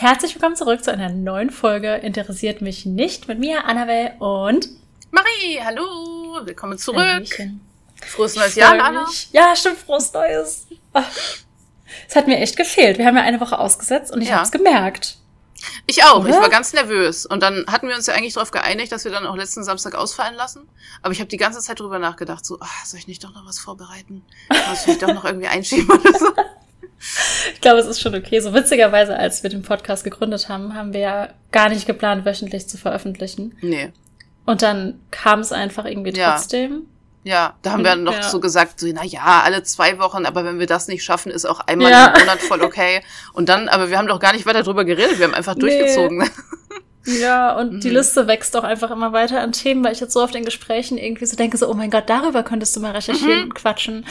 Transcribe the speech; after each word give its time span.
Herzlich 0.00 0.34
willkommen 0.34 0.56
zurück 0.56 0.82
zu 0.82 0.90
einer 0.90 1.10
neuen 1.10 1.50
Folge 1.50 1.96
Interessiert 1.96 2.62
mich 2.62 2.86
nicht 2.86 3.28
mit 3.28 3.38
mir, 3.38 3.66
Annabelle 3.66 4.14
und 4.18 4.66
Marie. 5.10 5.60
Hallo, 5.62 6.40
willkommen 6.42 6.78
zurück. 6.78 7.00
Hallöchen. 7.00 7.60
Frohes 8.06 8.34
neues 8.34 8.54
Jahr, 8.54 8.82
Anna. 8.82 9.06
Ja, 9.32 9.54
stimmt, 9.54 9.76
frohes 9.76 10.10
Neues. 10.14 10.68
Es 12.08 12.16
hat 12.16 12.28
mir 12.28 12.38
echt 12.38 12.56
gefehlt. 12.56 12.96
Wir 12.96 13.04
haben 13.04 13.16
ja 13.18 13.22
eine 13.24 13.42
Woche 13.42 13.58
ausgesetzt 13.58 14.10
und 14.10 14.22
ich 14.22 14.28
Ja. 14.30 14.38
hab's 14.38 14.50
gemerkt. 14.50 15.18
Ich 15.86 16.02
auch. 16.02 16.24
Ich 16.24 16.32
Oder? 16.32 16.40
war 16.40 16.48
ganz 16.48 16.72
nervös. 16.72 17.26
Und 17.26 17.42
dann 17.42 17.66
hatten 17.66 17.86
wir 17.86 17.94
uns 17.94 18.06
ja 18.06 18.14
eigentlich 18.14 18.32
darauf 18.32 18.52
geeinigt, 18.52 18.92
dass 18.92 19.04
wir 19.04 19.12
dann 19.12 19.26
auch 19.26 19.36
letzten 19.36 19.64
Samstag 19.64 19.94
ausfallen 19.96 20.34
lassen. 20.34 20.66
Aber 21.02 21.12
ich 21.12 21.20
habe 21.20 21.28
die 21.28 21.36
ganze 21.36 21.60
Zeit 21.60 21.78
drüber 21.78 21.98
nachgedacht, 21.98 22.46
so, 22.46 22.58
ah, 22.60 22.86
soll 22.86 23.00
ich 23.00 23.06
nicht 23.06 23.22
doch 23.22 23.34
noch 23.34 23.44
was 23.44 23.58
vorbereiten? 23.58 24.24
Muss 24.70 24.86
ich 24.86 24.96
doch 24.96 25.12
noch 25.12 25.26
irgendwie 25.26 25.48
einschieben 25.48 25.90
oder 25.90 26.18
so? 26.18 26.32
Ich 27.54 27.60
glaube, 27.60 27.78
es 27.78 27.86
ist 27.86 28.00
schon 28.00 28.14
okay. 28.14 28.40
So 28.40 28.52
witzigerweise, 28.52 29.16
als 29.16 29.42
wir 29.42 29.50
den 29.50 29.62
Podcast 29.62 30.04
gegründet 30.04 30.48
haben, 30.48 30.74
haben 30.74 30.92
wir 30.92 31.00
ja 31.00 31.28
gar 31.50 31.68
nicht 31.70 31.86
geplant, 31.86 32.24
wöchentlich 32.26 32.68
zu 32.68 32.76
veröffentlichen. 32.76 33.56
Nee. 33.62 33.92
Und 34.46 34.62
dann 34.62 35.00
kam 35.10 35.40
es 35.40 35.52
einfach 35.52 35.84
irgendwie 35.86 36.12
Ja. 36.16 36.32
trotzdem. 36.32 36.82
Ja, 37.22 37.54
da 37.62 37.72
haben 37.72 37.84
wir 37.84 37.90
dann 37.90 38.02
noch 38.02 38.14
Ja. 38.14 38.22
so 38.22 38.40
gesagt, 38.40 38.80
so, 38.80 38.86
na 38.92 39.04
ja, 39.04 39.42
alle 39.44 39.62
zwei 39.62 39.98
Wochen, 39.98 40.24
aber 40.24 40.44
wenn 40.44 40.58
wir 40.58 40.66
das 40.66 40.88
nicht 40.88 41.04
schaffen, 41.04 41.30
ist 41.30 41.44
auch 41.44 41.60
einmal 41.60 41.90
Ja. 41.90 42.06
im 42.14 42.20
Monat 42.20 42.40
voll 42.40 42.62
okay. 42.62 43.02
Und 43.34 43.48
dann, 43.50 43.68
aber 43.68 43.90
wir 43.90 43.98
haben 43.98 44.06
doch 44.08 44.20
gar 44.20 44.32
nicht 44.32 44.46
weiter 44.46 44.62
drüber 44.62 44.84
geredet, 44.86 45.18
wir 45.18 45.26
haben 45.26 45.34
einfach 45.34 45.54
Nee. 45.54 45.60
durchgezogen. 45.60 46.28
Ja, 47.06 47.56
und 47.56 47.82
die 47.82 47.88
Mhm. 47.88 47.94
Liste 47.96 48.26
wächst 48.26 48.54
auch 48.56 48.64
einfach 48.64 48.90
immer 48.90 49.12
weiter 49.12 49.40
an 49.40 49.52
Themen, 49.52 49.82
weil 49.84 49.92
ich 49.92 50.00
jetzt 50.00 50.12
so 50.12 50.22
oft 50.22 50.34
in 50.34 50.44
Gesprächen 50.44 50.98
irgendwie 50.98 51.24
so 51.26 51.34
denke, 51.36 51.56
so, 51.56 51.68
oh 51.68 51.74
mein 51.74 51.90
Gott, 51.90 52.08
darüber 52.10 52.42
könntest 52.42 52.76
du 52.76 52.80
mal 52.80 52.92
recherchieren 52.92 53.44
und 53.44 53.54
quatschen. 53.54 54.04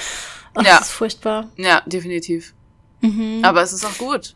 Oh, 0.56 0.62
Ja. 0.62 0.78
Das 0.80 0.88
ist 0.88 0.92
furchtbar. 0.92 1.50
ja, 1.58 1.81
definitiv. 1.86 2.53
Mhm. 3.02 3.39
Aber 3.44 3.62
es 3.62 3.73
ist 3.73 3.85
auch 3.85 3.98
gut. 3.98 4.34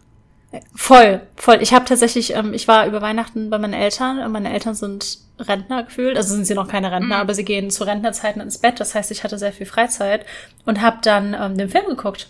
Voll, 0.76 1.22
voll. 1.35 1.58
Ich 1.63 1.73
habe 1.73 1.85
tatsächlich, 1.85 2.35
ähm, 2.35 2.53
ich 2.53 2.67
war 2.67 2.86
über 2.86 3.02
Weihnachten 3.02 3.49
bei 3.49 3.58
meinen 3.58 3.73
Eltern 3.73 4.20
und 4.20 4.31
meine 4.31 4.53
Eltern 4.53 4.76
sind 4.76 5.17
Rentner 5.39 5.81
gefühlt. 5.83 6.16
Also 6.16 6.36
sind 6.36 6.45
sie 6.45 6.53
noch 6.53 6.67
keine 6.67 6.92
Rentner, 6.92 7.16
Mhm. 7.16 7.22
aber 7.22 7.33
sie 7.33 7.44
gehen 7.44 7.72
zu 7.72 7.83
Rentnerzeiten 7.86 8.39
ins 8.39 8.59
Bett. 8.59 8.80
Das 8.80 8.94
heißt, 8.94 9.09
ich 9.09 9.23
hatte 9.23 9.39
sehr 9.39 9.52
viel 9.52 9.66
Freizeit 9.66 10.25
und 10.66 10.81
habe 10.81 10.97
dann 11.02 11.33
ähm, 11.33 11.58
den 11.58 11.70
Film 11.70 11.88
geguckt, 11.88 12.28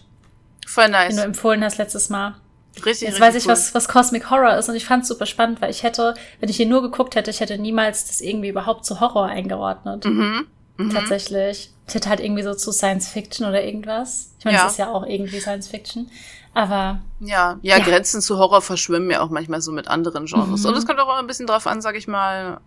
Voll 0.65 0.85
den 0.85 0.91
nice. 0.93 1.15
du 1.17 1.21
empfohlen 1.21 1.63
hast 1.65 1.77
letztes 1.77 2.07
Mal. 2.09 2.35
Richtig, 2.77 3.01
Jetzt 3.01 3.01
richtig 3.03 3.21
weiß 3.21 3.35
ich, 3.35 3.43
cool. 3.45 3.51
was, 3.51 3.75
was 3.75 3.87
Cosmic 3.89 4.29
Horror 4.31 4.55
ist 4.57 4.69
und 4.69 4.75
ich 4.75 4.85
fand 4.85 5.03
es 5.03 5.09
super 5.09 5.25
spannend, 5.25 5.61
weil 5.61 5.69
ich 5.69 5.83
hätte, 5.83 6.13
wenn 6.39 6.49
ich 6.49 6.59
ihn 6.61 6.69
nur 6.69 6.81
geguckt 6.81 7.15
hätte, 7.15 7.29
ich 7.29 7.41
hätte 7.41 7.57
niemals 7.57 8.07
das 8.07 8.21
irgendwie 8.21 8.47
überhaupt 8.49 8.85
zu 8.85 9.01
Horror 9.01 9.25
eingeordnet. 9.27 10.05
Mhm. 10.05 10.47
Mhm. 10.77 10.89
Tatsächlich. 10.91 11.71
Ich 11.87 11.93
hätte 11.95 12.09
halt 12.09 12.19
irgendwie 12.19 12.43
so 12.43 12.53
zu 12.55 12.71
Science 12.71 13.07
Fiction 13.09 13.45
oder 13.47 13.63
irgendwas. 13.63 14.33
Ich 14.39 14.45
meine, 14.45 14.57
Ja. 14.57 14.65
es 14.65 14.73
ist 14.73 14.77
ja 14.79 14.89
auch 14.89 15.05
irgendwie 15.05 15.39
Science 15.39 15.67
Fiction. 15.67 16.09
Aber 16.53 16.99
Ja, 17.19 17.57
ja, 17.61 17.77
Ja. 17.77 17.83
Grenzen 17.83 18.21
zu 18.21 18.37
Horror 18.37 18.61
verschwimmen 18.61 19.09
ja 19.11 19.21
auch 19.21 19.29
manchmal 19.29 19.61
so 19.61 19.71
mit 19.71 19.87
anderen 19.87 20.25
Genres. 20.25 20.61
Mhm. 20.63 20.69
Und 20.69 20.77
es 20.77 20.85
kommt 20.85 20.99
auch 20.99 21.05
immer 21.07 21.19
ein 21.19 21.27
bisschen 21.27 21.47
drauf 21.47 21.67
an, 21.67 21.81
sag 21.81 21.95
ich 21.95 22.07
mal, 22.07 22.59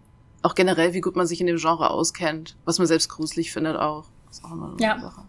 auch 0.42 0.54
generell, 0.54 0.92
wie 0.92 1.00
gut 1.00 1.16
man 1.16 1.26
sich 1.26 1.40
in 1.40 1.46
dem 1.46 1.56
Genre 1.56 1.90
auskennt. 1.90 2.56
Was 2.64 2.78
man 2.78 2.86
selbst 2.86 3.08
gruselig 3.08 3.52
findet 3.52 3.76
auch. 3.76 4.04
ist 4.30 4.44
auch 4.44 4.52
immer 4.52 4.70
so 4.76 4.84
Ja. 4.84 4.92
eine 4.94 5.02
Sache. 5.02 5.22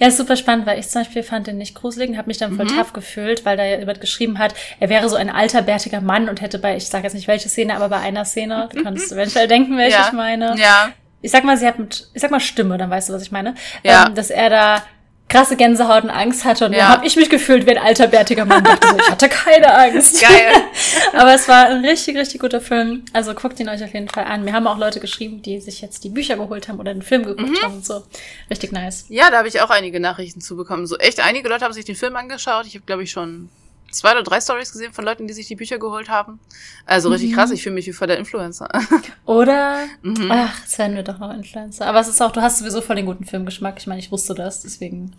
ja, 0.00 0.06
ist 0.06 0.16
super 0.16 0.36
spannend, 0.36 0.64
weil 0.66 0.78
ich 0.78 0.88
zum 0.88 1.02
Beispiel 1.02 1.22
fand 1.22 1.46
den 1.48 1.58
nicht 1.58 1.74
gruselig 1.74 2.08
und 2.08 2.16
habe 2.16 2.28
mich 2.28 2.38
dann 2.38 2.56
voll 2.56 2.64
Mhm. 2.64 2.76
tough 2.78 2.92
gefühlt, 2.94 3.44
weil 3.44 3.56
da 3.58 3.64
ja 3.64 3.78
jemand 3.78 4.00
geschrieben 4.00 4.38
hat, 4.38 4.54
er 4.80 4.88
wäre 4.88 5.06
so 5.10 5.16
ein 5.16 5.28
alter, 5.28 5.60
bärtiger 5.60 6.00
Mann 6.00 6.28
und 6.30 6.40
hätte 6.40 6.58
bei, 6.58 6.76
ich 6.76 6.86
sage 6.86 7.04
jetzt 7.04 7.12
nicht 7.14 7.28
welche 7.28 7.48
Szene, 7.50 7.76
aber 7.76 7.90
bei 7.90 7.98
einer 7.98 8.24
Szene, 8.24 8.68
du 8.72 8.82
kannst 8.82 9.12
eventuell 9.12 9.48
denken, 9.48 9.76
welche 9.76 9.98
Ja. 9.98 10.06
ich 10.06 10.12
meine. 10.12 10.56
Ja, 10.58 10.90
Ich 11.22 11.30
sag 11.30 11.44
mal, 11.44 11.56
sie 11.56 11.66
hat 11.66 11.78
mit, 11.78 12.08
ich 12.14 12.20
sag 12.22 12.30
mal 12.30 12.40
Stimme, 12.40 12.78
dann 12.78 12.90
weißt 12.90 13.08
du, 13.08 13.12
was 13.12 13.22
ich 13.22 13.32
meine. 13.32 13.54
Ja. 13.82 14.06
Ähm, 14.06 14.14
dass 14.14 14.30
er 14.30 14.50
da 14.50 14.82
krasse 15.28 15.56
Gänsehaut 15.56 16.04
und 16.04 16.10
Angst 16.10 16.44
hatte 16.44 16.66
und 16.66 16.72
Ja. 16.72 16.78
da 16.78 16.88
habe 16.90 17.06
ich 17.06 17.16
mich 17.16 17.28
gefühlt 17.28 17.66
wie 17.66 17.72
ein 17.76 17.84
alter, 17.84 18.06
bärtiger 18.06 18.44
Mann. 18.44 18.62
Ich 18.64 18.70
dachte 18.70 18.86
so, 18.88 18.96
ich 18.96 19.10
hatte 19.10 19.28
keine 19.28 19.74
Angst. 19.76 20.22
geil. 20.22 20.52
Aber 21.14 21.34
es 21.34 21.48
war 21.48 21.66
ein 21.66 21.84
richtig, 21.84 22.16
richtig 22.16 22.40
guter 22.40 22.60
Film. 22.60 23.04
Also 23.12 23.34
guckt 23.34 23.58
ihn 23.58 23.68
euch 23.68 23.82
auf 23.82 23.92
jeden 23.92 24.08
Fall 24.08 24.24
an. 24.24 24.44
Mir 24.44 24.52
haben 24.52 24.68
auch 24.68 24.78
Leute 24.78 25.00
geschrieben, 25.00 25.42
die 25.42 25.58
sich 25.60 25.80
jetzt 25.80 26.04
die 26.04 26.10
Bücher 26.10 26.36
geholt 26.36 26.68
haben 26.68 26.78
oder 26.78 26.92
den 26.94 27.02
Film 27.02 27.24
geguckt 27.24 27.50
Mhm. 27.50 27.62
haben 27.64 27.74
und 27.74 27.84
so. 27.84 28.04
Richtig 28.50 28.70
nice. 28.70 29.06
Ja, 29.08 29.28
da 29.30 29.38
habe 29.38 29.48
ich 29.48 29.60
auch 29.60 29.70
einige 29.70 29.98
Nachrichten 29.98 30.40
zu 30.40 30.54
bekommen. 30.56 30.86
So 30.86 30.96
echt, 30.96 31.18
einige 31.18 31.48
Leute 31.48 31.64
haben 31.64 31.74
sich 31.74 31.84
den 31.84 31.96
Film 31.96 32.14
angeschaut. 32.14 32.66
Ich 32.66 32.74
habe, 32.76 32.84
glaube 32.86 33.02
ich, 33.02 33.10
schon 33.10 33.48
zwei 33.96 34.12
oder 34.12 34.22
drei 34.22 34.40
Stories 34.40 34.70
gesehen 34.72 34.92
von 34.92 35.04
Leuten, 35.04 35.26
die 35.26 35.34
sich 35.34 35.46
die 35.48 35.56
Bücher 35.56 35.78
geholt 35.78 36.08
haben. 36.08 36.38
Also 36.84 37.08
richtig 37.10 37.30
Mhm. 37.30 37.34
krass, 37.34 37.50
ich 37.50 37.62
fühle 37.62 37.74
mich 37.74 37.86
wie 37.86 37.92
voll 37.92 38.06
der 38.06 38.18
Influencer. 38.18 38.68
Oder, 39.26 39.78
Mhm. 40.02 40.30
ach, 40.30 40.60
jetzt 40.60 40.78
werden 40.78 40.94
wir 40.96 41.02
doch 41.02 41.18
noch 41.18 41.32
Influencer. 41.34 41.86
Aber 41.86 42.00
es 42.00 42.08
ist 42.08 42.20
auch, 42.22 42.30
du 42.32 42.40
hast 42.42 42.58
sowieso 42.58 42.80
voll 42.80 42.96
den 42.96 43.06
guten 43.06 43.24
Filmgeschmack. 43.24 43.76
Ich 43.78 43.86
meine, 43.86 43.98
ich 44.00 44.12
wusste 44.12 44.34
das, 44.34 44.62
deswegen 44.62 45.12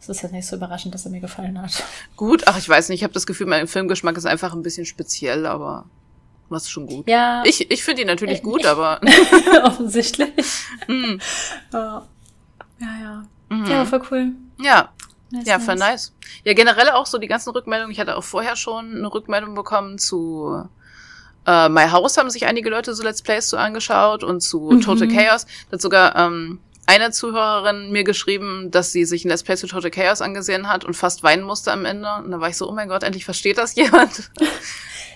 ist 0.00 0.08
es 0.10 0.22
jetzt 0.22 0.32
nicht 0.32 0.46
so 0.46 0.56
überraschend, 0.56 0.94
dass 0.94 1.04
er 1.06 1.10
mir 1.10 1.20
gefallen 1.20 1.60
hat. 1.62 1.82
gut, 2.16 2.42
ach, 2.46 2.58
ich 2.58 2.68
weiß 2.68 2.88
nicht, 2.88 2.98
ich 3.00 3.04
habe 3.04 3.14
das 3.14 3.26
Gefühl, 3.26 3.46
mein 3.46 3.66
Filmgeschmack 3.66 4.16
ist 4.16 4.26
einfach 4.26 4.52
ein 4.54 4.62
bisschen 4.62 4.84
speziell, 4.86 5.46
aber 5.46 5.84
was 6.50 6.68
schon 6.68 6.86
gut. 6.86 7.08
Ja, 7.08 7.42
Ich, 7.46 7.70
ich 7.70 7.82
finde 7.82 8.02
ihn 8.02 8.08
natürlich 8.08 8.38
Äh, 8.40 8.42
gut, 8.42 8.60
ich- 8.60 8.68
aber. 8.68 9.00
offensichtlich. 9.64 10.32
Mm, 10.88 11.18
Ja, 11.72 12.06
ja. 12.80 12.86
ja. 13.02 13.24
mhm. 13.48 13.66
Ja, 13.66 13.84
voll 13.86 14.02
cool. 14.10 14.32
Ja, 14.60 14.92
Nice, 15.34 15.46
ja, 15.46 15.58
voll 15.58 15.74
nice. 15.74 16.12
Ja, 16.44 16.54
generell 16.54 16.90
auch 16.90 17.06
so 17.06 17.18
die 17.18 17.26
ganzen 17.26 17.50
Rückmeldungen. 17.50 17.92
Ich 17.92 17.98
hatte 17.98 18.16
auch 18.16 18.24
vorher 18.24 18.56
schon 18.56 18.94
eine 18.94 19.12
Rückmeldung 19.12 19.54
bekommen 19.54 19.98
zu 19.98 20.68
äh, 21.46 21.68
My 21.68 21.88
House 21.88 22.16
haben 22.16 22.30
sich 22.30 22.46
einige 22.46 22.70
Leute 22.70 22.94
so 22.94 23.02
Let's 23.02 23.22
Plays 23.22 23.50
so 23.50 23.56
angeschaut 23.56 24.24
und 24.24 24.40
zu 24.40 24.70
Mhm. 24.70 24.80
Total 24.80 25.08
Chaos. 25.08 25.46
Da 25.70 25.74
hat 25.74 25.82
sogar 25.82 26.16
ähm, 26.16 26.60
eine 26.86 27.10
Zuhörerin 27.10 27.90
mir 27.90 28.04
geschrieben, 28.04 28.70
dass 28.70 28.92
sie 28.92 29.04
sich 29.04 29.24
ein 29.24 29.28
Let's 29.28 29.42
Play 29.42 29.56
zu 29.56 29.66
Total 29.66 29.90
Chaos 29.90 30.20
angesehen 30.20 30.68
hat 30.68 30.84
und 30.84 30.94
fast 30.94 31.22
weinen 31.22 31.42
musste 31.42 31.72
am 31.72 31.84
Ende. 31.84 32.08
Und 32.22 32.30
da 32.30 32.40
war 32.40 32.48
ich 32.48 32.56
so, 32.56 32.68
oh 32.68 32.72
mein 32.72 32.88
Gott, 32.88 33.02
endlich 33.02 33.24
versteht 33.24 33.58
das 33.58 33.74
jemand. 33.76 34.30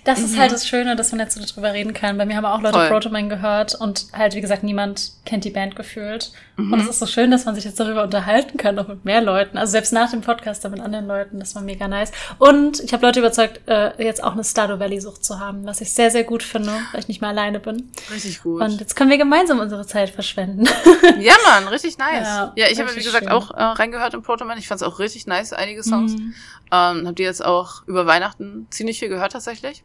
Das 0.09 0.21
ist 0.21 0.39
halt 0.39 0.53
das 0.53 0.67
Schöne, 0.67 0.97
dass 0.97 1.13
man 1.13 1.21
jetzt 1.21 1.37
so 1.37 1.55
drüber 1.55 1.75
reden 1.75 1.93
kann. 1.93 2.17
Bei 2.17 2.25
mir 2.25 2.37
haben 2.37 2.47
auch 2.47 2.63
Leute 2.63 2.79
Voll. 2.79 2.89
Protoman 2.89 3.29
gehört 3.29 3.75
und 3.75 4.07
halt, 4.15 4.35
wie 4.35 4.41
gesagt, 4.41 4.63
niemand 4.63 5.13
kennt 5.27 5.45
die 5.45 5.51
Band 5.51 5.77
gefühlt. 5.77 6.33
Mhm. 6.57 6.73
Und 6.73 6.81
es 6.81 6.89
ist 6.89 6.99
so 6.99 7.07
schön, 7.07 7.31
dass 7.31 7.45
man 7.45 7.55
sich 7.55 7.65
jetzt 7.65 7.79
darüber 7.79 8.05
unterhalten 8.05 8.57
kann, 8.57 8.79
auch 8.79 8.89
mit 8.89 9.05
mehr 9.05 9.21
Leuten. 9.21 9.59
Also 9.59 9.73
selbst 9.73 9.93
nach 9.93 10.11
dem 10.11 10.23
Podcast 10.23 10.65
dann 10.65 10.73
mit 10.73 10.81
anderen 10.81 11.07
Leuten, 11.07 11.39
das 11.39 11.55
war 11.55 11.61
mega 11.61 11.89
nice. 11.89 12.13
Und 12.39 12.81
ich 12.81 12.95
habe 12.95 13.05
Leute 13.05 13.21
überzeugt, 13.21 13.61
äh, 13.69 14.03
jetzt 14.03 14.25
auch 14.25 14.33
eine 14.33 14.45
Stardew 14.45 14.79
Valley-Sucht 14.79 15.23
zu 15.23 15.41
haben, 15.41 15.67
was 15.67 15.83
ich 15.83 15.93
sehr, 15.93 16.11
sehr 16.11 16.25
gut 16.25 16.43
finde, 16.43 16.73
weil 16.93 17.01
ich 17.01 17.09
nicht 17.09 17.21
mehr 17.21 17.29
alleine 17.29 17.61
bin. 17.61 17.91
Richtig 18.11 18.43
gut. 18.43 18.63
Und 18.63 18.81
jetzt 18.81 18.97
können 18.97 19.11
wir 19.11 19.19
gemeinsam 19.19 19.61
unsere 19.61 19.87
Zeit 19.87 20.09
verschwenden. 20.09 20.65
ja, 21.21 21.35
Mann, 21.47 21.69
richtig 21.69 21.99
nice. 21.99 22.27
Ja, 22.27 22.53
Ja, 22.57 22.67
ich 22.71 22.81
habe, 22.81 22.91
wie 22.97 23.03
gesagt, 23.05 23.25
schön. 23.25 23.33
auch 23.33 23.51
äh, 23.51 23.63
reingehört 23.63 24.15
in 24.15 24.23
Protoman. 24.23 24.57
Ich 24.57 24.69
fand 24.69 24.81
es 24.81 24.87
auch 24.87 25.01
richtig 25.01 25.27
nice, 25.27 25.53
einige 25.53 25.83
Songs. 25.83 26.13
Mhm. 26.13 26.35
Ähm, 26.73 27.07
hab 27.07 27.17
die 27.17 27.25
jetzt 27.25 27.45
auch 27.45 27.87
über 27.87 28.07
Weihnachten 28.07 28.67
ziemlich 28.71 28.99
viel 28.99 29.11
gehört 29.11 29.33
tatsächlich. 29.33 29.85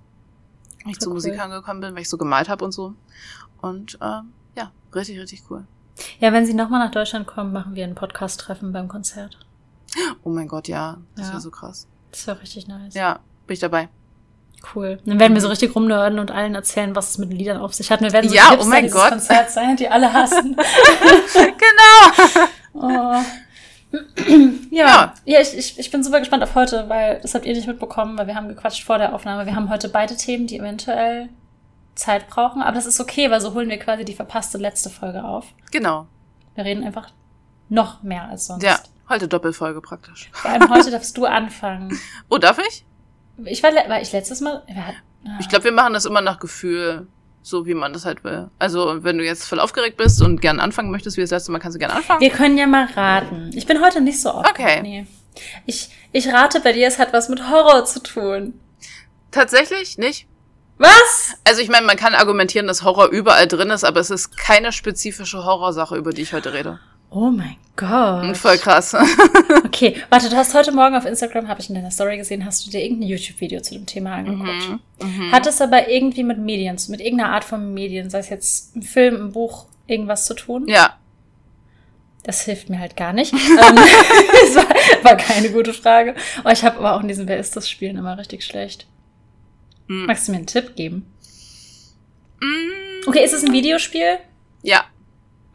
Weil 0.84 0.92
ich 0.92 0.98
Voll 0.98 1.00
zur 1.04 1.08
cool. 1.10 1.14
Musik 1.16 1.40
angekommen 1.40 1.80
bin, 1.82 1.94
weil 1.96 2.02
ich 2.02 2.10
so 2.10 2.18
gemalt 2.18 2.50
habe 2.50 2.64
und 2.66 2.72
so. 2.72 2.94
Und 3.62 3.98
ähm, 4.02 4.34
ja, 4.56 4.72
richtig, 4.94 5.20
richtig 5.20 5.44
cool. 5.50 5.66
Ja, 6.20 6.34
wenn 6.34 6.46
sie 6.46 6.54
nochmal 6.54 6.80
nach 6.84 6.92
Deutschland 6.92 7.28
kommen, 7.28 7.54
machen 7.54 7.76
wir 7.76 7.84
ein 7.86 7.96
Podcast-Treffen 7.96 8.72
beim 8.74 8.88
Konzert. 8.88 9.38
Oh 10.24 10.30
mein 10.30 10.48
Gott, 10.48 10.68
ja, 10.68 10.98
das 11.16 11.28
Ja. 11.28 11.34
wäre 11.34 11.42
so 11.42 11.52
krass. 11.52 11.88
Das 12.12 12.26
wäre 12.28 12.42
richtig 12.42 12.68
nice. 12.68 12.94
Ja, 12.96 13.20
bin 13.48 13.54
ich 13.54 13.60
dabei. 13.60 13.90
Cool. 14.74 14.98
Dann 15.06 15.20
werden 15.20 15.34
wir 15.34 15.42
so 15.42 15.50
richtig 15.50 15.76
rumnörden 15.76 16.20
und 16.20 16.32
allen 16.32 16.56
erzählen, 16.56 16.96
was 16.96 17.12
es 17.12 17.18
mit 17.18 17.30
den 17.30 17.38
Liedern 17.38 17.58
auf 17.58 17.74
sich 17.74 17.92
hat. 17.92 18.00
Wir 18.02 18.14
werden 18.14 18.30
so 18.30 18.36
Ja, 18.36 18.58
oh 18.60 18.64
mein 18.66 18.90
Gott. 18.90 19.10
Konzerts 19.10 19.54
sein, 19.56 19.76
die 19.76 19.90
alle 19.90 20.12
hassen. 20.14 20.56
genau! 21.36 22.48
Oh. 22.74 23.22
Ja, 24.72 24.88
Ja. 24.88 25.14
ja, 25.26 25.40
ich, 25.40 25.58
ich, 25.58 25.80
ich 25.80 25.92
bin 25.92 26.04
super 26.04 26.20
gespannt 26.20 26.44
auf 26.44 26.56
heute, 26.56 26.90
weil 26.90 27.20
das 27.22 27.36
habt 27.36 27.46
ihr 27.46 27.54
nicht 27.54 27.68
mitbekommen, 27.68 28.18
weil 28.18 28.28
wir 28.28 28.36
haben 28.36 28.48
gequatscht 28.48 28.84
vor 28.84 28.98
der 28.98 29.14
Aufnahme. 29.14 29.46
Wir 29.46 29.56
haben 29.56 29.70
heute 29.70 29.90
beide 29.90 30.16
Themen, 30.18 30.48
die 30.48 30.58
eventuell 30.58 31.30
Zeit 31.96 32.28
brauchen, 32.28 32.62
aber 32.64 32.74
das 32.76 32.88
ist 32.88 33.00
okay, 33.00 33.30
weil 33.30 33.40
so 33.40 33.54
holen 33.54 33.70
wir 33.70 33.78
quasi 33.78 34.04
die 34.04 34.16
verpasste 34.16 34.58
letzte 34.58 34.90
Folge 34.90 35.24
auf. 35.24 35.46
Genau. 35.72 36.08
Wir 36.56 36.66
reden 36.66 36.84
einfach 36.84 37.10
noch 37.70 38.02
mehr 38.02 38.28
als 38.30 38.48
sonst. 38.48 38.64
Ja, 38.64 38.80
heute 39.10 39.28
Doppelfolge 39.28 39.80
praktisch. 39.82 40.30
Vor 40.34 40.50
allem 40.52 40.70
heute 40.70 40.90
darfst 40.90 41.16
du 41.18 41.26
anfangen. 41.28 41.98
Oh, 42.30 42.40
darf 42.40 42.58
ich? 42.68 42.86
Ich 43.46 43.62
war, 43.62 43.72
war 43.74 44.02
ich 44.02 44.12
letztes 44.12 44.42
Mal. 44.42 44.64
hat- 44.76 44.96
ah. 45.26 45.38
Ich 45.40 45.50
glaube, 45.50 45.66
wir 45.66 45.72
machen 45.72 45.94
das 45.94 46.06
immer 46.06 46.22
nach 46.22 46.40
Gefühl, 46.40 47.08
so 47.44 47.66
wie 47.66 47.74
man 47.74 47.94
das 47.94 48.06
halt 48.06 48.24
will. 48.24 48.50
Also, 48.58 49.04
wenn 49.04 49.18
du 49.18 49.24
jetzt 49.24 49.48
voll 49.48 49.60
aufgeregt 49.60 49.98
bist 49.98 50.22
und 50.22 50.42
gern 50.42 50.60
anfangen 50.60 50.90
möchtest, 50.90 51.18
wie 51.18 51.22
das 51.22 51.30
letzte 51.30 51.52
Mal, 51.52 51.60
kannst 51.60 51.76
du 51.76 51.80
gerne 51.80 51.94
anfangen. 51.94 52.22
Wir 52.22 52.30
können 52.32 52.58
ja 52.58 52.66
mal 52.66 52.86
raten. 52.96 53.52
Ich 53.54 53.68
bin 53.68 53.84
heute 53.84 54.02
nicht 54.02 54.20
so 54.20 54.34
oft. 54.34 54.50
Okay. 54.50 54.82
Nee. 54.82 55.06
Ich, 55.66 55.90
ich 56.12 56.30
rate 56.30 56.62
bei 56.62 56.72
dir, 56.72 56.88
es 56.88 57.00
hat 57.00 57.12
was 57.14 57.30
mit 57.30 57.50
Horror 57.50 57.86
zu 57.86 58.02
tun. 58.02 58.60
Tatsächlich 59.32 59.98
nicht. 59.98 60.28
Was? 60.78 61.34
Also 61.44 61.62
ich 61.62 61.70
meine, 61.70 61.86
man 61.86 61.98
kann 61.98 62.16
argumentieren, 62.16 62.68
dass 62.68 62.84
Horror 62.84 63.10
überall 63.10 63.48
drin 63.48 63.70
ist, 63.70 63.84
aber 63.84 64.00
es 64.00 64.10
ist 64.10 64.38
keine 64.38 64.72
spezifische 64.72 65.44
Horrorsache, 65.44 65.96
über 65.96 66.12
die 66.12 66.24
ich 66.24 66.34
heute 66.34 66.54
rede. 66.54 66.80
Oh 67.16 67.30
mein 67.30 67.56
Gott. 67.76 68.36
Voll 68.38 68.58
krass. 68.58 68.96
Okay, 69.66 69.96
warte, 70.10 70.30
du 70.30 70.36
hast 70.36 70.54
heute 70.54 70.72
Morgen 70.72 70.96
auf 70.96 71.04
Instagram, 71.06 71.48
habe 71.48 71.60
ich 71.60 71.68
in 71.68 71.74
deiner 71.74 71.90
Story 71.90 72.16
gesehen, 72.18 72.46
hast 72.46 72.64
du 72.66 72.70
dir 72.70 72.82
irgendein 72.84 73.10
YouTube-Video 73.10 73.60
zu 73.60 73.74
dem 73.74 73.88
Thema 73.88 74.14
angeguckt. 74.14 74.70
Mhm, 75.02 75.08
mhm. 75.28 75.32
Hat 75.32 75.48
es 75.48 75.60
aber 75.62 75.90
irgendwie 75.90 76.24
mit 76.24 76.38
Medien, 76.38 76.78
mit 76.90 77.02
irgendeiner 77.02 77.32
Art 77.32 77.44
von 77.44 77.74
Medien, 77.74 78.12
sei 78.12 78.20
es 78.20 78.30
jetzt 78.30 78.76
ein 78.76 78.84
Film, 78.84 79.16
ein 79.16 79.32
Buch, 79.32 79.66
irgendwas 79.88 80.26
zu 80.26 80.36
tun? 80.36 80.68
Ja, 80.68 80.96
Das 82.22 82.42
hilft 82.42 82.70
mir 82.70 82.80
halt 82.80 82.96
gar 82.96 83.14
nicht. 83.14 83.34
ähm, 83.34 83.40
das 83.58 84.56
war, 84.56 84.70
war 85.04 85.18
keine 85.18 85.50
gute 85.50 85.74
Frage. 85.74 86.14
Oh, 86.46 86.50
ich 86.50 86.64
habe 86.64 86.78
aber 86.78 86.94
auch 86.96 87.02
in 87.02 87.08
diesen 87.08 87.28
Wer 87.28 87.40
ist 87.40 87.56
das 87.56 87.68
Spielen 87.68 87.98
immer 87.98 88.16
richtig 88.20 88.46
schlecht. 88.46 88.86
Mm. 89.88 90.06
Magst 90.06 90.28
du 90.28 90.34
mir 90.34 90.38
einen 90.38 90.46
Tipp 90.48 90.76
geben? 90.76 91.08
Mm, 92.42 93.08
Okay, 93.10 93.24
ist 93.26 93.34
es 93.34 93.44
ein 93.44 93.52
Videospiel? 93.54 94.20
ja, 94.62 94.84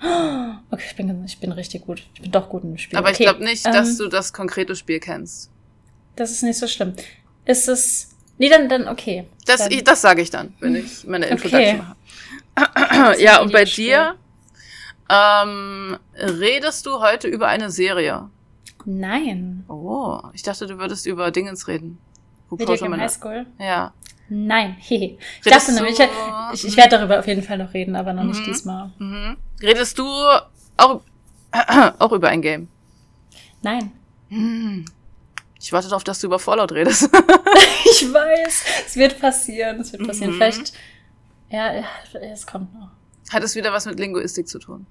Okay, 0.00 0.85
ich 0.91 0.97
bin, 0.97 1.25
ich 1.25 1.39
bin 1.41 1.53
richtig 1.53 1.85
gut. 1.87 2.03
Ich 2.15 2.23
bin 2.23 2.31
doch 2.31 2.49
gut 2.49 2.62
im 2.62 2.77
Spiel. 2.79 2.99
aber 2.99 3.09
okay, 3.09 3.25
ich 3.25 3.29
glaube 3.29 3.45
nicht, 3.45 3.67
ähm, 3.67 3.73
dass 3.73 3.97
du 3.97 4.09
das 4.09 4.33
konkrete 4.33 4.77
Spiel 4.77 5.00
kennst. 5.00 5.50
Das 6.17 6.31
ist 6.31 6.43
nicht 6.43 6.59
so 6.59 6.67
schlimm. 6.67 6.95
Ist 7.45 7.69
es. 7.69 8.11
Nee, 8.39 8.49
dann, 8.49 8.69
dann 8.69 8.87
okay. 8.89 9.27
Das, 9.47 9.62
dann, 9.62 9.73
ich, 9.73 9.83
das 9.85 10.00
sage 10.00 10.23
ich 10.23 10.31
dann, 10.31 10.55
wenn 10.61 10.77
ich 10.77 11.05
meine 11.06 11.27
Okay. 11.27 11.35
Introduction 11.35 11.79
mache. 11.79 11.97
ein 13.15 13.21
ja, 13.21 13.41
und 13.41 13.53
bei 13.53 13.65
dir 13.65 14.15
ähm, 15.11 15.97
redest 16.15 16.87
du 16.87 17.00
heute 17.00 17.29
über 17.29 17.49
eine 17.49 17.71
Serie. 17.71 18.29
Nein. 18.85 19.65
Oh, 19.69 20.21
ich 20.33 20.43
dachte, 20.43 20.67
du 20.67 20.79
würdest 20.79 21.06
über 21.06 21.31
Dingens 21.31 21.67
reden. 21.67 21.99
Video 22.50 22.77
Game 22.77 22.97
High 22.97 23.11
School? 23.11 23.47
Ja. 23.59 23.93
Nein. 24.29 24.77
Hehe. 24.79 25.19
Ich 25.41 25.47
Redest 25.47 25.69
dachte 25.69 25.73
nämlich, 25.75 25.99
ich, 25.99 26.09
ich, 26.55 26.65
ich 26.69 26.77
werde 26.77 26.91
darüber 26.99 27.19
auf 27.19 27.27
jeden 27.27 27.43
Fall 27.43 27.59
noch 27.59 27.75
reden, 27.75 27.97
aber 27.97 28.12
noch 28.12 28.25
nicht 28.25 28.41
Mhm. 28.41 28.45
diesmal. 28.45 28.91
Mhm. 28.99 29.37
Redest 29.60 29.99
du 29.99 30.05
auch, 30.76 31.02
auch 31.99 32.12
über 32.12 32.28
ein 32.28 32.43
Game? 32.43 32.69
Nein. 33.62 33.93
Hm. 34.28 34.84
Ich 35.60 35.72
warte 35.72 35.88
darauf, 35.88 36.05
dass 36.05 36.20
du 36.20 36.26
über 36.28 36.38
Fallout 36.38 36.72
redest. 36.72 37.10
Ich 37.90 38.12
weiß. 38.12 38.64
Es 38.87 38.96
wird 38.96 39.19
passieren. 39.19 39.81
Es 39.81 39.93
wird 39.93 40.06
passieren. 40.06 40.32
Mhm. 40.32 40.37
Vielleicht. 40.37 40.72
Ja, 41.50 41.75
ja, 41.75 41.84
es 42.32 42.46
kommt 42.46 42.72
noch. 42.75 42.90
Hat 43.31 43.43
es 43.43 43.55
wieder 43.55 43.72
was 43.72 43.87
mit 43.87 43.99
Linguistik 43.99 44.46
zu 44.46 44.58
tun? 44.58 44.87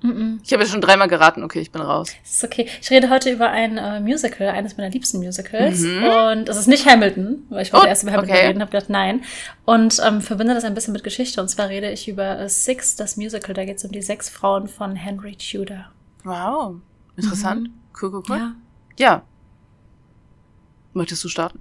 Mhm. 0.00 0.40
Ich 0.44 0.52
habe 0.52 0.62
ja 0.62 0.68
schon 0.68 0.80
dreimal 0.80 1.08
geraten, 1.08 1.42
okay, 1.42 1.60
ich 1.60 1.72
bin 1.72 1.82
raus. 1.82 2.12
Es 2.24 2.36
ist 2.36 2.44
okay. 2.44 2.68
Ich 2.80 2.88
rede 2.90 3.10
heute 3.10 3.30
über 3.30 3.50
ein 3.50 3.78
äh, 3.78 4.00
Musical, 4.00 4.48
eines 4.48 4.76
meiner 4.76 4.90
liebsten 4.90 5.18
Musicals. 5.18 5.80
Mhm. 5.80 6.04
Und 6.04 6.48
es 6.48 6.56
ist 6.56 6.68
nicht 6.68 6.86
Hamilton, 6.86 7.44
weil 7.48 7.62
ich 7.62 7.72
wollte 7.72 7.86
Oh, 7.86 7.88
erst 7.88 8.04
über 8.04 8.12
Hamilton 8.12 8.36
okay. 8.36 8.46
reden, 8.46 8.60
habe 8.60 8.70
gedacht, 8.70 8.90
nein. 8.90 9.22
Und 9.64 10.00
ähm, 10.06 10.20
verbinde 10.20 10.54
das 10.54 10.64
ein 10.64 10.74
bisschen 10.74 10.92
mit 10.92 11.02
Geschichte. 11.02 11.40
Und 11.40 11.48
zwar 11.48 11.68
rede 11.68 11.90
ich 11.90 12.08
über 12.08 12.38
äh, 12.38 12.48
Six, 12.48 12.94
das 12.96 13.16
Musical. 13.16 13.54
Da 13.54 13.64
geht 13.64 13.78
es 13.78 13.84
um 13.84 13.90
die 13.90 14.02
sechs 14.02 14.28
Frauen 14.28 14.68
von 14.68 14.94
Henry 14.94 15.36
Tudor. 15.36 15.86
Wow. 16.22 16.76
Interessant. 17.16 17.70
Cool, 18.00 18.14
cool, 18.14 18.22
cool. 18.28 18.36
Ja. 18.36 18.54
Ja. 18.98 19.22
Möchtest 20.92 21.24
du 21.24 21.28
starten? 21.28 21.60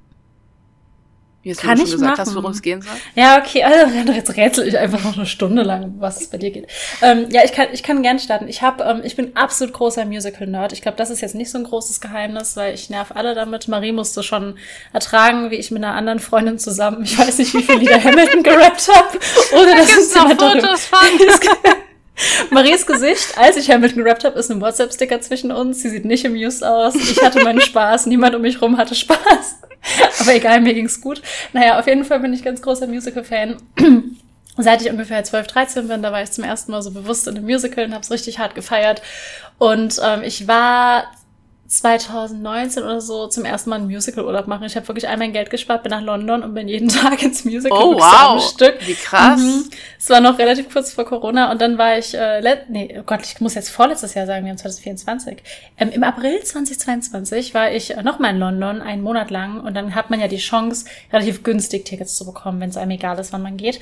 Jetzt, 1.48 1.64
wo 1.64 1.68
Kann 1.68 1.78
du 1.78 1.84
ich 1.84 1.90
schon 1.90 2.00
gesagt 2.00 2.20
hast, 2.20 2.36
worum 2.36 2.52
es 2.52 2.62
gehen 2.62 2.82
soll. 2.82 2.94
Ja, 3.16 3.40
okay, 3.40 3.64
also 3.64 4.12
jetzt 4.12 4.36
rätsel 4.36 4.68
ich 4.68 4.78
einfach 4.78 5.04
noch 5.04 5.16
eine 5.16 5.26
Stunde 5.26 5.64
lang, 5.64 5.96
was 6.00 6.22
es 6.22 6.28
bei 6.28 6.38
dir 6.38 6.52
geht. 6.52 6.68
Ähm, 7.02 7.28
ja, 7.30 7.44
ich 7.44 7.54
kann, 7.54 7.68
ich 7.72 7.84
kann 7.84 8.04
gern 8.04 8.20
starten. 8.20 8.48
Ich 8.48 8.62
hab, 8.62 8.82
ähm, 8.82 9.02
ich 9.04 9.16
bin 9.16 9.36
absolut 9.36 9.74
großer 9.74 10.06
Musical-Nerd. 10.06 10.74
Ich 10.74 10.82
glaube, 10.82 10.98
das 10.98 11.10
ist 11.10 11.22
jetzt 11.22 11.36
nicht 11.36 11.50
so 11.50 11.58
ein 11.58 11.64
großes 11.64 12.02
Geheimnis, 12.02 12.56
weil 12.58 12.74
ich 12.74 12.90
nerv 12.90 13.12
alle 13.16 13.36
damit. 13.36 13.68
Marie 13.68 13.92
musste 13.92 14.24
schon 14.24 14.58
ertragen, 14.94 15.52
wie 15.52 15.56
ich 15.56 15.72
mit 15.72 15.84
einer 15.84 15.96
anderen 15.96 16.20
Freundin 16.20 16.60
zusammen, 16.60 17.04
ich 17.04 17.18
weiß 17.18 17.38
nicht, 17.38 17.54
wie 17.54 17.64
viele 17.64 17.80
Lieder 17.80 18.04
Hamilton 18.04 18.44
gerappt 18.44 18.88
habe, 18.94 19.20
ohne 19.54 19.76
dass 19.76 19.88
gibt's 19.88 19.98
uns 19.98 20.16
noch 20.16 20.30
jemand 20.30 20.62
Fotos 20.62 20.86
von. 20.86 21.78
Maries 22.50 22.86
Gesicht, 22.86 23.38
als 23.38 23.58
ich 23.58 23.70
Hamilton 23.70 24.04
gerappt 24.04 24.24
habe, 24.24 24.40
ist 24.40 24.50
ein 24.50 24.62
WhatsApp-Sticker 24.62 25.22
zwischen 25.22 25.52
uns. 25.52 25.82
Sie 25.82 25.90
sieht 25.90 26.06
nicht 26.06 26.26
amused 26.26 26.64
aus. 26.64 26.96
Ich 26.96 27.22
hatte 27.24 27.44
meinen 27.44 27.62
Spaß. 27.62 28.08
Niemand 28.08 28.36
um 28.36 28.42
mich 28.42 28.62
rum 28.62 28.78
hatte 28.78 28.96
Spaß. 28.96 29.58
Aber 30.20 30.36
egal, 30.36 30.62
mir 30.62 30.74
ging's 30.74 31.02
gut. 31.02 31.22
Naja, 31.54 31.80
auf 31.80 31.88
jeden 31.88 32.06
Fall 32.06 32.20
bin 32.20 32.34
ich 32.34 32.44
ganz 32.44 32.62
großer 32.62 32.88
Musical-Fan. 32.88 33.58
Seit 34.58 34.82
ich 34.82 34.90
ungefähr 34.90 35.24
12, 35.24 35.48
13 35.48 35.88
bin, 35.88 36.02
da 36.02 36.12
war 36.12 36.24
ich 36.24 36.32
zum 36.32 36.44
ersten 36.44 36.72
Mal 36.72 36.82
so 36.82 36.90
bewusst 36.90 37.28
in 37.28 37.36
einem 37.36 37.46
Musical 37.46 37.86
und 37.86 37.94
habe 37.94 38.02
es 38.02 38.10
richtig 38.10 38.40
hart 38.40 38.56
gefeiert. 38.56 39.04
Und 39.60 40.00
ähm, 40.04 40.24
ich 40.24 40.48
war 40.48 41.12
2019 41.68 42.84
oder 42.84 43.02
so 43.02 43.28
zum 43.28 43.44
ersten 43.44 43.70
Mal 43.70 43.78
einen 43.78 43.88
Musical-Urlaub 43.88 44.48
machen. 44.48 44.64
Ich 44.64 44.78
habe 44.78 44.88
wirklich 44.88 45.10
all 45.10 45.18
mein 45.18 45.34
Geld 45.34 45.50
gespart, 45.50 45.84
bin 45.84 45.90
nach 45.90 46.02
London 46.02 46.42
und 46.42 46.54
bin 46.54 46.70
jeden 46.70 46.88
Tag 46.90 47.22
ins 47.22 47.44
Musical. 47.44 47.78
Oh, 47.78 47.96
wow. 47.96 48.42
Stück. 48.42 48.76
Wie 48.86 48.94
krass. 48.94 49.42
Mhm. 49.42 49.70
Es 50.00 50.10
war 50.10 50.22
noch 50.22 50.40
relativ 50.40 50.72
kurz 50.72 50.94
vor 50.94 51.06
Corona 51.06 51.52
und 51.52 51.60
dann 51.60 51.78
war 51.78 51.98
ich, 51.98 52.14
äh, 52.14 52.42
nee, 52.70 52.96
oh 52.98 53.04
Gott, 53.06 53.22
ich 53.24 53.42
muss 53.42 53.56
jetzt 53.56 53.70
vorletztes 53.70 54.14
Jahr 54.14 54.26
sagen, 54.26 54.46
wir 54.46 54.52
haben 54.52 54.58
2024. 54.58 55.40
Ähm, 55.78 55.90
Im 55.92 56.04
April 56.04 56.42
2022 56.42 57.54
war 57.54 57.72
ich 57.72 57.98
äh, 57.98 58.02
noch 58.02 58.20
mal 58.20 58.30
in 58.30 58.40
London, 58.40 58.82
einen 58.82 59.02
Monat 59.02 59.30
lang 59.30 59.60
und 59.60 59.74
dann 59.74 59.94
hat 59.94 60.10
man 60.10 60.22
ja 60.22 60.30
die 60.30 60.38
Chance, 60.38 60.86
relativ 61.12 61.44
günstig 61.44 61.84
Tickets 61.84 62.16
zu 62.16 62.26
bekommen, 62.26 62.62
wenn 62.62 62.70
es 62.70 62.78
einem 62.78 62.92
egal 62.92 63.20
ist, 63.20 63.34
wann 63.34 63.42
man 63.42 63.58
geht. 63.58 63.82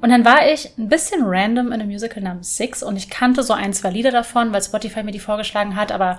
Und 0.00 0.10
dann 0.10 0.24
war 0.24 0.50
ich 0.50 0.70
ein 0.78 0.88
bisschen 0.88 1.20
random 1.22 1.68
in 1.68 1.74
einem 1.74 1.88
Musical 1.88 2.22
namens 2.22 2.56
Six 2.56 2.82
und 2.82 2.96
ich 2.96 3.08
kannte 3.08 3.44
so 3.44 3.52
ein, 3.52 3.72
zwei 3.72 3.90
Lieder 3.90 4.10
davon, 4.10 4.52
weil 4.52 4.62
Spotify 4.62 5.04
mir 5.04 5.12
die 5.12 5.20
vorgeschlagen 5.20 5.76
hat, 5.76 5.92
aber 5.92 6.18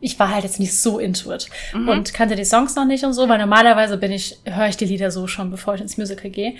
ich 0.00 0.18
war 0.18 0.30
halt 0.30 0.44
jetzt 0.44 0.60
nicht 0.60 0.78
so 0.78 0.98
into 0.98 1.32
it 1.32 1.48
und 1.72 2.12
kannte 2.12 2.36
die 2.36 2.44
Songs 2.44 2.74
noch 2.74 2.84
nicht 2.84 3.04
und 3.04 3.12
so, 3.12 3.28
weil 3.28 3.38
normalerweise 3.38 3.96
bin 3.96 4.12
ich, 4.12 4.38
höre 4.44 4.68
ich 4.68 4.76
die 4.76 4.84
Lieder 4.84 5.10
so 5.10 5.26
schon, 5.26 5.50
bevor 5.50 5.74
ich 5.74 5.80
ins 5.80 5.96
Musical 5.96 6.30
gehe. 6.30 6.54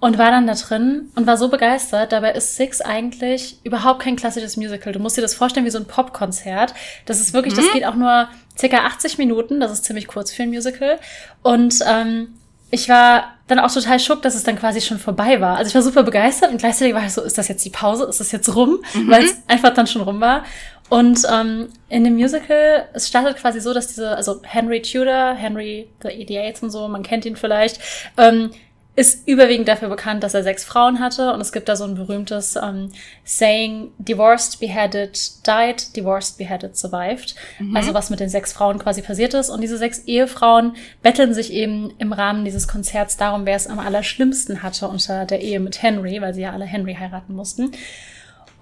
Und 0.00 0.18
war 0.18 0.32
dann 0.32 0.48
da 0.48 0.54
drin 0.54 1.10
und 1.14 1.28
war 1.28 1.36
so 1.36 1.48
begeistert. 1.48 2.10
Dabei 2.10 2.32
ist 2.32 2.56
Six 2.56 2.80
eigentlich 2.80 3.58
überhaupt 3.62 4.02
kein 4.02 4.16
klassisches 4.16 4.56
Musical. 4.56 4.92
Du 4.92 4.98
musst 4.98 5.16
dir 5.16 5.22
das 5.22 5.32
vorstellen 5.32 5.64
wie 5.64 5.70
so 5.70 5.78
ein 5.78 5.84
Popkonzert. 5.84 6.74
Das 7.06 7.20
ist 7.20 7.34
wirklich, 7.34 7.54
das 7.54 7.70
geht 7.72 7.86
auch 7.86 7.94
nur 7.94 8.26
circa 8.58 8.78
80 8.78 9.18
Minuten. 9.18 9.60
Das 9.60 9.70
ist 9.70 9.84
ziemlich 9.84 10.08
kurz 10.08 10.32
für 10.32 10.42
ein 10.42 10.48
Musical. 10.48 10.98
Und 11.42 11.84
ähm, 11.86 12.30
ich 12.72 12.88
war 12.88 13.34
dann 13.46 13.60
auch 13.60 13.72
total 13.72 14.00
schock, 14.00 14.22
dass 14.22 14.34
es 14.34 14.44
dann 14.44 14.58
quasi 14.58 14.80
schon 14.80 14.98
vorbei 14.98 15.40
war. 15.40 15.58
Also 15.58 15.68
ich 15.68 15.74
war 15.74 15.82
super 15.82 16.02
begeistert 16.02 16.50
und 16.50 16.58
gleichzeitig 16.58 16.94
war 16.94 17.04
ich 17.04 17.12
so, 17.12 17.22
ist 17.22 17.36
das 17.38 17.46
jetzt 17.46 17.64
die 17.64 17.70
Pause? 17.70 18.04
Ist 18.04 18.18
das 18.18 18.32
jetzt 18.32 18.56
rum? 18.56 18.82
Weil 19.06 19.24
es 19.24 19.36
einfach 19.46 19.74
dann 19.74 19.86
schon 19.86 20.02
rum 20.02 20.20
war. 20.20 20.44
Und 20.92 21.22
ähm, 21.32 21.70
in 21.88 22.04
dem 22.04 22.16
Musical, 22.16 22.86
es 22.92 23.08
startet 23.08 23.38
quasi 23.38 23.60
so, 23.60 23.72
dass 23.72 23.86
diese, 23.86 24.14
also 24.14 24.42
Henry 24.42 24.82
Tudor, 24.82 25.32
Henry 25.32 25.88
the 26.02 26.38
Eighth 26.38 26.62
und 26.62 26.68
so, 26.68 26.86
man 26.86 27.02
kennt 27.02 27.24
ihn 27.24 27.34
vielleicht, 27.34 27.80
ähm, 28.18 28.50
ist 28.94 29.26
überwiegend 29.26 29.68
dafür 29.68 29.88
bekannt, 29.88 30.22
dass 30.22 30.34
er 30.34 30.42
sechs 30.42 30.64
Frauen 30.64 31.00
hatte. 31.00 31.32
Und 31.32 31.40
es 31.40 31.50
gibt 31.50 31.70
da 31.70 31.76
so 31.76 31.84
ein 31.84 31.94
berühmtes 31.94 32.56
ähm, 32.56 32.90
Saying, 33.24 33.92
divorced, 33.96 34.60
beheaded, 34.60 35.18
died, 35.46 35.96
divorced, 35.96 36.36
beheaded, 36.36 36.76
survived. 36.76 37.36
Also 37.74 37.94
was 37.94 38.10
mit 38.10 38.20
den 38.20 38.28
sechs 38.28 38.52
Frauen 38.52 38.78
quasi 38.78 39.00
passiert 39.00 39.32
ist. 39.32 39.48
Und 39.48 39.62
diese 39.62 39.78
sechs 39.78 40.00
Ehefrauen 40.00 40.76
betteln 41.02 41.32
sich 41.32 41.54
eben 41.54 41.94
im 41.96 42.12
Rahmen 42.12 42.44
dieses 42.44 42.68
Konzerts 42.68 43.16
darum, 43.16 43.46
wer 43.46 43.56
es 43.56 43.66
am 43.66 43.78
allerschlimmsten 43.78 44.62
hatte 44.62 44.88
unter 44.88 45.24
der 45.24 45.40
Ehe 45.40 45.58
mit 45.58 45.80
Henry, 45.80 46.20
weil 46.20 46.34
sie 46.34 46.42
ja 46.42 46.52
alle 46.52 46.66
Henry 46.66 46.96
heiraten 46.96 47.34
mussten. 47.34 47.72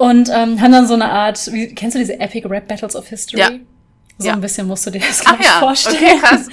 Und 0.00 0.30
ähm, 0.32 0.58
haben 0.62 0.72
dann 0.72 0.86
so 0.86 0.94
eine 0.94 1.10
Art, 1.10 1.52
wie, 1.52 1.74
kennst 1.74 1.94
du 1.94 1.98
diese 1.98 2.18
Epic 2.18 2.48
Rap 2.48 2.66
Battles 2.68 2.96
of 2.96 3.06
History? 3.08 3.38
Ja. 3.40 3.50
So 4.16 4.28
Ja. 4.28 4.32
ein 4.32 4.40
bisschen 4.40 4.66
musst 4.66 4.86
du 4.86 4.90
dir 4.90 5.00
das, 5.00 5.20
Ach 5.26 5.36
glaub 5.36 5.40
ich, 5.40 5.46
ja, 5.46 5.52
vorstellen. 5.58 5.96
okay, 5.96 6.18
krass. 6.18 6.48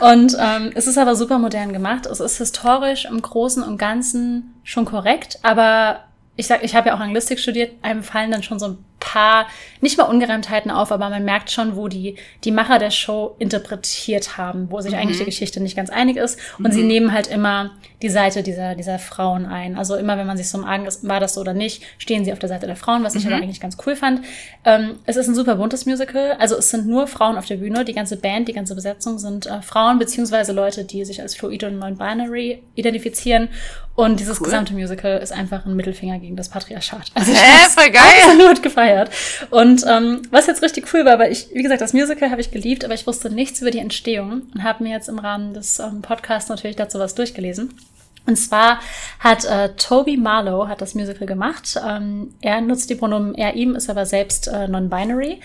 Und 0.12 0.36
ähm, 0.38 0.72
es 0.74 0.86
ist 0.86 0.98
aber 0.98 1.16
super 1.16 1.38
modern 1.38 1.72
gemacht. 1.72 2.04
Es 2.04 2.20
ist 2.20 2.36
historisch 2.36 3.06
im 3.06 3.22
Großen 3.22 3.62
und 3.62 3.78
Ganzen 3.78 4.54
schon 4.62 4.84
korrekt, 4.84 5.38
aber 5.42 6.00
ich 6.36 6.46
sag, 6.46 6.62
ich 6.64 6.74
habe 6.74 6.88
ja 6.88 6.94
auch 6.94 7.00
Anglistik 7.00 7.38
studiert, 7.38 7.72
einem 7.82 8.02
fallen 8.02 8.30
dann 8.30 8.42
schon 8.42 8.58
so 8.58 8.66
ein 8.66 8.78
paar, 9.02 9.46
nicht 9.80 9.98
mal 9.98 10.04
Ungereimtheiten 10.04 10.70
auf, 10.70 10.92
aber 10.92 11.10
man 11.10 11.24
merkt 11.24 11.50
schon, 11.50 11.76
wo 11.76 11.88
die, 11.88 12.16
die 12.44 12.52
Macher 12.52 12.78
der 12.78 12.90
Show 12.90 13.34
interpretiert 13.38 14.36
haben, 14.38 14.70
wo 14.70 14.80
sich 14.80 14.94
eigentlich 14.96 15.18
die 15.18 15.24
Geschichte 15.24 15.60
nicht 15.60 15.76
ganz 15.76 15.90
einig 15.90 16.16
ist. 16.16 16.38
Und 16.58 16.72
sie 16.72 16.84
nehmen 16.84 17.12
halt 17.12 17.26
immer 17.26 17.72
die 18.00 18.08
Seite 18.08 18.42
dieser, 18.42 18.74
dieser 18.74 18.98
Frauen 18.98 19.46
ein. 19.46 19.76
Also 19.76 19.96
immer, 19.96 20.16
wenn 20.18 20.26
man 20.26 20.36
sich 20.36 20.48
so 20.48 20.58
im 20.58 20.64
Argen 20.64 20.86
ist, 20.86 21.06
war 21.06 21.20
das 21.20 21.34
so 21.34 21.40
oder 21.40 21.54
nicht, 21.54 21.82
stehen 21.98 22.24
sie 22.24 22.32
auf 22.32 22.38
der 22.38 22.48
Seite 22.48 22.66
der 22.66 22.76
Frauen, 22.76 23.02
was 23.04 23.14
ich 23.14 23.26
aber 23.26 23.36
eigentlich 23.36 23.60
ganz 23.60 23.76
cool 23.86 23.96
fand. 23.96 24.22
Ähm, 24.64 24.98
es 25.06 25.16
ist 25.16 25.28
ein 25.28 25.34
super 25.34 25.56
buntes 25.56 25.86
Musical. 25.86 26.36
Also 26.38 26.56
es 26.56 26.70
sind 26.70 26.86
nur 26.86 27.06
Frauen 27.06 27.36
auf 27.36 27.46
der 27.46 27.56
Bühne. 27.56 27.84
Die 27.84 27.92
ganze 27.94 28.16
Band, 28.16 28.48
die 28.48 28.52
ganze 28.52 28.74
Besetzung 28.74 29.18
sind 29.18 29.46
äh, 29.46 29.62
Frauen, 29.62 29.98
beziehungsweise 29.98 30.52
Leute, 30.52 30.84
die 30.84 31.04
sich 31.04 31.20
als 31.20 31.34
fluid 31.34 31.64
und 31.64 31.78
non-binary 31.78 32.62
identifizieren. 32.74 33.48
Und 33.94 34.20
dieses 34.20 34.40
Cool. 34.40 34.46
gesamte 34.46 34.72
Musical 34.72 35.18
ist 35.18 35.32
einfach 35.32 35.66
ein 35.66 35.76
Mittelfinger 35.76 36.18
gegen 36.18 36.34
das 36.34 36.48
Patriarchat. 36.48 37.10
Also 37.14 37.32
Hä, 37.32 37.68
voll 37.68 37.90
geil. 37.90 38.02
absolut 38.24 38.62
gefeiert. 38.62 38.91
Und 39.50 39.84
ähm, 39.88 40.22
was 40.30 40.46
jetzt 40.46 40.62
richtig 40.62 40.92
cool 40.92 41.04
war, 41.04 41.18
weil 41.18 41.32
ich, 41.32 41.48
wie 41.52 41.62
gesagt, 41.62 41.80
das 41.80 41.92
Musical 41.92 42.30
habe 42.30 42.40
ich 42.40 42.50
geliebt, 42.50 42.84
aber 42.84 42.94
ich 42.94 43.06
wusste 43.06 43.30
nichts 43.30 43.60
über 43.60 43.70
die 43.70 43.78
Entstehung 43.78 44.42
und 44.54 44.62
habe 44.62 44.82
mir 44.82 44.90
jetzt 44.90 45.08
im 45.08 45.18
Rahmen 45.18 45.54
des 45.54 45.78
ähm, 45.78 46.02
Podcasts 46.02 46.48
natürlich 46.48 46.76
dazu 46.76 46.98
was 46.98 47.14
durchgelesen. 47.14 47.74
Und 48.26 48.36
zwar 48.36 48.78
hat 49.18 49.44
äh, 49.44 49.70
Toby 49.76 50.16
Marlowe 50.16 50.68
hat 50.68 50.80
das 50.80 50.94
Musical 50.94 51.26
gemacht. 51.26 51.80
Ähm, 51.84 52.34
er 52.40 52.60
nutzt 52.60 52.88
die 52.88 52.94
Pronomen 52.94 53.34
er, 53.34 53.54
ihm, 53.54 53.74
ist 53.74 53.90
aber 53.90 54.06
selbst 54.06 54.46
äh, 54.48 54.68
non-binary. 54.68 55.40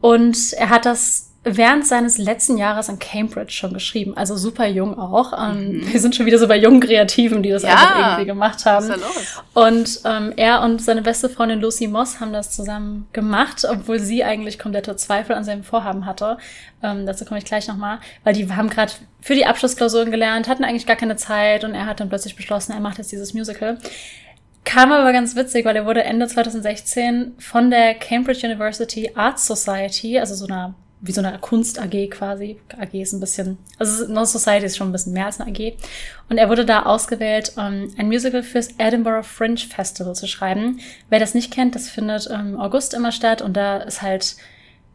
Und 0.00 0.54
er 0.54 0.70
hat 0.70 0.86
das 0.86 1.33
während 1.44 1.86
seines 1.86 2.16
letzten 2.18 2.56
Jahres 2.56 2.88
in 2.88 2.98
Cambridge 2.98 3.52
schon 3.52 3.74
geschrieben, 3.74 4.16
also 4.16 4.34
super 4.36 4.66
jung 4.66 4.98
auch. 4.98 5.32
Ähm, 5.38 5.82
Wir 5.92 6.00
sind 6.00 6.16
schon 6.16 6.24
wieder 6.26 6.38
so 6.38 6.48
bei 6.48 6.56
jungen 6.56 6.80
Kreativen, 6.80 7.42
die 7.42 7.50
das 7.50 7.62
Mhm. 7.62 7.68
Ja. 7.68 7.74
einfach 7.74 8.00
irgendwie 8.12 8.24
gemacht 8.26 8.64
haben. 8.64 8.90
Und 9.52 10.00
ähm, 10.04 10.32
er 10.36 10.62
und 10.62 10.80
seine 10.82 11.02
beste 11.02 11.28
Freundin 11.28 11.60
Lucy 11.60 11.86
Moss 11.86 12.18
haben 12.20 12.32
das 12.32 12.50
zusammen 12.50 13.06
gemacht, 13.12 13.64
obwohl 13.70 13.98
sie 14.00 14.24
eigentlich 14.24 14.58
komplette 14.58 14.96
Zweifel 14.96 15.34
an 15.36 15.44
seinem 15.44 15.64
Vorhaben 15.64 16.06
hatte. 16.06 16.38
Ähm, 16.82 17.04
dazu 17.06 17.24
komme 17.24 17.38
ich 17.38 17.44
gleich 17.44 17.68
nochmal, 17.68 17.98
weil 18.24 18.34
die 18.34 18.50
haben 18.50 18.70
gerade 18.70 18.92
für 19.20 19.34
die 19.34 19.46
Abschlussklausuren 19.46 20.10
gelernt, 20.10 20.48
hatten 20.48 20.64
eigentlich 20.64 20.86
gar 20.86 20.96
keine 20.96 21.16
Zeit 21.16 21.62
und 21.64 21.74
er 21.74 21.86
hat 21.86 22.00
dann 22.00 22.08
plötzlich 22.08 22.36
beschlossen, 22.36 22.72
er 22.72 22.80
macht 22.80 22.98
jetzt 22.98 23.12
dieses 23.12 23.34
Musical. 23.34 23.78
Kam 24.64 24.92
aber 24.92 25.12
ganz 25.12 25.36
witzig, 25.36 25.66
weil 25.66 25.76
er 25.76 25.84
wurde 25.84 26.04
Ende 26.04 26.26
2016 26.26 27.34
von 27.38 27.70
der 27.70 27.94
Cambridge 27.94 28.46
University 28.46 29.10
Arts 29.14 29.46
Society, 29.46 30.18
also 30.18 30.34
so 30.34 30.46
einer 30.46 30.74
wie 31.04 31.12
so 31.12 31.20
eine 31.20 31.38
Kunst-AG 31.38 32.08
quasi. 32.08 32.58
AG 32.78 32.94
ist 32.94 33.12
ein 33.12 33.20
bisschen, 33.20 33.58
also 33.78 34.10
No 34.10 34.24
Society 34.24 34.64
ist 34.64 34.78
schon 34.78 34.88
ein 34.88 34.92
bisschen 34.92 35.12
mehr 35.12 35.26
als 35.26 35.38
eine 35.38 35.50
AG. 35.50 35.74
Und 36.30 36.38
er 36.38 36.48
wurde 36.48 36.64
da 36.64 36.84
ausgewählt, 36.84 37.52
ähm, 37.58 37.92
ein 37.98 38.06
Musical 38.06 38.42
fürs 38.42 38.70
Edinburgh 38.78 39.22
Fringe 39.22 39.58
Festival 39.58 40.14
zu 40.14 40.26
schreiben. 40.26 40.80
Wer 41.10 41.20
das 41.20 41.34
nicht 41.34 41.52
kennt, 41.52 41.74
das 41.74 41.90
findet 41.90 42.26
im 42.26 42.58
August 42.58 42.94
immer 42.94 43.12
statt 43.12 43.42
und 43.42 43.54
da 43.54 43.76
ist 43.78 44.00
halt 44.00 44.36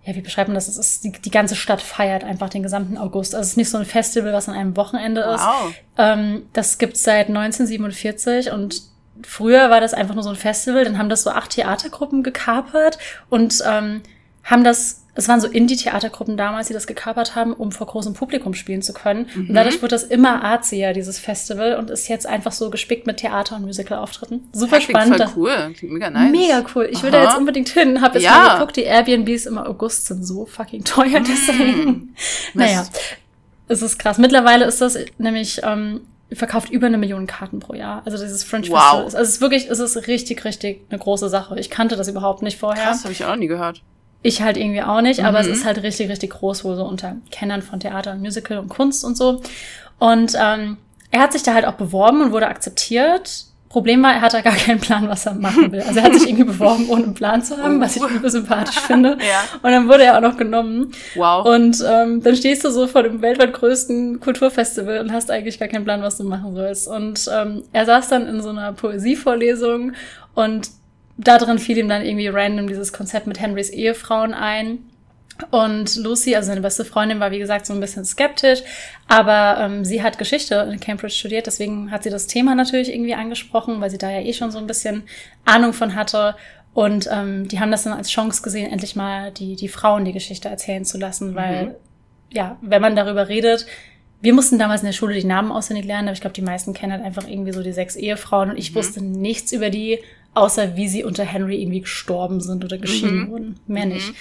ja, 0.06 0.16
wie 0.16 0.22
beschreibt 0.22 0.48
man 0.48 0.56
das? 0.56 0.68
Es 0.68 0.78
ist, 0.78 1.04
die, 1.04 1.12
die 1.12 1.30
ganze 1.30 1.56
Stadt 1.56 1.82
feiert 1.82 2.24
einfach 2.24 2.50
den 2.50 2.64
gesamten 2.64 2.98
August. 2.98 3.36
Also 3.36 3.44
es 3.44 3.50
ist 3.52 3.58
nicht 3.58 3.70
so 3.70 3.78
ein 3.78 3.86
Festival, 3.86 4.34
was 4.34 4.48
an 4.48 4.56
einem 4.56 4.76
Wochenende 4.78 5.22
ist. 5.22 5.42
Wow. 5.44 5.74
Ähm, 5.98 6.44
das 6.54 6.78
gibt's 6.78 7.04
seit 7.04 7.28
1947 7.28 8.52
und 8.52 8.82
früher 9.22 9.70
war 9.70 9.82
das 9.82 9.94
einfach 9.94 10.16
nur 10.16 10.24
so 10.24 10.30
ein 10.30 10.38
Festival. 10.38 10.86
Dann 10.86 10.98
haben 10.98 11.10
das 11.10 11.24
so 11.24 11.30
acht 11.30 11.52
Theatergruppen 11.52 12.24
gekapert 12.24 12.98
und 13.30 13.62
ähm, 13.68 14.02
haben 14.44 14.64
das 14.64 14.99
es 15.16 15.28
waren 15.28 15.42
so 15.42 15.48
Indie-Theatergruppen 15.48 16.38
damals, 16.38 16.68
die 16.68 16.74
das 16.74 16.88
gekapert 16.88 17.36
haben, 17.36 17.54
um 17.54 17.72
vor 17.72 17.88
großem 17.88 18.14
Publikum 18.14 18.54
spielen 18.54 18.82
zu 18.82 18.94
können. 18.94 19.28
Mhm. 19.34 19.50
Und 19.50 19.56
dadurch 19.56 19.82
wird 19.82 19.92
das 19.92 20.04
immer 20.04 20.44
arzier, 20.44 20.94
dieses 20.94 21.20
Festival, 21.20 21.76
und 21.78 21.90
ist 21.90 22.08
jetzt 22.08 22.26
einfach 22.26 22.52
so 22.52 22.70
gespickt 22.70 23.08
mit 23.08 23.18
Theater- 23.18 23.56
und 23.56 23.64
Musical-Auftritten. 23.64 24.48
Super 24.54 24.78
ja, 24.78 24.82
spannend. 24.82 25.18
Voll 25.18 25.30
cool. 25.36 25.74
Klingt 25.76 25.94
mega 25.94 26.10
nice. 26.10 26.32
Mega 26.32 26.66
cool. 26.76 26.88
Ich 26.92 27.04
will 27.04 27.10
Aha. 27.14 27.18
da 27.18 27.24
jetzt 27.30 27.38
unbedingt 27.38 27.70
hin. 27.70 28.02
Hab 28.02 28.14
jetzt 28.14 28.24
ja. 28.24 28.32
mal 28.32 28.54
geguckt, 28.54 28.78
die 28.78 28.84
Airbnbs 28.84 29.46
im 29.46 29.58
August 29.58 30.06
sind 30.06 30.26
so 30.26 30.46
fucking 30.46 30.84
teuer, 30.84 31.20
deswegen. 31.20 31.90
Mm. 31.90 32.14
naja. 32.54 32.86
Es 33.68 33.82
ist 33.82 34.00
krass. 34.00 34.18
Mittlerweile 34.18 34.66
ist 34.66 34.82
das 34.82 34.98
nämlich 35.18 35.62
ähm, 35.64 36.02
verkauft 36.32 36.72
über 36.72 36.88
eine 36.88 36.98
Million 36.98 37.28
Karten 37.28 37.60
pro 37.60 37.74
Jahr. 37.74 38.02
Also 38.06 38.18
dieses 38.18 38.44
French 38.44 38.70
wow. 38.70 38.80
Festival. 38.80 39.04
Also 39.04 39.18
es 39.18 39.30
ist 39.30 39.42
wirklich, 39.42 39.70
es 39.70 39.80
ist 39.80 40.08
richtig, 40.08 40.46
richtig 40.46 40.82
eine 40.90 41.00
große 41.00 41.30
Sache. 41.30 41.60
Ich 41.60 41.70
kannte 41.70 41.96
das 41.96 42.08
überhaupt 42.08 42.42
nicht 42.42 42.58
vorher. 42.58 42.86
Das 42.86 43.04
habe 43.04 43.12
ich 43.12 43.24
auch 43.26 43.30
noch 43.30 43.36
nie 43.36 43.48
gehört. 43.48 43.82
Ich 44.22 44.42
halt 44.42 44.58
irgendwie 44.58 44.82
auch 44.82 45.02
nicht, 45.02 45.24
aber 45.24 45.42
mhm. 45.42 45.46
es 45.46 45.60
ist 45.60 45.66
halt 45.66 45.82
richtig, 45.82 46.10
richtig 46.10 46.32
groß, 46.32 46.66
wohl 46.66 46.76
so 46.76 46.84
unter 46.84 47.16
Kennern 47.32 47.62
von 47.62 47.80
Theater 47.80 48.12
und 48.12 48.22
Musical 48.22 48.58
und 48.58 48.68
Kunst 48.68 49.06
und 49.06 49.16
so. 49.16 49.42
Und 49.98 50.34
ähm, 50.38 50.78
er 51.12 51.22
hat 51.22 51.34
sich 51.34 51.44
da 51.44 51.54
halt 51.54 51.66
auch 51.66 51.74
beworben 51.74 52.22
und 52.22 52.32
wurde 52.32 52.48
akzeptiert. 52.48 53.46
Problem 53.70 54.02
war, 54.02 54.14
er 54.14 54.22
hatte 54.22 54.42
gar 54.42 54.56
keinen 54.66 54.80
Plan, 54.80 55.08
was 55.08 55.26
er 55.26 55.36
machen 55.36 55.72
will. 55.72 55.82
Also 55.82 56.00
er 56.00 56.06
hat 56.06 56.16
sich 56.16 56.28
irgendwie 56.28 56.46
beworben, 56.46 56.90
ohne 56.90 57.04
einen 57.04 57.14
Plan 57.14 57.44
zu 57.44 57.58
haben, 57.58 57.80
was 57.80 57.96
ich 57.96 58.02
super 58.02 58.30
sympathisch 58.30 58.80
finde. 58.80 59.10
ja. 59.20 59.44
Und 59.62 59.72
dann 59.72 59.88
wurde 59.88 60.04
er 60.04 60.18
auch 60.18 60.22
noch 60.22 60.38
genommen. 60.38 60.92
Wow. 61.16 61.46
Und 61.46 61.84
ähm, 61.88 62.22
dann 62.22 62.36
stehst 62.36 62.66
du 62.66 62.72
so 62.72 62.88
vor 62.88 63.04
dem 63.04 63.22
weltweit 63.22 63.54
größten 63.54 64.20
Kulturfestival 64.20 65.00
und 65.00 65.14
hast 65.14 65.30
eigentlich 65.30 65.60
gar 65.60 65.68
keinen 65.68 65.86
Plan, 65.86 66.02
was 66.02 66.18
du 66.18 66.24
machen 66.24 66.56
sollst. 66.56 66.88
Und 66.88 67.30
ähm, 67.32 67.64
er 67.72 67.86
saß 67.86 68.10
dann 68.10 68.28
in 68.28 68.42
so 68.42 68.50
einer 68.50 68.74
Poesievorlesung 68.74 69.94
und 70.34 70.70
da 71.20 71.38
drin 71.38 71.60
fiel 71.60 71.78
ihm 71.78 71.90
dann 71.90 72.06
irgendwie 72.06 72.28
random 72.28 72.68
dieses 72.68 72.94
Konzept 72.94 73.28
mit 73.28 73.40
Henrys 73.40 73.70
Ehefrauen 73.70 74.34
ein. 74.34 74.80
Und 75.52 75.96
Lucy, 75.96 76.36
also 76.36 76.48
seine 76.48 76.62
beste 76.62 76.84
Freundin, 76.84 77.20
war 77.20 77.32
wie 77.32 77.40
gesagt 77.40 77.66
so 77.66 77.74
ein 77.74 77.80
bisschen 77.80 78.04
skeptisch, 78.04 78.60
aber 79.08 79.58
ähm, 79.62 79.86
sie 79.86 80.04
hat 80.04 80.18
Geschichte 80.18 80.56
in 80.72 80.80
Cambridge 80.82 81.16
studiert, 81.16 81.48
deswegen 81.48 81.92
hat 81.92 82.04
sie 82.04 82.10
das 82.10 82.28
Thema 82.28 82.56
natürlich 82.56 82.94
irgendwie 82.94 83.14
angesprochen, 83.16 83.80
weil 83.80 83.90
sie 83.90 83.98
da 83.98 84.10
ja 84.10 84.20
eh 84.20 84.34
schon 84.34 84.52
so 84.52 84.58
ein 84.58 84.68
bisschen 84.68 85.04
Ahnung 85.46 85.72
von 85.72 85.96
hatte. 85.96 86.36
Und 86.74 87.10
ähm, 87.12 87.48
die 87.48 87.60
haben 87.60 87.72
das 87.72 87.84
dann 87.84 87.94
als 87.94 88.10
Chance 88.10 88.42
gesehen, 88.42 88.72
endlich 88.72 88.96
mal 88.96 89.32
die, 89.32 89.56
die 89.56 89.70
Frauen 89.70 90.06
die 90.06 90.14
Geschichte 90.14 90.50
erzählen 90.50 90.86
zu 90.86 90.98
lassen, 90.98 91.36
weil, 91.36 91.66
mhm. 91.66 91.76
ja, 92.32 92.58
wenn 92.62 92.82
man 92.82 92.96
darüber 92.96 93.30
redet, 93.30 93.66
wir 94.22 94.34
mussten 94.34 94.60
damals 94.60 94.82
in 94.82 94.88
der 94.88 94.94
Schule 94.94 95.14
die 95.14 95.26
Namen 95.26 95.52
auswendig 95.52 95.86
lernen, 95.86 96.10
aber 96.10 96.14
ich 96.14 96.22
glaube, 96.22 96.34
die 96.34 96.42
meisten 96.42 96.74
kennen 96.74 96.92
halt 96.92 97.04
einfach 97.04 97.28
irgendwie 97.28 97.54
so 97.54 97.64
die 97.64 97.72
sechs 97.72 97.96
Ehefrauen 97.96 98.52
und 98.52 98.58
ich 98.58 98.72
mhm. 98.72 98.76
wusste 98.76 99.04
nichts 99.04 99.54
über 99.54 99.70
die, 99.70 100.00
außer 100.34 100.76
wie 100.76 100.88
sie 100.88 101.04
unter 101.04 101.24
Henry 101.24 101.62
irgendwie 101.62 101.82
gestorben 101.82 102.42
sind 102.42 102.64
oder 102.64 102.78
geschieden 102.78 103.26
mhm. 103.26 103.32
wurden. 103.32 103.60
Mehr 103.68 103.86
mhm. 103.86 103.94
nicht. 103.94 104.14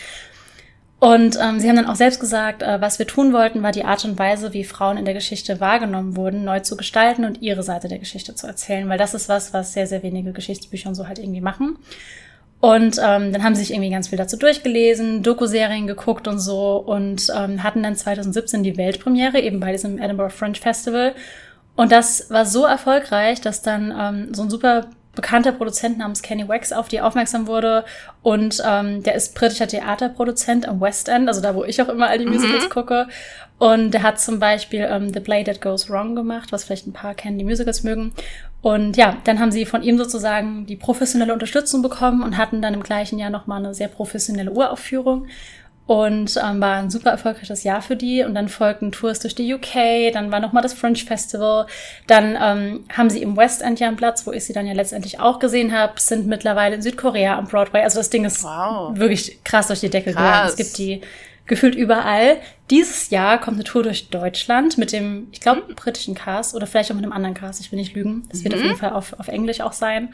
Und 1.00 1.38
ähm, 1.40 1.60
sie 1.60 1.68
haben 1.68 1.76
dann 1.76 1.86
auch 1.86 1.94
selbst 1.94 2.18
gesagt, 2.18 2.62
äh, 2.62 2.80
was 2.80 2.98
wir 2.98 3.06
tun 3.06 3.32
wollten, 3.32 3.62
war 3.62 3.70
die 3.70 3.84
Art 3.84 4.04
und 4.04 4.18
Weise, 4.18 4.52
wie 4.52 4.64
Frauen 4.64 4.96
in 4.96 5.04
der 5.04 5.14
Geschichte 5.14 5.60
wahrgenommen 5.60 6.16
wurden, 6.16 6.44
neu 6.44 6.58
zu 6.60 6.76
gestalten 6.76 7.24
und 7.24 7.40
ihre 7.40 7.62
Seite 7.62 7.86
der 7.86 8.00
Geschichte 8.00 8.34
zu 8.34 8.48
erzählen, 8.48 8.88
weil 8.88 8.98
das 8.98 9.14
ist 9.14 9.28
was, 9.28 9.52
was 9.52 9.72
sehr, 9.72 9.86
sehr 9.86 10.02
wenige 10.02 10.32
Geschichtsbücher 10.32 10.88
und 10.88 10.96
so 10.96 11.06
halt 11.06 11.20
irgendwie 11.20 11.40
machen. 11.40 11.78
Und 12.60 12.98
ähm, 12.98 13.32
dann 13.32 13.44
haben 13.44 13.54
sie 13.54 13.60
sich 13.62 13.70
irgendwie 13.72 13.90
ganz 13.90 14.08
viel 14.08 14.18
dazu 14.18 14.36
durchgelesen, 14.36 15.22
Doku-Serien 15.22 15.86
geguckt 15.86 16.26
und 16.26 16.40
so 16.40 16.76
und 16.78 17.30
ähm, 17.32 17.62
hatten 17.62 17.84
dann 17.84 17.94
2017 17.94 18.64
die 18.64 18.76
Weltpremiere 18.76 19.38
eben 19.40 19.60
bei 19.60 19.70
diesem 19.70 19.98
Edinburgh 19.98 20.34
Fringe 20.34 20.56
Festival. 20.56 21.14
Und 21.76 21.92
das 21.92 22.28
war 22.30 22.44
so 22.44 22.64
erfolgreich, 22.64 23.40
dass 23.40 23.62
dann 23.62 23.94
ähm, 23.96 24.34
so 24.34 24.42
ein 24.42 24.50
super 24.50 24.88
bekannter 25.18 25.50
Produzent 25.50 25.98
namens 25.98 26.22
Kenny 26.22 26.46
Wax 26.46 26.72
auf 26.72 26.86
die 26.86 27.00
aufmerksam 27.00 27.48
wurde. 27.48 27.84
Und 28.22 28.62
ähm, 28.64 29.02
der 29.02 29.16
ist 29.16 29.34
britischer 29.34 29.66
Theaterproduzent 29.66 30.68
am 30.68 30.80
West 30.80 31.08
End, 31.08 31.26
also 31.26 31.40
da, 31.40 31.56
wo 31.56 31.64
ich 31.64 31.82
auch 31.82 31.88
immer 31.88 32.06
all 32.06 32.18
die 32.18 32.24
mhm. 32.24 32.34
Musicals 32.34 32.64
mhm. 32.66 32.70
gucke. 32.70 33.08
Und 33.58 33.90
der 33.90 34.04
hat 34.04 34.20
zum 34.20 34.38
Beispiel 34.38 34.86
ähm, 34.88 35.12
The 35.12 35.18
Play 35.18 35.42
That 35.42 35.60
Goes 35.60 35.90
Wrong 35.90 36.14
gemacht, 36.14 36.52
was 36.52 36.62
vielleicht 36.62 36.86
ein 36.86 36.92
paar 36.92 37.14
kennen, 37.14 37.36
die 37.36 37.44
Musicals 37.44 37.82
mögen. 37.82 38.12
Und 38.62 38.96
ja, 38.96 39.16
dann 39.24 39.40
haben 39.40 39.50
sie 39.50 39.66
von 39.66 39.82
ihm 39.82 39.98
sozusagen 39.98 40.66
die 40.66 40.76
professionelle 40.76 41.32
Unterstützung 41.32 41.82
bekommen 41.82 42.22
und 42.22 42.36
hatten 42.36 42.62
dann 42.62 42.74
im 42.74 42.82
gleichen 42.84 43.18
Jahr 43.18 43.30
nochmal 43.30 43.58
eine 43.58 43.74
sehr 43.74 43.88
professionelle 43.88 44.52
Uraufführung 44.52 45.26
und 45.88 46.36
ähm, 46.36 46.60
war 46.60 46.76
ein 46.76 46.90
super 46.90 47.08
erfolgreiches 47.08 47.64
Jahr 47.64 47.80
für 47.80 47.96
die. 47.96 48.22
Und 48.22 48.34
dann 48.34 48.50
folgten 48.50 48.92
Tours 48.92 49.20
durch 49.20 49.34
die 49.34 49.54
UK, 49.54 50.12
dann 50.12 50.30
war 50.30 50.38
nochmal 50.38 50.62
das 50.62 50.74
Fringe 50.74 50.98
Festival, 50.98 51.66
dann 52.06 52.36
ähm, 52.38 52.84
haben 52.94 53.08
sie 53.08 53.22
im 53.22 53.38
West 53.38 53.62
End 53.62 53.80
ja 53.80 53.88
einen 53.88 53.96
Platz, 53.96 54.26
wo 54.26 54.32
ich 54.32 54.44
sie 54.44 54.52
dann 54.52 54.66
ja 54.66 54.74
letztendlich 54.74 55.18
auch 55.18 55.38
gesehen 55.38 55.72
habe, 55.72 55.94
sind 55.98 56.26
mittlerweile 56.26 56.74
in 56.74 56.82
Südkorea 56.82 57.38
am 57.38 57.46
Broadway. 57.46 57.82
Also 57.82 58.00
das 58.00 58.10
Ding 58.10 58.26
ist 58.26 58.44
wow. 58.44 58.98
wirklich 58.98 59.42
krass 59.44 59.68
durch 59.68 59.80
die 59.80 59.88
Decke 59.88 60.10
gegangen. 60.10 60.46
Es 60.46 60.56
gibt 60.56 60.76
die 60.76 61.00
gefühlt 61.46 61.74
überall. 61.74 62.36
Dieses 62.68 63.08
Jahr 63.08 63.40
kommt 63.40 63.56
eine 63.56 63.64
Tour 63.64 63.82
durch 63.82 64.10
Deutschland 64.10 64.76
mit 64.76 64.92
dem, 64.92 65.28
ich 65.32 65.40
glaube, 65.40 65.62
mhm. 65.66 65.74
britischen 65.74 66.14
Cast 66.14 66.54
oder 66.54 66.66
vielleicht 66.66 66.90
auch 66.90 66.96
mit 66.96 67.04
einem 67.04 67.14
anderen 67.14 67.34
Cast, 67.34 67.62
ich 67.62 67.72
will 67.72 67.78
nicht 67.78 67.94
lügen. 67.94 68.28
Das 68.28 68.44
wird 68.44 68.54
mhm. 68.54 68.60
auf 68.60 68.66
jeden 68.66 68.78
Fall 68.78 68.92
auf, 68.92 69.18
auf 69.18 69.28
Englisch 69.28 69.62
auch 69.62 69.72
sein. 69.72 70.12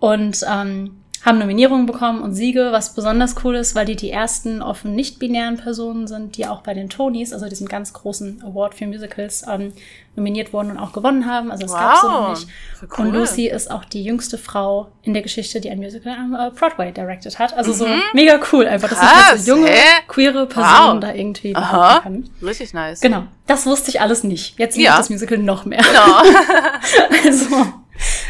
Und 0.00 0.44
ähm, 0.52 1.03
haben 1.24 1.38
Nominierungen 1.38 1.86
bekommen 1.86 2.20
und 2.20 2.34
Siege, 2.34 2.68
was 2.70 2.94
besonders 2.94 3.34
cool 3.44 3.56
ist, 3.56 3.74
weil 3.74 3.86
die 3.86 3.96
die 3.96 4.10
ersten 4.10 4.60
offen 4.60 4.94
nicht-binären 4.94 5.56
Personen 5.56 6.06
sind, 6.06 6.36
die 6.36 6.46
auch 6.46 6.60
bei 6.60 6.74
den 6.74 6.90
Tonys, 6.90 7.32
also 7.32 7.48
diesem 7.48 7.66
ganz 7.66 7.94
großen 7.94 8.42
Award 8.44 8.74
für 8.74 8.86
Musicals, 8.86 9.44
ähm, 9.50 9.72
nominiert 10.16 10.52
wurden 10.52 10.70
und 10.70 10.78
auch 10.78 10.92
gewonnen 10.92 11.26
haben. 11.26 11.50
Also 11.50 11.64
es 11.64 11.72
wow, 11.72 11.78
gab 11.78 11.96
so 11.96 12.08
noch 12.08 12.30
nicht. 12.30 12.48
Cool. 12.82 13.06
Und 13.06 13.14
Lucy 13.14 13.48
ist 13.48 13.70
auch 13.70 13.84
die 13.86 14.04
jüngste 14.04 14.36
Frau 14.36 14.92
in 15.02 15.14
der 15.14 15.22
Geschichte, 15.22 15.60
die 15.60 15.70
ein 15.70 15.78
Musical 15.78 16.12
am 16.12 16.34
äh, 16.34 16.50
Broadway 16.50 16.92
directed 16.92 17.38
hat. 17.38 17.54
Also 17.54 17.72
mhm. 17.72 17.76
so 17.76 17.86
mega 18.12 18.38
cool 18.52 18.66
einfach, 18.66 18.90
dass 18.90 18.98
Krass, 18.98 19.32
sich 19.32 19.44
so 19.44 19.56
junge, 19.56 19.68
hä? 19.68 20.02
queere 20.06 20.46
Person 20.46 20.96
wow. 20.96 21.00
da 21.00 21.14
irgendwie 21.14 21.56
Aha. 21.56 22.00
kann. 22.00 22.28
Richtig 22.42 22.74
nice. 22.74 23.00
Genau. 23.00 23.24
Das 23.46 23.64
wusste 23.66 23.90
ich 23.90 24.00
alles 24.00 24.24
nicht. 24.24 24.58
Jetzt 24.58 24.76
ja. 24.76 24.96
das 24.96 25.08
Musical 25.08 25.38
noch 25.38 25.64
mehr. 25.64 25.82
Genau. 25.82 26.22
also 27.24 27.83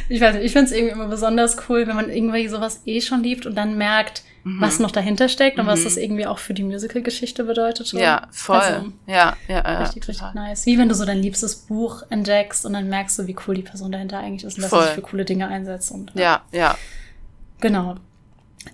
ich 0.09 0.21
weiß 0.21 0.35
nicht, 0.35 0.45
ich 0.45 0.53
finde 0.53 0.67
es 0.67 0.73
irgendwie 0.73 0.93
immer 0.93 1.09
besonders 1.09 1.57
cool, 1.69 1.87
wenn 1.87 1.97
man 1.97 2.11
irgendwie 2.11 2.49
sowas 2.49 2.83
eh 2.85 3.01
schon 3.01 3.23
liebt 3.23 3.47
und 3.47 3.55
dann 3.55 3.77
merkt, 3.77 4.23
mhm. 4.45 4.61
was 4.61 4.79
noch 4.79 4.91
dahinter 4.91 5.29
steckt 5.29 5.59
und 5.59 5.65
mhm. 5.65 5.71
was 5.71 5.85
das 5.85 5.97
irgendwie 5.97 6.27
auch 6.27 6.39
für 6.39 6.55
die 6.55 6.63
Musical-Geschichte 6.63 7.45
bedeutet. 7.45 7.93
Ja, 7.93 8.29
voll. 8.31 8.57
Also, 8.57 8.93
ja, 9.07 9.37
ja, 9.49 9.63
ja. 9.63 9.79
Richtig, 9.81 10.09
richtig 10.09 10.19
total. 10.19 10.35
nice. 10.35 10.67
Wie 10.67 10.79
wenn 10.79 10.89
du 10.89 10.95
so 10.95 11.05
dein 11.05 11.19
liebstes 11.19 11.57
Buch 11.57 12.03
entdeckst 12.11 12.67
und 12.67 12.75
dann 12.75 12.89
merkst 12.89 13.19
du, 13.19 13.27
wie 13.27 13.37
cool 13.47 13.55
die 13.55 13.63
Person 13.63 13.93
dahinter 13.93 14.19
eigentlich 14.19 14.45
ist 14.45 14.59
und 14.59 14.65
voll. 14.65 14.79
dass 14.79 14.89
sie 14.89 14.95
sich 14.95 15.05
für 15.05 15.11
coole 15.11 15.25
Dinge 15.25 15.49
einsetzt. 15.49 15.91
Und, 15.91 16.13
ja, 16.15 16.43
ja. 16.53 16.77
Genau. 17.61 17.97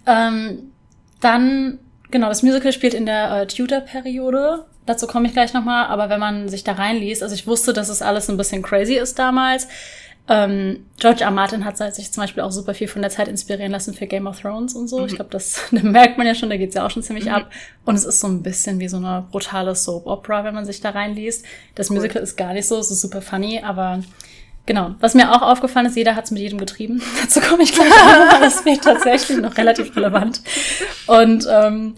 Ähm, 0.06 0.72
dann, 1.20 1.78
genau, 2.10 2.28
das 2.28 2.42
Musical 2.42 2.72
spielt 2.72 2.94
in 2.94 3.06
der 3.06 3.42
äh, 3.42 3.46
Tudor-Periode. 3.46 4.64
Dazu 4.86 5.06
komme 5.06 5.28
ich 5.28 5.32
gleich 5.32 5.52
nochmal, 5.52 5.86
aber 5.86 6.08
wenn 6.08 6.18
man 6.18 6.48
sich 6.48 6.64
da 6.64 6.72
reinliest, 6.72 7.22
also 7.22 7.34
ich 7.34 7.46
wusste, 7.46 7.72
dass 7.72 7.88
es 7.88 8.02
alles 8.02 8.28
ein 8.28 8.36
bisschen 8.36 8.62
crazy 8.62 8.94
ist 8.94 9.18
damals. 9.18 9.68
Ähm, 10.28 10.86
George 10.98 11.24
R. 11.24 11.30
Martin 11.30 11.64
hat 11.64 11.76
sich 11.76 12.12
zum 12.12 12.22
Beispiel 12.22 12.42
auch 12.42 12.52
super 12.52 12.72
viel 12.72 12.86
von 12.86 13.02
der 13.02 13.10
Zeit 13.10 13.26
inspirieren 13.26 13.72
lassen 13.72 13.94
für 13.94 14.06
Game 14.06 14.26
of 14.26 14.40
Thrones 14.40 14.74
und 14.74 14.88
so. 14.88 15.00
Mhm. 15.00 15.06
Ich 15.06 15.14
glaube, 15.16 15.30
das, 15.30 15.60
das 15.70 15.82
merkt 15.82 16.18
man 16.18 16.26
ja 16.26 16.34
schon, 16.34 16.50
da 16.50 16.56
geht's 16.56 16.74
ja 16.74 16.86
auch 16.86 16.90
schon 16.90 17.02
ziemlich 17.02 17.24
mhm. 17.24 17.32
ab. 17.32 17.50
Und 17.84 17.94
es 17.96 18.04
ist 18.04 18.20
so 18.20 18.28
ein 18.28 18.42
bisschen 18.42 18.78
wie 18.78 18.88
so 18.88 18.98
eine 18.98 19.26
brutale 19.30 19.74
Soap-Opera, 19.74 20.44
wenn 20.44 20.54
man 20.54 20.64
sich 20.64 20.80
da 20.80 20.90
reinliest. 20.90 21.44
Das 21.74 21.90
cool. 21.90 21.96
Musical 21.96 22.22
ist 22.22 22.36
gar 22.36 22.52
nicht 22.52 22.66
so, 22.66 22.78
es 22.78 22.90
ist 22.90 23.00
super 23.00 23.22
funny, 23.22 23.60
aber 23.64 24.02
genau. 24.66 24.94
Was 25.00 25.14
mir 25.14 25.32
auch 25.32 25.42
aufgefallen 25.42 25.86
ist, 25.86 25.96
jeder 25.96 26.14
hat's 26.14 26.30
mit 26.30 26.40
jedem 26.40 26.58
getrieben. 26.58 27.02
Dazu 27.22 27.40
komme 27.40 27.64
ich 27.64 27.72
gleich 27.72 27.92
an, 27.92 28.40
das 28.40 28.64
wird 28.64 28.84
tatsächlich 28.84 29.38
noch 29.38 29.56
relativ 29.56 29.96
relevant. 29.96 30.42
Und 31.06 31.46
ähm, 31.50 31.94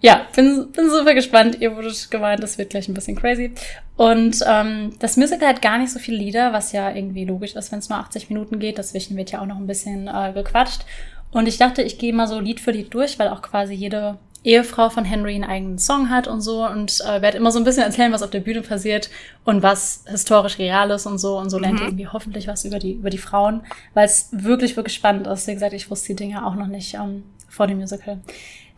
ja, 0.00 0.26
bin, 0.34 0.72
bin 0.72 0.90
super 0.90 1.14
gespannt. 1.14 1.58
Ihr 1.60 1.76
wurdet 1.76 2.10
gemeint, 2.10 2.42
das 2.42 2.56
wird 2.56 2.70
gleich 2.70 2.88
ein 2.88 2.94
bisschen 2.94 3.16
crazy. 3.16 3.52
Und 3.96 4.42
ähm, 4.46 4.94
das 4.98 5.16
Musical 5.16 5.48
hat 5.48 5.62
gar 5.62 5.78
nicht 5.78 5.92
so 5.92 5.98
viele 5.98 6.16
Lieder, 6.16 6.52
was 6.52 6.72
ja 6.72 6.94
irgendwie 6.94 7.24
logisch 7.24 7.54
ist, 7.54 7.70
wenn 7.70 7.80
es 7.80 7.88
nur 7.88 7.98
80 7.98 8.30
Minuten 8.30 8.58
geht. 8.58 8.78
Dazwischen 8.78 9.16
wird 9.16 9.30
ja 9.30 9.42
auch 9.42 9.46
noch 9.46 9.58
ein 9.58 9.66
bisschen 9.66 10.08
äh, 10.08 10.32
gequatscht. 10.32 10.86
Und 11.32 11.46
ich 11.46 11.58
dachte, 11.58 11.82
ich 11.82 11.98
gehe 11.98 12.12
mal 12.12 12.26
so 12.26 12.40
Lied 12.40 12.60
für 12.60 12.70
Lied 12.70 12.92
durch, 12.94 13.18
weil 13.18 13.28
auch 13.28 13.42
quasi 13.42 13.74
jede 13.74 14.18
Ehefrau 14.42 14.88
von 14.88 15.04
Henry 15.04 15.34
einen 15.34 15.44
eigenen 15.44 15.78
Song 15.78 16.08
hat 16.08 16.26
und 16.26 16.40
so 16.40 16.66
und 16.66 17.02
äh, 17.02 17.20
werde 17.20 17.36
immer 17.36 17.52
so 17.52 17.58
ein 17.58 17.64
bisschen 17.64 17.82
erzählen, 17.82 18.10
was 18.10 18.22
auf 18.22 18.30
der 18.30 18.40
Bühne 18.40 18.62
passiert 18.62 19.10
und 19.44 19.62
was 19.62 20.04
historisch 20.06 20.58
real 20.58 20.90
ist 20.90 21.04
und 21.04 21.18
so 21.18 21.36
und 21.36 21.50
so 21.50 21.58
lernt 21.58 21.78
ihr 21.78 21.82
mhm. 21.82 21.88
irgendwie 21.90 22.08
hoffentlich 22.08 22.48
was 22.48 22.64
über 22.64 22.78
die 22.78 22.92
über 22.92 23.10
die 23.10 23.18
Frauen, 23.18 23.60
weil 23.92 24.06
es 24.06 24.30
wirklich 24.32 24.76
wirklich 24.76 24.94
spannend 24.94 25.26
ist. 25.26 25.46
Wie 25.46 25.52
gesagt, 25.52 25.74
ich 25.74 25.90
wusste 25.90 26.08
die 26.08 26.16
Dinge 26.16 26.46
auch 26.46 26.54
noch 26.54 26.68
nicht 26.68 26.94
ähm, 26.94 27.24
vor 27.48 27.66
dem 27.66 27.78
Musical. 27.78 28.20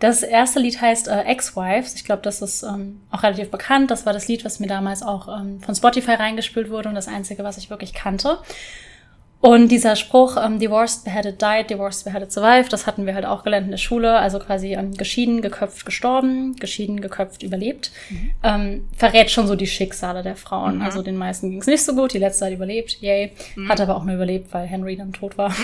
Das 0.02 0.24
erste 0.24 0.58
Lied 0.58 0.80
heißt 0.80 1.06
äh, 1.06 1.20
Ex-Wives. 1.20 1.94
Ich 1.94 2.02
glaube, 2.02 2.22
das 2.22 2.42
ist 2.42 2.64
ähm, 2.64 3.00
auch 3.12 3.22
relativ 3.22 3.52
bekannt. 3.52 3.88
Das 3.92 4.04
war 4.04 4.12
das 4.12 4.26
Lied, 4.26 4.44
was 4.44 4.58
mir 4.58 4.66
damals 4.66 5.04
auch 5.04 5.28
ähm, 5.28 5.60
von 5.60 5.76
Spotify 5.76 6.14
reingespielt 6.14 6.70
wurde 6.70 6.88
und 6.88 6.96
das 6.96 7.06
einzige, 7.06 7.44
was 7.44 7.56
ich 7.56 7.70
wirklich 7.70 7.94
kannte. 7.94 8.38
Und 9.38 9.68
dieser 9.68 9.94
Spruch, 9.94 10.36
ähm, 10.44 10.58
divorced, 10.58 11.04
beheaded, 11.04 11.40
died, 11.40 11.70
divorced, 11.70 12.04
beheaded, 12.04 12.32
survived, 12.32 12.72
das 12.72 12.88
hatten 12.88 13.06
wir 13.06 13.14
halt 13.14 13.24
auch 13.24 13.44
gelernt 13.44 13.66
in 13.66 13.70
der 13.70 13.78
Schule. 13.78 14.18
Also 14.18 14.40
quasi 14.40 14.74
ähm, 14.74 14.92
geschieden, 14.92 15.40
geköpft, 15.40 15.86
gestorben, 15.86 16.56
geschieden, 16.56 17.00
geköpft, 17.00 17.44
überlebt. 17.44 17.92
Mhm. 18.10 18.30
Ähm, 18.42 18.88
verrät 18.96 19.30
schon 19.30 19.46
so 19.46 19.54
die 19.54 19.68
Schicksale 19.68 20.24
der 20.24 20.34
Frauen. 20.34 20.78
Mhm. 20.78 20.82
Also 20.82 21.02
den 21.02 21.16
meisten 21.16 21.48
ging 21.50 21.60
es 21.60 21.68
nicht 21.68 21.84
so 21.84 21.94
gut, 21.94 22.12
die 22.12 22.18
letzte 22.18 22.46
hat 22.46 22.52
überlebt, 22.52 23.00
yay. 23.00 23.34
Mhm. 23.54 23.68
Hat 23.68 23.80
aber 23.80 23.94
auch 23.94 24.02
nur 24.02 24.16
überlebt, 24.16 24.52
weil 24.52 24.66
Henry 24.66 24.96
dann 24.96 25.12
tot 25.12 25.38
war. 25.38 25.54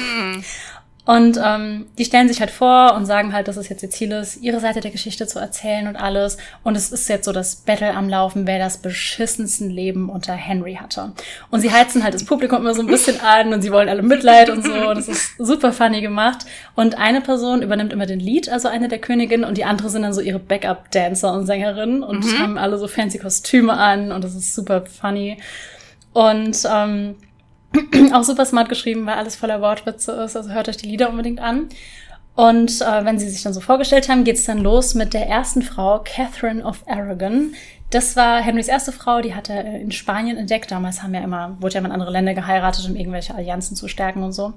Und 1.08 1.40
ähm, 1.42 1.86
die 1.96 2.04
stellen 2.04 2.28
sich 2.28 2.40
halt 2.40 2.50
vor 2.50 2.92
und 2.94 3.06
sagen 3.06 3.32
halt, 3.32 3.48
dass 3.48 3.56
es 3.56 3.70
jetzt 3.70 3.82
ihr 3.82 3.88
Ziel 3.88 4.12
ist, 4.12 4.42
ihre 4.42 4.60
Seite 4.60 4.80
der 4.80 4.90
Geschichte 4.90 5.26
zu 5.26 5.38
erzählen 5.38 5.88
und 5.88 5.96
alles. 5.96 6.36
Und 6.64 6.76
es 6.76 6.92
ist 6.92 7.08
jetzt 7.08 7.24
so 7.24 7.32
das 7.32 7.56
Battle 7.56 7.94
am 7.94 8.10
Laufen, 8.10 8.46
wer 8.46 8.58
das 8.58 8.76
beschissensten 8.76 9.70
Leben 9.70 10.10
unter 10.10 10.34
Henry 10.34 10.74
hatte. 10.74 11.12
Und 11.50 11.62
sie 11.62 11.72
heizen 11.72 12.04
halt 12.04 12.12
das 12.12 12.24
Publikum 12.26 12.58
immer 12.58 12.74
so 12.74 12.82
ein 12.82 12.88
bisschen 12.88 13.22
an 13.22 13.54
und 13.54 13.62
sie 13.62 13.72
wollen 13.72 13.88
alle 13.88 14.02
Mitleid 14.02 14.50
und 14.50 14.62
so. 14.62 14.70
Und 14.70 14.98
es 14.98 15.08
ist 15.08 15.38
super 15.38 15.72
funny 15.72 16.02
gemacht. 16.02 16.44
Und 16.74 16.98
eine 16.98 17.22
Person 17.22 17.62
übernimmt 17.62 17.94
immer 17.94 18.04
den 18.04 18.20
Lied, 18.20 18.50
also 18.50 18.68
eine 18.68 18.88
der 18.88 18.98
Königinnen, 18.98 19.48
und 19.48 19.56
die 19.56 19.64
andere 19.64 19.88
sind 19.88 20.02
dann 20.02 20.12
so 20.12 20.20
ihre 20.20 20.38
Backup-Dancer 20.38 21.32
und 21.32 21.46
Sängerinnen 21.46 22.02
und 22.02 22.26
mhm. 22.26 22.38
haben 22.38 22.58
alle 22.58 22.76
so 22.76 22.86
fancy 22.86 23.16
Kostüme 23.16 23.72
an 23.72 24.12
und 24.12 24.24
das 24.24 24.34
ist 24.34 24.54
super 24.54 24.84
funny. 24.84 25.38
Und 26.12 26.58
ähm, 26.70 27.14
auch 28.12 28.24
super 28.24 28.44
smart 28.44 28.68
geschrieben, 28.68 29.06
weil 29.06 29.14
alles 29.14 29.36
voller 29.36 29.60
Wortwitze 29.60 30.12
ist. 30.12 30.36
Also 30.36 30.50
hört 30.50 30.68
euch 30.68 30.76
die 30.76 30.88
Lieder 30.88 31.10
unbedingt 31.10 31.40
an. 31.40 31.68
Und 32.34 32.80
äh, 32.82 33.04
wenn 33.04 33.18
sie 33.18 33.28
sich 33.28 33.42
dann 33.42 33.52
so 33.52 33.60
vorgestellt 33.60 34.08
haben, 34.08 34.22
geht's 34.22 34.44
dann 34.44 34.58
los 34.58 34.94
mit 34.94 35.12
der 35.12 35.26
ersten 35.26 35.60
Frau, 35.62 35.98
Catherine 36.04 36.64
of 36.64 36.84
Aragon. 36.86 37.52
Das 37.90 38.14
war 38.16 38.40
Henrys 38.40 38.68
erste 38.68 38.92
Frau, 38.92 39.20
die 39.22 39.34
hat 39.34 39.50
er 39.50 39.64
in 39.80 39.90
Spanien 39.90 40.36
entdeckt. 40.36 40.70
Damals 40.70 41.02
haben 41.02 41.14
ja 41.14 41.20
immer, 41.22 41.56
wurde 41.58 41.74
ja 41.74 41.80
immer 41.80 41.88
in 41.88 41.94
andere 41.94 42.12
Länder 42.12 42.34
geheiratet, 42.34 42.88
um 42.88 42.96
irgendwelche 42.96 43.34
Allianzen 43.34 43.76
zu 43.76 43.88
stärken 43.88 44.22
und 44.22 44.32
so. 44.32 44.52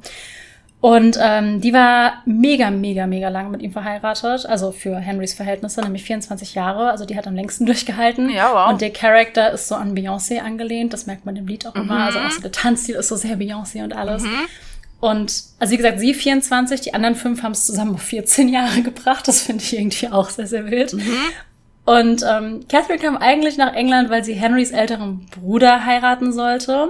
Und 0.81 1.19
ähm, 1.21 1.61
die 1.61 1.73
war 1.73 2.23
mega, 2.25 2.71
mega, 2.71 3.05
mega 3.05 3.29
lang 3.29 3.51
mit 3.51 3.61
ihm 3.61 3.71
verheiratet. 3.71 4.47
Also 4.47 4.71
für 4.71 4.97
Henrys 4.97 5.35
Verhältnisse, 5.35 5.79
nämlich 5.81 6.03
24 6.03 6.55
Jahre. 6.55 6.89
Also 6.89 7.05
die 7.05 7.15
hat 7.15 7.27
am 7.27 7.35
längsten 7.35 7.65
durchgehalten. 7.67 8.31
Ja, 8.31 8.51
wow. 8.51 8.71
Und 8.71 8.81
der 8.81 8.91
Charakter 8.91 9.51
ist 9.51 9.67
so 9.67 9.75
an 9.75 9.95
Beyoncé 9.95 10.39
angelehnt. 10.39 10.91
Das 10.91 11.05
merkt 11.05 11.25
man 11.25 11.35
im 11.35 11.45
Lied 11.45 11.67
auch 11.67 11.75
mhm. 11.75 11.83
immer. 11.83 12.05
Also 12.05 12.19
auch 12.19 12.31
so 12.31 12.41
der 12.41 12.51
Tanzstil 12.51 12.95
ist 12.95 13.09
so 13.09 13.15
sehr 13.15 13.37
Beyoncé 13.37 13.83
und 13.83 13.93
alles. 13.93 14.23
Mhm. 14.23 14.47
Und 14.99 15.43
also 15.59 15.71
wie 15.71 15.77
gesagt, 15.77 15.99
sie 15.99 16.15
24, 16.15 16.81
die 16.81 16.93
anderen 16.95 17.15
fünf 17.15 17.43
haben 17.43 17.51
es 17.51 17.65
zusammen 17.65 17.93
auf 17.93 18.01
14 18.01 18.49
Jahre 18.49 18.81
gebracht. 18.83 19.27
Das 19.27 19.41
finde 19.41 19.63
ich 19.63 19.77
irgendwie 19.77 20.09
auch 20.09 20.29
sehr, 20.29 20.47
sehr 20.47 20.71
wild. 20.71 20.93
Mhm. 20.93 21.13
Und 21.85 22.23
ähm, 22.27 22.61
Catherine 22.67 22.99
kam 22.99 23.17
eigentlich 23.17 23.57
nach 23.57 23.73
England, 23.73 24.09
weil 24.09 24.23
sie 24.23 24.33
Henrys 24.33 24.71
älteren 24.71 25.27
Bruder 25.27 25.85
heiraten 25.85 26.31
sollte. 26.31 26.89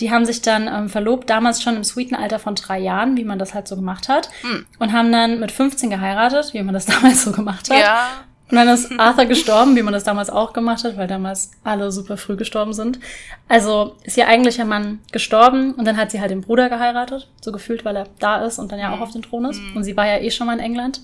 Die 0.00 0.10
haben 0.10 0.24
sich 0.26 0.42
dann 0.42 0.68
ähm, 0.68 0.88
verlobt, 0.88 1.30
damals 1.30 1.62
schon 1.62 1.76
im 1.76 1.84
sweeten 1.84 2.14
Alter 2.14 2.38
von 2.38 2.54
drei 2.54 2.78
Jahren, 2.78 3.16
wie 3.16 3.24
man 3.24 3.38
das 3.38 3.54
halt 3.54 3.66
so 3.66 3.76
gemacht 3.76 4.08
hat. 4.08 4.28
Hm. 4.42 4.66
Und 4.78 4.92
haben 4.92 5.10
dann 5.10 5.40
mit 5.40 5.52
15 5.52 5.90
geheiratet, 5.90 6.52
wie 6.52 6.62
man 6.62 6.74
das 6.74 6.86
damals 6.86 7.24
so 7.24 7.32
gemacht 7.32 7.70
hat. 7.70 7.78
Ja. 7.78 8.08
Und 8.48 8.56
dann 8.56 8.68
ist 8.68 8.92
Arthur 8.98 9.24
gestorben, 9.24 9.74
wie 9.74 9.82
man 9.82 9.92
das 9.92 10.04
damals 10.04 10.30
auch 10.30 10.52
gemacht 10.52 10.84
hat, 10.84 10.96
weil 10.96 11.08
damals 11.08 11.50
alle 11.64 11.90
super 11.90 12.16
früh 12.16 12.36
gestorben 12.36 12.72
sind. 12.72 13.00
Also 13.48 13.96
ist 14.04 14.16
ihr 14.16 14.28
eigentlicher 14.28 14.64
Mann 14.64 15.00
gestorben 15.10 15.72
und 15.72 15.84
dann 15.84 15.96
hat 15.96 16.12
sie 16.12 16.20
halt 16.20 16.30
den 16.30 16.42
Bruder 16.42 16.68
geheiratet, 16.68 17.28
so 17.40 17.50
gefühlt, 17.50 17.84
weil 17.84 17.96
er 17.96 18.06
da 18.20 18.44
ist 18.44 18.60
und 18.60 18.70
dann 18.70 18.78
ja 18.78 18.90
auch 18.90 18.96
hm. 18.96 19.02
auf 19.02 19.10
dem 19.10 19.22
Thron 19.22 19.46
ist. 19.46 19.58
Hm. 19.58 19.76
Und 19.76 19.82
sie 19.82 19.96
war 19.96 20.06
ja 20.06 20.18
eh 20.18 20.30
schon 20.30 20.46
mal 20.46 20.54
in 20.54 20.64
England. 20.64 21.00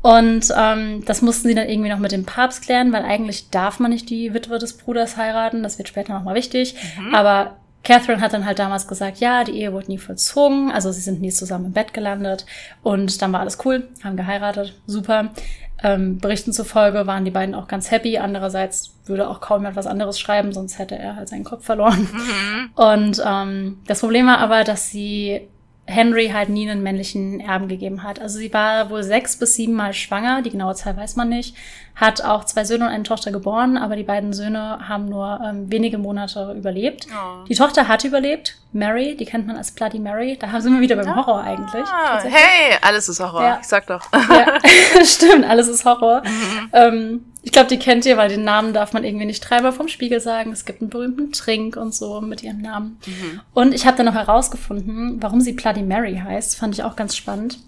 Und 0.00 0.54
ähm, 0.56 1.04
das 1.04 1.20
mussten 1.20 1.48
sie 1.48 1.54
dann 1.54 1.68
irgendwie 1.68 1.90
noch 1.90 1.98
mit 1.98 2.12
dem 2.12 2.24
Papst 2.24 2.62
klären, 2.62 2.92
weil 2.92 3.02
eigentlich 3.02 3.50
darf 3.50 3.80
man 3.80 3.90
nicht 3.90 4.08
die 4.08 4.32
Witwe 4.32 4.58
des 4.58 4.76
Bruders 4.76 5.16
heiraten. 5.16 5.62
Das 5.62 5.78
wird 5.78 5.88
später 5.88 6.14
nochmal 6.14 6.36
wichtig. 6.36 6.76
Mhm. 6.98 7.14
Aber 7.14 7.56
Catherine 7.86 8.20
hat 8.20 8.32
dann 8.32 8.44
halt 8.44 8.58
damals 8.58 8.88
gesagt, 8.88 9.18
ja, 9.18 9.44
die 9.44 9.60
Ehe 9.60 9.72
wurde 9.72 9.86
nie 9.86 9.98
vollzogen, 9.98 10.72
also 10.72 10.90
sie 10.90 11.00
sind 11.00 11.20
nie 11.20 11.30
zusammen 11.30 11.66
im 11.66 11.72
Bett 11.72 11.94
gelandet 11.94 12.44
und 12.82 13.22
dann 13.22 13.32
war 13.32 13.38
alles 13.38 13.58
cool, 13.64 13.88
haben 14.02 14.16
geheiratet, 14.16 14.74
super. 14.88 15.30
Ähm, 15.84 16.18
Berichten 16.18 16.52
zufolge 16.52 17.06
waren 17.06 17.24
die 17.24 17.30
beiden 17.30 17.54
auch 17.54 17.68
ganz 17.68 17.90
happy. 17.90 18.16
Andererseits 18.18 18.94
würde 19.04 19.28
auch 19.28 19.40
kaum 19.40 19.66
etwas 19.66 19.86
anderes 19.86 20.18
schreiben, 20.18 20.52
sonst 20.52 20.78
hätte 20.78 20.98
er 20.98 21.16
halt 21.16 21.28
seinen 21.28 21.44
Kopf 21.44 21.64
verloren. 21.64 22.08
Mhm. 22.12 22.70
Und 22.74 23.22
ähm, 23.24 23.78
das 23.86 24.00
Problem 24.00 24.26
war 24.26 24.38
aber, 24.38 24.64
dass 24.64 24.90
sie 24.90 25.42
Henry 25.86 26.28
halt 26.28 26.48
nie 26.48 26.68
einen 26.68 26.82
männlichen 26.82 27.38
Erben 27.38 27.68
gegeben 27.68 28.02
hat. 28.02 28.20
Also 28.20 28.38
sie 28.38 28.52
war 28.52 28.90
wohl 28.90 29.04
sechs 29.04 29.36
bis 29.36 29.54
sieben 29.54 29.74
Mal 29.74 29.92
schwanger, 29.92 30.42
die 30.42 30.50
genaue 30.50 30.74
Zahl 30.74 30.96
weiß 30.96 31.14
man 31.16 31.28
nicht, 31.28 31.54
hat 31.94 32.22
auch 32.22 32.44
zwei 32.44 32.64
Söhne 32.64 32.86
und 32.86 32.90
eine 32.90 33.04
Tochter 33.04 33.30
geboren, 33.30 33.78
aber 33.78 33.94
die 33.94 34.02
beiden 34.02 34.32
Söhne 34.32 34.80
haben 34.88 35.08
nur 35.08 35.40
ähm, 35.44 35.70
wenige 35.70 35.96
Monate 35.96 36.54
überlebt. 36.56 37.06
Oh. 37.10 37.44
Die 37.44 37.54
Tochter 37.54 37.86
hat 37.86 38.04
überlebt, 38.04 38.56
Mary, 38.72 39.16
die 39.16 39.24
kennt 39.24 39.46
man 39.46 39.56
als 39.56 39.70
Bloody 39.70 40.00
Mary. 40.00 40.36
Da 40.38 40.60
sind 40.60 40.74
wir 40.74 40.80
wieder 40.80 40.96
beim 40.96 41.14
Horror 41.14 41.40
eigentlich. 41.42 41.86
Ah, 41.86 42.20
hey, 42.22 42.76
alles 42.82 43.08
ist 43.08 43.20
Horror. 43.20 43.42
Ja. 43.42 43.58
Ich 43.60 43.68
sag 43.68 43.86
doch. 43.86 44.02
Ja, 44.12 44.58
stimmt, 45.04 45.44
alles 45.44 45.68
ist 45.68 45.84
Horror. 45.84 46.22
Mhm. 46.24 46.70
Ähm, 46.72 47.24
ich 47.46 47.52
glaube, 47.52 47.68
die 47.68 47.78
kennt 47.78 48.04
ihr, 48.06 48.16
weil 48.16 48.28
den 48.28 48.42
Namen 48.42 48.74
darf 48.74 48.92
man 48.92 49.04
irgendwie 49.04 49.24
nicht 49.24 49.40
dreimal 49.40 49.70
vom 49.70 49.86
Spiegel 49.86 50.18
sagen. 50.18 50.50
Es 50.50 50.64
gibt 50.64 50.80
einen 50.80 50.90
berühmten 50.90 51.30
Trink 51.30 51.76
und 51.76 51.94
so 51.94 52.20
mit 52.20 52.42
ihrem 52.42 52.60
Namen. 52.60 52.98
Mhm. 53.06 53.40
Und 53.54 53.72
ich 53.72 53.86
habe 53.86 53.96
dann 53.96 54.06
noch 54.06 54.14
herausgefunden, 54.14 55.22
warum 55.22 55.40
sie 55.40 55.52
Bloody 55.52 55.84
Mary 55.84 56.16
heißt. 56.16 56.56
Fand 56.56 56.74
ich 56.74 56.82
auch 56.82 56.96
ganz 56.96 57.14
spannend. 57.14 57.60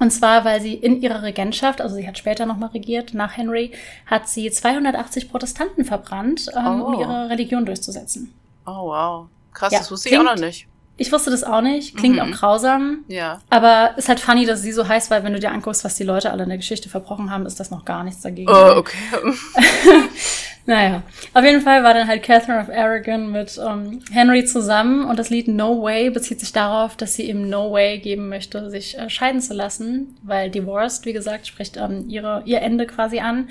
Und 0.00 0.10
zwar, 0.10 0.44
weil 0.44 0.60
sie 0.60 0.74
in 0.74 1.00
ihrer 1.00 1.22
Regentschaft, 1.22 1.80
also 1.80 1.94
sie 1.94 2.08
hat 2.08 2.18
später 2.18 2.46
nochmal 2.46 2.70
regiert, 2.70 3.14
nach 3.14 3.36
Henry, 3.36 3.70
hat 4.06 4.28
sie 4.28 4.50
280 4.50 5.30
Protestanten 5.30 5.84
verbrannt, 5.84 6.48
ähm, 6.56 6.82
oh. 6.82 6.86
um 6.86 7.00
ihre 7.00 7.30
Religion 7.30 7.64
durchzusetzen. 7.64 8.34
Oh, 8.66 8.88
wow. 8.88 9.28
Krass, 9.54 9.72
ja, 9.72 9.78
das 9.78 9.90
wusste 9.92 10.08
ich 10.08 10.18
auch 10.18 10.24
noch 10.24 10.34
nicht. 10.34 10.66
Ich 10.96 11.10
wusste 11.10 11.30
das 11.30 11.42
auch 11.42 11.62
nicht. 11.62 11.96
Klingt 11.96 12.16
mhm. 12.16 12.22
auch 12.22 12.30
grausam. 12.30 13.04
Ja. 13.08 13.40
Aber 13.48 13.94
ist 13.96 14.08
halt 14.08 14.20
funny, 14.20 14.44
dass 14.44 14.62
sie 14.62 14.72
so 14.72 14.86
heißt, 14.86 15.10
weil 15.10 15.24
wenn 15.24 15.32
du 15.32 15.40
dir 15.40 15.50
anguckst, 15.50 15.84
was 15.84 15.94
die 15.94 16.04
Leute 16.04 16.30
alle 16.30 16.42
in 16.42 16.50
der 16.50 16.58
Geschichte 16.58 16.88
verbrochen 16.88 17.30
haben, 17.30 17.46
ist 17.46 17.58
das 17.58 17.70
noch 17.70 17.84
gar 17.84 18.04
nichts 18.04 18.20
dagegen. 18.20 18.50
Oh, 18.50 18.74
okay. 18.76 18.98
naja. 20.66 21.02
Auf 21.32 21.44
jeden 21.44 21.62
Fall 21.62 21.82
war 21.82 21.94
dann 21.94 22.06
halt 22.06 22.22
Catherine 22.22 22.60
of 22.60 22.68
Aragon 22.68 23.32
mit 23.32 23.56
um, 23.56 23.64
ähm, 23.66 24.00
Henry 24.12 24.44
zusammen 24.44 25.04
und 25.04 25.18
das 25.18 25.30
Lied 25.30 25.48
No 25.48 25.82
Way 25.82 26.10
bezieht 26.10 26.40
sich 26.40 26.52
darauf, 26.52 26.94
dass 26.96 27.14
sie 27.14 27.28
ihm 27.28 27.48
No 27.48 27.72
Way 27.72 27.98
geben 27.98 28.28
möchte, 28.28 28.70
sich 28.70 28.98
äh, 28.98 29.08
scheiden 29.08 29.40
zu 29.40 29.54
lassen, 29.54 30.16
weil 30.22 30.50
Divorced, 30.50 31.06
wie 31.06 31.14
gesagt, 31.14 31.46
spricht 31.46 31.78
ähm, 31.78 32.04
ihre, 32.08 32.42
ihr 32.44 32.60
Ende 32.60 32.86
quasi 32.86 33.20
an. 33.20 33.48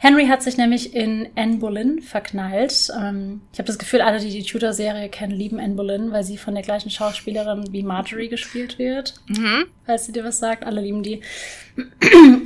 Henry 0.00 0.28
hat 0.28 0.44
sich 0.44 0.56
nämlich 0.56 0.94
in 0.94 1.28
Anne 1.34 1.56
Boleyn 1.56 2.00
verknallt. 2.00 2.88
Ähm, 2.96 3.40
ich 3.52 3.58
habe 3.58 3.66
das 3.66 3.78
Gefühl, 3.78 4.00
alle, 4.00 4.20
die 4.20 4.30
die 4.30 4.44
Tudor-Serie 4.44 5.08
kennen, 5.08 5.32
lieben 5.32 5.58
Anne 5.58 5.74
Boleyn, 5.74 6.12
weil 6.12 6.22
sie 6.22 6.38
von 6.38 6.54
der 6.54 6.62
gleichen 6.62 6.90
Schauspielerin 6.90 7.72
wie 7.72 7.82
Marjorie 7.82 8.28
gespielt 8.28 8.78
wird. 8.78 9.14
Mhm. 9.26 9.66
Falls 9.86 10.06
sie 10.06 10.12
dir 10.12 10.22
was 10.22 10.38
sagt, 10.38 10.64
alle 10.64 10.80
lieben 10.80 11.02
die. 11.02 11.20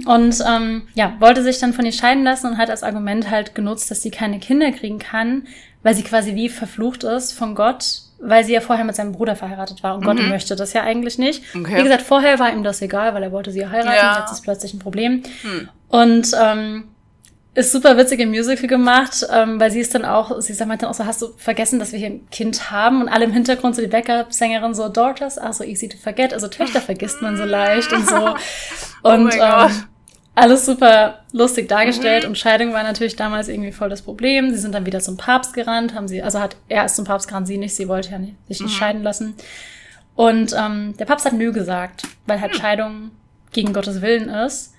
Und 0.07 0.43
ähm, 0.49 0.89
ja, 0.95 1.15
wollte 1.21 1.43
sich 1.43 1.59
dann 1.59 1.75
von 1.75 1.85
ihr 1.85 1.93
scheiden 1.93 2.25
lassen 2.25 2.47
und 2.47 2.59
hat 2.59 2.71
als 2.71 2.83
Argument 2.83 3.31
halt 3.31 3.55
genutzt, 3.55 3.91
dass 3.91 4.01
sie 4.01 4.11
keine 4.11 4.39
Kinder 4.39 4.73
kriegen 4.73 4.99
kann, 4.99 5.47
weil 5.83 5.95
sie 5.95 6.05
quasi 6.05 6.35
wie 6.35 6.49
verflucht 6.49 7.05
ist 7.05 7.33
von 7.33 7.55
Gott, 7.55 7.85
weil 8.19 8.45
sie 8.45 8.55
ja 8.55 8.61
vorher 8.63 8.87
mit 8.87 8.97
seinem 8.97 9.13
Bruder 9.13 9.37
verheiratet 9.37 9.83
war 9.83 9.95
und 9.95 10.03
mhm. 10.03 10.07
Gott 10.07 10.29
möchte 10.29 10.57
das 10.57 10.73
ja 10.73 10.85
eigentlich 10.85 11.19
nicht. 11.19 11.43
Okay. 11.55 11.77
Wie 11.77 11.83
gesagt, 11.83 12.03
vorher 12.03 12.39
war 12.39 12.51
ihm 12.51 12.63
das 12.63 12.81
egal, 12.81 13.13
weil 13.13 13.25
er 13.25 13.33
wollte 13.33 13.51
sie 13.51 13.67
heiraten, 13.67 13.95
ja. 13.95 14.21
jetzt 14.21 14.33
ist 14.33 14.43
plötzlich 14.43 14.73
ein 14.73 14.79
Problem. 14.79 15.23
Mhm. 15.43 15.69
Und 15.89 16.33
ähm, 16.41 16.85
ist 17.55 17.73
super 17.73 17.99
witzig 17.99 18.21
im 18.21 18.31
Musical 18.31 18.67
gemacht, 18.67 19.27
ähm, 19.31 19.61
weil 19.61 19.71
sie 19.71 19.81
ist 19.81 19.95
dann 19.95 20.07
auch, 20.07 20.41
sie 20.41 20.55
sagt 20.55 20.83
dann 20.83 20.89
auch 20.89 20.95
so, 20.95 21.05
hast 21.05 21.21
du 21.21 21.29
vergessen, 21.37 21.79
dass 21.79 21.93
wir 21.93 21.99
hier 21.99 22.09
ein 22.09 22.29
Kind 22.31 22.71
haben? 22.71 23.03
Und 23.03 23.09
alle 23.09 23.27
im 23.27 23.33
Hintergrund 23.33 23.77
so 23.77 23.83
die 23.83 23.89
Backup-Sängerin 23.89 24.75
so, 24.75 24.89
Daughters 24.89 25.37
are 25.37 25.53
so 25.53 25.63
easy 25.63 25.89
to 25.89 25.99
forget. 25.99 26.33
Also 26.33 26.49
Töchter 26.49 26.81
vergisst 26.83 27.21
man 27.21 27.37
so 27.37 27.45
leicht 27.45 27.93
und 27.93 28.09
so. 28.09 28.35
Und 29.03 29.35
oh 29.35 29.43
ähm, 29.43 29.71
alles 30.35 30.65
super 30.65 31.25
lustig 31.33 31.69
dargestellt. 31.69 32.23
Mhm. 32.23 32.31
Und 32.31 32.39
Scheidung 32.39 32.73
war 32.73 32.85
natürlich 32.85 33.17
damals 33.17 33.49
irgendwie 33.49 33.73
voll 33.73 33.89
das 33.89 34.03
Problem. 34.03 34.51
Sie 34.51 34.59
sind 34.59 34.75
dann 34.75 34.87
wieder 34.87 35.01
zum 35.01 35.17
Papst 35.17 35.55
gerannt, 35.55 35.95
haben 35.95 36.09
sie, 36.09 36.23
also 36.23 36.41
hat 36.41 36.57
er 36.69 36.85
ist 36.85 36.97
zum 36.97 37.05
Papst 37.05 37.29
gerannt, 37.29 37.49
sie 37.49 37.59
nicht, 37.59 37.75
sie 37.75 37.89
wollte 37.89 38.13
ja 38.13 38.19
nicht, 38.19 38.37
sich 38.49 38.61
nicht 38.61 38.75
mhm. 38.75 38.79
scheiden 38.79 39.03
lassen. 39.03 39.35
Und 40.15 40.55
ähm, 40.57 40.95
der 40.99 41.05
Papst 41.05 41.27
hat 41.27 41.33
nö 41.33 41.53
gesagt, 41.53 42.05
weil 42.27 42.41
halt 42.41 42.53
mhm. 42.53 42.59
Scheidung 42.59 43.11
gegen 43.53 43.73
Gottes 43.73 44.01
Willen 44.01 44.29
ist. 44.29 44.73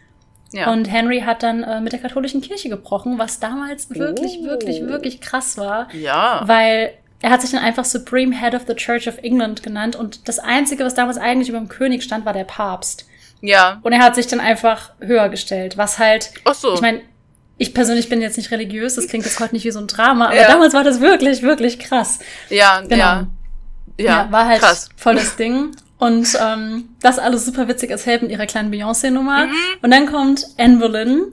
Ja. 0.54 0.72
Und 0.72 0.86
Henry 0.86 1.22
hat 1.22 1.44
dann 1.44 1.64
äh, 1.64 1.82
mit 1.82 1.94
der 1.94 2.00
katholischen 2.00 2.42
Kirche 2.42 2.70
gebrochen, 2.70 3.18
was 3.18 3.40
damals 3.40 3.90
wirklich, 3.90 4.38
oh. 4.42 4.46
wirklich, 4.46 4.88
wirklich 4.88 5.20
krass 5.20 5.58
war. 5.58 5.94
Ja. 5.94 6.44
Weil 6.46 6.94
er 7.22 7.32
hat 7.32 7.42
sich 7.42 7.52
dann 7.52 7.62
einfach 7.62 7.86
Supreme 7.86 8.40
Head 8.40 8.54
of 8.54 8.64
the 8.68 8.76
Church 8.76 9.08
of 9.08 9.18
England 9.24 9.64
genannt 9.64 9.96
und 9.96 10.28
das 10.28 10.40
Einzige, 10.40 10.86
was 10.86 10.94
damals 10.94 11.18
eigentlich 11.18 11.50
über 11.50 11.58
dem 11.58 11.70
König 11.70 12.04
stand, 12.04 12.26
war 12.26 12.34
der 12.34 12.44
Papst. 12.44 13.08
Ja. 13.42 13.80
Und 13.82 13.94
er 13.94 14.00
hat 14.00 14.16
sich 14.16 14.28
dann 14.28 14.40
einfach 14.40 14.92
höher 15.00 15.30
gestellt, 15.30 15.78
was 15.78 16.00
halt, 16.00 16.32
Ach 16.46 16.54
so. 16.54 16.74
ich 16.76 16.82
meine, 16.82 17.02
ich 17.58 17.74
persönlich 17.74 18.10
bin 18.10 18.22
jetzt 18.22 18.38
nicht 18.38 18.52
religiös, 18.52 18.96
das 18.96 19.08
klingt 19.08 19.26
jetzt 19.26 19.40
heute 19.40 19.56
nicht 19.56 19.66
wie 19.66 19.72
so 19.72 19.80
ein 19.80 19.88
Drama, 19.88 20.28
aber 20.28 20.36
ja. 20.36 20.48
damals 20.48 20.74
war 20.74 20.84
das 20.84 21.02
wirklich, 21.02 21.42
wirklich 21.42 21.80
krass. 21.80 22.20
Ja, 22.50 22.82
genau. 22.82 22.98
Ja. 22.98 23.28
Ja, 23.98 24.06
ja 24.06 24.28
war 24.32 24.48
halt 24.48 24.62
krass. 24.62 24.90
voll 24.96 25.16
das 25.16 25.36
Ding. 25.36 25.72
Und 25.98 26.28
ähm, 26.42 26.90
das 27.02 27.18
alles 27.20 27.46
super 27.46 27.68
witzig 27.68 27.90
erzählt 27.92 28.22
mit 28.24 28.32
ihrer 28.32 28.46
kleinen 28.46 28.72
Beyoncé-Nummer. 28.72 29.48
Und 29.82 29.92
dann 29.92 30.06
kommt 30.08 30.48
Anne 30.58 30.78
Boleyn, 30.78 31.32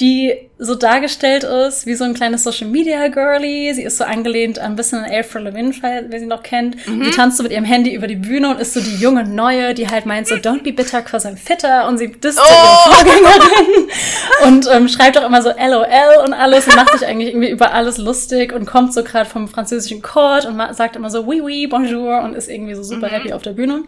die 0.00 0.34
so 0.58 0.74
dargestellt 0.74 1.44
ist 1.44 1.86
wie 1.86 1.94
so 1.94 2.04
ein 2.04 2.12
kleines 2.12 2.44
Social 2.44 2.68
Media 2.68 3.08
Girlie. 3.08 3.72
Sie 3.72 3.82
ist 3.82 3.96
so 3.96 4.04
angelehnt 4.04 4.58
ein 4.58 4.76
bisschen 4.76 4.98
an 4.98 5.10
Avril 5.10 5.44
Lavigne, 5.44 5.72
wer 6.08 6.20
sie 6.20 6.26
noch 6.26 6.42
kennt. 6.42 6.76
Sie 6.84 7.10
tanzt 7.12 7.38
so 7.38 7.42
mit 7.42 7.52
ihrem 7.52 7.64
Handy 7.64 7.94
über 7.94 8.06
die 8.06 8.16
Bühne 8.16 8.50
und 8.50 8.60
ist 8.60 8.74
so 8.74 8.80
die 8.80 8.96
junge 8.96 9.24
Neue, 9.24 9.72
die 9.72 9.88
halt 9.88 10.04
meint 10.04 10.28
so, 10.28 10.34
don't 10.34 10.62
be 10.62 10.72
bitter 10.72 11.00
cause 11.00 11.26
I'm 11.26 11.36
fitter. 11.36 11.88
Und 11.88 11.96
sie 11.96 12.12
disst 12.12 12.38
oh. 12.38 12.90
ihre 12.90 13.04
Vorgängerin 13.04 13.90
und 14.46 14.68
ähm, 14.70 14.88
schreibt 14.88 15.16
auch 15.16 15.24
immer 15.24 15.40
so 15.40 15.48
LOL 15.50 16.24
und 16.24 16.34
alles 16.34 16.66
und 16.66 16.76
macht 16.76 16.92
sich 16.98 17.06
eigentlich 17.06 17.30
irgendwie 17.30 17.50
über 17.50 17.72
alles 17.72 17.96
lustig 17.96 18.52
und 18.52 18.66
kommt 18.66 18.92
so 18.92 19.02
gerade 19.02 19.28
vom 19.28 19.48
französischen 19.48 20.02
Court 20.02 20.44
und 20.44 20.60
sagt 20.74 20.96
immer 20.96 21.08
so 21.08 21.24
oui, 21.24 21.40
oui, 21.40 21.66
bonjour 21.66 22.20
und 22.20 22.34
ist 22.34 22.48
irgendwie 22.48 22.74
so 22.74 22.82
super 22.82 23.08
mhm. 23.08 23.12
happy 23.12 23.32
auf 23.32 23.42
der 23.42 23.52
Bühne. 23.52 23.84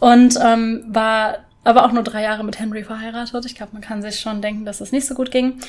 Und 0.00 0.38
ähm, 0.42 0.84
war 0.88 1.38
aber 1.64 1.84
auch 1.84 1.92
nur 1.92 2.02
drei 2.02 2.22
Jahre 2.22 2.44
mit 2.44 2.58
Henry 2.58 2.84
verheiratet. 2.84 3.44
Ich 3.46 3.54
glaube, 3.54 3.72
man 3.72 3.82
kann 3.82 4.02
sich 4.02 4.20
schon 4.20 4.40
denken, 4.40 4.64
dass 4.64 4.78
das 4.78 4.92
nicht 4.92 5.06
so 5.06 5.14
gut 5.14 5.30
ging. 5.30 5.60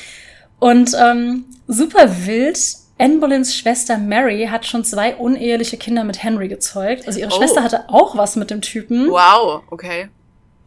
Und 0.60 0.96
ähm, 1.00 1.46
super 1.68 2.26
wild. 2.26 2.60
Anne 2.98 3.18
Boleyns 3.18 3.56
Schwester 3.56 3.98
Mary 3.98 4.48
hat 4.52 4.68
schon 4.68 4.84
zwei 4.84 5.16
uneheliche 5.16 5.78
Kinder 5.78 6.04
mit 6.04 6.22
Henry 6.22 6.48
gezeugt. 6.48 7.08
Also 7.08 7.20
ihre 7.20 7.32
oh. 7.32 7.38
Schwester 7.38 7.64
hatte 7.64 7.90
auch 7.90 8.16
was 8.16 8.36
mit 8.36 8.52
dem 8.52 8.62
Typen. 8.62 9.10
Wow, 9.10 9.64
okay. 9.72 10.10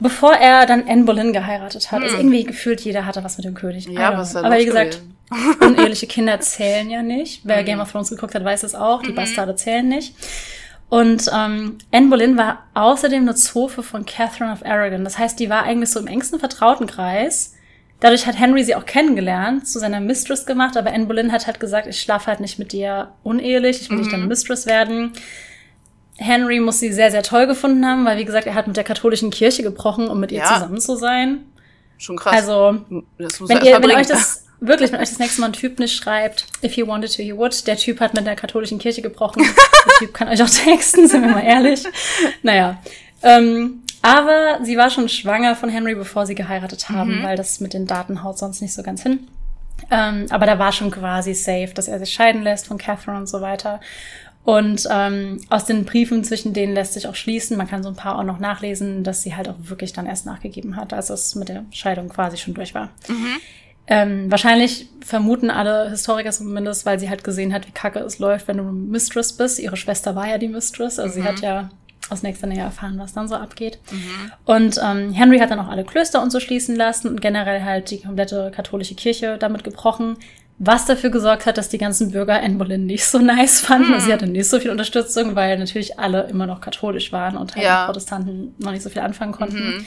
Bevor 0.01 0.35
er 0.35 0.67
dann 0.67 0.89
Anne 0.89 1.05
Boleyn 1.05 1.33
geheiratet 1.33 1.93
hat. 1.93 2.03
Also 2.03 2.17
hm. 2.17 2.17
Also 2.17 2.17
irgendwie 2.19 2.45
gefühlt 2.45 2.81
jeder 2.81 3.07
hatte 3.07 3.23
was 3.23 3.37
mit 3.37 3.47
dem 3.47 3.55
König. 3.55 3.87
Ja, 3.87 4.19
was 4.19 4.35
Aber 4.35 4.59
wie 4.59 4.65
gesagt, 4.65 5.01
uneheliche 5.61 6.07
Kinder 6.07 6.41
zählen 6.41 6.91
ja 6.91 7.03
nicht. 7.03 7.43
Wer 7.45 7.63
mhm. 7.63 7.67
Game 7.67 7.81
of 7.81 7.93
Thrones 7.93 8.11
geguckt 8.11 8.35
hat, 8.35 8.45
weiß 8.45 8.65
es 8.65 8.75
auch. 8.75 9.03
Die 9.03 9.13
mhm. 9.13 9.17
Bastarde 9.17 9.55
zählen 9.55 9.87
nicht. 9.89 10.15
Und 10.89 11.29
ähm, 11.35 11.79
Anne 11.93 12.09
Boleyn 12.09 12.37
war 12.37 12.65
außerdem 12.75 13.23
eine 13.23 13.35
Zofe 13.35 13.83
von 13.83 14.07
Catherine 14.07 14.53
of 14.53 14.65
Aragon. 14.65 15.05
Das 15.05 15.19
heißt, 15.19 15.41
die 15.41 15.51
war 15.51 15.65
eigentlich 15.65 15.91
so 15.91 15.99
im 15.99 16.07
engsten 16.07 16.39
Vertrautenkreis. 16.39 17.55
Dadurch 18.01 18.27
hat 18.27 18.39
Henry 18.39 18.65
sie 18.65 18.75
auch 18.75 18.85
kennengelernt, 18.85 19.67
zu 19.67 19.79
seiner 19.79 20.01
Mistress 20.01 20.47
gemacht, 20.47 20.77
aber 20.77 20.93
Anne 20.93 21.07
Boleyn 21.07 21.33
hat 21.33 21.47
halt 21.47 21.59
gesagt, 21.59 21.87
ich 21.87 22.01
schlafe 22.01 22.27
halt 22.27 22.41
nicht 22.41 22.59
mit 22.59 22.73
dir 22.73 23.13
unehelich, 23.23 23.81
ich 23.81 23.89
will 23.89 23.97
mhm. 23.97 24.03
nicht 24.03 24.13
deine 24.13 24.27
Mistress 24.27 24.67
werden. 24.67 25.13
Henry 26.17 26.61
muss 26.61 26.81
sie 26.81 26.93
sehr, 26.93 27.11
sehr 27.11 27.23
toll 27.23 27.47
gefunden 27.47 27.85
haben, 27.87 28.05
weil, 28.05 28.19
wie 28.19 28.25
gesagt, 28.25 28.47
er 28.47 28.55
hat 28.55 28.67
mit 28.67 28.77
der 28.77 28.85
katholischen 28.85 29.31
Kirche 29.31 29.63
gebrochen, 29.63 30.09
um 30.09 30.21
mit 30.21 30.33
ihr 30.33 30.39
ja. 30.39 30.55
zusammen 30.55 30.81
zu 30.81 30.97
sein. 30.97 31.47
Schon 31.99 32.17
krass. 32.17 32.35
Also, 32.35 32.85
wenn, 33.19 33.63
ihr, 33.63 33.83
wenn 33.83 33.91
euch 33.91 34.07
das 34.07 34.44
wirklich, 34.67 34.93
wenn 34.93 35.01
euch 35.01 35.11
das 35.11 35.19
nächste 35.19 35.41
Mal 35.41 35.49
ein 35.49 35.53
Typ 35.53 35.79
nicht 35.79 35.95
schreibt, 35.95 36.47
if 36.63 36.75
he 36.75 36.87
wanted 36.87 37.15
to, 37.15 37.23
he 37.23 37.37
would. 37.37 37.67
Der 37.67 37.77
Typ 37.77 38.01
hat 38.01 38.15
mit 38.15 38.27
der 38.27 38.37
katholischen 38.37 38.79
Kirche 38.79 39.03
gebrochen. 39.03 39.43
der 39.87 39.95
Typ 39.99 40.15
kann 40.15 40.29
euch 40.29 40.43
auch 40.43 40.51
texten, 40.51 41.09
sind 41.09 41.23
wir 41.23 41.31
mal 41.31 41.45
ehrlich. 41.45 41.85
Naja. 42.43 42.81
Ähm, 43.23 43.83
aber 44.03 44.59
sie 44.63 44.77
war 44.77 44.91
schon 44.91 45.09
schwanger 45.09 45.57
von 45.57 45.71
Henry, 45.71 45.95
bevor 45.95 46.27
sie 46.27 46.35
geheiratet 46.35 46.91
haben, 46.91 47.21
mhm. 47.21 47.23
weil 47.23 47.37
das 47.37 47.61
mit 47.61 47.73
den 47.73 47.87
Daten 47.87 48.23
haut 48.23 48.39
sonst 48.39 48.61
nicht 48.61 48.75
so 48.75 48.83
ganz 48.83 49.03
hin. 49.03 49.29
Ähm, 49.91 50.27
aber 50.31 50.47
da 50.47 50.59
war 50.59 50.73
schon 50.73 50.91
quasi 50.91 51.35
safe, 51.35 51.73
dass 51.75 51.89
er 51.89 51.99
sich 51.99 52.13
scheiden 52.13 52.43
lässt 52.43 52.67
von 52.67 52.79
Catherine 52.79 53.19
und 53.19 53.29
so 53.29 53.41
weiter. 53.41 53.81
Und 54.45 54.87
ähm, 54.91 55.41
aus 55.49 55.65
den 55.65 55.87
Briefen 55.87 56.23
zwischen 56.23 56.53
denen 56.53 56.75
lässt 56.75 56.93
sich 56.93 57.09
auch 57.09 57.15
schließen, 57.15 57.57
man 57.57 57.67
kann 57.67 57.83
so 57.83 57.89
ein 57.89 57.97
paar 57.97 58.19
auch 58.19 58.25
noch 58.25 58.39
nachlesen, 58.39 59.03
dass 59.03 59.23
sie 59.23 59.35
halt 59.35 59.49
auch 59.49 59.57
wirklich 59.59 59.95
dann 59.95 60.05
erst 60.05 60.27
nachgegeben 60.27 60.77
hat, 60.77 60.93
als 60.93 61.09
es 61.09 61.35
mit 61.35 61.49
der 61.49 61.65
Scheidung 61.71 62.11
quasi 62.11 62.37
schon 62.37 62.53
durch 62.53 62.75
war. 62.75 62.91
Mhm. 63.09 63.41
Ähm, 63.87 64.31
wahrscheinlich 64.31 64.89
vermuten 65.05 65.51
alle 65.51 65.91
Historiker 65.91 66.31
zumindest, 66.31 66.87
weil 66.87 66.99
sie 66.99 67.11
halt 67.11 67.23
gesehen 67.23 67.53
hat, 67.53 67.67
wie 67.67 67.73
kacke 67.73 67.99
es 68.01 68.19
läuft, 68.19 68.49
wenn 68.49 68.57
du 68.57 68.65
Mistress 68.65 69.35
bist. 69.35 69.59
Ihre 69.59 69.77
Schwester 69.77 70.17
war 70.17 70.27
ja 70.27 70.39
die 70.39 70.49
Mistress, 70.49 70.99
also 70.99 71.19
mhm. 71.19 71.23
sie 71.23 71.29
hat 71.29 71.41
ja 71.41 71.69
aus 72.11 72.23
nächster 72.23 72.47
Nähe 72.47 72.63
erfahren, 72.63 72.99
was 72.99 73.13
dann 73.13 73.29
so 73.29 73.35
abgeht. 73.35 73.79
Mhm. 73.91 74.33
Und 74.45 74.81
ähm, 74.83 75.13
Henry 75.13 75.39
hat 75.39 75.51
dann 75.51 75.61
auch 75.61 75.69
alle 75.69 75.85
Klöster 75.85 76.23
und 76.23 76.31
so 76.31 76.41
schließen 76.41 76.77
lassen 76.77 77.09
und 77.09 77.21
generell 77.21 77.63
halt 77.63 77.91
die 77.91 78.01
komplette 78.01 78.51
katholische 78.55 78.95
Kirche 78.95 79.37
damit 79.39 79.65
gebrochen, 79.65 80.17
was 80.59 80.87
dafür 80.87 81.11
gesorgt 81.11 81.47
hat, 81.47 81.59
dass 81.59 81.69
die 81.69 81.79
ganzen 81.79 82.13
Bürger 82.13 82.41
Anne 82.41 82.57
Boleyn 82.57 82.87
nicht 82.87 83.05
so 83.07 83.19
nice 83.19 83.61
fanden. 83.61 83.93
Mhm. 83.93 84.01
Sie 84.01 84.13
hatte 84.13 84.27
nicht 84.27 84.49
so 84.49 84.61
viel 84.61 84.71
Unterstützung, 84.71 85.35
weil 85.35 85.59
natürlich 85.59 85.99
alle 85.99 86.23
immer 86.25 86.47
noch 86.47 86.61
katholisch 86.61 87.13
waren 87.13 87.37
und 87.37 87.55
halt 87.55 87.65
ja. 87.65 87.87
Protestanten 87.87 88.55
noch 88.59 88.71
nicht 88.71 88.83
so 88.83 88.91
viel 88.91 89.03
anfangen 89.03 89.33
konnten. 89.33 89.79
Mhm. 89.79 89.87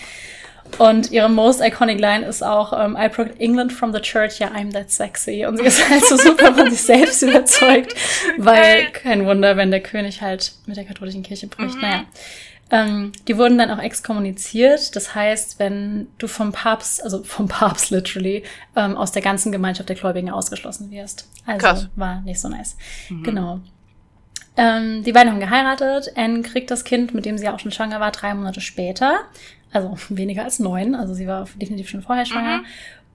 Und 0.78 1.12
ihre 1.12 1.30
most 1.30 1.62
iconic 1.62 2.00
Line 2.00 2.26
ist 2.26 2.44
auch, 2.44 2.72
um, 2.72 2.96
ähm, 2.96 2.98
I 3.00 3.10
broke 3.10 3.40
England 3.40 3.74
from 3.74 3.94
the 3.94 4.00
church, 4.00 4.40
yeah, 4.40 4.52
I'm 4.52 4.72
that 4.74 4.92
sexy. 4.92 5.46
Und 5.46 5.58
sie 5.58 5.66
ist 5.66 5.90
halt 5.90 6.06
so 6.06 6.18
super 6.18 6.54
von 6.54 6.70
sich 6.70 6.82
selbst 6.82 7.24
überzeugt, 7.24 7.96
weil 8.38 8.92
kein 8.92 9.26
Wunder, 9.26 9.58
wenn 9.58 9.72
der 9.72 9.82
König 9.82 10.22
halt 10.22 10.54
mit 10.66 10.78
der 10.78 10.86
katholischen 10.86 11.24
Kirche 11.24 11.48
bricht. 11.48 11.76
Mhm. 11.76 11.82
Naja. 11.82 12.06
Ähm, 12.70 13.14
die 13.28 13.38
wurden 13.38 13.58
dann 13.58 13.72
auch 13.72 13.82
exkommuniziert. 13.82 14.96
Das 14.96 15.16
heißt, 15.16 15.58
wenn 15.58 16.08
du 16.18 16.28
vom 16.28 16.52
Papst, 16.52 17.02
also 17.04 17.24
vom 17.24 17.48
Papst 17.48 17.92
literally, 17.92 18.44
ähm, 18.76 18.98
aus 18.98 19.12
der 19.12 19.22
ganzen 19.22 19.52
Gemeinschaft 19.52 19.90
der 19.90 19.96
Gläubigen 19.96 20.30
ausgeschlossen 20.30 20.92
wirst. 20.92 21.30
Also 21.46 21.66
Krass. 21.66 21.90
war 21.96 22.22
nicht 22.22 22.40
so 22.40 22.50
nice. 22.50 22.76
Mhm. 23.10 23.24
Genau. 23.24 23.62
Ähm, 24.58 25.04
die 25.04 25.12
beiden 25.12 25.32
haben 25.32 25.40
geheiratet. 25.40 26.12
Anne 26.16 26.42
kriegt 26.42 26.72
das 26.72 26.84
Kind, 26.84 27.14
mit 27.14 27.26
dem 27.26 27.38
sie 27.38 27.48
auch 27.48 27.60
schon 27.60 27.72
schwanger 27.72 28.00
war, 28.00 28.12
drei 28.12 28.34
Monate 28.34 28.60
später. 28.60 29.20
Also 29.72 29.96
weniger 30.10 30.44
als 30.44 30.60
neun. 30.60 30.96
Also 30.96 31.14
sie 31.14 31.28
war 31.28 31.48
definitiv 31.56 31.90
schon 31.90 32.02
vorher 32.02 32.26
schwanger. 32.26 32.60
Mhm. 32.60 32.66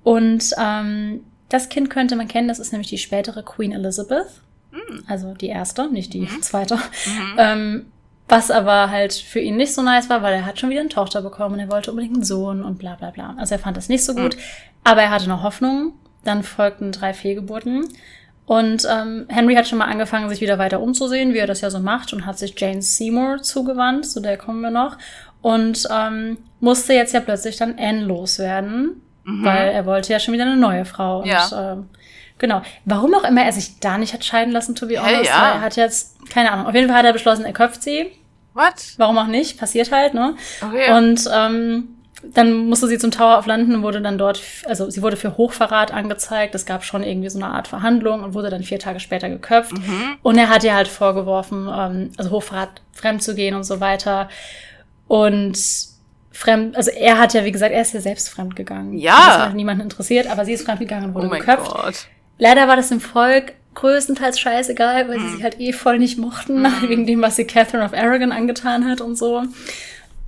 Und 0.05 0.51
ähm, 0.59 1.21
das 1.49 1.69
Kind 1.69 1.91
könnte 1.91 2.17
man 2.17 2.29
kennen, 2.29 2.49
das 2.49 2.59
ist 2.59 2.73
nämlich 2.73 2.88
die 2.88 2.99
spätere 2.99 3.43
Queen 3.43 3.73
Elizabeth. 3.73 4.41
Mhm. 4.71 5.05
Also 5.07 5.35
die 5.35 5.49
erste, 5.49 5.91
nicht 5.91 6.12
die 6.15 6.23
mhm. 6.23 6.43
zweite. 6.43 6.77
Mhm. 6.77 6.81
Ähm, 7.38 7.87
was 8.29 8.51
aber 8.51 8.91
halt 8.91 9.12
für 9.12 9.41
ihn 9.41 9.57
nicht 9.57 9.75
so 9.75 9.83
nice 9.83 10.09
war, 10.09 10.23
weil 10.23 10.33
er 10.33 10.47
hat 10.47 10.59
schon 10.59 10.71
wieder 10.71 10.81
eine 10.81 10.88
Tochter 10.88 11.21
bekommen 11.21 11.55
und 11.55 11.61
er 11.61 11.71
wollte 11.71 11.91
unbedingt 11.91 12.15
einen 12.15 12.25
Sohn 12.25 12.62
und 12.62 12.79
bla 12.79 12.95
bla 12.95 13.11
bla. 13.11 13.35
Also 13.37 13.55
er 13.55 13.59
fand 13.59 13.77
das 13.77 13.91
nicht 13.91 14.05
so 14.05 14.15
gut. 14.15 14.37
Mhm. 14.37 14.41
Aber 14.85 15.03
er 15.03 15.11
hatte 15.11 15.29
noch 15.29 15.43
Hoffnung. 15.43 15.93
Dann 16.25 16.43
folgten 16.43 16.93
drei 16.93 17.12
Fehlgeburten. 17.12 17.88
Und 18.47 18.87
ähm, 18.91 19.27
Henry 19.29 19.55
hat 19.55 19.69
schon 19.69 19.79
mal 19.79 19.87
angefangen, 19.87 20.29
sich 20.29 20.41
wieder 20.41 20.59
weiter 20.59 20.81
umzusehen, 20.81 21.33
wie 21.33 21.38
er 21.38 21.47
das 21.47 21.61
ja 21.61 21.71
so 21.71 21.79
macht, 21.79 22.12
und 22.12 22.27
hat 22.27 22.38
sich 22.38 22.59
Jane 22.59 22.83
Seymour 22.83 23.43
zugewandt, 23.43 24.07
zu 24.07 24.21
der 24.21 24.37
kommen 24.37 24.61
wir 24.61 24.71
noch. 24.71 24.99
Und 25.42 25.87
ähm, 25.90 26.38
musste 26.61 26.94
jetzt 26.94 27.12
ja 27.12 27.20
plötzlich 27.20 27.57
dann 27.57 27.76
Anne 27.78 28.05
loswerden, 28.05 29.02
mhm. 29.24 29.44
weil 29.44 29.68
er 29.70 29.85
wollte 29.85 30.12
ja 30.12 30.20
schon 30.20 30.33
wieder 30.33 30.44
eine 30.44 30.57
neue 30.57 30.85
Frau. 30.85 31.24
Ja. 31.24 31.44
Und, 31.44 31.52
ähm, 31.59 31.88
genau. 32.38 32.62
Warum 32.85 33.14
auch 33.14 33.24
immer 33.24 33.44
er 33.44 33.52
sich 33.52 33.81
da 33.81 33.98
nicht 33.98 34.14
hat 34.14 34.24
scheiden 34.24 34.52
lassen, 34.52 34.74
to 34.74 34.87
be 34.87 34.98
honest. 34.98 35.16
Hey, 35.16 35.26
ja. 35.26 35.55
Er 35.55 35.61
hat 35.61 35.76
jetzt, 35.76 36.31
keine 36.31 36.52
Ahnung, 36.52 36.66
auf 36.66 36.74
jeden 36.74 36.88
Fall 36.88 36.98
hat 36.98 37.05
er 37.05 37.12
beschlossen, 37.12 37.44
er 37.44 37.52
köpft 37.52 37.83
sie. 37.83 38.12
What? 38.55 38.94
Warum 38.96 39.18
auch 39.18 39.26
nicht? 39.26 39.59
Passiert 39.59 39.90
halt, 39.90 40.14
ne? 40.14 40.37
Okay. 40.62 40.96
Und 40.96 41.28
ähm, 41.35 41.88
dann 42.22 42.68
musste 42.68 42.87
sie 42.87 42.98
zum 42.98 43.11
Tower 43.11 43.38
of 43.38 43.46
London 43.46 43.76
und 43.76 43.83
wurde 43.83 44.00
dann 44.00 44.18
dort, 44.18 44.40
also 44.66 44.88
sie 44.88 45.02
wurde 45.02 45.16
für 45.16 45.37
Hochverrat 45.37 45.92
angezeigt. 45.92 46.55
Es 46.55 46.66
gab 46.66 46.85
schon 46.85 47.02
irgendwie 47.02 47.31
so 47.31 47.38
eine 47.38 47.48
Art 47.48 47.66
Verhandlung 47.66 48.22
und 48.22 48.35
wurde 48.35 48.50
dann 48.50 48.62
vier 48.62 48.78
Tage 48.78 49.00
später 49.00 49.28
geköpft. 49.28 49.72
Mhm. 49.72 50.18
Und 50.22 50.38
er 50.38 50.48
hat 50.48 50.62
ihr 50.62 50.74
halt 50.74 50.88
vorgeworfen, 50.88 51.68
ähm, 51.74 52.12
also 52.16 52.31
Hochverrat 52.31 52.83
fremd 52.92 53.22
zu 53.22 53.35
gehen 53.35 53.55
und 53.57 53.64
so 53.64 53.81
weiter. 53.81 54.28
Und 55.12 55.59
fremd, 56.31 56.75
also 56.75 56.90
er 56.90 57.18
hat 57.18 57.35
ja, 57.35 57.44
wie 57.44 57.53
gesagt, 57.53 57.75
er 57.75 57.83
ist 57.83 57.92
ja 57.92 58.01
selbst 58.01 58.31
fremd 58.31 58.57
gegangen. 58.57 58.94
Ja. 58.94 59.12
Das 59.27 59.38
hat 59.40 59.55
niemanden 59.55 59.83
interessiert, 59.83 60.27
aber 60.27 60.46
sie 60.46 60.55
ist 60.55 60.64
fremd 60.64 60.81
gegangen 60.81 61.09
und 61.09 61.14
wurde 61.14 61.27
oh 61.27 61.31
geköpft. 61.31 61.70
Gott. 61.70 62.07
Leider 62.38 62.66
war 62.66 62.77
das 62.77 62.90
im 62.90 62.98
Volk 62.98 63.53
größtenteils 63.75 64.40
scheißegal, 64.40 65.11
weil 65.11 65.18
hm. 65.18 65.29
sie 65.29 65.37
sie 65.37 65.42
halt 65.42 65.61
eh 65.61 65.75
voll 65.75 65.98
nicht 65.98 66.16
mochten, 66.16 66.64
hm. 66.64 66.88
wegen 66.88 67.05
dem, 67.05 67.20
was 67.20 67.37
sie 67.37 67.44
Catherine 67.44 67.85
of 67.85 67.92
Aragon 67.92 68.33
angetan 68.33 68.88
hat 68.88 69.03
und 69.03 69.16
so. 69.18 69.42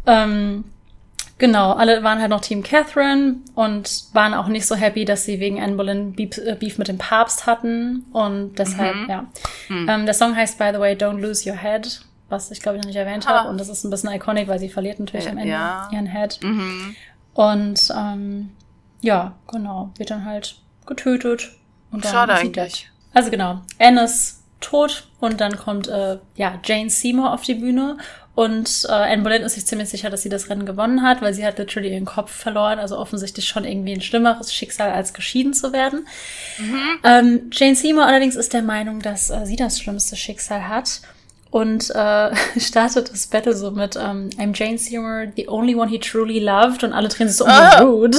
Ähm, 0.07 0.65
Genau, 1.39 1.73
alle 1.73 2.05
waren 2.05 2.21
halt 2.21 2.31
noch 2.31 2.43
Team 2.43 2.63
Catherine 2.63 3.39
und 3.57 4.05
waren 4.13 4.35
auch 4.35 4.47
nicht 4.47 4.67
so 4.67 4.77
happy, 4.77 5.05
dass 5.05 5.25
sie 5.25 5.41
wegen 5.41 5.61
Anne 5.61 5.75
Boleyn 5.75 6.13
Beef, 6.13 6.39
äh, 6.39 6.55
Beef 6.55 6.79
mit 6.79 6.87
dem 6.87 6.97
Papst 6.97 7.47
hatten. 7.47 8.05
Und 8.13 8.57
deshalb, 8.57 8.95
mhm. 8.95 9.11
ja. 9.11 9.27
Mhm. 9.69 9.89
Ähm, 9.89 10.05
der 10.05 10.15
Song 10.15 10.37
heißt, 10.37 10.59
by 10.59 10.71
the 10.73 10.79
way, 10.79 10.95
Don't 10.95 11.19
Lose 11.19 11.51
Your 11.51 11.57
Head, 11.57 12.03
was 12.35 12.51
ich 12.51 12.61
glaube 12.61 12.77
ich 12.77 12.83
noch 12.83 12.89
nicht 12.89 12.99
erwähnt 12.99 13.27
habe. 13.27 13.49
Und 13.49 13.59
das 13.59 13.69
ist 13.69 13.85
ein 13.85 13.91
bisschen 13.91 14.13
iconic, 14.13 14.49
weil 14.49 14.59
sie 14.59 14.69
verliert 14.69 14.99
natürlich 14.99 15.29
am 15.29 15.39
Ende 15.39 15.51
ja. 15.51 15.89
ihren 15.93 16.07
Head. 16.07 16.41
Mhm. 16.43 16.97
Und 17.35 17.93
ähm, 17.97 18.51
ja, 19.01 19.35
genau, 19.51 19.91
wird 19.97 20.11
dann 20.11 20.25
halt 20.25 20.57
getötet. 20.87 21.53
Und 21.91 22.05
dann 22.05 22.13
Schade 22.13 22.35
eigentlich. 22.35 22.91
Also 23.13 23.31
genau, 23.31 23.61
Anne 23.79 24.05
ist 24.05 24.43
tot 24.61 25.09
und 25.21 25.41
dann 25.41 25.57
kommt 25.57 25.89
äh, 25.89 26.19
ja 26.37 26.59
Jane 26.65 26.91
Seymour 26.91 27.33
auf 27.33 27.43
die 27.43 27.55
Bühne 27.55 27.99
und 28.35 28.87
äh, 28.89 28.93
Anne 28.93 29.23
Boleyn 29.23 29.43
ist 29.43 29.55
sich 29.55 29.65
ziemlich 29.65 29.89
sicher, 29.89 30.11
dass 30.11 30.23
sie 30.23 30.29
das 30.29 30.51
Rennen 30.51 30.67
gewonnen 30.67 31.03
hat, 31.03 31.23
weil 31.23 31.33
sie 31.33 31.47
hat 31.47 31.59
literally 31.59 31.93
ihren 31.93 32.05
Kopf 32.05 32.33
verloren. 32.33 32.81
Also 32.81 32.99
offensichtlich 32.99 33.47
schon 33.47 33.65
irgendwie 33.65 33.93
ein 33.93 34.01
schlimmeres 34.01 34.53
Schicksal, 34.53 34.91
als 34.91 35.15
geschieden 35.15 35.55
zu 35.55 35.73
werden. 35.73 36.07
Mhm. 36.59 36.81
Ähm, 37.05 37.51
Jane 37.53 37.77
Seymour 37.77 38.07
allerdings 38.07 38.35
ist 38.35 38.53
der 38.53 38.63
Meinung, 38.63 39.01
dass 39.01 39.31
äh, 39.31 39.45
sie 39.45 39.55
das 39.55 39.79
schlimmste 39.79 40.17
Schicksal 40.17 40.69
hat. 40.69 41.01
Und 41.55 41.89
äh, 41.91 42.35
startet 42.59 43.13
das 43.13 43.29
Battle 43.29 43.55
so 43.55 43.71
mit 43.71 43.95
ähm, 43.95 44.29
I'm 44.39 44.51
Jane 44.53 44.77
Seymour, 44.77 45.27
the 45.37 45.49
only 45.49 45.77
one 45.77 45.89
he 45.89 46.01
truly 46.01 46.41
loved. 46.41 46.83
Und 46.83 46.93
alle 46.93 47.07
drehen 47.07 47.29
sich 47.29 47.37
so, 47.37 47.45
oh, 47.45 47.81
oh. 47.81 47.85
rude. 47.85 48.19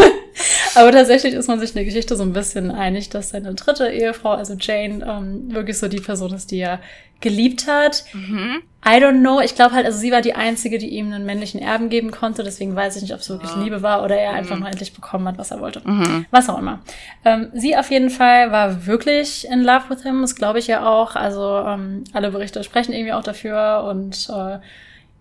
Aber 0.74 0.90
tatsächlich 0.90 1.34
ist 1.34 1.48
man 1.48 1.60
sich 1.60 1.70
in 1.70 1.74
der 1.74 1.84
Geschichte 1.84 2.16
so 2.16 2.22
ein 2.22 2.32
bisschen 2.32 2.70
einig, 2.70 3.10
dass 3.10 3.28
seine 3.28 3.52
dritte 3.52 3.88
Ehefrau, 3.90 4.30
also 4.30 4.54
Jane, 4.58 5.04
ähm, 5.06 5.52
wirklich 5.52 5.76
so 5.76 5.86
die 5.86 6.00
Person 6.00 6.32
ist, 6.32 6.50
die 6.50 6.60
er 6.60 6.80
geliebt 7.20 7.66
hat. 7.66 8.04
Mhm. 8.12 8.62
I 8.84 9.00
don't 9.00 9.18
know. 9.20 9.40
Ich 9.40 9.54
glaube 9.56 9.74
halt, 9.74 9.84
also 9.84 9.98
sie 9.98 10.12
war 10.12 10.20
die 10.20 10.34
Einzige, 10.34 10.78
die 10.78 10.90
ihm 10.90 11.12
einen 11.12 11.26
männlichen 11.26 11.60
Erben 11.60 11.88
geben 11.88 12.12
konnte. 12.12 12.44
Deswegen 12.44 12.76
weiß 12.76 12.94
ich 12.96 13.02
nicht, 13.02 13.14
ob 13.14 13.20
es 13.20 13.28
wirklich 13.28 13.50
Ja. 13.50 13.62
Liebe 13.62 13.82
war 13.82 14.04
oder 14.04 14.16
er 14.16 14.32
einfach 14.34 14.54
Mhm. 14.54 14.60
nur 14.60 14.68
endlich 14.70 14.92
bekommen 14.92 15.26
hat, 15.26 15.38
was 15.38 15.50
er 15.50 15.60
wollte. 15.60 15.80
Mhm. 15.84 16.26
Was 16.30 16.48
auch 16.48 16.58
immer. 16.58 16.80
Ähm, 17.24 17.48
sie 17.52 17.76
auf 17.76 17.90
jeden 17.90 18.10
Fall 18.10 18.52
war 18.52 18.86
wirklich 18.86 19.48
in 19.50 19.62
love 19.62 19.88
with 19.88 20.02
him. 20.04 20.20
Das 20.20 20.36
glaube 20.36 20.60
ich 20.60 20.68
ja 20.68 20.86
auch. 20.88 21.16
Also 21.16 21.58
ähm, 21.66 22.04
alle 22.12 22.30
Berichte 22.30 22.62
sprechen 22.62 22.92
irgendwie 22.92 23.12
auch 23.14 23.24
dafür. 23.24 23.84
Und 23.90 24.28
äh, 24.30 24.58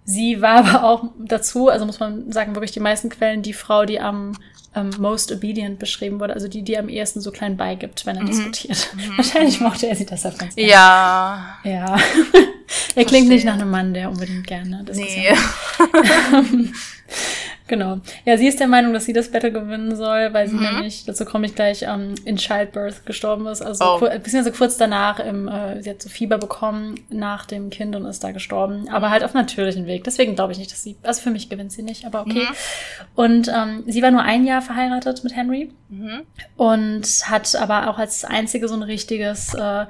sie 0.06 0.42
war 0.42 0.66
aber 0.66 0.84
auch 0.84 1.04
dazu, 1.18 1.70
also 1.70 1.86
muss 1.86 2.00
man 2.00 2.32
sagen, 2.32 2.56
wirklich 2.56 2.72
die 2.72 2.80
meisten 2.80 3.10
Quellen, 3.10 3.42
die 3.42 3.54
Frau, 3.54 3.86
die 3.86 4.00
am 4.00 4.34
ähm, 4.76 4.90
most 5.00 5.32
obedient 5.32 5.80
beschrieben 5.80 6.20
wurde. 6.20 6.34
Also 6.34 6.48
die, 6.48 6.62
die 6.62 6.78
am 6.78 6.90
ehesten 6.90 7.22
so 7.22 7.32
klein 7.32 7.56
beigibt, 7.58 8.06
wenn 8.06 8.18
er 8.18 8.24
Mhm. 8.24 8.28
diskutiert. 8.28 8.90
Wahrscheinlich 9.16 9.60
mochte 9.62 9.88
er 9.88 9.96
sie 9.96 10.06
deshalb 10.06 10.38
ganz 10.38 10.56
gerne. 10.56 10.70
Ja. 10.70 11.58
Ja. 11.64 11.98
er 12.96 13.06
klingt 13.06 13.30
nicht 13.30 13.46
nach 13.46 13.54
einem 13.54 13.70
Mann, 13.72 13.94
der 13.94 14.10
unbedingt 14.10 14.46
gerne 14.48 14.84
Nee. 14.94 15.34
Genau. 17.68 17.98
Ja, 18.26 18.38
sie 18.38 18.48
ist 18.48 18.60
der 18.60 18.68
Meinung, 18.68 18.94
dass 18.94 19.06
sie 19.06 19.14
das 19.14 19.32
Battle 19.32 19.52
gewinnen 19.52 19.96
soll, 19.96 20.34
weil 20.34 20.48
sie 20.48 20.56
Mhm. 20.56 20.62
nämlich, 20.64 21.04
dazu 21.06 21.26
komme 21.26 21.48
ich 21.48 21.56
gleich, 21.56 21.82
ähm, 21.82 22.14
in 22.24 22.36
Childbirth 22.38 23.06
gestorben 23.08 23.48
ist. 23.48 23.64
Also 23.64 23.84
Oh. 23.84 23.98
kur- 23.98 24.10
beziehungsweise 24.10 24.56
kurz 24.56 24.78
danach, 24.78 25.20
im, 25.20 25.48
äh, 25.48 25.82
sie 25.82 25.90
hat 25.90 26.00
so 26.02 26.10
Fieber 26.10 26.38
bekommen 26.38 26.96
nach 27.10 27.46
dem 27.46 27.72
Kind 27.72 27.96
und 27.96 28.06
ist 28.06 28.24
da 28.24 28.32
gestorben. 28.32 28.88
Aber 28.90 29.10
halt 29.10 29.24
auf 29.24 29.34
natürlichen 29.34 29.88
Weg. 29.88 30.04
Deswegen 30.04 30.36
glaube 30.36 30.52
ich 30.52 30.60
nicht, 30.60 30.72
dass 30.72 30.84
sie, 30.84 30.96
also 31.02 31.22
für 31.22 31.32
mich 31.32 31.50
gewinnt 31.50 31.72
sie 31.72 31.82
nicht, 31.82 32.06
aber 32.06 32.22
okay. 32.22 32.44
Mhm. 32.44 32.56
Und 33.16 33.48
ähm, 33.48 33.84
sie 33.88 34.04
war 34.04 34.12
nur 34.12 34.22
ein 34.22 34.46
Jahr 34.46 34.62
verheiratet 34.62 35.24
mit 35.24 35.36
Henry 35.36 35.72
Mhm. 35.90 36.22
und 36.56 37.04
hat 37.26 37.56
aber 37.56 37.90
auch 37.90 37.98
als 37.98 38.26
einzige 38.26 38.68
so 38.68 38.76
ein 38.76 38.84
richtiges 38.84 39.54
äh, 39.56 39.86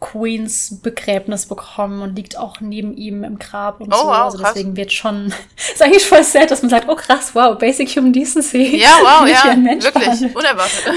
Queens 0.00 0.80
Begräbnis 0.82 1.46
bekommen 1.46 2.00
und 2.02 2.16
liegt 2.16 2.38
auch 2.38 2.60
neben 2.60 2.96
ihm 2.96 3.22
im 3.22 3.38
Grab 3.38 3.80
und 3.80 3.92
Oh, 3.92 3.98
so. 3.98 4.06
wow, 4.06 4.12
also 4.24 4.38
krass. 4.38 4.54
deswegen 4.54 4.74
wird 4.76 4.92
schon, 4.92 5.26
ist 5.56 5.82
eigentlich 5.82 6.06
voll 6.06 6.24
sad, 6.24 6.50
dass 6.50 6.62
man 6.62 6.70
sagt, 6.70 6.88
oh 6.88 6.94
krass, 6.96 7.34
wow, 7.34 7.56
Basic 7.58 7.88
Human 7.96 8.12
Decency. 8.12 8.76
Ja, 8.78 8.88
wow, 9.02 9.28
ja. 9.28 9.50
ein 9.50 9.62
Mensch 9.62 9.84
Wirklich. 9.84 10.04
behandelt. 10.04 10.34
Unerwartet. 10.36 10.94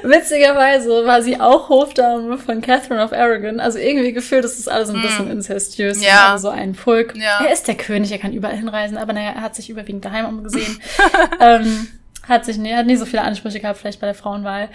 Witzigerweise 0.03 1.05
war 1.05 1.21
sie 1.21 1.39
auch 1.39 1.69
Hofdame 1.69 2.37
von 2.37 2.61
Catherine 2.61 3.03
of 3.03 3.13
Aragon. 3.13 3.59
Also 3.59 3.79
irgendwie 3.79 4.11
gefühlt 4.13 4.43
ist 4.45 4.59
das 4.59 4.67
alles 4.67 4.89
ein 4.89 5.01
bisschen 5.01 5.29
incestuös. 5.31 5.99
Mm. 5.99 6.03
Ja. 6.03 6.31
Also 6.33 6.49
so 6.49 6.53
ein 6.53 6.73
Pulk. 6.73 7.15
Ja. 7.15 7.43
Er 7.45 7.53
ist 7.53 7.67
der 7.67 7.75
König, 7.75 8.11
er 8.11 8.17
kann 8.17 8.33
überall 8.33 8.57
hinreisen, 8.57 8.97
aber 8.97 9.13
naja, 9.13 9.31
er 9.35 9.41
hat 9.41 9.55
sich 9.55 9.69
überwiegend 9.69 10.05
daheim 10.05 10.25
umgesehen. 10.25 10.79
ähm, 11.39 11.87
hat 12.27 12.45
sich 12.45 12.57
nee, 12.57 12.73
hat 12.75 12.85
nie 12.85 12.95
so 12.95 13.05
viele 13.05 13.21
Ansprüche 13.23 13.59
gehabt, 13.59 13.79
vielleicht 13.79 13.99
bei 14.01 14.07
der 14.07 14.15
Frauenwahl. 14.15 14.69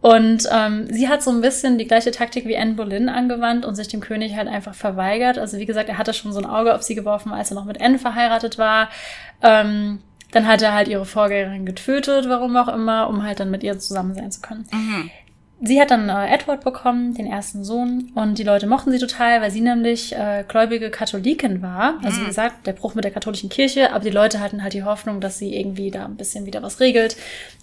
Und 0.00 0.48
ähm, 0.50 0.86
sie 0.90 1.08
hat 1.08 1.22
so 1.22 1.30
ein 1.30 1.42
bisschen 1.42 1.76
die 1.76 1.86
gleiche 1.86 2.10
Taktik 2.10 2.46
wie 2.46 2.56
Anne 2.56 2.72
Boleyn 2.72 3.08
angewandt 3.10 3.66
und 3.66 3.74
sich 3.74 3.88
dem 3.88 4.00
König 4.00 4.34
halt 4.34 4.48
einfach 4.48 4.74
verweigert. 4.74 5.36
Also 5.38 5.58
wie 5.58 5.66
gesagt, 5.66 5.90
er 5.90 5.98
hatte 5.98 6.14
schon 6.14 6.32
so 6.32 6.38
ein 6.40 6.46
Auge 6.46 6.74
auf 6.74 6.82
sie 6.82 6.94
geworfen, 6.94 7.32
als 7.32 7.50
er 7.50 7.56
noch 7.56 7.66
mit 7.66 7.82
Anne 7.82 7.98
verheiratet 7.98 8.56
war. 8.56 8.88
Ähm, 9.42 9.98
dann 10.32 10.46
hat 10.46 10.62
er 10.62 10.72
halt 10.72 10.88
ihre 10.88 11.04
Vorgängerin 11.04 11.66
getötet, 11.66 12.28
warum 12.28 12.56
auch 12.56 12.68
immer, 12.68 13.08
um 13.10 13.24
halt 13.24 13.40
dann 13.40 13.50
mit 13.50 13.62
ihr 13.62 13.78
zusammen 13.78 14.14
sein 14.14 14.30
zu 14.30 14.40
können. 14.40 14.66
Mhm. 14.72 15.10
Sie 15.62 15.78
hat 15.78 15.90
dann 15.90 16.08
äh, 16.08 16.32
Edward 16.32 16.64
bekommen, 16.64 17.12
den 17.12 17.26
ersten 17.26 17.64
Sohn, 17.64 18.10
und 18.14 18.38
die 18.38 18.44
Leute 18.44 18.66
mochten 18.66 18.92
sie 18.92 18.98
total, 18.98 19.42
weil 19.42 19.50
sie 19.50 19.60
nämlich 19.60 20.16
äh, 20.16 20.44
gläubige 20.48 20.88
Katholikin 20.88 21.60
war. 21.60 21.96
Also 22.02 22.16
wie 22.20 22.22
Mhm. 22.22 22.28
gesagt, 22.28 22.66
der 22.66 22.72
Bruch 22.72 22.94
mit 22.94 23.04
der 23.04 23.10
katholischen 23.10 23.50
Kirche, 23.50 23.92
aber 23.92 24.02
die 24.02 24.08
Leute 24.08 24.40
hatten 24.40 24.62
halt 24.62 24.72
die 24.72 24.84
Hoffnung, 24.84 25.20
dass 25.20 25.36
sie 25.36 25.54
irgendwie 25.54 25.90
da 25.90 26.06
ein 26.06 26.16
bisschen 26.16 26.46
wieder 26.46 26.62
was 26.62 26.80
regelt 26.80 27.18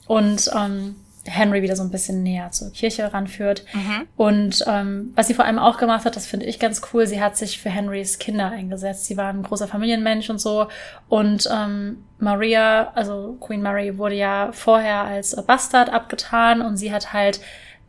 und 0.05 0.51
ähm, 0.55 0.95
Henry 1.31 1.61
wieder 1.61 1.75
so 1.75 1.83
ein 1.83 1.91
bisschen 1.91 2.23
näher 2.23 2.51
zur 2.51 2.71
Kirche 2.71 3.13
ranführt. 3.13 3.63
Mhm. 3.73 4.07
Und 4.15 4.63
ähm, 4.67 5.11
was 5.15 5.27
sie 5.27 5.33
vor 5.33 5.45
allem 5.45 5.59
auch 5.59 5.77
gemacht 5.77 6.05
hat, 6.05 6.15
das 6.15 6.25
finde 6.27 6.45
ich 6.45 6.59
ganz 6.59 6.81
cool, 6.93 7.05
sie 7.07 7.21
hat 7.21 7.37
sich 7.37 7.59
für 7.59 7.69
Henrys 7.69 8.19
Kinder 8.19 8.49
eingesetzt. 8.51 9.05
Sie 9.05 9.17
war 9.17 9.29
ein 9.29 9.43
großer 9.43 9.67
Familienmensch 9.67 10.29
und 10.29 10.39
so. 10.39 10.67
Und 11.09 11.49
ähm, 11.53 12.03
Maria, 12.19 12.91
also 12.95 13.37
Queen 13.39 13.61
Mary, 13.61 13.97
wurde 13.97 14.15
ja 14.15 14.49
vorher 14.51 15.01
als 15.03 15.35
Bastard 15.45 15.89
abgetan 15.91 16.61
und 16.61 16.77
sie 16.77 16.91
hat 16.91 17.13
halt 17.13 17.39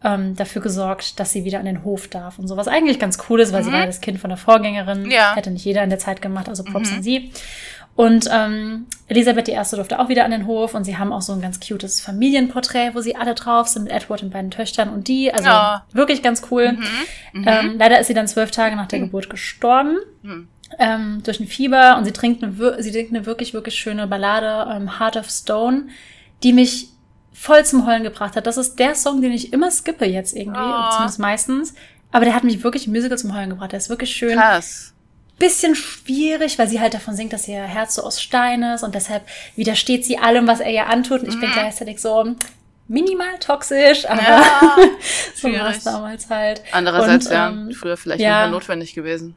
ähm, 0.05 0.37
dafür 0.37 0.63
gesorgt, 0.63 1.19
dass 1.19 1.33
sie 1.33 1.45
wieder 1.45 1.59
an 1.59 1.65
den 1.65 1.83
Hof 1.83 2.07
darf 2.07 2.39
und 2.39 2.47
so. 2.47 2.57
Was 2.57 2.69
eigentlich 2.69 3.01
ganz 3.01 3.19
cool 3.29 3.41
ist, 3.41 3.53
weil 3.53 3.65
sie 3.65 3.71
Mhm. 3.71 3.73
war 3.75 3.81
ja 3.81 3.87
das 3.87 4.01
Kind 4.01 4.21
von 4.21 4.31
der 4.31 4.37
Vorgängerin. 4.37 5.11
Ja. 5.11 5.35
Hätte 5.35 5.51
nicht 5.51 5.65
jeder 5.65 5.83
in 5.83 5.91
der 5.91 5.99
Zeit 5.99 6.23
gemacht, 6.23 6.49
also 6.49 6.63
Props 6.63 6.91
Mhm. 6.93 6.97
an 6.99 7.03
sie. 7.03 7.33
Und 7.99 8.29
ähm, 8.31 8.87
Elisabeth 9.09 9.49
I. 9.49 9.55
durfte 9.75 9.99
auch 9.99 10.09
wieder 10.09 10.25
an 10.25 10.31
den 10.31 10.47
Hof 10.47 10.75
und 10.75 10.85
sie 10.85 10.99
haben 10.99 11.13
auch 11.13 11.21
so 11.21 11.33
ein 11.33 11.41
ganz 11.41 11.59
cutes 11.59 12.01
Familienporträt, 12.01 12.93
wo 12.95 13.01
sie 13.01 13.17
alle 13.17 13.35
drauf 13.35 13.67
sind 13.67 13.83
mit 13.83 13.93
Edward 13.93 14.23
und 14.23 14.31
beiden 14.31 14.53
Töchtern 14.53 14.89
und 14.91 15.09
die. 15.09 15.35
Also 15.35 15.47
Ja. 15.49 15.85
wirklich 15.93 16.23
ganz 16.23 16.43
cool. 16.53 16.75
Mhm. 16.75 16.85
Mhm. 17.41 17.45
Ähm, 17.49 17.75
leider 17.77 17.99
ist 17.99 18.07
sie 18.07 18.15
dann 18.15 18.29
zwölf 18.29 18.53
Tage 18.53 18.77
nach 18.77 18.87
der 18.87 19.01
Geburt 19.01 19.29
gestorben 19.29 19.97
Mhm. 20.23 20.47
ähm, 20.79 21.23
durch 21.25 21.41
ein 21.41 21.49
Fieber 21.49 21.97
und 21.99 22.05
sie 22.05 22.13
trinkt 22.13 22.41
eine, 22.45 22.55
sie 22.81 22.91
singt 22.93 23.11
eine 23.13 23.27
wirklich, 23.27 23.53
wirklich 23.53 23.75
schöne 23.75 24.07
Ballade, 24.07 24.71
ähm, 24.77 25.01
Heart 25.01 25.17
of 25.17 25.29
Stone, 25.29 25.89
die 26.45 26.53
mich 26.53 26.91
voll 27.33 27.65
zum 27.65 27.85
Heulen 27.85 28.05
gebracht 28.05 28.37
hat. 28.37 28.47
Das 28.47 28.59
ist 28.59 28.79
der 28.79 28.95
Song, 28.95 29.23
den 29.23 29.33
ich 29.33 29.53
immer 29.53 29.73
skippe 29.73 30.05
jetzt 30.05 30.37
irgendwie, 30.37 30.61
Oh. 30.63 30.91
zumindest 30.93 31.19
meistens. 31.19 31.75
Aber 32.13 32.25
der 32.25 32.37
hat 32.37 32.45
mich 32.45 32.63
wirklich 32.63 32.87
im 32.87 32.93
Musical 32.93 33.19
zum 33.19 33.35
Heulen 33.35 33.51
gebracht. 33.51 33.73
Der 33.73 33.79
ist 33.79 33.91
wirklich 33.91 34.13
schön 34.13 34.37
Krass. 34.39 34.95
Bisschen 35.39 35.75
schwierig, 35.75 36.59
weil 36.59 36.69
sie 36.69 36.81
halt 36.81 36.95
davon 36.95 37.15
singt, 37.15 37.33
dass 37.33 37.47
ihr 37.49 37.63
Herz 37.63 37.95
so 37.95 38.03
aus 38.03 38.21
Stein 38.21 38.63
ist 38.63 38.83
und 38.83 38.95
deshalb 38.95 39.23
widersteht 39.57 40.05
sie 40.05 40.19
allem, 40.19 40.47
was 40.47 40.61
er 40.61 40.71
ihr 40.71 40.87
antut. 40.89 41.23
Und 41.23 41.29
ich 41.29 41.39
bin 41.41 41.49
Mhm. 41.51 41.53
gleichzeitig 41.55 42.01
so 42.01 42.35
minimal 42.89 43.39
toxisch, 43.39 44.09
aber 44.09 44.23
Ja. 44.23 44.43
so 45.35 45.53
war 45.53 45.71
es 45.71 45.85
damals 45.85 46.29
halt. 46.31 46.63
Andererseits, 46.73 47.27
Und, 47.27 47.33
ja, 47.33 47.49
ähm, 47.51 47.71
früher 47.73 47.97
vielleicht 47.97 48.21
ja. 48.21 48.49
notwendig 48.49 48.95
gewesen. 48.95 49.35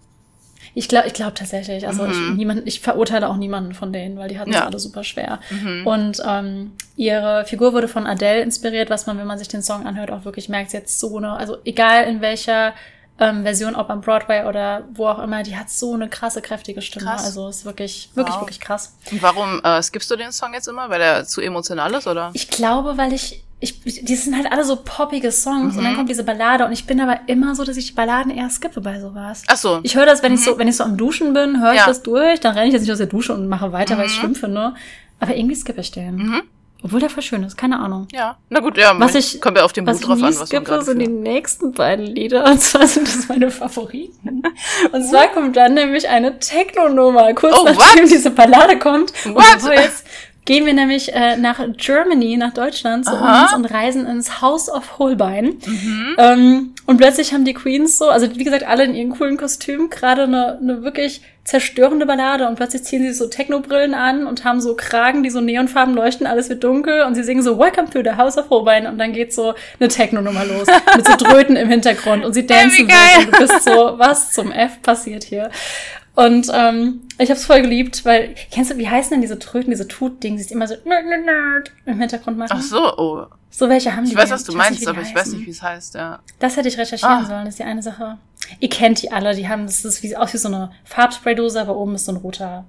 Ich 0.74 0.88
glaube 0.88 1.08
ich 1.08 1.14
glaub 1.14 1.36
tatsächlich. 1.36 1.86
Also 1.86 2.06
ich, 2.06 2.16
Mhm. 2.16 2.36
niemand, 2.38 2.66
ich 2.68 2.80
verurteile 2.80 3.28
auch 3.28 3.36
niemanden 3.36 3.74
von 3.74 3.92
denen, 3.92 4.18
weil 4.18 4.30
die 4.30 4.40
hatten 4.40 4.52
es 4.52 4.56
Ja. 4.56 4.66
alle 4.66 4.80
super 4.80 5.04
schwer. 5.04 5.40
Mhm. 5.50 5.86
Und 5.86 6.22
ähm, 6.26 6.72
ihre 6.96 7.44
Figur 7.46 7.74
wurde 7.74 7.90
von 7.90 8.08
Adele 8.08 8.42
inspiriert, 8.42 8.90
was 8.90 9.06
man, 9.06 9.18
wenn 9.18 9.28
man 9.28 9.38
sich 9.38 9.50
den 9.50 9.62
Song 9.62 9.86
anhört, 9.86 10.12
auch 10.12 10.24
wirklich 10.24 10.48
merkt. 10.48 10.72
Sie 10.72 10.78
hat 10.78 10.88
so 10.88 11.18
eine, 11.18 11.34
also 11.34 11.58
egal 11.66 12.06
in 12.06 12.22
welcher 12.22 12.74
ähm, 13.22 13.44
Version, 13.44 13.76
ob 13.76 13.90
am 13.90 14.02
Broadway 14.02 14.46
oder 14.46 14.84
wo 14.94 15.08
auch 15.08 15.20
immer, 15.20 15.44
die 15.44 15.56
hat 15.56 15.70
so 15.70 15.94
eine 15.94 16.10
krasse, 16.10 16.42
kräftige 16.42 16.82
Stimme. 16.82 17.06
Krass. 17.06 17.26
Also 17.26 17.48
ist 17.48 17.64
wirklich, 17.66 18.10
wirklich, 18.16 18.36
Wow. 18.36 18.42
wirklich 18.42 18.60
krass. 18.60 18.96
Und 19.12 19.22
warum 19.22 19.62
äh, 19.64 19.82
skippst 19.82 20.10
du 20.12 20.16
den 20.16 20.32
Song 20.32 20.54
jetzt 20.54 20.68
immer? 20.68 20.90
Weil 20.90 21.02
er 21.02 21.26
zu 21.26 21.40
emotional 21.42 21.94
ist, 21.94 22.08
oder? 22.08 22.32
Ich 22.34 22.50
glaube, 22.50 22.98
weil 22.98 23.14
ich, 23.14 23.44
ich, 23.60 23.82
die 23.84 24.16
sind 24.16 24.36
halt 24.36 24.52
alle 24.52 24.64
so 24.66 24.76
poppige 24.84 25.32
Songs 25.32 25.78
und 25.78 25.84
dann 25.84 25.94
Mhm. 25.94 25.98
kommt 25.98 26.10
diese 26.10 26.24
Ballade 26.24 26.66
und 26.66 26.72
ich 26.72 26.86
bin 26.88 27.00
aber 27.00 27.20
immer 27.28 27.54
so, 27.56 27.64
dass 27.64 27.78
ich 27.78 27.88
die 27.88 27.94
Balladen 27.94 28.32
eher 28.36 28.50
skippe 28.50 28.82
bei 28.82 29.00
sowas. 29.00 29.44
Ach 29.48 29.58
so. 29.58 29.80
Ich 29.84 29.96
höre 29.96 30.06
das, 30.08 30.24
wenn 30.24 30.34
ich 30.34 30.44
so, 30.44 30.58
wenn 30.58 30.68
ich 30.68 30.76
so 30.78 30.84
am 30.84 30.98
Duschen 30.98 31.34
bin, 31.34 31.62
höre 31.62 31.74
ich 31.74 31.80
Ja. 31.80 31.86
das 31.86 32.02
durch, 32.02 32.40
dann 32.40 32.54
renne 32.56 32.68
ich 32.68 32.74
jetzt 32.74 32.82
nicht 32.82 32.92
aus 32.92 32.98
der 32.98 33.08
Dusche 33.08 33.34
und 33.34 33.48
mache 33.48 33.72
weiter, 33.72 33.98
weil 33.98 34.06
ich 34.08 34.12
es 34.14 34.18
Mhm. 34.18 34.22
schlimm 34.22 34.36
finde. 34.36 34.74
Aber 35.20 35.36
irgendwie 35.36 35.56
skippe 35.56 35.80
ich 35.82 35.92
den. 35.92 36.42
Obwohl 36.84 37.00
der 37.00 37.10
voll 37.12 37.22
schön 37.22 37.44
ist, 37.44 37.58
keine 37.58 37.80
Ahnung. 37.80 38.08
Ja. 38.12 38.38
Na 38.50 38.60
gut, 38.60 38.76
ja. 38.78 38.94
Was 39.00 39.14
ich- 39.14 39.40
kommt 39.40 39.58
ja 39.58 39.64
auf 39.64 39.74
den 39.74 39.86
Mut 39.86 40.02
drauf 40.04 40.22
an, 40.24 40.36
was 40.40 40.50
gerade 40.50 40.84
sind 40.84 41.00
die 41.00 41.06
fühlt. 41.06 41.20
nächsten 41.22 41.72
beiden 41.74 42.06
Lieder. 42.08 42.46
Und 42.50 42.60
zwar 42.60 42.88
sind 42.88 43.08
das 43.08 43.28
meine 43.30 43.52
Favoriten. 43.52 44.42
Und 44.92 45.04
zwar 45.04 45.28
kommt 45.28 45.56
dann 45.58 45.76
nämlich 45.76 46.10
eine 46.10 46.40
Techno-Nummer, 46.40 47.34
kurz 47.34 47.56
Oh, 47.60 47.66
nachdem 47.66 48.04
what? 48.06 48.12
diese 48.12 48.32
Ballade 48.32 48.80
kommt. 48.80 49.14
Und 49.26 49.36
What? 49.36 49.62
so 49.62 49.72
jetzt 49.72 50.06
gehen 50.46 50.66
wir 50.66 50.74
nämlich 50.74 51.14
äh, 51.14 51.38
nach 51.38 51.60
Germany, 51.78 52.36
nach 52.36 52.52
Deutschland 52.54 53.06
zu 53.06 53.12
Aha. 53.12 53.44
uns 53.44 53.54
und 53.54 53.66
reisen 53.66 54.08
ins 54.08 54.42
House 54.42 54.68
of 54.70 54.98
Holbein. 54.98 55.58
Mhm. 55.66 56.16
Ähm, 56.18 56.74
und 56.88 56.98
plötzlich 56.98 57.32
haben 57.34 57.46
die 57.46 57.54
Queens 57.54 58.00
so, 58.00 58.10
also 58.10 58.28
wie 58.36 58.44
gesagt, 58.44 58.64
alle 58.64 58.86
in 58.86 58.96
ihren 58.96 59.12
coolen 59.12 59.38
Kostümen, 59.38 59.92
gerade 59.92 60.24
eine, 60.24 60.58
eine 60.60 60.82
wirklich 60.82 61.22
zerstörende 61.44 62.06
Ballade 62.06 62.48
und 62.48 62.56
plötzlich 62.56 62.84
ziehen 62.84 63.02
sie 63.02 63.14
so 63.14 63.28
Technobrillen 63.28 63.94
an 63.94 64.28
und 64.28 64.46
haben 64.46 64.62
so 64.62 64.76
Kragen, 64.76 65.24
die 65.24 65.30
so 65.30 65.42
neonfarben 65.42 65.96
leuchten, 65.96 66.28
alles 66.28 66.50
wird 66.50 66.64
dunkel 66.64 67.04
und 67.04 67.16
sie 67.16 67.24
singen 67.24 67.42
so 67.42 67.58
Welcome 67.58 67.90
to 67.90 68.04
the 68.04 68.16
House 68.16 68.38
of 68.38 68.50
Holbein 68.50 68.86
und 68.86 68.98
dann 69.00 69.12
geht 69.12 69.34
so 69.34 69.56
eine 69.80 69.90
Techno-Nummer 69.90 70.46
los 70.46 70.68
mit 70.96 71.08
so 71.08 71.16
Dröten 71.18 71.56
im 71.56 71.68
Hintergrund 71.68 72.24
und 72.24 72.34
sie 72.34 72.46
dancen 72.46 72.88
geil. 72.88 72.98
wild 73.18 73.28
und 73.28 73.34
du 73.34 73.40
bist 73.40 73.64
so, 73.64 73.94
was 73.98 74.32
zum 74.32 74.52
F 74.52 74.82
passiert 74.82 75.24
hier? 75.24 75.50
Und 76.16 76.48
ähm, 76.54 77.02
ich 77.18 77.30
habe 77.30 77.40
es 77.40 77.46
voll 77.46 77.62
geliebt, 77.62 78.04
weil, 78.04 78.36
kennst 78.52 78.72
du, 78.72 78.78
wie 78.78 78.90
heißen 78.90 79.12
denn 79.12 79.22
diese 79.22 79.40
Tröten, 79.40 79.72
diese 79.72 79.88
Tut-Dings, 79.88 80.48
die 80.48 80.54
immer 80.54 80.68
so 80.68 80.76
im 81.86 82.00
Hintergrund 82.00 82.38
machen? 82.38 82.52
Ach 82.54 82.62
so, 82.62 82.98
oh. 82.98 83.26
So 83.50 83.68
welche 83.70 83.96
haben 83.96 84.06
die 84.06 84.12
Ich 84.12 84.18
weiß, 84.18 84.30
was 84.32 84.44
du 84.46 84.54
weiß 84.54 84.58
meinst, 84.58 84.80
nicht, 84.80 84.88
aber 84.90 85.02
ich 85.02 85.14
weiß 85.14 85.34
nicht, 85.34 85.46
wie 85.46 85.50
es 85.52 85.62
heißt, 85.62 85.96
ja. 85.96 86.20
Das 86.40 86.56
hätte 86.58 86.68
ich 86.70 86.78
recherchieren 86.78 87.24
Ah. 87.24 87.26
sollen, 87.26 87.46
das 87.46 87.54
ist 87.56 87.60
die 87.60 87.64
eine 87.64 87.82
Sache. 87.84 88.18
Ihr 88.60 88.70
kennt 88.70 89.02
die 89.02 89.12
alle, 89.12 89.36
die 89.36 89.48
haben, 89.48 89.66
das 89.66 89.84
ist 89.86 90.04
wie, 90.04 90.16
aus 90.16 90.34
wie 90.34 90.38
so 90.38 90.48
eine 90.48 90.72
Farbspraydose, 90.86 91.60
aber 91.62 91.76
oben 91.76 91.96
ist 91.96 92.06
so 92.06 92.12
ein 92.14 92.18
roter 92.18 92.66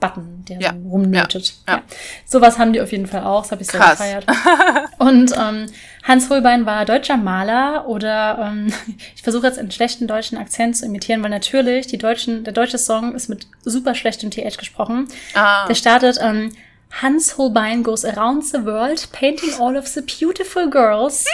Button, 0.00 0.44
der 0.48 0.60
Ja. 0.60 0.72
so 0.72 0.88
rumnötet. 0.88 1.54
Ja. 1.68 1.76
Ja. 1.76 1.82
Sowas 2.26 2.58
haben 2.58 2.72
die 2.72 2.80
auf 2.80 2.90
jeden 2.92 3.06
Fall 3.06 3.22
auch, 3.24 3.42
das 3.42 3.52
habe 3.52 3.62
ich 3.62 3.68
sehr 3.70 3.80
gefeiert. 3.80 4.26
Und 4.98 5.32
ähm, 5.38 5.66
Hans 6.04 6.28
Holbein 6.28 6.66
war 6.66 6.84
deutscher 6.84 7.16
Maler 7.16 7.88
oder 7.88 8.52
ähm, 8.52 8.72
ich 9.16 9.22
versuche 9.22 9.46
jetzt 9.46 9.58
einen 9.58 9.70
schlechten 9.70 10.06
deutschen 10.06 10.38
Akzent 10.38 10.76
zu 10.76 10.84
imitieren, 10.84 11.22
weil 11.22 11.30
natürlich 11.30 11.86
die 11.86 11.98
deutschen, 11.98 12.44
der 12.44 12.52
deutsche 12.52 12.78
Song 12.78 13.14
ist 13.14 13.28
mit 13.28 13.46
super 13.64 13.94
schlechtem 13.94 14.30
TH 14.30 14.58
gesprochen. 14.58 15.08
Ah. 15.34 15.66
Der 15.66 15.74
startet 15.74 16.18
ähm, 16.20 16.52
Hans 17.02 17.36
Holbein 17.38 17.82
goes 17.82 18.04
around 18.04 18.44
the 18.46 18.64
world 18.64 19.10
painting 19.10 19.50
all 19.58 19.76
of 19.76 19.86
the 19.88 20.00
beautiful 20.02 20.68
girls. 20.70 21.24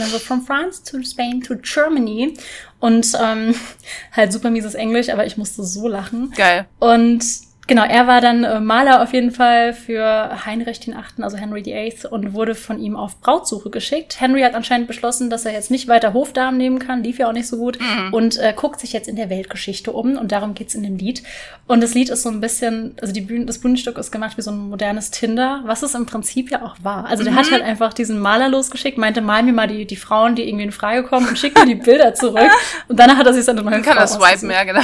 Also 0.00 0.18
from 0.18 0.44
France 0.44 0.82
to 0.90 1.02
Spain 1.04 1.40
to 1.42 1.54
Germany. 1.56 2.34
Und 2.80 3.12
ähm, 3.22 3.54
halt 4.12 4.32
super 4.32 4.50
mieses 4.50 4.74
Englisch, 4.74 5.10
aber 5.10 5.24
ich 5.24 5.36
musste 5.36 5.62
so 5.62 5.86
lachen. 5.86 6.32
Geil. 6.36 6.66
Und 6.80 7.24
Genau, 7.66 7.84
er 7.84 8.06
war 8.06 8.20
dann 8.20 8.44
äh, 8.44 8.60
Maler 8.60 9.02
auf 9.02 9.12
jeden 9.12 9.30
Fall 9.30 9.72
für 9.72 10.44
Heinrich 10.44 10.80
den 10.80 10.94
Achten, 10.94 11.22
also 11.24 11.36
Henry 11.36 11.64
VIII, 11.64 12.10
und 12.10 12.34
wurde 12.34 12.54
von 12.54 12.78
ihm 12.78 12.94
auf 12.96 13.20
Brautsuche 13.20 13.70
geschickt. 13.70 14.20
Henry 14.20 14.42
hat 14.42 14.54
anscheinend 14.54 14.86
beschlossen, 14.86 15.30
dass 15.30 15.46
er 15.46 15.52
jetzt 15.52 15.70
nicht 15.70 15.88
weiter 15.88 16.12
Hofdamen 16.12 16.58
nehmen 16.58 16.78
kann, 16.78 17.02
lief 17.02 17.18
ja 17.18 17.28
auch 17.28 17.32
nicht 17.32 17.46
so 17.46 17.56
gut, 17.56 17.78
mhm. 17.80 18.12
und 18.12 18.38
äh, 18.38 18.52
guckt 18.54 18.80
sich 18.80 18.92
jetzt 18.92 19.08
in 19.08 19.16
der 19.16 19.30
Weltgeschichte 19.30 19.92
um, 19.92 20.18
und 20.18 20.30
darum 20.32 20.54
geht's 20.54 20.74
in 20.74 20.82
dem 20.82 20.96
Lied. 20.96 21.22
Und 21.66 21.82
das 21.82 21.94
Lied 21.94 22.10
ist 22.10 22.22
so 22.22 22.28
ein 22.28 22.40
bisschen, 22.40 22.96
also 23.00 23.14
die 23.14 23.22
Bühne, 23.22 23.46
das 23.46 23.58
Bühnenstück 23.58 23.96
ist 23.96 24.10
gemacht 24.10 24.36
wie 24.36 24.42
so 24.42 24.50
ein 24.50 24.68
modernes 24.68 25.10
Tinder, 25.10 25.62
was 25.64 25.82
es 25.82 25.94
im 25.94 26.04
Prinzip 26.04 26.50
ja 26.50 26.62
auch 26.62 26.76
war. 26.82 27.06
Also 27.06 27.24
der 27.24 27.32
mhm. 27.32 27.36
hat 27.36 27.50
halt 27.50 27.62
einfach 27.62 27.94
diesen 27.94 28.18
Maler 28.18 28.50
losgeschickt, 28.50 28.98
meinte, 28.98 29.22
mal 29.22 29.42
mir 29.42 29.54
mal 29.54 29.68
die, 29.68 29.86
die 29.86 29.96
Frauen, 29.96 30.34
die 30.34 30.46
irgendwie 30.46 30.64
in 30.64 30.72
Frage 30.72 31.04
kommen, 31.04 31.28
und 31.28 31.38
schickt 31.38 31.58
mir 31.58 31.66
die 31.66 31.74
Bilder 31.74 32.14
zurück. 32.14 32.50
Und 32.88 32.98
danach 32.98 33.16
hat 33.16 33.26
er 33.26 33.32
sich 33.32 33.44
dann 33.46 33.62
mal 33.64 33.80
kann 33.80 33.96
das 33.96 34.14
swipen, 34.14 34.50
ja, 34.50 34.64
genau. 34.64 34.80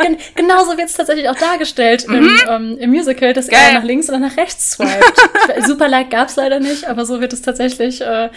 Gen 0.00 0.16
genauso 0.34 0.76
wird's 0.78 0.94
tatsächlich 0.94 1.28
auch 1.28 1.36
dargestellt 1.36 2.05
mhm. 2.08 2.14
im, 2.14 2.30
ähm, 2.48 2.78
im 2.78 2.90
Musical, 2.90 3.32
dass 3.32 3.48
Geil. 3.48 3.60
er 3.68 3.74
nach 3.74 3.84
links 3.84 4.08
oder 4.08 4.18
nach 4.18 4.36
rechts 4.36 4.72
swiped. 4.72 5.66
super 5.66 5.88
Like 5.88 6.10
gab's 6.10 6.36
leider 6.36 6.60
nicht, 6.60 6.86
aber 6.86 7.04
so 7.06 7.20
wird 7.20 7.32
es 7.32 7.42
tatsächlich 7.42 8.00
äh, 8.00 8.28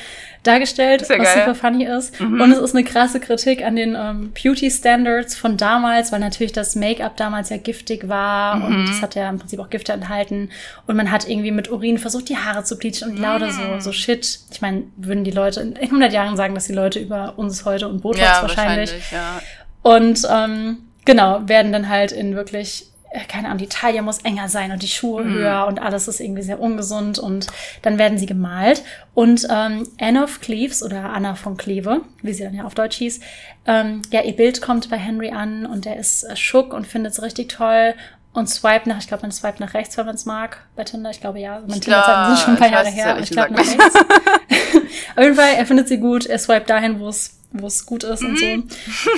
dargestellt, 0.43 1.01
was 1.01 1.09
geil. 1.09 1.27
super 1.33 1.55
funny 1.55 1.85
ist. 1.85 2.19
Mhm. 2.19 2.39
Und 2.39 2.51
es 2.51 2.59
ist 2.59 2.75
eine 2.75 2.83
krasse 2.83 3.19
Kritik 3.19 3.63
an 3.63 3.75
den 3.75 3.95
ähm, 3.95 4.31
Beauty 4.31 4.71
Standards 4.71 5.35
von 5.35 5.57
damals, 5.57 6.11
weil 6.11 6.19
natürlich 6.19 6.53
das 6.53 6.75
Make-up 6.75 7.17
damals 7.17 7.49
ja 7.49 7.57
giftig 7.57 8.07
war 8.07 8.55
mhm. 8.55 8.65
und 8.65 8.89
das 8.89 9.01
hat 9.01 9.15
ja 9.15 9.29
im 9.29 9.39
Prinzip 9.39 9.59
auch 9.59 9.69
Gifte 9.69 9.91
enthalten. 9.91 10.49
Und 10.87 10.95
man 10.95 11.11
hat 11.11 11.27
irgendwie 11.27 11.51
mit 11.51 11.69
Urin 11.69 11.97
versucht, 11.97 12.29
die 12.29 12.37
Haare 12.37 12.63
zu 12.63 12.77
bleachen 12.77 13.11
und 13.11 13.17
lauter 13.17 13.51
so, 13.51 13.61
mhm. 13.61 13.81
so 13.81 13.91
Shit. 13.91 14.39
Ich 14.51 14.61
meine, 14.61 14.83
würden 14.95 15.23
die 15.23 15.31
Leute 15.31 15.61
in 15.61 15.77
100 15.77 16.13
Jahren 16.13 16.37
sagen, 16.37 16.55
dass 16.55 16.67
die 16.67 16.73
Leute 16.73 16.99
über 16.99 17.33
uns 17.37 17.65
heute 17.65 17.87
und 17.87 18.01
Botox 18.01 18.21
ja, 18.21 18.41
wahrscheinlich. 18.41 18.91
wahrscheinlich 18.91 19.11
ja. 19.11 19.41
Und 19.81 20.27
ähm, 20.31 20.77
genau, 21.05 21.47
werden 21.47 21.71
dann 21.71 21.89
halt 21.89 22.11
in 22.11 22.35
wirklich 22.35 22.85
keine 23.27 23.47
Ahnung, 23.47 23.57
die 23.57 23.67
Taille 23.67 24.01
muss 24.01 24.19
enger 24.19 24.49
sein 24.49 24.71
und 24.71 24.83
die 24.83 24.87
Schuhe 24.87 25.23
mhm. 25.23 25.33
höher 25.33 25.65
und 25.67 25.81
alles 25.81 26.07
ist 26.07 26.19
irgendwie 26.19 26.43
sehr 26.43 26.59
ungesund 26.59 27.17
und 27.17 27.47
dann 27.81 27.97
werden 27.97 28.17
sie 28.17 28.27
gemalt. 28.27 28.83
Und 29.13 29.47
ähm, 29.49 29.87
Anne 29.99 30.23
of 30.23 30.41
Cleves 30.41 30.83
oder 30.83 31.09
Anna 31.09 31.35
von 31.35 31.57
Kleve, 31.57 32.01
wie 32.21 32.33
sie 32.33 32.43
dann 32.43 32.53
ja 32.53 32.65
auf 32.65 32.75
Deutsch 32.75 32.97
hieß, 32.97 33.19
ähm, 33.65 34.01
ja, 34.11 34.21
ihr 34.21 34.35
Bild 34.35 34.61
kommt 34.61 34.89
bei 34.89 34.97
Henry 34.97 35.31
an 35.31 35.65
und 35.65 35.85
er 35.85 35.97
ist 35.97 36.23
äh, 36.23 36.35
schock 36.35 36.73
und 36.73 36.85
findet 36.85 37.13
es 37.13 37.21
richtig 37.21 37.49
toll 37.49 37.95
und 38.33 38.47
swipe 38.47 38.87
nach, 38.87 38.99
ich 38.99 39.07
glaube, 39.07 39.23
man 39.23 39.31
swipe 39.31 39.59
nach 39.59 39.73
rechts, 39.73 39.97
wenn 39.97 40.05
man 40.05 40.15
es 40.15 40.25
mag, 40.25 40.65
bei 40.75 40.83
Tinder. 40.83 41.09
Ich 41.09 41.19
glaube, 41.19 41.39
ja. 41.39 41.61
Meine 41.67 41.79
Tinder-Zeiten 41.79 42.35
sind 42.35 42.43
schon 42.43 42.53
ein 42.53 42.59
paar 42.59 42.71
Jahre 42.71 42.89
her, 42.89 43.11
aber 43.11 43.21
ich 43.21 43.31
glaube 43.31 43.53
nach 43.53 43.59
rechts. 43.59 43.95
Auf 45.15 45.23
jeden 45.23 45.35
Fall, 45.35 45.53
er 45.57 45.65
findet 45.65 45.87
sie 45.87 45.97
gut, 45.97 46.27
er 46.27 46.37
swiped 46.37 46.69
dahin, 46.69 46.99
wo 46.99 47.09
es 47.09 47.38
wo 47.51 47.67
es 47.67 47.85
gut 47.85 48.03
ist 48.03 48.21
mhm. 48.21 48.29
und 48.29 48.37
so. 48.37 48.45
Mhm. 48.45 48.67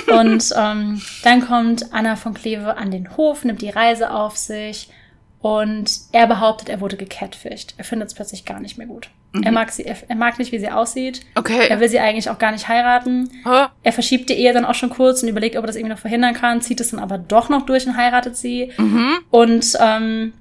Und 0.18 0.54
ähm, 0.56 1.02
dann 1.22 1.46
kommt 1.46 1.92
Anna 1.92 2.16
von 2.16 2.34
Kleve 2.34 2.76
an 2.76 2.90
den 2.90 3.16
Hof, 3.16 3.44
nimmt 3.44 3.62
die 3.62 3.70
Reise 3.70 4.10
auf 4.10 4.36
sich 4.36 4.88
und 5.42 5.90
er 6.12 6.28
behauptet, 6.28 6.68
er 6.68 6.80
wurde 6.80 6.96
gecatfischt. 6.96 7.74
Er 7.76 7.84
findet 7.84 8.08
es 8.08 8.14
plötzlich 8.14 8.44
gar 8.44 8.60
nicht 8.60 8.78
mehr 8.78 8.86
gut. 8.86 9.10
Mhm. 9.32 9.42
Er 9.42 9.52
mag 9.52 9.70
sie, 9.70 9.84
er, 9.84 9.96
er, 10.06 10.14
mag 10.14 10.38
nicht, 10.38 10.52
wie 10.52 10.58
sie 10.60 10.70
aussieht. 10.70 11.20
Okay. 11.34 11.66
Er 11.68 11.80
will 11.80 11.88
sie 11.88 11.98
eigentlich 11.98 12.30
auch 12.30 12.38
gar 12.38 12.52
nicht 12.52 12.68
heiraten. 12.68 13.28
Huh? 13.44 13.66
Er 13.82 13.92
verschiebt 13.92 14.30
die 14.30 14.34
Ehe 14.34 14.52
dann 14.52 14.64
auch 14.64 14.76
schon 14.76 14.90
kurz 14.90 15.22
und 15.22 15.28
überlegt, 15.28 15.56
ob 15.56 15.64
er 15.64 15.66
das 15.66 15.76
irgendwie 15.76 15.94
noch 15.94 16.00
verhindern 16.00 16.34
kann, 16.34 16.60
zieht 16.60 16.80
es 16.80 16.90
dann 16.90 17.00
aber 17.00 17.18
doch 17.18 17.48
noch 17.48 17.66
durch 17.66 17.86
und 17.86 17.96
heiratet 17.96 18.36
sie. 18.36 18.70
Mhm. 18.78 19.18
Und 19.30 19.76
ähm, 19.80 20.32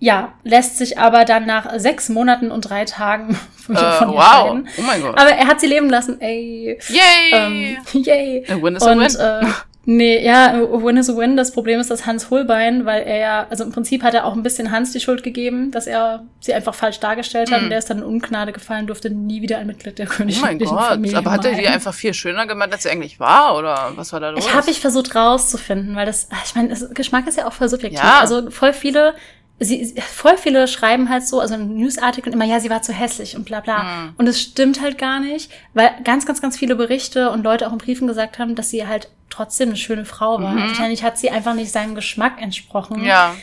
ja, 0.00 0.32
lässt 0.44 0.78
sich 0.78 0.98
aber 0.98 1.24
dann 1.24 1.46
nach 1.46 1.78
sechs 1.78 2.08
Monaten 2.08 2.50
und 2.50 2.62
drei 2.62 2.84
Tagen 2.84 3.38
uh, 3.68 3.74
wow. 3.74 4.60
Oh 4.78 4.82
mein 4.82 5.02
Gott. 5.02 5.18
Aber 5.18 5.30
er 5.30 5.46
hat 5.46 5.60
sie 5.60 5.66
leben 5.66 5.90
lassen, 5.90 6.20
ey. 6.20 6.78
Yay! 6.88 7.32
Ähm, 7.32 7.76
yay! 7.92 8.44
A 8.48 8.62
win 8.62 8.76
is 8.76 8.82
a 8.82 8.92
und, 8.92 9.00
win. 9.00 9.16
Äh, 9.16 9.52
nee, 9.86 10.24
ja, 10.24 10.54
a 10.54 10.82
win 10.82 10.96
is 10.98 11.10
a 11.10 11.16
win. 11.16 11.36
Das 11.36 11.50
Problem 11.50 11.80
ist, 11.80 11.90
dass 11.90 12.06
Hans 12.06 12.30
Holbein, 12.30 12.86
weil 12.86 13.02
er 13.02 13.18
ja, 13.18 13.46
also 13.50 13.64
im 13.64 13.72
Prinzip 13.72 14.04
hat 14.04 14.14
er 14.14 14.24
auch 14.24 14.34
ein 14.34 14.44
bisschen 14.44 14.70
Hans 14.70 14.92
die 14.92 15.00
Schuld 15.00 15.24
gegeben, 15.24 15.72
dass 15.72 15.88
er 15.88 16.24
sie 16.38 16.54
einfach 16.54 16.74
falsch 16.74 17.00
dargestellt 17.00 17.50
hat 17.50 17.60
mm. 17.60 17.64
und 17.64 17.70
der 17.70 17.78
ist 17.80 17.90
dann 17.90 17.98
in 17.98 18.04
Ungnade 18.04 18.52
gefallen, 18.52 18.86
durfte 18.86 19.10
nie 19.10 19.42
wieder 19.42 19.58
ein 19.58 19.66
Mitglied 19.66 19.98
der 19.98 20.06
königlichen 20.06 20.72
oh 20.72 20.78
Familie 20.78 21.18
Aber 21.18 21.32
hat 21.32 21.44
er 21.44 21.54
die 21.56 21.66
einfach 21.66 21.92
viel 21.92 22.14
schöner 22.14 22.46
gemacht, 22.46 22.72
als 22.72 22.84
sie 22.84 22.90
eigentlich 22.90 23.18
war? 23.18 23.58
Oder 23.58 23.92
was 23.96 24.12
war 24.12 24.20
da 24.20 24.30
los? 24.30 24.46
Ich 24.46 24.54
habe 24.54 24.64
mich 24.66 24.78
versucht 24.78 25.16
rauszufinden, 25.16 25.96
weil 25.96 26.06
das, 26.06 26.28
ich 26.46 26.54
meine, 26.54 26.72
Geschmack 26.94 27.26
ist 27.26 27.36
ja 27.36 27.48
auch 27.48 27.52
voll 27.52 27.68
subjektiv. 27.68 27.98
Ja. 27.98 28.20
Also 28.20 28.48
voll 28.50 28.72
viele 28.72 29.14
sie, 29.60 29.94
voll 30.00 30.36
viele 30.36 30.68
schreiben 30.68 31.08
halt 31.08 31.26
so, 31.26 31.40
also 31.40 31.54
in 31.54 31.76
Newsartikeln 31.76 32.32
immer, 32.32 32.44
ja, 32.44 32.60
sie 32.60 32.70
war 32.70 32.82
zu 32.82 32.92
hässlich 32.92 33.36
und 33.36 33.44
bla 33.44 33.60
bla. 33.60 33.82
Mhm. 33.82 34.14
Und 34.16 34.26
es 34.26 34.40
stimmt 34.40 34.80
halt 34.80 34.98
gar 34.98 35.20
nicht, 35.20 35.50
weil 35.74 35.90
ganz, 36.04 36.26
ganz, 36.26 36.40
ganz 36.40 36.56
viele 36.56 36.76
Berichte 36.76 37.30
und 37.30 37.42
Leute 37.42 37.66
auch 37.66 37.72
in 37.72 37.78
Briefen 37.78 38.06
gesagt 38.06 38.38
haben, 38.38 38.54
dass 38.54 38.70
sie 38.70 38.86
halt 38.86 39.08
trotzdem 39.30 39.70
eine 39.70 39.76
schöne 39.76 40.04
Frau 40.04 40.40
war. 40.40 40.52
Mhm. 40.52 40.68
Wahrscheinlich 40.68 41.02
hat 41.02 41.18
sie 41.18 41.30
einfach 41.30 41.54
nicht 41.54 41.72
seinem 41.72 41.94
Geschmack 41.94 42.40
entsprochen. 42.40 43.04
Ja. 43.04 43.34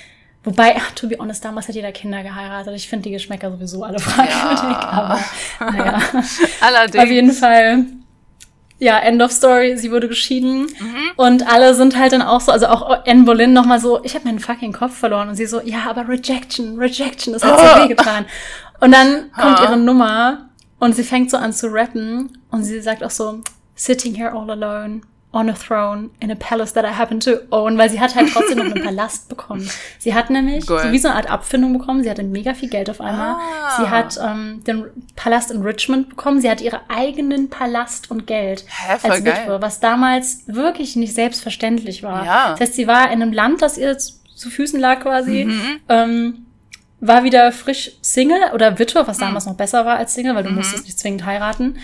Wobei, 0.43 0.79
to 0.93 1.07
be 1.07 1.17
honest, 1.17 1.43
damals 1.43 1.67
hat 1.67 1.75
jeder 1.75 1.91
Kinder 1.91 2.21
geheiratet. 2.21 2.75
Ich 2.75 2.87
finde 2.87 3.03
die 3.03 3.11
Geschmäcker 3.11 3.51
sowieso 3.51 3.83
alle 3.83 3.99
fragwürdig. 3.99 4.59
Ja. 4.61 4.79
Aber 4.91 5.19
naja. 5.59 5.99
Allerdings. 6.61 7.03
Auf 7.03 7.09
jeden 7.09 7.31
Fall 7.31 7.85
ja, 8.77 8.99
End 8.99 9.21
of 9.21 9.31
Story, 9.31 9.77
sie 9.77 9.91
wurde 9.91 10.07
geschieden. 10.07 10.63
Mhm. 10.63 11.11
Und 11.15 11.47
alle 11.47 11.73
sind 11.73 11.97
halt 11.97 12.11
dann 12.11 12.21
auch 12.21 12.41
so, 12.41 12.51
also 12.51 12.67
auch 12.67 13.05
Anne 13.05 13.23
Boleyn 13.23 13.53
nochmal 13.53 13.79
so, 13.79 14.03
ich 14.03 14.15
habe 14.15 14.25
meinen 14.25 14.39
fucking 14.39 14.73
Kopf 14.73 14.95
verloren. 14.95 15.29
Und 15.29 15.35
sie 15.35 15.45
so, 15.45 15.61
ja, 15.61 15.89
aber 15.89 16.07
Rejection, 16.07 16.77
Rejection, 16.77 17.33
das 17.33 17.43
hat 17.43 17.59
so 17.59 17.83
wehgetan. 17.83 18.25
Und 18.81 18.91
dann 18.91 19.31
kommt 19.31 19.59
ihre 19.61 19.77
Nummer 19.77 20.49
und 20.79 20.95
sie 20.95 21.03
fängt 21.03 21.31
so 21.31 21.37
an 21.37 21.53
zu 21.53 21.67
rappen 21.67 22.37
und 22.51 22.63
sie 22.63 22.81
sagt 22.81 23.03
auch 23.03 23.09
so, 23.09 23.39
sitting 23.75 24.13
here 24.13 24.33
all 24.33 24.49
alone, 24.51 25.01
on 25.35 25.49
a 25.49 25.53
throne 25.53 26.09
in 26.21 26.31
a 26.31 26.35
palace 26.35 26.71
that 26.73 26.85
I 26.85 26.97
happen 26.97 27.19
to 27.19 27.41
own, 27.51 27.77
weil 27.77 27.89
sie 27.89 27.99
hat 27.99 28.15
halt 28.15 28.31
trotzdem 28.31 28.57
noch 28.57 28.65
einen 28.65 28.83
Palast 28.85 29.27
bekommen. 29.27 29.69
Sie 29.99 30.15
hat 30.15 30.29
nämlich 30.29 30.63
so 30.65 30.75
wie 30.75 30.97
so 30.97 31.09
eine 31.09 31.17
Art 31.17 31.29
Abfindung 31.29 31.77
bekommen. 31.77 32.03
Sie 32.03 32.09
hatte 32.09 32.23
mega 32.23 32.53
viel 32.53 32.69
Geld 32.69 32.89
auf 32.89 33.01
einmal. 33.01 33.35
Ah. 33.35 33.77
Sie 33.77 33.89
hat 33.89 34.17
ähm, 34.25 34.63
den 34.65 34.85
Palast 35.17 35.51
in 35.51 35.61
Richmond 35.61 36.09
bekommen. 36.09 36.39
Sie 36.39 36.49
hat 36.49 36.61
ihren 36.61 36.79
eigenen 36.87 37.49
Palast 37.49 38.09
und 38.09 38.27
Geld 38.27 38.63
Hä, 38.67 38.97
als. 39.03 39.25
Witwe, 39.25 39.61
was 39.61 39.81
damals 39.81 40.43
wirklich 40.47 40.95
nicht 40.95 41.13
selbstverständlich 41.13 42.01
war. 42.01 42.25
Ja. 42.25 42.51
Das 42.51 42.61
heißt, 42.61 42.75
sie 42.75 42.87
war 42.87 43.11
in 43.11 43.21
einem 43.21 43.33
Land, 43.33 43.61
das 43.61 43.77
ihr 43.77 43.97
zu 43.97 44.49
Füßen 44.49 44.79
lag 44.79 45.01
quasi. 45.01 45.45
Mhm. 45.45 45.79
Ähm, 45.89 46.45
war 47.01 47.25
wieder 47.25 47.51
frisch 47.51 47.91
Single 48.01 48.39
oder 48.53 48.79
Witwe, 48.79 49.05
was 49.05 49.17
damals 49.17 49.45
mhm. 49.45 49.51
noch 49.51 49.57
besser 49.57 49.85
war 49.85 49.97
als 49.97 50.13
Single, 50.13 50.33
weil 50.33 50.43
du 50.43 50.51
mhm. 50.51 50.55
musstest 50.55 50.85
nicht 50.85 50.97
zwingend 50.97 51.25
heiraten 51.25 51.75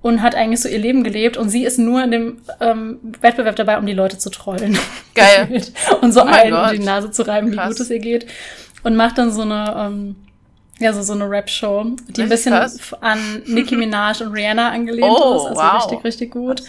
und 0.00 0.22
hat 0.22 0.34
eigentlich 0.34 0.60
so 0.60 0.68
ihr 0.68 0.78
Leben 0.78 1.02
gelebt 1.02 1.36
und 1.36 1.48
sie 1.48 1.64
ist 1.64 1.78
nur 1.78 2.02
in 2.02 2.10
dem 2.10 2.38
ähm, 2.60 2.98
Wettbewerb 3.20 3.56
dabei, 3.56 3.78
um 3.78 3.86
die 3.86 3.94
Leute 3.94 4.18
zu 4.18 4.30
trollen. 4.30 4.78
Geil. 5.14 5.62
und 6.00 6.12
so 6.12 6.22
oh 6.22 6.26
allen 6.26 6.78
die 6.78 6.84
Nase 6.84 7.10
zu 7.10 7.26
reiben, 7.26 7.50
Krass. 7.52 7.66
wie 7.66 7.72
gut 7.72 7.80
es 7.80 7.90
ihr 7.90 7.98
geht. 7.98 8.26
Und 8.84 8.94
macht 8.94 9.18
dann 9.18 9.32
so 9.32 9.42
eine, 9.42 9.74
ähm, 9.76 10.16
ja, 10.78 10.92
so, 10.92 11.02
so 11.02 11.14
eine 11.14 11.28
Rap-Show, 11.28 11.96
die 12.08 12.22
ein 12.22 12.28
bisschen 12.28 12.52
krass. 12.54 12.94
an 13.00 13.42
Nicki 13.46 13.76
Minaj 13.76 14.22
und 14.22 14.32
Rihanna 14.32 14.70
angelehnt 14.70 15.10
oh, 15.10 15.36
ist. 15.36 15.46
Also 15.46 15.60
wow. 15.60 15.82
richtig, 15.82 16.04
richtig 16.04 16.30
gut. 16.30 16.62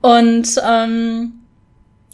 Und 0.00 0.60
ähm, 0.68 1.34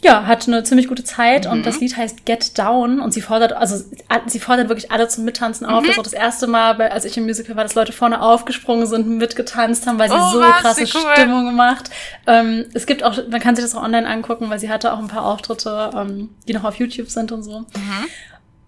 ja, 0.05 0.27
hat 0.27 0.47
eine 0.47 0.63
ziemlich 0.63 0.87
gute 0.87 1.03
Zeit 1.03 1.45
mhm. 1.45 1.51
und 1.51 1.65
das 1.65 1.79
Lied 1.79 1.97
heißt 1.97 2.25
Get 2.25 2.57
Down 2.59 2.99
und 2.99 3.11
sie 3.11 3.21
fordert, 3.21 3.53
also 3.53 3.83
sie 4.27 4.39
fordert 4.39 4.69
wirklich 4.69 4.91
alle 4.91 5.07
zum 5.07 5.25
Mittanzen 5.25 5.65
auf. 5.65 5.81
Mhm. 5.81 5.87
Das 5.87 5.97
war 5.97 6.03
das 6.03 6.13
erste 6.13 6.45
Mal, 6.45 6.79
als 6.81 7.05
ich 7.05 7.17
im 7.17 7.25
Musical 7.25 7.55
war, 7.55 7.63
dass 7.63 7.73
Leute 7.73 7.91
vorne 7.91 8.21
aufgesprungen 8.21 8.85
sind, 8.85 9.07
mitgetanzt 9.07 9.87
haben, 9.87 9.97
weil 9.97 10.09
sie 10.09 10.15
oh, 10.15 10.31
so 10.31 10.39
was, 10.39 10.61
krasse 10.61 10.83
cool. 10.93 11.11
Stimmung 11.13 11.45
gemacht. 11.45 11.89
Ähm, 12.27 12.65
es 12.73 12.85
gibt 12.85 13.03
auch, 13.03 13.17
man 13.29 13.39
kann 13.39 13.55
sich 13.55 13.65
das 13.65 13.73
auch 13.75 13.83
online 13.83 14.07
angucken, 14.07 14.49
weil 14.49 14.59
sie 14.59 14.69
hatte 14.69 14.93
auch 14.93 14.99
ein 14.99 15.07
paar 15.07 15.25
Auftritte, 15.25 15.89
ähm, 15.95 16.29
die 16.47 16.53
noch 16.53 16.63
auf 16.63 16.75
YouTube 16.75 17.09
sind 17.09 17.31
und 17.31 17.41
so. 17.41 17.61
Mhm. 17.61 18.05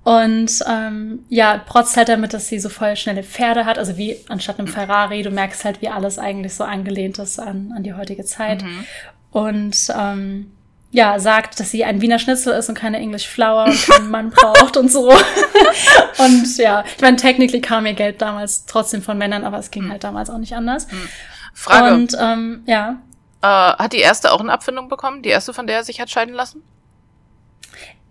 Und 0.04 0.64
ähm, 0.68 1.26
ja, 1.30 1.58
protzt 1.58 1.98
halt 1.98 2.10
damit, 2.10 2.34
dass 2.34 2.48
sie 2.48 2.60
so 2.60 2.70
voll 2.70 2.96
schnelle 2.96 3.24
Pferde 3.24 3.66
hat, 3.66 3.78
also 3.78 3.98
wie 3.98 4.18
anstatt 4.30 4.58
einem 4.58 4.70
Ferrari. 4.70 5.22
Du 5.22 5.30
merkst 5.30 5.66
halt, 5.66 5.82
wie 5.82 5.90
alles 5.90 6.18
eigentlich 6.18 6.56
so 6.56 6.64
angelehnt 6.64 7.20
ist 7.20 7.40
an, 7.40 7.74
an 7.76 7.84
die 7.84 7.94
heutige 7.94 8.24
Zeit. 8.24 8.64
Mhm. 8.64 8.86
Und 9.32 9.94
ähm, 9.96 10.52
ja, 10.92 11.20
sagt, 11.20 11.60
dass 11.60 11.72
sie 11.72 11.84
ein 11.84 12.02
Wiener 12.02 12.18
Schnitzel 12.18 12.54
ist 12.54 12.70
und 12.70 12.76
keine 12.76 12.98
English 12.98 13.28
Flower 13.28 13.66
und 13.66 13.82
keinen 13.88 14.10
Mann 14.10 14.30
braucht 14.30 14.78
und 14.78 14.92
so. 14.92 15.10
und 16.18 16.58
ja, 16.58 16.84
ich 16.96 17.02
meine, 17.02 17.18
technically 17.18 17.62
kam 17.62 17.86
ihr 17.86 17.94
Geld 17.94 18.22
damals 18.22 18.66
trotzdem 18.66 19.02
von 19.02 19.18
Männern, 19.18 19.44
aber 19.44 19.58
es 19.58 19.70
ging 19.72 19.84
hm. 19.84 19.92
halt 19.92 20.04
damals 20.04 20.30
auch 20.30 20.38
nicht 20.38 20.56
anders. 20.56 20.90
Hm. 20.90 21.10
Frage. 21.54 21.96
Und 21.96 22.16
ähm, 22.20 22.64
ja. 22.66 23.02
Äh, 23.42 23.48
hat 23.48 23.94
die 23.94 24.00
erste 24.00 24.32
auch 24.32 24.40
eine 24.40 24.52
Abfindung 24.52 24.90
bekommen? 24.90 25.24
Die 25.24 25.30
erste, 25.30 25.54
von 25.54 25.68
der 25.68 25.78
er 25.78 25.84
sich 25.84 26.00
hat 26.00 26.10
scheiden 26.10 26.34
lassen? 26.34 26.64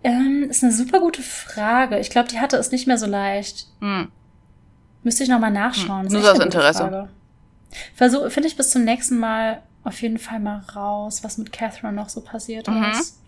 Ähm, 0.03 0.47
ist 0.49 0.63
eine 0.63 0.71
super 0.71 0.99
gute 0.99 1.23
Frage. 1.23 1.97
Ich 1.99 2.09
glaube, 2.09 2.29
die 2.29 2.39
hatte 2.39 2.57
es 2.57 2.71
nicht 2.71 2.87
mehr 2.87 2.97
so 2.97 3.07
leicht. 3.07 3.67
Hm. 3.81 4.11
Müsste 5.03 5.23
ich 5.23 5.29
nochmal 5.29 5.51
nachschauen. 5.51 6.05
Hm. 6.05 6.13
Nur 6.13 6.21
so 6.21 6.29
aus 6.29 6.39
Interesse. 6.39 7.09
Versuche, 7.95 8.29
finde 8.29 8.47
ich 8.47 8.55
bis 8.55 8.69
zum 8.69 8.83
nächsten 8.83 9.17
Mal 9.19 9.63
auf 9.87 10.01
jeden 10.01 10.19
Fall 10.19 10.39
mal 10.39 10.61
raus, 10.75 11.23
was 11.23 11.37
mit 11.37 11.51
Catherine 11.51 11.93
noch 11.93 12.09
so 12.09 12.21
passiert 12.21 12.67
mhm. 12.67 12.85
ist. 12.91 13.21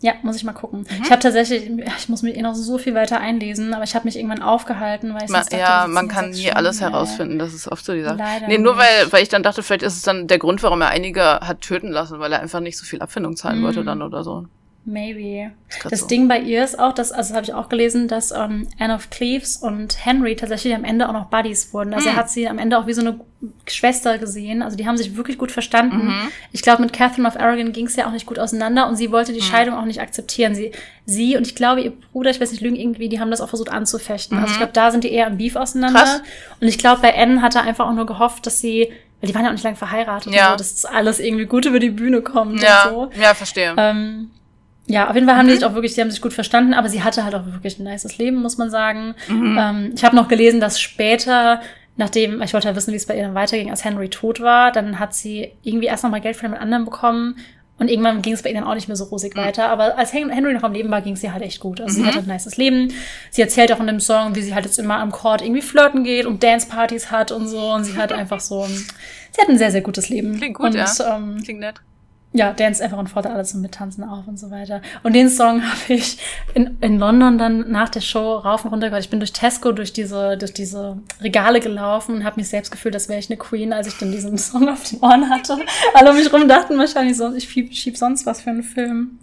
Ja, 0.00 0.12
muss 0.22 0.36
ich 0.36 0.44
mal 0.44 0.52
gucken. 0.52 0.80
Mhm. 0.80 1.02
Ich 1.02 1.10
habe 1.10 1.20
tatsächlich, 1.20 1.68
ich 1.98 2.08
muss 2.08 2.22
mich 2.22 2.36
eh 2.36 2.42
noch 2.42 2.54
so 2.54 2.78
viel 2.78 2.94
weiter 2.94 3.18
einlesen, 3.18 3.74
aber 3.74 3.82
ich 3.82 3.96
habe 3.96 4.04
mich 4.04 4.16
irgendwann 4.16 4.42
aufgehalten, 4.42 5.12
weil 5.12 5.24
ich 5.24 5.30
Ma, 5.30 5.40
dachte, 5.40 5.56
Ja, 5.56 5.86
man 5.88 6.06
kann 6.06 6.30
nie 6.30 6.52
alles 6.52 6.80
herausfinden, 6.80 7.38
das 7.40 7.52
ist 7.52 7.66
oft 7.66 7.84
so 7.84 7.94
die 7.94 8.02
Sache. 8.02 8.16
Leider 8.16 8.46
nee, 8.46 8.58
nur 8.58 8.76
weil, 8.76 9.10
weil 9.10 9.22
ich 9.22 9.28
dann 9.28 9.42
dachte, 9.42 9.64
vielleicht 9.64 9.82
ist 9.82 9.96
es 9.96 10.02
dann 10.02 10.28
der 10.28 10.38
Grund, 10.38 10.62
warum 10.62 10.82
er 10.82 10.90
einige 10.90 11.22
hat 11.40 11.62
töten 11.62 11.88
lassen, 11.88 12.20
weil 12.20 12.32
er 12.32 12.40
einfach 12.40 12.60
nicht 12.60 12.78
so 12.78 12.84
viel 12.84 13.00
Abfindung 13.00 13.34
zahlen 13.34 13.58
mhm. 13.58 13.64
wollte 13.64 13.84
dann 13.84 14.02
oder 14.02 14.22
so. 14.22 14.46
Maybe. 14.84 15.52
Das 15.90 16.00
so. 16.00 16.06
Ding 16.06 16.28
bei 16.28 16.40
ihr 16.40 16.64
ist 16.64 16.78
auch, 16.78 16.94
dass, 16.94 17.12
also 17.12 17.34
habe 17.34 17.44
ich 17.44 17.52
auch 17.52 17.68
gelesen, 17.68 18.08
dass 18.08 18.32
um, 18.32 18.38
ähm, 18.38 18.68
Anne 18.78 18.94
of 18.94 19.10
Cleves 19.10 19.56
und 19.56 20.04
Henry 20.04 20.34
tatsächlich 20.34 20.74
am 20.74 20.84
Ende 20.84 21.08
auch 21.08 21.12
noch 21.12 21.26
Buddies 21.26 21.74
wurden. 21.74 21.92
Also 21.92 22.06
mm. 22.06 22.08
er 22.08 22.12
hm. 22.12 22.18
hat 22.18 22.30
sie 22.30 22.48
am 22.48 22.58
Ende 22.58 22.78
auch 22.78 22.86
wie 22.86 22.94
so 22.94 23.02
eine 23.02 23.20
Schwester 23.68 24.18
gesehen. 24.18 24.62
Also 24.62 24.76
die 24.76 24.86
haben 24.86 24.96
sich 24.96 25.16
wirklich 25.16 25.38
gut 25.38 25.52
verstanden. 25.52 26.06
Mhm. 26.06 26.32
Ich 26.50 26.62
glaube, 26.62 26.82
mit 26.82 26.92
Catherine 26.92 27.28
of 27.28 27.36
Aragon 27.36 27.72
ging 27.72 27.86
es 27.86 27.94
ja 27.94 28.08
auch 28.08 28.12
nicht 28.12 28.26
gut 28.26 28.38
auseinander 28.38 28.88
und 28.88 28.96
sie 28.96 29.12
wollte 29.12 29.32
die 29.32 29.40
mhm. 29.40 29.44
Scheidung 29.44 29.74
auch 29.76 29.84
nicht 29.84 30.00
akzeptieren. 30.00 30.56
Sie, 30.56 30.72
sie 31.06 31.36
und 31.36 31.46
ich 31.46 31.54
glaube, 31.54 31.82
ihr 31.82 31.92
Bruder, 32.12 32.30
ich 32.30 32.40
weiß 32.40 32.50
nicht, 32.50 32.62
lügen 32.62 32.74
irgendwie, 32.74 33.08
die 33.08 33.20
haben 33.20 33.30
das 33.30 33.40
auch 33.40 33.48
versucht 33.48 33.70
anzufechten. 33.70 34.36
Mhm. 34.36 34.42
Also 34.42 34.52
ich 34.52 34.56
mhm. 34.58 34.62
glaube, 34.62 34.72
da 34.72 34.90
sind 34.90 35.04
die 35.04 35.12
eher 35.12 35.28
im 35.28 35.36
Beef 35.36 35.54
auseinander. 35.54 36.00
Krass. 36.00 36.22
Und 36.60 36.66
ich 36.66 36.78
glaube, 36.78 37.00
bei 37.00 37.16
Anne 37.16 37.42
hat 37.42 37.54
er 37.54 37.62
einfach 37.62 37.86
auch 37.86 37.94
nur 37.94 38.06
gehofft, 38.06 38.44
dass 38.46 38.60
sie 38.60 38.90
weil 39.20 39.28
die 39.28 39.34
waren 39.34 39.42
ja 39.42 39.48
auch 39.48 39.54
nicht 39.54 39.64
lange 39.64 39.76
verheiratet, 39.76 40.32
ja. 40.32 40.50
so, 40.50 40.56
dass 40.56 40.84
alles 40.84 41.18
irgendwie 41.18 41.46
gut 41.46 41.66
über 41.66 41.80
die 41.80 41.90
Bühne 41.90 42.22
kommt 42.22 42.62
ja. 42.62 42.84
und 42.84 43.12
so. 43.12 43.20
Ja, 43.20 43.34
verstehe. 43.34 43.74
Ähm, 43.76 44.30
ja, 44.88 45.08
auf 45.08 45.14
jeden 45.14 45.26
Fall 45.26 45.36
haben 45.36 45.46
mhm. 45.46 45.50
die 45.50 45.56
sich 45.56 45.64
auch 45.64 45.74
wirklich, 45.74 45.94
die 45.94 46.00
haben 46.00 46.10
sich 46.10 46.22
gut 46.22 46.32
verstanden, 46.32 46.72
aber 46.72 46.88
sie 46.88 47.02
hatte 47.02 47.24
halt 47.24 47.34
auch 47.34 47.44
wirklich 47.44 47.78
ein 47.78 47.84
nices 47.84 48.16
Leben, 48.16 48.38
muss 48.42 48.56
man 48.56 48.70
sagen. 48.70 49.14
Mhm. 49.28 49.58
Ähm, 49.60 49.92
ich 49.94 50.02
habe 50.02 50.16
noch 50.16 50.28
gelesen, 50.28 50.60
dass 50.60 50.80
später, 50.80 51.60
nachdem, 51.96 52.40
ich 52.40 52.54
wollte 52.54 52.68
ja 52.68 52.74
wissen, 52.74 52.92
wie 52.92 52.96
es 52.96 53.06
bei 53.06 53.16
ihr 53.16 53.24
dann 53.24 53.34
weiterging, 53.34 53.70
als 53.70 53.84
Henry 53.84 54.08
tot 54.08 54.40
war, 54.40 54.72
dann 54.72 54.98
hat 54.98 55.14
sie 55.14 55.52
irgendwie 55.62 55.86
erst 55.86 56.04
noch 56.04 56.10
mal 56.10 56.22
Geld 56.22 56.36
von 56.36 56.46
jemand 56.46 56.62
anderem 56.62 56.86
bekommen 56.86 57.36
und 57.78 57.90
irgendwann 57.90 58.22
ging 58.22 58.32
es 58.32 58.42
bei 58.42 58.48
ihr 58.48 58.54
dann 58.54 58.64
auch 58.64 58.74
nicht 58.74 58.88
mehr 58.88 58.96
so 58.96 59.04
rosig 59.04 59.36
mhm. 59.36 59.40
weiter. 59.40 59.68
Aber 59.68 59.98
als 59.98 60.14
Henry 60.14 60.54
noch 60.54 60.62
am 60.62 60.72
Leben 60.72 60.90
war, 60.90 61.02
ging 61.02 61.12
es 61.12 61.22
ihr 61.22 61.34
halt 61.34 61.42
echt 61.42 61.60
gut. 61.60 61.82
Also 61.82 61.98
mhm. 61.98 62.02
sie 62.02 62.08
hatte 62.08 62.18
ein 62.20 62.26
nices 62.26 62.56
Leben. 62.56 62.92
Sie 63.30 63.42
erzählt 63.42 63.70
auch 63.72 63.80
in 63.80 63.86
dem 63.88 64.00
Song, 64.00 64.34
wie 64.34 64.42
sie 64.42 64.54
halt 64.54 64.64
jetzt 64.64 64.78
immer 64.78 64.98
am 64.98 65.12
Court 65.12 65.42
irgendwie 65.42 65.62
flirten 65.62 66.02
geht 66.02 66.24
und 66.24 66.42
Dancepartys 66.42 67.10
hat 67.10 67.30
und 67.30 67.46
so. 67.46 67.72
Und 67.72 67.84
sie 67.84 67.96
hat 67.98 68.10
einfach 68.14 68.40
so, 68.40 68.64
sie 68.64 69.40
hat 69.40 69.50
ein 69.50 69.58
sehr, 69.58 69.70
sehr 69.70 69.82
gutes 69.82 70.08
Leben. 70.08 70.38
Klingt 70.38 70.56
gut, 70.56 70.68
und, 70.68 70.74
ja. 70.74 70.90
Ähm, 71.14 71.42
Klingt 71.44 71.60
nett 71.60 71.76
ja, 72.38 72.52
Dance 72.52 72.82
einfach 72.82 72.98
und 72.98 73.08
fordert 73.08 73.32
alles 73.32 73.50
zum 73.50 73.60
Mittanzen 73.60 74.04
auf 74.04 74.28
und 74.28 74.38
so 74.38 74.50
weiter. 74.50 74.80
Und 75.02 75.14
den 75.14 75.28
Song 75.28 75.62
habe 75.70 75.92
ich 75.92 76.18
in, 76.54 76.78
in 76.80 76.98
London 76.98 77.36
dann 77.36 77.70
nach 77.70 77.88
der 77.88 78.00
Show 78.00 78.36
rauf 78.36 78.64
und 78.64 78.70
runter 78.70 78.88
gehört. 78.88 79.04
Ich 79.04 79.10
bin 79.10 79.18
durch 79.18 79.32
Tesco 79.32 79.72
durch 79.72 79.92
diese, 79.92 80.38
durch 80.38 80.54
diese 80.54 80.98
Regale 81.20 81.60
gelaufen 81.60 82.14
und 82.14 82.24
habe 82.24 82.36
mich 82.40 82.48
selbst 82.48 82.70
gefühlt, 82.70 82.94
als 82.94 83.08
wäre 83.08 83.18
ich 83.18 83.28
eine 83.28 83.36
Queen, 83.36 83.72
als 83.72 83.88
ich 83.88 83.98
dann 83.98 84.12
diesen 84.12 84.38
Song 84.38 84.68
auf 84.68 84.84
den 84.84 85.00
Ohren 85.00 85.28
hatte. 85.28 85.58
Alle 85.94 86.10
um 86.10 86.16
mich 86.16 86.32
rum 86.32 86.46
dachten 86.46 86.78
wahrscheinlich 86.78 87.16
so, 87.16 87.34
ich 87.34 87.48
schieb 87.48 87.96
sonst 87.96 88.24
was 88.24 88.40
für 88.40 88.50
einen 88.50 88.62
Film. 88.62 89.18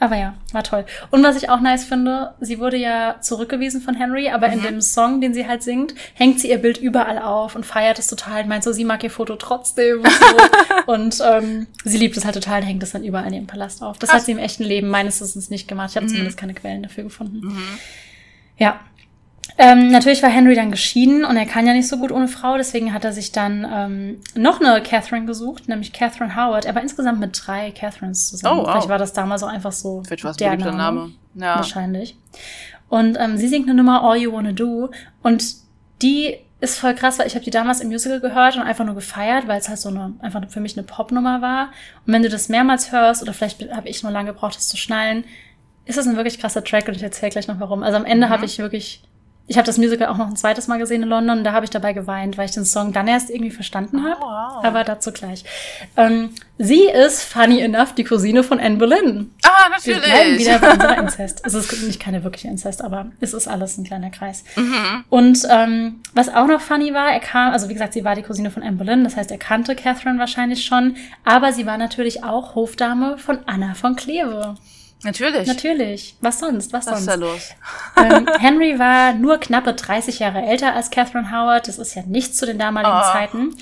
Aber 0.00 0.16
ja, 0.16 0.34
war 0.52 0.64
toll. 0.64 0.86
Und 1.10 1.22
was 1.22 1.36
ich 1.36 1.50
auch 1.50 1.60
nice 1.60 1.84
finde, 1.84 2.32
sie 2.40 2.58
wurde 2.58 2.78
ja 2.78 3.16
zurückgewiesen 3.20 3.82
von 3.82 3.94
Henry, 3.94 4.30
aber 4.30 4.48
mhm. 4.48 4.54
in 4.54 4.62
dem 4.62 4.80
Song, 4.80 5.20
den 5.20 5.34
sie 5.34 5.46
halt 5.46 5.62
singt, 5.62 5.94
hängt 6.14 6.40
sie 6.40 6.48
ihr 6.50 6.56
Bild 6.56 6.78
überall 6.78 7.18
auf 7.18 7.54
und 7.54 7.66
feiert 7.66 7.98
es 7.98 8.06
total. 8.06 8.46
Meint 8.46 8.64
so, 8.64 8.72
sie 8.72 8.86
mag 8.86 9.04
ihr 9.04 9.10
Foto 9.10 9.36
trotzdem 9.36 10.00
und 10.00 10.10
so. 10.10 10.86
und 10.92 11.22
ähm, 11.22 11.66
sie 11.84 11.98
liebt 11.98 12.16
es 12.16 12.24
halt 12.24 12.34
total, 12.34 12.64
hängt 12.64 12.82
es 12.82 12.92
dann 12.92 13.04
überall 13.04 13.26
in 13.28 13.34
ihrem 13.34 13.46
Palast 13.46 13.82
auf. 13.82 13.98
Das 13.98 14.08
Ach. 14.08 14.14
hat 14.14 14.22
sie 14.22 14.32
im 14.32 14.38
echten 14.38 14.64
Leben 14.64 14.88
meines 14.88 15.20
Wissens 15.20 15.50
nicht 15.50 15.68
gemacht. 15.68 15.90
Ich 15.90 15.96
habe 15.96 16.06
mhm. 16.06 16.10
zumindest 16.10 16.38
keine 16.38 16.54
Quellen 16.54 16.82
dafür 16.82 17.04
gefunden. 17.04 17.46
Mhm. 17.48 17.78
Ja, 18.56 18.80
ähm, 19.58 19.90
natürlich 19.90 20.22
war 20.22 20.30
Henry 20.30 20.54
dann 20.54 20.70
geschieden 20.70 21.24
und 21.24 21.36
er 21.36 21.46
kann 21.46 21.66
ja 21.66 21.72
nicht 21.72 21.88
so 21.88 21.98
gut 21.98 22.12
ohne 22.12 22.28
Frau, 22.28 22.56
deswegen 22.56 22.92
hat 22.92 23.04
er 23.04 23.12
sich 23.12 23.32
dann 23.32 23.66
ähm, 23.70 24.20
noch 24.34 24.60
eine 24.60 24.82
Catherine 24.82 25.26
gesucht, 25.26 25.68
nämlich 25.68 25.92
Catherine 25.92 26.34
Howard. 26.36 26.64
Er 26.64 26.74
war 26.74 26.82
insgesamt 26.82 27.20
mit 27.20 27.40
drei 27.46 27.70
Catherines 27.70 28.28
zusammen. 28.28 28.60
Oh, 28.60 28.62
wow. 28.62 28.70
Vielleicht 28.72 28.88
war 28.88 28.98
das 28.98 29.12
damals 29.12 29.42
auch 29.42 29.48
einfach 29.48 29.72
so 29.72 30.02
Vielleicht 30.04 30.24
war 30.24 30.32
es 30.32 30.36
der 30.36 30.56
Name. 30.56 30.76
Name. 30.76 31.10
Ja. 31.34 31.56
Wahrscheinlich. 31.56 32.16
Und 32.88 33.16
ähm, 33.20 33.36
sie 33.36 33.48
singt 33.48 33.68
eine 33.68 33.76
Nummer 33.76 34.02
All 34.02 34.16
You 34.16 34.32
Wanna 34.32 34.52
Do 34.52 34.90
und 35.22 35.44
die 36.02 36.36
ist 36.60 36.78
voll 36.78 36.94
krass, 36.94 37.18
weil 37.18 37.26
ich 37.26 37.34
habe 37.34 37.44
die 37.44 37.50
damals 37.50 37.80
im 37.80 37.88
Musical 37.88 38.20
gehört 38.20 38.56
und 38.56 38.62
einfach 38.62 38.84
nur 38.84 38.94
gefeiert, 38.94 39.48
weil 39.48 39.58
es 39.58 39.68
halt 39.68 39.78
so 39.78 39.88
eine 39.88 40.12
einfach 40.20 40.42
für 40.48 40.60
mich 40.60 40.76
eine 40.76 40.86
Popnummer 40.86 41.40
war. 41.40 41.70
Und 42.06 42.12
wenn 42.12 42.22
du 42.22 42.28
das 42.28 42.48
mehrmals 42.48 42.92
hörst 42.92 43.22
oder 43.22 43.32
vielleicht 43.32 43.72
habe 43.72 43.88
ich 43.88 44.02
nur 44.02 44.12
lange 44.12 44.32
gebraucht, 44.32 44.56
das 44.56 44.68
zu 44.68 44.76
schnallen, 44.76 45.24
ist 45.86 45.96
das 45.96 46.06
ein 46.06 46.16
wirklich 46.16 46.38
krasser 46.38 46.62
Track 46.62 46.86
und 46.88 46.94
ich 46.94 47.02
erzähle 47.02 47.30
gleich 47.30 47.48
noch 47.48 47.60
warum. 47.60 47.82
Also 47.82 47.96
am 47.96 48.04
Ende 48.04 48.26
mhm. 48.26 48.30
habe 48.30 48.44
ich 48.44 48.58
wirklich 48.58 49.02
ich 49.50 49.56
habe 49.56 49.66
das 49.66 49.78
Musical 49.78 50.06
auch 50.06 50.16
noch 50.16 50.28
ein 50.28 50.36
zweites 50.36 50.68
Mal 50.68 50.78
gesehen 50.78 51.02
in 51.02 51.08
London 51.08 51.38
und 51.38 51.44
da 51.44 51.50
habe 51.50 51.64
ich 51.64 51.70
dabei 51.70 51.92
geweint, 51.92 52.38
weil 52.38 52.44
ich 52.44 52.52
den 52.52 52.64
Song 52.64 52.92
dann 52.92 53.08
erst 53.08 53.30
irgendwie 53.30 53.50
verstanden 53.50 54.04
habe. 54.04 54.20
Oh, 54.20 54.24
wow. 54.24 54.64
Aber 54.64 54.84
dazu 54.84 55.10
gleich. 55.10 55.44
Ähm, 55.96 56.30
sie 56.56 56.84
ist, 56.84 57.24
funny 57.24 57.60
enough, 57.60 57.92
die 57.92 58.04
Cousine 58.04 58.44
von 58.44 58.60
Anne 58.60 58.76
Boleyn. 58.76 59.34
Ah, 59.42 59.68
natürlich. 59.68 60.00
Wir 60.00 60.08
bleiben 60.08 60.38
wieder 60.38 60.58
bei 60.60 60.72
unserer 60.72 60.98
Inzest. 60.98 61.42
Es 61.44 61.54
ist 61.54 61.82
nicht 61.82 61.98
keine 61.98 62.22
wirkliche 62.22 62.46
Inzest, 62.46 62.84
aber 62.84 63.06
es 63.18 63.34
ist 63.34 63.48
alles 63.48 63.76
ein 63.76 63.82
kleiner 63.82 64.10
Kreis. 64.10 64.44
Mhm. 64.54 65.04
Und 65.08 65.44
ähm, 65.50 66.00
was 66.14 66.28
auch 66.28 66.46
noch 66.46 66.60
funny 66.60 66.94
war, 66.94 67.10
er 67.10 67.18
kam, 67.18 67.52
also 67.52 67.68
wie 67.68 67.72
gesagt, 67.72 67.94
sie 67.94 68.04
war 68.04 68.14
die 68.14 68.22
Cousine 68.22 68.52
von 68.52 68.62
Anne 68.62 68.76
Boleyn, 68.76 69.02
das 69.02 69.16
heißt, 69.16 69.32
er 69.32 69.38
kannte 69.38 69.74
Catherine 69.74 70.20
wahrscheinlich 70.20 70.64
schon, 70.64 70.94
aber 71.24 71.52
sie 71.52 71.66
war 71.66 71.76
natürlich 71.76 72.22
auch 72.22 72.54
Hofdame 72.54 73.18
von 73.18 73.40
Anna 73.46 73.74
von 73.74 73.96
Kleve. 73.96 74.54
Natürlich. 75.02 75.46
Natürlich. 75.46 76.16
Was 76.20 76.40
sonst? 76.40 76.72
Was, 76.72 76.86
Was 76.86 76.92
sonst? 76.92 77.00
ist 77.00 77.08
da 77.08 77.14
los? 77.14 77.50
Ähm, 77.96 78.26
Henry 78.38 78.78
war 78.78 79.12
nur 79.12 79.38
knappe 79.38 79.74
30 79.74 80.20
Jahre 80.20 80.40
älter 80.40 80.74
als 80.74 80.90
Catherine 80.90 81.30
Howard. 81.30 81.68
Das 81.68 81.78
ist 81.78 81.94
ja 81.94 82.02
nichts 82.06 82.38
zu 82.38 82.46
den 82.46 82.58
damaligen 82.58 82.94
oh. 82.96 83.12
Zeiten. 83.12 83.56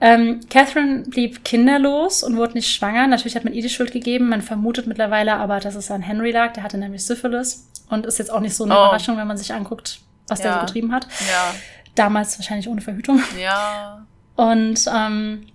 Ähm, 0.00 0.40
Catherine 0.48 1.02
blieb 1.02 1.44
kinderlos 1.44 2.22
und 2.22 2.36
wurde 2.36 2.54
nicht 2.54 2.72
schwanger. 2.72 3.06
Natürlich 3.06 3.36
hat 3.36 3.44
man 3.44 3.52
ihr 3.52 3.62
die 3.62 3.68
Schuld 3.68 3.92
gegeben. 3.92 4.28
Man 4.28 4.40
vermutet 4.42 4.86
mittlerweile 4.86 5.34
aber, 5.34 5.60
dass 5.60 5.74
es 5.74 5.90
an 5.90 6.02
Henry 6.02 6.30
lag. 6.30 6.52
Der 6.54 6.62
hatte 6.62 6.78
nämlich 6.78 7.04
Syphilis 7.04 7.68
und 7.90 8.06
ist 8.06 8.18
jetzt 8.18 8.30
auch 8.30 8.40
nicht 8.40 8.54
so 8.54 8.64
eine 8.64 8.74
oh. 8.74 8.84
Überraschung, 8.84 9.16
wenn 9.18 9.26
man 9.26 9.36
sich 9.36 9.52
anguckt, 9.52 10.00
was 10.28 10.38
ja. 10.38 10.44
der 10.44 10.54
so 10.54 10.60
getrieben 10.60 10.92
hat. 10.92 11.06
Ja. 11.28 11.54
Damals 11.94 12.38
wahrscheinlich 12.38 12.68
ohne 12.68 12.80
Verhütung. 12.80 13.22
Ja. 13.38 14.06
Und 14.36 14.84
ähm, 14.94 15.46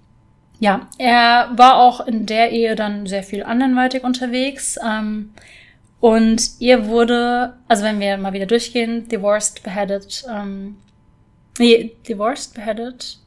ja, 0.64 0.88
er 0.98 1.50
war 1.58 1.76
auch 1.76 2.08
in 2.08 2.26
der 2.26 2.54
Ehe 2.54 2.78
dann 2.78 3.06
sehr 3.06 3.22
viel 3.22 3.44
anderweitig 3.44 4.06
unterwegs. 4.06 4.80
Ähm, 4.82 5.34
und 6.00 6.52
ihr 6.60 6.88
wurde, 6.88 7.58
also 7.68 7.84
wenn 7.84 8.00
wir 8.00 8.16
mal 8.16 8.32
wieder 8.32 8.46
durchgehen, 8.46 9.06
divorced, 9.10 9.62
beheaded, 9.62 10.24
ähm, 10.34 10.78
nee, 11.60 11.98
divorced, 12.08 12.54
beheaded, 12.54 13.18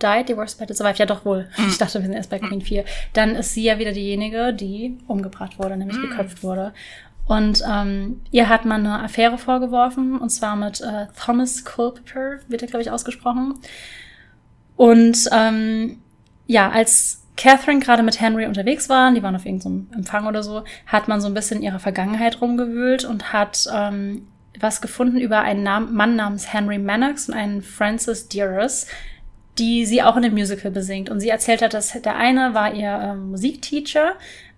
died, 0.00 0.28
divorced, 0.28 0.58
beheaded, 0.58 0.76
survived, 0.76 1.00
ja 1.00 1.06
doch 1.06 1.24
wohl. 1.24 1.48
Mhm. 1.58 1.66
Ich 1.66 1.78
dachte, 1.78 1.98
wir 1.98 2.06
sind 2.06 2.12
erst 2.12 2.30
bei 2.30 2.38
Queen 2.38 2.60
4. 2.60 2.84
Dann 3.12 3.34
ist 3.34 3.54
sie 3.54 3.64
ja 3.64 3.80
wieder 3.80 3.90
diejenige, 3.90 4.54
die 4.54 4.98
umgebracht 5.08 5.58
wurde, 5.58 5.76
nämlich 5.76 5.98
mhm. 5.98 6.10
geköpft 6.10 6.44
wurde. 6.44 6.72
Und 7.26 7.60
ähm, 7.68 8.20
ihr 8.30 8.48
hat 8.48 8.66
man 8.66 8.86
eine 8.86 9.02
Affäre 9.02 9.36
vorgeworfen, 9.36 10.16
und 10.16 10.30
zwar 10.30 10.54
mit 10.54 10.80
äh, 10.80 11.06
Thomas 11.20 11.64
Culpeper, 11.64 12.38
wird 12.46 12.62
er, 12.62 12.68
glaube 12.68 12.82
ich, 12.82 12.92
ausgesprochen. 12.92 13.58
Und 14.76 15.28
ähm, 15.32 15.98
ja, 16.50 16.68
als 16.68 17.22
Catherine 17.36 17.78
gerade 17.78 18.02
mit 18.02 18.20
Henry 18.20 18.44
unterwegs 18.44 18.88
waren, 18.88 19.14
die 19.14 19.22
waren 19.22 19.36
auf 19.36 19.46
irgendeinem 19.46 19.86
Empfang 19.94 20.26
oder 20.26 20.42
so, 20.42 20.64
hat 20.84 21.06
man 21.06 21.20
so 21.20 21.28
ein 21.28 21.34
bisschen 21.34 21.58
in 21.58 21.62
ihrer 21.62 21.78
Vergangenheit 21.78 22.40
rumgewühlt 22.40 23.04
und 23.04 23.32
hat 23.32 23.68
ähm, 23.72 24.26
was 24.58 24.80
gefunden 24.80 25.20
über 25.20 25.42
einen 25.42 25.62
Nam 25.62 25.94
Mann 25.94 26.16
namens 26.16 26.52
Henry 26.52 26.78
Mannix 26.78 27.28
und 27.28 27.34
einen 27.34 27.62
Francis 27.62 28.28
Dearest, 28.28 28.88
die 29.58 29.86
sie 29.86 30.02
auch 30.02 30.16
in 30.16 30.22
dem 30.22 30.34
Musical 30.34 30.72
besingt. 30.72 31.08
Und 31.08 31.20
sie 31.20 31.28
erzählt 31.28 31.62
hat, 31.62 31.72
dass 31.72 31.92
der 32.02 32.16
eine 32.16 32.52
war 32.52 32.74
ihr 32.74 32.90
ähm, 33.00 33.30
Musikteacher, 33.30 34.14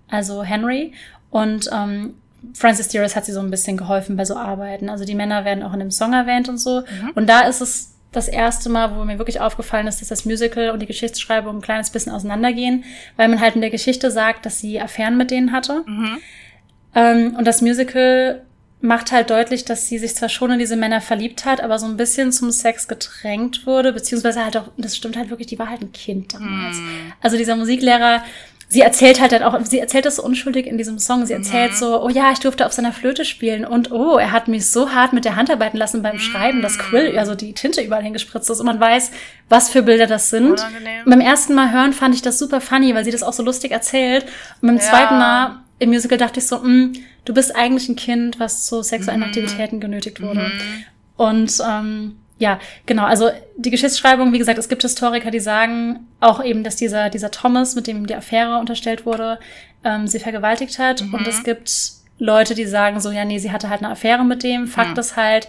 also 0.08 0.42
Henry, 0.42 0.94
und 1.28 1.68
ähm, 1.74 2.14
Francis 2.54 2.88
Dearest 2.88 3.16
hat 3.16 3.26
sie 3.26 3.32
so 3.32 3.40
ein 3.40 3.50
bisschen 3.50 3.76
geholfen 3.76 4.16
bei 4.16 4.24
so 4.24 4.34
Arbeiten. 4.34 4.88
Also 4.88 5.04
die 5.04 5.14
Männer 5.14 5.44
werden 5.44 5.62
auch 5.62 5.74
in 5.74 5.80
dem 5.80 5.90
Song 5.90 6.14
erwähnt 6.14 6.48
und 6.48 6.56
so. 6.56 6.80
Mhm. 6.80 7.10
Und 7.14 7.28
da 7.28 7.42
ist 7.42 7.60
es 7.60 7.92
das 8.12 8.28
erste 8.28 8.68
Mal, 8.68 8.94
wo 8.94 9.04
mir 9.04 9.18
wirklich 9.18 9.40
aufgefallen 9.40 9.86
ist, 9.86 10.00
dass 10.00 10.08
das 10.08 10.24
Musical 10.24 10.70
und 10.70 10.80
die 10.80 10.86
Geschichtsschreibung 10.86 11.56
ein 11.56 11.62
kleines 11.62 11.90
bisschen 11.90 12.12
auseinandergehen, 12.12 12.84
weil 13.16 13.28
man 13.28 13.40
halt 13.40 13.54
in 13.54 13.62
der 13.62 13.70
Geschichte 13.70 14.10
sagt, 14.10 14.46
dass 14.46 14.60
sie 14.60 14.80
Affären 14.80 15.16
mit 15.16 15.30
denen 15.30 15.52
hatte. 15.52 15.82
Mhm. 15.86 16.18
Ähm, 16.94 17.36
und 17.36 17.46
das 17.46 17.62
Musical 17.62 18.42
macht 18.82 19.12
halt 19.12 19.30
deutlich, 19.30 19.64
dass 19.64 19.86
sie 19.86 19.98
sich 19.98 20.14
zwar 20.14 20.28
schon 20.28 20.50
in 20.50 20.58
diese 20.58 20.76
Männer 20.76 21.00
verliebt 21.00 21.44
hat, 21.44 21.60
aber 21.60 21.78
so 21.78 21.86
ein 21.86 21.96
bisschen 21.96 22.32
zum 22.32 22.50
Sex 22.50 22.88
gedrängt 22.88 23.64
wurde, 23.64 23.92
beziehungsweise 23.92 24.44
halt 24.44 24.56
auch, 24.56 24.68
das 24.76 24.96
stimmt 24.96 25.16
halt 25.16 25.30
wirklich, 25.30 25.46
die 25.46 25.58
war 25.58 25.70
halt 25.70 25.82
ein 25.82 25.92
Kind 25.92 26.34
damals. 26.34 26.78
Mhm. 26.78 27.12
Also 27.20 27.36
dieser 27.36 27.54
Musiklehrer 27.56 28.24
sie 28.72 28.80
erzählt 28.80 29.20
halt 29.20 29.32
dann 29.32 29.42
auch, 29.42 29.58
sie 29.64 29.78
erzählt 29.78 30.06
das 30.06 30.16
so 30.16 30.24
unschuldig 30.24 30.66
in 30.66 30.78
diesem 30.78 30.98
Song. 30.98 31.26
Sie 31.26 31.34
erzählt 31.34 31.72
mhm. 31.72 31.76
so, 31.76 32.02
oh 32.02 32.08
ja, 32.08 32.32
ich 32.32 32.40
durfte 32.40 32.64
auf 32.64 32.72
seiner 32.72 32.92
Flöte 32.92 33.26
spielen 33.26 33.66
und 33.66 33.92
oh, 33.92 34.16
er 34.16 34.32
hat 34.32 34.48
mich 34.48 34.70
so 34.70 34.92
hart 34.92 35.12
mit 35.12 35.26
der 35.26 35.36
Hand 35.36 35.50
arbeiten 35.50 35.76
lassen 35.76 36.02
beim 36.02 36.18
Schreiben, 36.18 36.62
dass 36.62 36.78
Quill, 36.78 37.18
also 37.18 37.34
die 37.34 37.52
Tinte 37.52 37.82
überall 37.82 38.02
hingespritzt 38.02 38.48
ist 38.48 38.60
und 38.60 38.66
man 38.66 38.80
weiß, 38.80 39.10
was 39.50 39.68
für 39.68 39.82
Bilder 39.82 40.06
das 40.06 40.30
sind. 40.30 40.52
Unangenehm. 40.52 41.04
beim 41.04 41.20
ersten 41.20 41.54
Mal 41.54 41.70
hören 41.70 41.92
fand 41.92 42.14
ich 42.14 42.22
das 42.22 42.38
super 42.38 42.62
funny, 42.62 42.94
weil 42.94 43.04
sie 43.04 43.10
das 43.10 43.22
auch 43.22 43.34
so 43.34 43.42
lustig 43.42 43.72
erzählt. 43.72 44.24
Und 44.62 44.68
beim 44.68 44.76
ja. 44.76 44.82
zweiten 44.82 45.18
Mal 45.18 45.62
im 45.78 45.90
Musical 45.90 46.16
dachte 46.16 46.40
ich 46.40 46.46
so, 46.46 46.58
mh, 46.58 46.68
mm, 46.68 46.92
du 47.26 47.34
bist 47.34 47.54
eigentlich 47.54 47.88
ein 47.90 47.96
Kind, 47.96 48.40
was 48.40 48.64
zu 48.64 48.82
sexuellen 48.82 49.20
mhm. 49.20 49.26
Aktivitäten 49.26 49.80
genötigt 49.80 50.22
wurde. 50.22 50.40
Mhm. 50.40 50.84
Und 51.16 51.62
ähm, 51.68 52.16
ja, 52.44 52.58
genau. 52.86 53.04
Also 53.04 53.30
die 53.56 53.70
Geschichtsschreibung, 53.70 54.32
wie 54.32 54.38
gesagt, 54.38 54.58
es 54.58 54.68
gibt 54.68 54.82
Historiker, 54.82 55.30
die 55.30 55.40
sagen 55.40 56.08
auch 56.20 56.42
eben, 56.44 56.64
dass 56.64 56.76
dieser, 56.76 57.08
dieser 57.08 57.30
Thomas, 57.30 57.74
mit 57.76 57.86
dem 57.86 58.06
die 58.06 58.16
Affäre 58.16 58.58
unterstellt 58.58 59.06
wurde, 59.06 59.38
ähm, 59.84 60.06
sie 60.08 60.18
vergewaltigt 60.18 60.78
hat. 60.78 61.02
Mhm. 61.02 61.14
Und 61.14 61.28
es 61.28 61.44
gibt 61.44 61.70
Leute, 62.18 62.54
die 62.54 62.66
sagen 62.66 62.98
so, 63.00 63.10
ja, 63.10 63.24
nee, 63.24 63.38
sie 63.38 63.52
hatte 63.52 63.68
halt 63.70 63.82
eine 63.82 63.92
Affäre 63.92 64.24
mit 64.24 64.42
dem. 64.42 64.66
Fakt 64.66 64.94
Mhm. 64.94 64.98
ist 65.00 65.16
halt, 65.16 65.46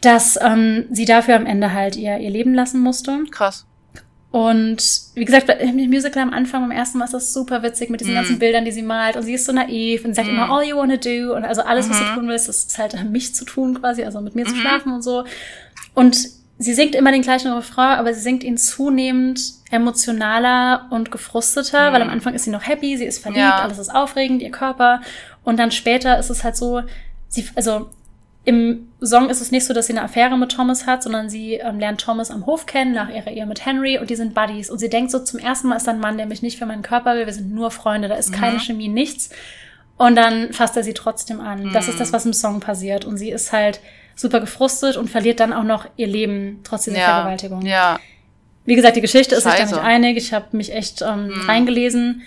dass 0.00 0.38
ähm, 0.42 0.86
sie 0.90 1.04
dafür 1.04 1.36
am 1.36 1.46
Ende 1.46 1.72
halt 1.72 1.96
ihr, 1.96 2.18
ihr 2.18 2.30
Leben 2.30 2.54
lassen 2.54 2.80
musste. 2.80 3.18
Krass. 3.30 3.66
Und 4.30 4.82
wie 5.14 5.26
gesagt, 5.26 5.46
bei- 5.46 5.58
im 5.58 5.76
Musical 5.90 6.22
am 6.22 6.32
Anfang, 6.32 6.62
beim 6.62 6.70
ersten 6.70 6.96
Mal 6.98 7.04
ist 7.04 7.12
das 7.14 7.34
super 7.34 7.62
witzig 7.62 7.90
mit 7.90 8.00
diesen 8.00 8.14
Mm. 8.14 8.16
ganzen 8.16 8.38
Bildern, 8.38 8.64
die 8.64 8.72
sie 8.72 8.80
malt. 8.82 9.14
Und 9.16 9.24
sie 9.24 9.34
ist 9.34 9.44
so 9.44 9.52
naiv 9.52 10.04
und 10.06 10.12
sie 10.12 10.16
sagt 10.16 10.28
Mm. 10.28 10.36
immer, 10.36 10.50
all 10.50 10.64
you 10.64 10.74
wanna 10.76 10.96
do. 10.96 11.34
Und 11.36 11.44
also 11.44 11.60
alles, 11.60 11.90
was 11.90 11.98
du 11.98 12.04
Mhm. 12.04 12.14
tun 12.14 12.28
willst, 12.28 12.48
das 12.48 12.64
ist 12.64 12.78
halt 12.78 12.94
mich 13.10 13.34
zu 13.34 13.44
tun 13.44 13.78
quasi, 13.78 14.02
also 14.04 14.22
mit 14.22 14.34
mir 14.34 14.46
zu 14.46 14.54
Mhm. 14.54 14.60
schlafen 14.60 14.92
und 14.94 15.02
so. 15.02 15.24
Und 15.94 16.28
sie 16.58 16.74
singt 16.74 16.94
immer 16.94 17.12
den 17.12 17.22
gleichen 17.22 17.52
Refrain, 17.52 17.98
aber 17.98 18.14
sie 18.14 18.20
singt 18.20 18.44
ihn 18.44 18.56
zunehmend 18.56 19.40
emotionaler 19.70 20.86
und 20.90 21.10
gefrusteter, 21.10 21.90
Mhm. 21.90 21.94
weil 21.94 22.02
am 22.02 22.08
Anfang 22.10 22.34
ist 22.34 22.44
sie 22.44 22.50
noch 22.50 22.66
happy, 22.66 22.96
sie 22.96 23.04
ist 23.04 23.18
verliebt, 23.20 23.40
Ja. 23.42 23.58
alles 23.60 23.78
ist 23.78 23.94
aufregend, 23.94 24.42
ihr 24.42 24.50
Körper. 24.50 25.00
Und 25.44 25.58
dann 25.58 25.70
später 25.70 26.18
ist 26.18 26.30
es 26.30 26.44
halt 26.44 26.56
so, 26.56 26.82
sie, 27.28 27.46
also 27.54 27.88
im 28.44 28.88
Song 29.00 29.30
ist 29.30 29.40
es 29.40 29.52
nicht 29.52 29.64
so, 29.64 29.72
dass 29.72 29.86
sie 29.86 29.92
eine 29.92 30.02
Affäre 30.02 30.36
mit 30.36 30.50
Thomas 30.50 30.86
hat, 30.86 31.02
sondern 31.04 31.30
sie 31.30 31.54
ähm, 31.54 31.78
lernt 31.78 32.00
Thomas 32.00 32.30
am 32.30 32.44
Hof 32.46 32.66
kennen, 32.66 32.92
nach 32.92 33.08
ihrer 33.08 33.28
Ehe 33.30 33.46
mit 33.46 33.64
Henry 33.64 33.98
und 33.98 34.10
die 34.10 34.16
sind 34.16 34.34
Buddies. 34.34 34.68
Und 34.68 34.78
sie 34.80 34.88
denkt 34.90 35.12
so, 35.12 35.20
zum 35.20 35.38
ersten 35.38 35.68
Mal 35.68 35.76
ist 35.76 35.86
da 35.86 35.92
ein 35.92 36.00
Mann, 36.00 36.16
der 36.16 36.26
mich 36.26 36.42
nicht 36.42 36.58
für 36.58 36.66
meinen 36.66 36.82
Körper 36.82 37.14
will, 37.14 37.26
wir 37.26 37.32
sind 37.32 37.54
nur 37.54 37.70
Freunde, 37.70 38.08
da 38.08 38.16
ist 38.16 38.32
keine 38.32 38.54
Mhm. 38.56 38.60
Chemie, 38.60 38.88
nichts. 38.88 39.30
Und 39.96 40.16
dann 40.16 40.52
fasst 40.52 40.76
er 40.76 40.82
sie 40.82 40.94
trotzdem 40.94 41.40
an. 41.40 41.72
Das 41.72 41.86
ist 41.86 41.94
Mhm. 41.94 41.98
das, 42.00 42.12
was 42.12 42.26
im 42.26 42.32
Song 42.32 42.58
passiert. 42.58 43.04
Und 43.04 43.16
sie 43.16 43.30
ist 43.30 43.52
halt 43.52 43.78
super 44.14 44.40
gefrustet 44.40 44.96
und 44.96 45.08
verliert 45.10 45.40
dann 45.40 45.52
auch 45.52 45.64
noch 45.64 45.86
ihr 45.96 46.06
Leben 46.06 46.60
trotz 46.64 46.84
dieser 46.84 46.98
Ja. 46.98 47.06
Vergewaltigung. 47.14 47.62
Ja. 47.66 47.98
Wie 48.64 48.74
gesagt, 48.76 48.96
die 48.96 49.00
Geschichte 49.00 49.34
ist 49.34 49.44
sich 49.44 49.52
da 49.54 49.64
nicht 49.64 49.78
einig. 49.78 50.16
Ich 50.16 50.32
habe 50.32 50.56
mich 50.56 50.72
echt 50.72 51.02
ähm, 51.02 51.28
Hm. 51.28 51.40
reingelesen. 51.48 52.22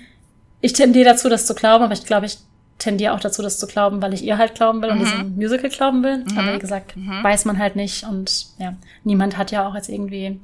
Ich 0.62 0.74
tendiere 0.74 1.06
dazu, 1.12 1.30
das 1.30 1.46
zu 1.46 1.56
glauben, 1.56 1.84
aber 1.84 1.94
ich 1.94 2.06
glaube, 2.06 2.26
ich 2.26 2.38
tendiere 2.78 3.14
auch 3.14 3.20
dazu, 3.22 3.42
das 3.42 3.58
zu 3.58 3.68
glauben, 3.68 4.02
weil 4.02 4.14
ich 4.14 4.24
ihr 4.24 4.38
halt 4.38 4.54
glauben 4.56 4.82
will 4.82 4.90
und 4.90 5.00
Mhm. 5.00 5.04
diesem 5.06 5.36
Musical 5.36 5.70
glauben 5.70 6.04
will. 6.04 6.18
Mhm. 6.30 6.38
Aber 6.38 6.54
wie 6.56 6.60
gesagt, 6.60 6.98
Mhm. 6.98 7.24
weiß 7.24 7.46
man 7.46 7.58
halt 7.58 7.76
nicht. 7.78 8.04
Und 8.04 8.48
ja, 8.58 8.74
niemand 9.06 9.38
hat 9.38 9.52
ja 9.52 9.66
auch 9.68 9.76
jetzt 9.76 9.88
irgendwie 9.88 10.40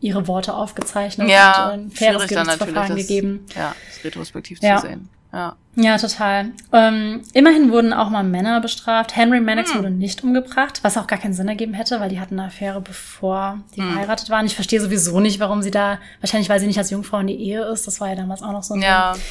ihre 0.00 0.28
Worte 0.28 0.54
aufgezeichnet 0.54 1.28
Ja, 1.28 1.70
und 1.70 1.70
äh, 1.70 1.82
ein 1.84 1.90
faires 1.90 2.28
Gerichtsverfahren 2.28 2.96
gegeben. 2.96 3.46
Ja, 3.56 3.74
das 3.94 4.04
retrospektiv 4.04 4.58
Ja. 4.62 4.76
zu 4.76 4.86
sehen. 4.88 5.08
Ja. 5.32 5.56
Ja, 5.74 5.96
total. 5.96 6.50
Ähm, 6.72 7.22
immerhin 7.32 7.72
wurden 7.72 7.94
auch 7.94 8.10
mal 8.10 8.22
Männer 8.22 8.60
bestraft. 8.60 9.16
Henry 9.16 9.40
Mannix 9.40 9.70
Hm. 9.72 9.78
wurde 9.78 9.90
nicht 9.90 10.22
umgebracht, 10.22 10.80
was 10.84 10.98
auch 10.98 11.06
gar 11.06 11.18
keinen 11.18 11.32
Sinn 11.32 11.48
ergeben 11.48 11.72
hätte, 11.72 11.98
weil 12.00 12.10
die 12.10 12.20
hatten 12.20 12.38
eine 12.38 12.48
Affäre, 12.48 12.82
bevor 12.82 13.58
die 13.74 13.80
Hm. 13.80 13.90
verheiratet 13.92 14.28
waren. 14.28 14.44
Ich 14.44 14.54
verstehe 14.54 14.80
sowieso 14.82 15.18
nicht, 15.20 15.40
warum 15.40 15.62
sie 15.62 15.70
da, 15.70 15.98
wahrscheinlich 16.20 16.50
weil 16.50 16.60
sie 16.60 16.66
nicht 16.66 16.76
als 16.78 16.90
Jungfrau 16.90 17.20
in 17.20 17.28
die 17.28 17.40
Ehe 17.40 17.62
ist. 17.64 17.86
Das 17.86 18.00
war 18.02 18.08
ja 18.10 18.16
damals 18.16 18.42
auch 18.42 18.52
noch 18.52 18.62
so 18.62 18.74
ein 18.74 18.82
Ja. 18.82 19.12
Ding. 19.14 19.22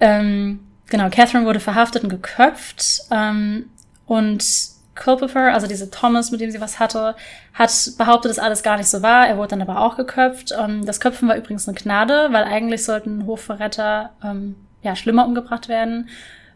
Ähm, 0.00 0.60
genau, 0.90 1.08
Catherine 1.08 1.46
wurde 1.46 1.60
verhaftet 1.60 2.02
und 2.02 2.10
geköpft. 2.10 3.02
Ähm, 3.10 3.70
und 4.06 4.44
Culpepper, 4.94 5.54
also 5.54 5.66
diese 5.66 5.90
Thomas, 5.90 6.30
mit 6.30 6.40
dem 6.42 6.50
sie 6.50 6.60
was 6.60 6.78
hatte, 6.78 7.16
hat 7.54 7.72
behauptet, 7.98 8.30
dass 8.30 8.38
alles 8.38 8.62
gar 8.62 8.76
nicht 8.76 8.88
so 8.88 9.00
war. 9.02 9.26
Er 9.26 9.38
wurde 9.38 9.48
dann 9.56 9.62
aber 9.62 9.80
auch 9.80 9.96
geköpft. 9.96 10.52
Ähm, 10.60 10.84
das 10.84 11.00
Köpfen 11.00 11.26
war 11.28 11.36
übrigens 11.36 11.66
eine 11.66 11.76
Gnade, 11.76 12.28
weil 12.32 12.44
eigentlich 12.44 12.84
sollten 12.84 13.24
Hofverräter 13.26 14.10
ähm, 14.22 14.56
ja 14.84 14.94
schlimmer 14.94 15.26
umgebracht 15.26 15.68
werden. 15.68 16.08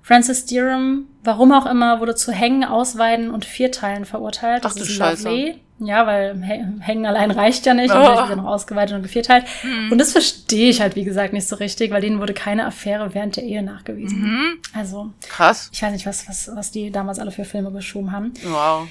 Francis 0.03 0.47
Derham, 0.47 1.07
warum 1.25 1.53
auch 1.53 1.67
immer, 1.67 2.01
wurde 2.01 2.15
zu 2.15 2.33
Hängen, 2.33 2.65
Ausweiden 2.65 3.31
und 3.31 3.45
Vierteilen 3.45 4.05
verurteilt. 4.05 4.63
Ach 4.65 4.73
du 4.75 4.81
ist 4.83 4.93
Scheiße. 4.93 5.29
lovely. 5.29 5.61
Ja, 5.81 6.07
weil 6.07 6.35
Hä- 6.43 6.65
Hängen 6.81 7.07
allein 7.07 7.31
reicht 7.31 7.65
ja 7.67 7.73
nicht. 7.75 7.93
Oh. 7.93 7.97
Und 7.99 8.03
wird 8.03 8.31
er 8.31 8.37
noch 8.37 8.47
ausgeweitet 8.47 8.97
und 8.97 9.03
gevierteilt. 9.03 9.45
Mhm. 9.63 9.93
Und 9.93 9.99
das 9.99 10.11
verstehe 10.13 10.71
ich 10.71 10.81
halt, 10.81 10.97
wie 10.97 11.05
gesagt, 11.05 11.33
nicht 11.33 11.47
so 11.47 11.55
richtig, 11.57 11.91
weil 11.93 12.01
denen 12.01 12.19
wurde 12.21 12.35
keine 12.35 12.65
Affäre 12.67 13.15
während 13.15 13.37
der 13.37 13.45
Ehe 13.45 13.63
nachgewiesen. 13.63 14.23
Mhm. 14.23 14.59
Also, 14.75 15.11
Krass. 15.29 15.71
ich 15.73 15.81
weiß 15.83 15.93
nicht, 15.93 16.07
was, 16.07 16.29
was, 16.29 16.51
was 16.55 16.71
die 16.73 16.91
damals 16.91 17.19
alle 17.21 17.31
für 17.31 17.45
Filme 17.45 17.71
geschoben 17.71 18.11
haben. 18.11 18.33
Wow. 18.45 18.89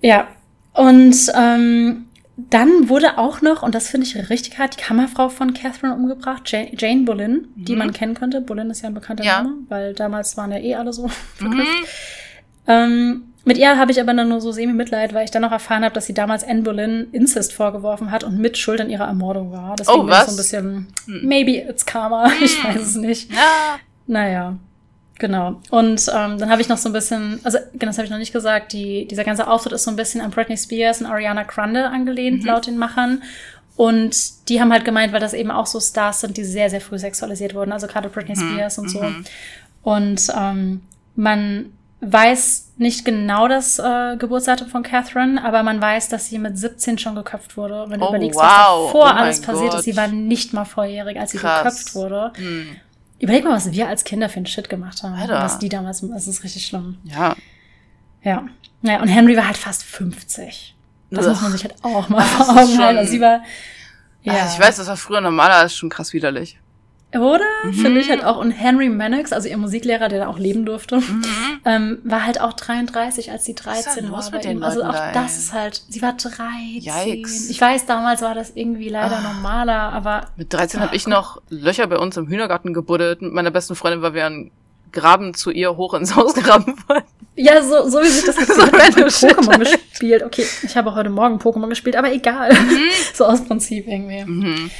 Ja. 0.00 0.26
Und 0.72 1.14
ähm, 1.36 2.06
dann 2.50 2.88
wurde 2.88 3.18
auch 3.18 3.42
noch, 3.42 3.62
und 3.64 3.74
das 3.74 3.88
finde 3.88 4.06
ich 4.06 4.30
richtig 4.30 4.58
hart, 4.58 4.76
die 4.78 4.82
Kammerfrau 4.82 5.28
von 5.28 5.54
Catherine 5.54 5.94
umgebracht, 5.94 6.42
Jane, 6.46 6.70
Jane 6.78 7.02
Boleyn, 7.02 7.48
die 7.56 7.72
Mhm. 7.72 7.78
man 7.78 7.92
kennen 7.92 8.14
könnte. 8.14 8.40
Boleyn 8.40 8.70
ist 8.70 8.82
ja 8.82 8.88
ein 8.88 8.94
bekannter 8.94 9.24
Ja. 9.24 9.42
Name, 9.42 9.54
weil 9.68 9.92
damals 9.94 10.36
waren 10.36 10.52
ja 10.52 10.58
eh 10.58 10.74
alle 10.76 10.92
so 10.92 11.08
verknüpft. 11.36 11.68
Mhm. 11.68 11.84
Ähm, 12.66 13.22
mit 13.44 13.56
ihr 13.56 13.78
habe 13.78 13.90
ich 13.90 14.00
aber 14.00 14.12
dann 14.14 14.28
nur 14.28 14.40
so 14.40 14.52
semi-Mitleid, 14.52 15.14
weil 15.14 15.24
ich 15.24 15.30
dann 15.30 15.42
noch 15.42 15.52
erfahren 15.52 15.82
habe, 15.82 15.94
dass 15.94 16.06
sie 16.06 16.12
damals 16.14 16.44
Anne 16.46 16.62
Boleyn 16.62 17.08
Incest 17.12 17.52
vorgeworfen 17.54 18.10
hat 18.10 18.22
und 18.22 18.38
mit 18.38 18.58
Schuld 18.58 18.80
an 18.80 18.90
ihrer 18.90 19.06
Ermordung 19.06 19.52
war. 19.52 19.74
Deswegen 19.76 20.00
Oh, 20.00 20.04
ich 20.06 20.14
so 20.14 20.20
was? 20.20 20.28
ein 20.30 20.36
bisschen, 20.36 20.86
Hm. 21.06 21.20
maybe 21.26 21.52
it's 21.68 21.86
karma, 21.86 22.30
ich 22.42 22.62
weiß 22.62 22.80
es 22.82 22.94
nicht. 22.96 23.32
Ja. 23.32 23.78
Naja, 24.06 24.56
genau. 25.18 25.60
Und 25.70 26.06
ähm, 26.14 26.38
dann 26.38 26.50
habe 26.50 26.60
ich 26.60 26.68
noch 26.68 26.78
so 26.78 26.88
ein 26.88 26.92
bisschen, 26.92 27.40
also 27.44 27.58
genau, 27.72 27.86
das 27.90 27.98
habe 27.98 28.04
ich 28.06 28.10
noch 28.10 28.18
nicht 28.18 28.32
gesagt, 28.32 28.72
die, 28.72 29.06
dieser 29.08 29.24
ganze 29.24 29.46
Auftritt 29.48 29.72
ist 29.72 29.84
so 29.84 29.90
ein 29.90 29.96
bisschen 29.96 30.20
an 30.20 30.30
Britney 30.30 30.56
Spears 30.56 31.00
und 31.00 31.06
Ariana 31.06 31.42
Grande 31.44 31.86
angelehnt, 31.88 32.42
Mhm. 32.42 32.46
laut 32.48 32.66
den 32.66 32.78
Machern. 32.78 33.22
Und 33.76 34.48
die 34.48 34.60
haben 34.60 34.72
halt 34.72 34.84
gemeint, 34.84 35.12
weil 35.12 35.20
das 35.20 35.34
eben 35.34 35.50
auch 35.52 35.66
so 35.66 35.78
Stars 35.80 36.20
sind, 36.20 36.36
die 36.36 36.44
sehr, 36.44 36.68
sehr 36.70 36.80
früh 36.80 36.98
sexualisiert 36.98 37.54
wurden, 37.54 37.70
also 37.72 37.86
gerade 37.86 38.08
Britney 38.08 38.34
Mhm, 38.36 38.50
Spears 38.54 38.78
und 38.78 38.88
so. 38.90 39.02
mhm. 39.02 39.24
Und 39.82 40.26
ähm, 40.36 40.80
man 41.14 41.66
weiß 42.00 42.72
nicht 42.76 43.04
genau 43.04 43.48
das 43.48 43.78
äh, 43.80 44.16
Geburtsdatum 44.16 44.68
von 44.68 44.82
Catherine, 44.84 45.42
aber 45.44 45.62
man 45.64 45.80
weiß, 45.80 46.08
dass 46.08 46.26
sie 46.26 46.38
mit 46.38 46.56
17 46.56 46.98
schon 46.98 47.14
geköpft 47.16 47.56
wurde. 47.56 47.86
Wenn 47.88 47.98
du 48.00 48.06
Oh, 48.06 48.10
überlegst, 48.10 48.38
wow. 48.38 48.44
was 48.44 48.86
davor 48.86 49.04
Oh 49.04 49.16
alles 49.16 49.40
passiert 49.42 49.70
Gott. 49.70 49.78
ist, 49.80 49.84
sie 49.84 49.96
war 49.96 50.06
nicht 50.08 50.52
mal 50.52 50.64
volljährig, 50.64 51.18
als 51.18 51.32
sie 51.32 51.38
Krass. 51.38 51.62
geköpft 51.64 51.94
wurde. 51.96 52.32
Mhm. 52.38 52.76
Überleg 53.20 53.44
mal, 53.44 53.52
was 53.54 53.72
wir 53.72 53.88
als 53.88 54.04
Kinder 54.04 54.28
für 54.28 54.36
einen 54.36 54.46
Shit 54.46 54.68
gemacht 54.68 55.02
haben. 55.02 55.14
Alter. 55.14 55.42
Was 55.42 55.58
die 55.58 55.68
damals, 55.68 56.00
das 56.08 56.28
ist 56.28 56.44
richtig 56.44 56.66
schlimm. 56.66 56.98
Ja. 57.04 57.34
Ja. 58.22 58.46
Naja, 58.82 59.00
und 59.02 59.08
Henry 59.08 59.36
war 59.36 59.46
halt 59.46 59.56
fast 59.56 59.82
50. 59.82 60.76
Das 61.10 61.24
Ugh. 61.24 61.30
muss 61.32 61.42
man 61.42 61.52
sich 61.52 61.62
halt 61.64 61.74
auch 61.82 62.08
mal 62.08 62.22
vor 62.22 62.48
Augen 62.50 62.78
halten. 62.78 62.98
Also 62.98 63.10
sie 63.10 63.20
war, 63.20 63.42
ja. 64.22 64.32
Ah, 64.34 64.50
Ich 64.52 64.58
weiß, 64.60 64.76
das 64.76 64.86
war 64.86 64.96
früher 64.96 65.20
normaler, 65.20 65.64
ist 65.64 65.76
schon 65.76 65.88
krass 65.88 66.12
widerlich. 66.12 66.58
Oder? 67.14 67.40
Mhm. 67.64 67.72
Finde 67.72 68.00
ich 68.00 68.10
halt 68.10 68.22
auch. 68.22 68.36
Und 68.36 68.50
Henry 68.50 68.90
Mannix, 68.90 69.32
also 69.32 69.48
ihr 69.48 69.56
Musiklehrer, 69.56 70.08
der 70.08 70.18
da 70.20 70.26
auch 70.26 70.38
leben 70.38 70.66
durfte, 70.66 70.98
Mhm. 71.00 71.22
ähm, 71.64 71.98
war 72.04 72.26
halt 72.26 72.40
auch 72.40 72.52
33, 72.52 73.30
als 73.30 73.46
sie 73.46 73.52
ist 73.52 73.64
denn 73.64 73.72
13 74.10 74.12
war. 74.12 74.30
bei 74.30 74.40
ihm. 74.42 74.62
also 74.62 74.82
auch 74.84 74.92
da, 74.92 75.12
das 75.12 75.38
ist 75.38 75.52
halt, 75.54 75.82
sie 75.88 76.02
war 76.02 76.12
13. 76.12 76.82
Yikes. 76.82 77.48
Ich 77.48 77.60
weiß, 77.60 77.86
damals 77.86 78.20
war 78.20 78.34
das 78.34 78.50
irgendwie 78.54 78.90
leider 78.90 79.16
Ah. 79.18 79.32
normaler, 79.32 79.92
aber 79.92 80.26
Mit 80.36 80.52
13 80.52 80.80
habe 80.80 80.90
Ach 80.90 80.96
ich 80.96 81.06
noch 81.06 81.40
Löcher 81.48 81.86
bei 81.86 81.96
uns 81.96 82.16
im 82.18 82.28
Hühnergarten 82.28 82.74
gebuddelt 82.74 83.22
mit 83.22 83.32
meiner 83.32 83.50
besten 83.50 83.74
Freundin, 83.74 84.02
weil 84.02 84.12
wir 84.12 84.26
einen 84.26 84.50
Graben 84.92 85.32
zu 85.34 85.50
ihr 85.50 85.76
hoch 85.78 85.94
ins 85.94 86.14
Haus 86.14 86.34
graben 86.34 86.74
wollten. 86.88 87.06
Ja, 87.36 87.62
so, 87.62 87.88
so 87.88 88.00
wie 88.02 88.06
sich 88.08 88.24
das 88.24 88.36
jetzt 88.96 89.20
So. 89.20 89.28
Pokémon 89.28 89.58
gespielt. 89.60 90.22
Okay, 90.24 90.44
ich 90.62 90.76
habe 90.76 90.94
heute 90.94 91.08
Morgen 91.08 91.36
Pokémon 91.38 91.68
gespielt, 91.68 91.96
aber 91.96 92.12
egal. 92.12 92.50
so 93.14 93.24
aus 93.24 93.42
Prinzip 93.44 93.86
irgendwie. 93.86 94.70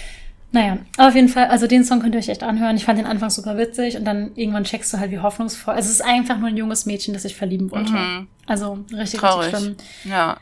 Naja, 0.51 0.79
auf 0.97 1.15
jeden 1.15 1.29
Fall, 1.29 1.49
also 1.49 1.67
den 1.67 1.85
Song 1.85 2.01
könnt 2.01 2.15
ihr 2.15 2.19
euch 2.21 2.31
echt 2.31 2.43
anhören. 2.43 2.75
Ich 2.77 2.85
fand 2.87 2.99
den 2.99 3.05
Anfang 3.07 3.29
super 3.29 3.59
witzig 3.59 3.97
und 3.99 4.05
dann 4.07 4.31
irgendwann 4.35 4.65
checkst 4.65 4.93
du 4.93 4.99
halt, 4.99 5.11
wie 5.11 5.19
hoffnungsvoll. 5.19 5.75
Also 5.75 5.89
es 5.89 5.97
ist 5.97 6.05
einfach 6.05 6.39
nur 6.39 6.49
ein 6.49 6.57
junges 6.57 6.87
Mädchen, 6.87 7.13
das 7.13 7.23
sich 7.25 7.37
verlieben 7.37 7.71
wollte. 7.71 7.93
Mhm. 7.93 8.29
Also 8.47 8.79
richtig, 8.97 9.21
Traurig. 9.21 9.47
richtig 9.53 9.61
schlimm. 9.61 9.77
Ja. 10.05 10.39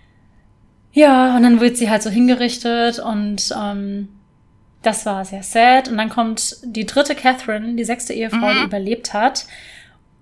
Ja, 0.93 1.37
und 1.37 1.43
dann 1.43 1.61
wird 1.61 1.77
sie 1.77 1.91
halt 1.91 2.03
so 2.03 2.11
hingerichtet 2.11 3.01
und 3.01 3.53
ähm, 3.61 4.09
das 4.83 5.05
war 5.07 5.25
sehr 5.25 5.43
sad. 5.43 5.89
Und 5.89 5.99
dann 5.99 6.09
kommt 6.09 6.57
die 6.65 6.87
dritte 6.87 7.15
Catherine, 7.17 7.75
die 7.75 7.85
sechste 7.85 8.13
Ehefrau, 8.15 8.53
die 8.53 8.61
Mhm. 8.61 8.65
überlebt 8.67 9.13
hat. 9.13 9.47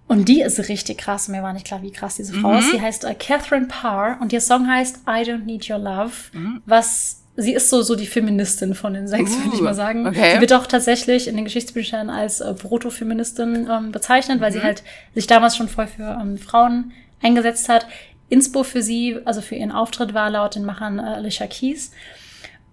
Und 0.08 0.28
die 0.28 0.40
ist 0.40 0.58
richtig 0.68 0.98
krass. 0.98 1.28
Mir 1.28 1.42
war 1.42 1.52
nicht 1.52 1.66
klar, 1.66 1.82
wie 1.82 1.92
krass 1.92 2.16
diese 2.16 2.32
Frau 2.32 2.52
Mhm. 2.52 2.58
ist. 2.58 2.70
Sie 2.72 2.80
heißt 2.80 3.04
äh, 3.04 3.14
Catherine 3.14 3.66
Parr 3.66 4.18
und 4.20 4.32
ihr 4.32 4.40
Song 4.40 4.66
heißt 4.66 5.00
I 5.06 5.22
Don't 5.30 5.44
Need 5.44 5.68
Your 5.70 5.78
Love. 5.78 6.12
Mhm. 6.32 6.62
Was 6.66 7.22
sie 7.36 7.52
ist 7.52 7.68
so 7.70 7.82
so 7.82 7.96
die 7.96 8.06
Feministin 8.06 8.74
von 8.74 8.94
den 8.94 9.08
sechs, 9.08 9.36
würde 9.38 9.54
ich 9.54 9.60
Uh, 9.60 9.64
mal 9.64 9.74
sagen. 9.74 10.06
okay. 10.06 10.34
Sie 10.34 10.40
wird 10.40 10.52
auch 10.52 10.66
tatsächlich 10.66 11.26
in 11.28 11.36
den 11.36 11.44
Geschichtsbüchern 11.44 12.08
als 12.10 12.40
äh, 12.40 12.54
Proto-Feministin 12.54 13.68
ähm, 13.70 13.92
bezeichnet, 13.92 14.40
weil 14.40 14.52
sie 14.52 14.58
Mhm. 14.60 14.64
halt 14.64 14.82
sich 15.14 15.26
damals 15.26 15.56
schon 15.56 15.68
voll 15.68 15.86
für 15.88 16.18
ähm, 16.20 16.38
Frauen 16.38 16.92
eingesetzt 17.22 17.68
hat. 17.68 17.86
Inspo 18.28 18.62
für 18.62 18.82
sie, 18.82 19.18
also 19.24 19.40
für 19.40 19.54
ihren 19.54 19.72
Auftritt, 19.72 20.14
war 20.14 20.30
laut 20.30 20.54
den 20.54 20.64
Machern 20.64 20.98
äh, 20.98 21.02
Alicia 21.02 21.46
Keys. 21.46 21.92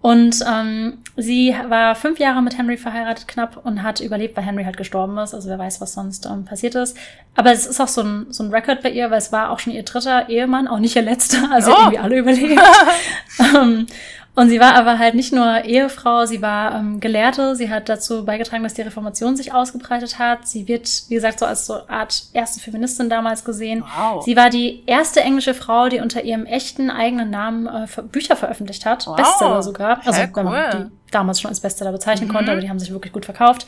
Und 0.00 0.40
ähm, 0.52 0.98
sie 1.16 1.54
war 1.68 1.94
fünf 1.94 2.18
Jahre 2.18 2.42
mit 2.42 2.58
Henry 2.58 2.76
verheiratet 2.76 3.28
knapp 3.28 3.60
und 3.64 3.84
hat 3.84 4.00
überlebt, 4.00 4.36
weil 4.36 4.42
Henry 4.44 4.64
halt 4.64 4.76
gestorben 4.76 5.16
ist. 5.18 5.32
Also 5.32 5.48
wer 5.48 5.60
weiß, 5.60 5.80
was 5.80 5.92
sonst 5.94 6.26
ähm, 6.26 6.44
passiert 6.44 6.74
ist. 6.74 6.96
Aber 7.36 7.52
es 7.52 7.66
ist 7.66 7.80
auch 7.80 7.86
so 7.86 8.02
ein, 8.02 8.26
so 8.30 8.42
ein 8.42 8.50
Record 8.50 8.82
bei 8.82 8.90
ihr, 8.90 9.12
weil 9.12 9.18
es 9.18 9.30
war 9.30 9.50
auch 9.50 9.60
schon 9.60 9.72
ihr 9.72 9.84
dritter 9.84 10.28
Ehemann, 10.28 10.66
auch 10.66 10.80
nicht 10.80 10.96
ihr 10.96 11.02
letzter. 11.02 11.48
Also 11.52 11.70
sie 11.70 11.76
Oh. 11.76 11.80
irgendwie 11.82 11.98
alle 11.98 12.18
überlebt. 12.18 12.60
ähm, 13.56 13.86
Und 14.34 14.48
sie 14.48 14.58
war 14.60 14.74
aber 14.76 14.98
halt 14.98 15.14
nicht 15.14 15.30
nur 15.34 15.62
Ehefrau, 15.64 16.24
sie 16.24 16.40
war 16.40 16.74
ähm, 16.76 17.00
Gelehrte. 17.00 17.54
Sie 17.54 17.68
hat 17.68 17.90
dazu 17.90 18.24
beigetragen, 18.24 18.62
dass 18.62 18.72
die 18.72 18.80
Reformation 18.80 19.36
sich 19.36 19.52
ausgebreitet 19.52 20.18
hat. 20.18 20.48
Sie 20.48 20.66
wird, 20.68 20.88
wie 21.08 21.16
gesagt, 21.16 21.38
so 21.38 21.44
als 21.44 21.66
so 21.66 21.86
Art 21.86 22.22
erste 22.32 22.58
Feministin 22.58 23.10
damals 23.10 23.44
gesehen. 23.44 23.84
Wow. 23.94 24.24
Sie 24.24 24.34
war 24.34 24.48
die 24.48 24.84
erste 24.86 25.20
englische 25.20 25.52
Frau, 25.52 25.90
die 25.90 26.00
unter 26.00 26.22
ihrem 26.24 26.46
echten 26.46 26.88
eigenen 26.90 27.28
Namen 27.28 27.66
äh, 27.66 27.86
Bücher 28.04 28.34
veröffentlicht 28.34 28.86
hat. 28.86 29.06
Wow. 29.06 29.16
Bestseller 29.16 29.62
sogar. 29.62 29.98
Also 29.98 30.12
Sehr 30.12 30.30
wenn 30.34 30.44
man 30.46 30.54
cool. 30.54 30.90
die 31.06 31.10
damals 31.12 31.38
schon 31.38 31.50
als 31.50 31.60
Bestseller 31.60 31.92
bezeichnen 31.92 32.28
Mhm. 32.28 32.32
konnte, 32.32 32.52
aber 32.52 32.60
die 32.62 32.70
haben 32.70 32.78
sich 32.78 32.90
wirklich 32.90 33.12
gut 33.12 33.26
verkauft. 33.26 33.66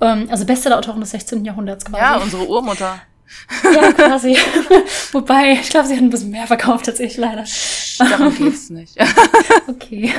Ähm, 0.00 0.28
also 0.30 0.46
Bestseller-Autorin 0.46 1.00
des 1.00 1.10
16. 1.10 1.44
Jahrhunderts 1.44 1.84
quasi. 1.84 2.00
Ja, 2.00 2.16
unsere 2.18 2.46
Urmutter. 2.46 2.94
Ja, 3.74 3.92
quasi. 3.92 4.36
Wobei, 5.12 5.52
ich 5.52 5.70
glaube, 5.70 5.86
sie 5.88 5.94
hat 5.96 6.02
ein 6.02 6.10
bisschen 6.10 6.30
mehr 6.30 6.46
verkauft 6.46 6.88
als 6.88 7.00
ich 7.00 7.16
leider. 7.16 7.44
Darum 7.98 8.34
geht's 8.36 8.70
nicht. 8.70 8.96
Okay. 9.68 10.12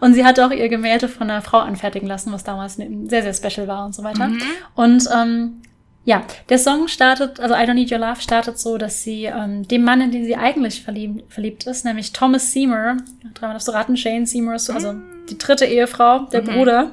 Und 0.00 0.14
sie 0.14 0.24
hat 0.24 0.38
auch 0.40 0.50
ihr 0.50 0.68
Gemälde 0.68 1.08
von 1.08 1.28
einer 1.30 1.42
Frau 1.42 1.58
anfertigen 1.58 2.06
lassen, 2.06 2.32
was 2.32 2.44
damals 2.44 2.78
ne- 2.78 3.08
sehr, 3.08 3.22
sehr 3.22 3.34
special 3.34 3.66
war 3.68 3.84
und 3.84 3.94
so 3.94 4.02
weiter. 4.04 4.28
Mhm. 4.28 4.40
Und 4.74 5.08
ähm, 5.14 5.62
ja, 6.04 6.22
der 6.48 6.58
Song 6.58 6.88
startet, 6.88 7.38
also 7.40 7.54
I 7.54 7.58
Don't 7.58 7.74
Need 7.74 7.90
Your 7.92 7.98
Love 7.98 8.20
startet 8.20 8.58
so, 8.58 8.78
dass 8.78 9.02
sie 9.02 9.24
ähm, 9.24 9.66
dem 9.66 9.84
Mann, 9.84 10.00
in 10.00 10.10
den 10.10 10.24
sie 10.24 10.36
eigentlich 10.36 10.82
verliebt, 10.82 11.32
verliebt 11.32 11.64
ist, 11.66 11.84
nämlich 11.84 12.12
Thomas 12.12 12.52
Seymour, 12.52 12.96
dreimal 13.34 13.54
darfst 13.54 13.68
du 13.68 13.72
raten, 13.72 13.94
Jane 13.96 14.26
Seymour 14.26 14.54
ist 14.54 14.66
so, 14.66 14.72
also 14.72 14.94
die 15.28 15.38
dritte 15.38 15.64
Ehefrau, 15.64 16.20
der 16.32 16.42
Mhm. 16.42 16.46
Bruder. 16.46 16.90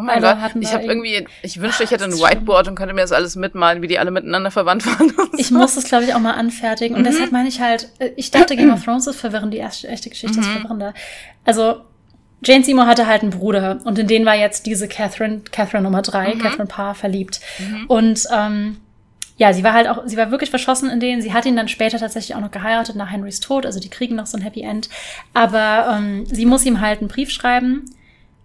Oh 0.00 0.02
mein 0.02 0.24
Also 0.24 0.40
Gott, 0.42 0.62
ich 0.62 0.72
habe 0.72 0.84
irgendwie- 0.84 1.26
ich 1.42 1.60
wünschte, 1.60 1.84
ich 1.84 1.90
hätte 1.90 2.04
ein 2.04 2.10
das 2.10 2.20
ist. 2.20 2.26
Whiteboard 2.26 2.68
und 2.68 2.74
könnte 2.74 2.94
mir 2.94 3.02
das 3.02 3.12
alles 3.12 3.36
mitmalen, 3.36 3.82
wie 3.82 3.86
die 3.86 3.98
alle 3.98 4.10
miteinander 4.10 4.50
verwandt 4.50 4.86
waren. 4.86 5.12
Ich 5.36 5.50
muss 5.50 5.76
es, 5.76 5.84
glaube 5.84 6.04
ich, 6.04 6.14
auch 6.14 6.18
mal 6.20 6.32
anfertigen. 6.32 6.94
Und 6.96 7.02
Mhm. 7.02 7.06
deshalb 7.06 7.32
meine 7.32 7.48
ich 7.48 7.60
halt, 7.60 7.90
äh, 7.98 8.10
ich 8.16 8.30
dachte, 8.30 8.56
Game 8.56 8.72
of 8.72 8.82
Thrones 8.84 9.06
ist 9.06 9.20
verwirrend, 9.20 9.52
die 9.52 9.58
erste, 9.58 9.88
echte 9.88 10.08
Geschichte 10.08 10.40
ist 10.40 10.46
Mhm. 10.46 10.52
verwirrender. 10.52 10.94
Also, 11.44 11.82
Jane 12.42 12.64
Seymour 12.64 12.86
hatte 12.86 13.06
halt 13.06 13.20
einen 13.20 13.32
Bruder 13.32 13.80
und 13.84 13.98
in 13.98 14.06
den 14.06 14.24
war 14.24 14.34
jetzt 14.34 14.64
diese 14.64 14.88
Catherine, 14.88 15.42
Catherine 15.52 15.82
Nummer 15.82 16.00
drei, 16.00 16.34
Mhm. 16.34 16.38
Catherine 16.38 16.66
Parr, 16.68 16.94
verliebt. 16.94 17.40
Und 17.86 18.24
ähm, 18.34 18.78
ja, 19.36 19.52
sie 19.52 19.62
war 19.64 19.72
halt 19.74 19.88
auch, 19.88 20.02
sie 20.06 20.16
war 20.16 20.30
wirklich 20.30 20.48
verschossen 20.50 20.88
in 20.90 21.00
den. 21.00 21.20
Sie 21.20 21.32
hat 21.34 21.44
ihn 21.46 21.56
dann 21.56 21.68
später 21.68 21.98
tatsächlich 21.98 22.34
auch 22.34 22.40
noch 22.40 22.50
geheiratet 22.50 22.96
nach 22.96 23.10
Henrys 23.10 23.40
Tod, 23.40 23.66
also 23.66 23.78
die 23.80 23.90
kriegen 23.90 24.14
noch 24.16 24.26
so 24.26 24.38
ein 24.38 24.42
Happy 24.42 24.62
End. 24.62 24.88
Aber 25.34 25.94
ähm, 25.98 26.24
sie 26.26 26.46
muss 26.46 26.64
ihm 26.64 26.80
halt 26.80 27.00
einen 27.00 27.08
Brief 27.08 27.30
schreiben, 27.30 27.84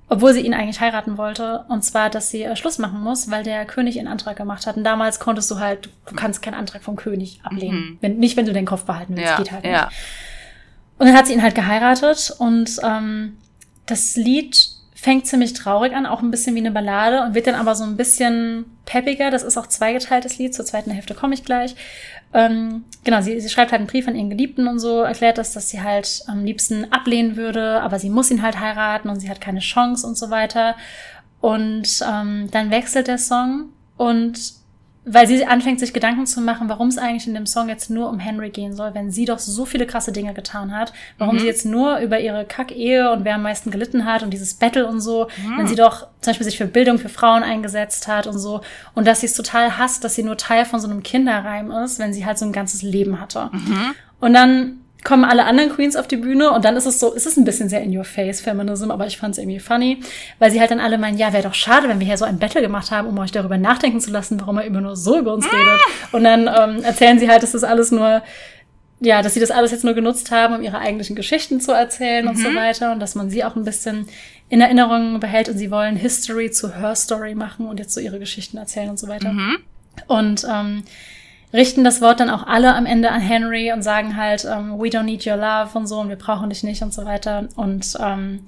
obwohl 0.08 0.34
sie 0.34 0.42
ihn 0.42 0.54
eigentlich 0.54 0.80
heiraten 0.80 1.18
wollte. 1.18 1.66
Und 1.68 1.84
zwar, 1.84 2.10
dass 2.10 2.30
sie 2.30 2.44
äh, 2.44 2.56
Schluss 2.56 2.78
machen 2.78 3.02
muss, 3.02 3.32
weil 3.32 3.44
der 3.44 3.66
König 3.66 3.98
ihren 3.98 4.08
Antrag 4.08 4.38
gemacht 4.38 4.68
hat. 4.68 4.78
Und 4.78 4.84
damals 4.84 5.20
konntest 5.20 5.50
du 5.50 5.60
halt, 5.60 5.90
du 6.06 6.16
kannst 6.16 6.42
keinen 6.42 6.54
Antrag 6.54 6.84
vom 6.84 6.96
König 6.96 7.40
ablehnen. 7.44 7.92
Mhm. 7.92 7.98
Wenn, 8.02 8.18
nicht, 8.18 8.38
wenn 8.38 8.46
du 8.46 8.54
den 8.54 8.66
Kopf 8.66 8.86
behalten 8.86 9.16
willst, 9.16 9.32
ja, 9.32 9.38
geht 9.38 9.52
halt 9.52 9.64
nicht. 9.64 9.74
ja. 9.74 9.90
Und 10.98 11.08
dann 11.08 11.16
hat 11.18 11.28
sie 11.28 11.34
ihn 11.34 11.42
halt 11.42 11.56
geheiratet 11.56 12.34
und 12.38 12.80
ähm, 12.84 13.38
das 13.86 14.16
Lied 14.16 14.70
fängt 14.94 15.28
ziemlich 15.28 15.54
traurig 15.54 15.94
an, 15.94 16.06
auch 16.06 16.22
ein 16.22 16.32
bisschen 16.32 16.56
wie 16.56 16.60
eine 16.60 16.72
Ballade 16.72 17.22
und 17.22 17.36
wird 17.36 17.48
dann 17.48 17.56
aber 17.56 17.76
so 17.76 17.84
ein 17.84 17.98
bisschen 17.98 18.66
peppiger. 18.86 19.30
Das 19.30 19.44
ist 19.44 19.58
auch 19.58 19.68
zweigeteiltes 19.68 20.38
Lied, 20.38 20.56
zur 20.56 20.66
zweiten 20.66 20.90
Hälfte 20.90 21.14
komme 21.14 21.34
ich 21.34 21.44
gleich. 21.44 21.76
Ähm, 22.36 22.84
genau, 23.06 23.22
sie, 23.22 23.40
sie 23.40 23.48
schreibt 23.48 23.72
halt 23.72 23.80
einen 23.80 23.88
Brief 23.88 24.10
an 24.10 24.16
ihren 24.16 24.30
Geliebten 24.30 24.68
und 24.68 24.80
so, 24.80 25.04
erklärt 25.04 25.38
das, 25.38 25.54
dass 25.54 25.70
sie 25.70 25.82
halt 25.82 26.22
am 26.28 26.44
liebsten 26.44 26.92
ablehnen 26.92 27.38
würde, 27.38 27.82
aber 27.82 27.98
sie 27.98 28.10
muss 28.10 28.30
ihn 28.30 28.42
halt 28.42 28.60
heiraten 28.60 29.08
und 29.08 29.22
sie 29.22 29.30
hat 29.30 29.40
keine 29.40 29.62
Chance 29.62 30.06
und 30.06 30.18
so 30.18 30.30
weiter. 30.30 30.76
Und 31.40 32.02
ähm, 32.06 32.50
dann 32.52 32.72
wechselt 32.72 33.08
der 33.08 33.20
Song 33.20 33.70
und 33.96 34.38
weil 35.08 35.28
sie 35.28 35.46
anfängt, 35.46 35.80
sich 35.80 35.94
Gedanken 35.94 36.26
zu 36.26 36.42
machen, 36.42 36.68
warum 36.68 36.88
es 36.88 36.98
eigentlich 36.98 37.28
in 37.28 37.36
dem 37.36 37.46
Song 37.46 37.70
jetzt 37.70 37.90
nur 37.92 38.10
um 38.10 38.18
Henry 38.20 38.50
gehen 38.50 38.74
soll, 38.74 38.94
wenn 38.96 39.12
sie 39.12 39.26
doch 39.26 39.38
so 39.40 39.66
viele 39.66 39.86
krasse 39.86 40.12
Dinge 40.12 40.34
getan 40.34 40.76
hat. 40.76 40.94
Warum 41.20 41.36
Mhm. 41.36 41.40
sie 41.40 41.46
jetzt 41.46 41.66
nur 41.66 42.00
über 42.00 42.20
ihre 42.20 42.44
Kack-Ehe 42.46 43.12
und 43.12 43.24
wer 43.24 43.36
am 43.36 43.44
meisten 43.44 43.70
gelitten 43.70 44.06
hat 44.06 44.24
und 44.24 44.32
dieses 44.32 44.56
Battle 44.56 44.88
und 44.88 45.00
so, 45.02 45.28
Mhm. 45.46 45.58
wenn 45.60 45.68
sie 45.68 45.76
doch 45.76 46.08
zum 46.22 46.32
Beispiel 46.32 46.46
sich 46.46 46.58
für 46.58 46.66
Bildung 46.66 46.98
für 46.98 47.10
Frauen 47.10 47.44
eingesetzt 47.44 48.08
hat 48.08 48.26
und 48.26 48.40
so. 48.40 48.62
Und 48.96 49.06
dass 49.06 49.20
sie 49.20 49.28
es 49.28 49.36
total 49.36 49.78
hasst, 49.78 50.04
dass 50.04 50.16
sie 50.16 50.24
nur 50.24 50.38
Teil 50.38 50.66
von 50.66 50.80
so 50.80 50.88
einem 50.90 51.04
Kinderreim 51.04 51.70
ist, 51.72 52.00
wenn 52.00 52.12
sie 52.14 52.26
halt 52.26 52.40
so 52.40 52.46
ein 52.46 52.52
ganzes 52.54 52.82
Leben 52.82 53.20
hatte. 53.22 53.50
Mhm. 53.52 53.94
Und 54.20 54.34
dann 54.34 54.80
kommen 55.06 55.24
alle 55.24 55.46
anderen 55.46 55.70
Queens 55.70 55.96
auf 55.96 56.08
die 56.08 56.18
Bühne 56.18 56.52
und 56.52 56.66
dann 56.66 56.76
ist 56.76 56.86
es 56.86 57.00
so, 57.00 57.16
es 57.16 57.26
ist 57.26 57.38
ein 57.38 57.46
bisschen 57.46 57.70
sehr 57.70 57.82
in 57.82 57.96
your 57.96 58.04
face 58.04 58.42
Feminism, 58.42 58.92
aber 58.92 59.08
ich 59.08 59.18
fand 59.18 59.36
es 59.36 59.38
irgendwie 59.38 59.60
funny, 59.60 60.02
weil 60.40 60.52
sie 60.52 60.60
halt 60.60 60.72
dann 60.72 60.82
alle 60.82 60.98
meinen, 60.98 61.18
ja, 61.18 61.32
wäre 61.32 61.44
doch 61.44 61.54
schade, 61.54 61.88
wenn 61.88 62.00
wir 62.00 62.08
hier 62.08 62.18
so 62.18 62.26
ein 62.26 62.40
Battle 62.40 62.62
gemacht 62.62 62.92
haben, 62.92 63.08
um 63.08 63.18
euch 63.20 63.32
darüber 63.32 63.58
nachdenken 63.58 64.02
zu 64.02 64.12
lassen, 64.12 64.42
warum 64.42 64.58
er 64.58 64.66
immer 64.66 64.82
nur 64.82 64.98
so 64.98 65.18
über 65.18 65.34
uns 65.34 65.46
redet. 65.46 65.80
Und 66.12 66.24
dann 66.24 66.48
ähm, 66.48 66.84
erzählen 66.84 67.20
sie 67.20 67.30
halt, 67.30 67.44
dass 67.44 67.52
das 67.54 67.64
alles 67.64 67.92
nur 67.92 68.24
ja, 69.02 69.22
dass 69.22 69.34
sie 69.34 69.42
das 69.42 69.52
alles 69.52 69.72
jetzt 69.72 69.84
nur 69.84 69.94
genutzt 69.94 70.32
haben, 70.32 70.56
um 70.56 70.62
ihre 70.62 70.80
eigentlichen 70.80 71.18
Geschichten 71.18 71.60
zu 71.60 71.74
erzählen 71.74 72.28
und 72.28 72.38
so 72.38 72.56
weiter 72.56 72.94
und 72.94 73.02
dass 73.02 73.14
man 73.14 73.30
sie 73.30 73.44
auch 73.44 73.56
ein 73.56 73.66
bisschen 73.66 74.08
in 74.48 74.62
Erinnerung 74.62 75.20
behält 75.20 75.50
und 75.50 75.58
sie 75.58 75.70
wollen 75.70 75.98
History 75.98 76.50
zu 76.50 76.74
Her 76.74 76.96
Story 76.96 77.36
machen 77.36 77.68
und 77.68 77.78
jetzt 77.78 77.94
so 77.94 78.00
ihre 78.00 78.20
Geschichten 78.20 78.58
erzählen 78.58 78.90
und 78.90 78.98
so 78.98 79.10
weiter. 79.10 79.34
Mhm. 79.34 79.58
Und 80.08 80.48
ähm, 80.50 80.84
richten 81.56 81.84
das 81.84 82.02
Wort 82.02 82.20
dann 82.20 82.30
auch 82.30 82.46
alle 82.46 82.76
am 82.76 82.86
Ende 82.86 83.10
an 83.12 83.22
Henry 83.22 83.72
und 83.72 83.82
sagen 83.82 84.18
halt, 84.18 84.46
ähm, 84.46 84.78
we 84.78 84.88
don't 84.90 85.04
need 85.04 85.26
your 85.26 85.38
love 85.38 85.70
und 85.78 85.88
so 85.88 86.00
und 86.00 86.10
wir 86.10 86.16
brauchen 86.18 86.50
dich 86.50 86.64
nicht 86.64 86.82
und 86.82 86.94
so 86.94 87.06
weiter. 87.06 87.48
Und 87.56 87.98
ähm, 88.00 88.42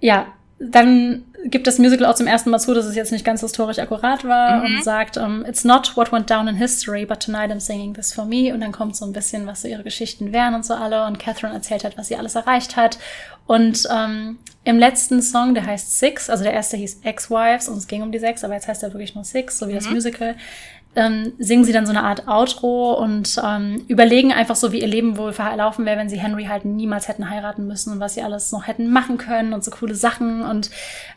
ja, 0.00 0.26
dann 0.58 1.24
gibt 1.46 1.66
das 1.66 1.78
Musical 1.78 2.06
auch 2.06 2.14
zum 2.16 2.26
ersten 2.26 2.50
Mal 2.50 2.58
zu, 2.58 2.74
dass 2.74 2.84
es 2.84 2.94
jetzt 2.94 3.12
nicht 3.12 3.24
ganz 3.24 3.40
historisch 3.40 3.78
akkurat 3.78 4.24
war 4.24 4.58
Mhm. 4.58 4.76
und 4.76 4.84
sagt, 4.84 5.16
um, 5.16 5.44
it's 5.46 5.64
not 5.64 5.96
what 5.96 6.12
went 6.12 6.28
down 6.28 6.48
in 6.48 6.56
history, 6.56 7.06
but 7.06 7.20
tonight 7.20 7.50
I'm 7.50 7.60
singing 7.60 7.94
this 7.94 8.12
for 8.12 8.26
me. 8.26 8.52
Und 8.52 8.60
dann 8.60 8.72
kommt 8.72 8.94
so 8.94 9.06
ein 9.06 9.12
bisschen, 9.14 9.46
was 9.46 9.62
so 9.62 9.68
ihre 9.68 9.82
Geschichten 9.82 10.32
wären 10.32 10.54
und 10.54 10.64
so 10.66 10.74
alle. 10.74 11.06
Und 11.06 11.18
Catherine 11.18 11.54
erzählt 11.54 11.84
halt, 11.84 11.96
was 11.96 12.08
sie 12.08 12.16
alles 12.16 12.34
erreicht 12.34 12.76
hat. 12.76 12.98
Und 13.46 13.88
ähm, 13.90 14.38
im 14.64 14.78
letzten 14.78 15.22
Song, 15.22 15.54
der 15.54 15.64
heißt 15.64 15.98
Six, 15.98 16.28
also 16.28 16.44
der 16.44 16.52
erste 16.52 16.76
hieß 16.76 17.00
Ex-Wives 17.04 17.68
und 17.68 17.78
es 17.78 17.86
ging 17.88 18.02
um 18.02 18.12
die 18.12 18.18
sechs, 18.18 18.44
aber 18.44 18.52
jetzt 18.54 18.68
heißt 18.68 18.82
er 18.82 18.92
wirklich 18.92 19.14
nur 19.14 19.24
Six, 19.24 19.58
so 19.58 19.66
wie 19.68 19.72
das 19.74 19.86
Mhm. 19.86 19.94
Musical. 19.94 20.34
Ähm, 20.96 21.34
singen 21.38 21.64
sie 21.64 21.72
dann 21.72 21.86
so 21.86 21.92
eine 21.92 22.02
Art 22.02 22.26
Outro 22.26 22.94
und 22.94 23.40
ähm, 23.44 23.84
überlegen 23.86 24.32
einfach 24.32 24.56
so, 24.56 24.72
wie 24.72 24.80
ihr 24.80 24.88
Leben 24.88 25.16
wohl 25.16 25.32
verlaufen 25.32 25.86
wäre, 25.86 25.96
wenn 25.96 26.08
sie 26.08 26.18
Henry 26.18 26.46
halt 26.46 26.64
niemals 26.64 27.06
hätten 27.06 27.30
heiraten 27.30 27.68
müssen 27.68 27.92
und 27.92 28.00
was 28.00 28.14
sie 28.14 28.22
alles 28.22 28.50
noch 28.50 28.66
hätten 28.66 28.90
machen 28.90 29.16
können 29.16 29.52
und 29.52 29.62
so 29.62 29.70
coole 29.70 29.94
Sachen. 29.94 30.42
Und 30.42 30.70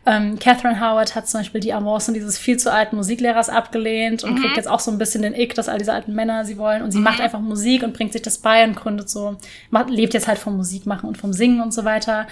ähm, 0.05 0.37
Catherine 0.37 0.79
Howard 0.79 1.15
hat 1.15 1.27
zum 1.27 1.39
Beispiel 1.39 1.59
die 1.59 1.73
Avancen 1.73 2.13
dieses 2.13 2.37
viel 2.37 2.57
zu 2.57 2.71
alten 2.71 2.97
Musiklehrers 2.97 3.49
abgelehnt 3.49 4.23
und 4.23 4.39
kriegt 4.39 4.57
jetzt 4.57 4.67
auch 4.67 4.79
so 4.79 4.91
ein 4.91 4.99
bisschen 4.99 5.23
den 5.23 5.33
Ick, 5.33 5.55
dass 5.55 5.69
all 5.69 5.79
diese 5.79 5.93
alten 5.93 6.13
Männer 6.13 6.45
sie 6.45 6.59
wollen. 6.59 6.83
Und 6.83 6.91
sie 6.91 6.99
macht 6.99 7.19
einfach 7.19 7.39
Musik 7.39 7.81
und 7.81 7.93
bringt 7.93 8.13
sich 8.13 8.21
das 8.21 8.37
bei 8.37 8.63
und 8.63 8.75
gründet 8.75 9.09
so, 9.09 9.37
macht, 9.71 9.89
lebt 9.89 10.13
jetzt 10.13 10.27
halt 10.27 10.37
vom 10.37 10.55
Musik 10.55 10.85
machen 10.85 11.09
und 11.09 11.17
vom 11.17 11.33
Singen 11.33 11.61
und 11.61 11.73
so 11.73 11.83
weiter. 11.83 12.27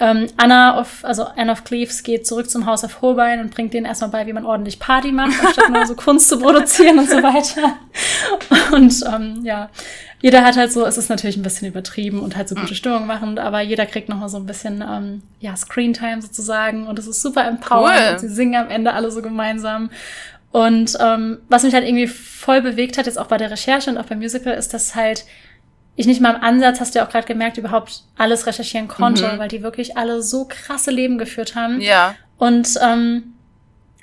Ähm, 0.00 0.28
Anna 0.38 0.80
of, 0.80 1.04
also 1.04 1.26
Anne 1.36 1.52
of 1.52 1.64
Cleves 1.64 2.02
geht 2.02 2.26
zurück 2.26 2.48
zum 2.48 2.64
Haus 2.64 2.84
of 2.84 3.02
Holbein 3.02 3.40
und 3.40 3.54
bringt 3.54 3.74
denen 3.74 3.84
erstmal 3.84 4.10
bei, 4.10 4.26
wie 4.26 4.32
man 4.32 4.46
ordentlich 4.46 4.78
Party 4.78 5.12
macht, 5.12 5.32
anstatt 5.44 5.68
nur 5.70 5.84
so 5.84 5.94
Kunst 5.94 6.30
zu 6.30 6.38
produzieren 6.38 6.98
und 6.98 7.10
so 7.10 7.16
weiter. 7.22 7.74
Und 8.72 9.04
ähm, 9.12 9.40
ja, 9.44 9.68
jeder 10.22 10.42
hat 10.42 10.56
halt 10.56 10.72
so, 10.72 10.86
es 10.86 10.96
ist 10.96 11.10
natürlich 11.10 11.36
ein 11.36 11.42
bisschen 11.42 11.68
übertrieben 11.68 12.20
und 12.20 12.34
halt 12.36 12.48
so 12.48 12.54
gute 12.54 12.74
Stimmung 12.74 13.06
machend, 13.06 13.38
aber 13.38 13.60
jeder 13.60 13.84
kriegt 13.84 14.08
nochmal 14.08 14.30
so 14.30 14.38
ein 14.38 14.46
bisschen 14.46 14.82
ähm, 14.86 15.22
ja, 15.38 15.54
Screentime 15.54 16.22
sozusagen 16.22 16.86
und 16.86 16.98
es 16.98 17.06
ist 17.06 17.20
super 17.20 17.46
empowernd 17.46 18.00
Cool. 18.00 18.12
und 18.12 18.18
sie 18.20 18.28
singen 18.28 18.54
am 18.54 18.70
Ende 18.70 18.94
alle 18.94 19.10
so 19.10 19.20
gemeinsam. 19.20 19.90
Und 20.52 20.96
ähm, 20.98 21.38
was 21.48 21.62
mich 21.62 21.74
halt 21.74 21.86
irgendwie 21.86 22.08
voll 22.08 22.60
bewegt 22.60 22.98
hat, 22.98 23.06
jetzt 23.06 23.18
auch 23.18 23.28
bei 23.28 23.36
der 23.36 23.50
Recherche 23.50 23.90
und 23.90 23.98
auch 23.98 24.06
beim 24.06 24.18
Musical, 24.18 24.54
ist, 24.54 24.74
dass 24.74 24.96
halt 24.96 25.24
ich 26.00 26.06
nicht 26.06 26.20
mal 26.20 26.34
im 26.34 26.42
Ansatz, 26.42 26.80
hast 26.80 26.94
du 26.94 26.98
ja 26.98 27.06
auch 27.06 27.10
gerade 27.10 27.26
gemerkt, 27.26 27.58
überhaupt 27.58 28.02
alles 28.18 28.46
recherchieren 28.46 28.88
konnte, 28.88 29.32
Mhm. 29.34 29.38
weil 29.38 29.48
die 29.48 29.62
wirklich 29.62 29.96
alle 29.96 30.22
so 30.22 30.46
krasse 30.48 30.90
Leben 30.90 31.18
geführt 31.18 31.54
haben 31.54 31.80
Ja. 31.80 32.14
und 32.38 32.68
ähm, 32.82 33.34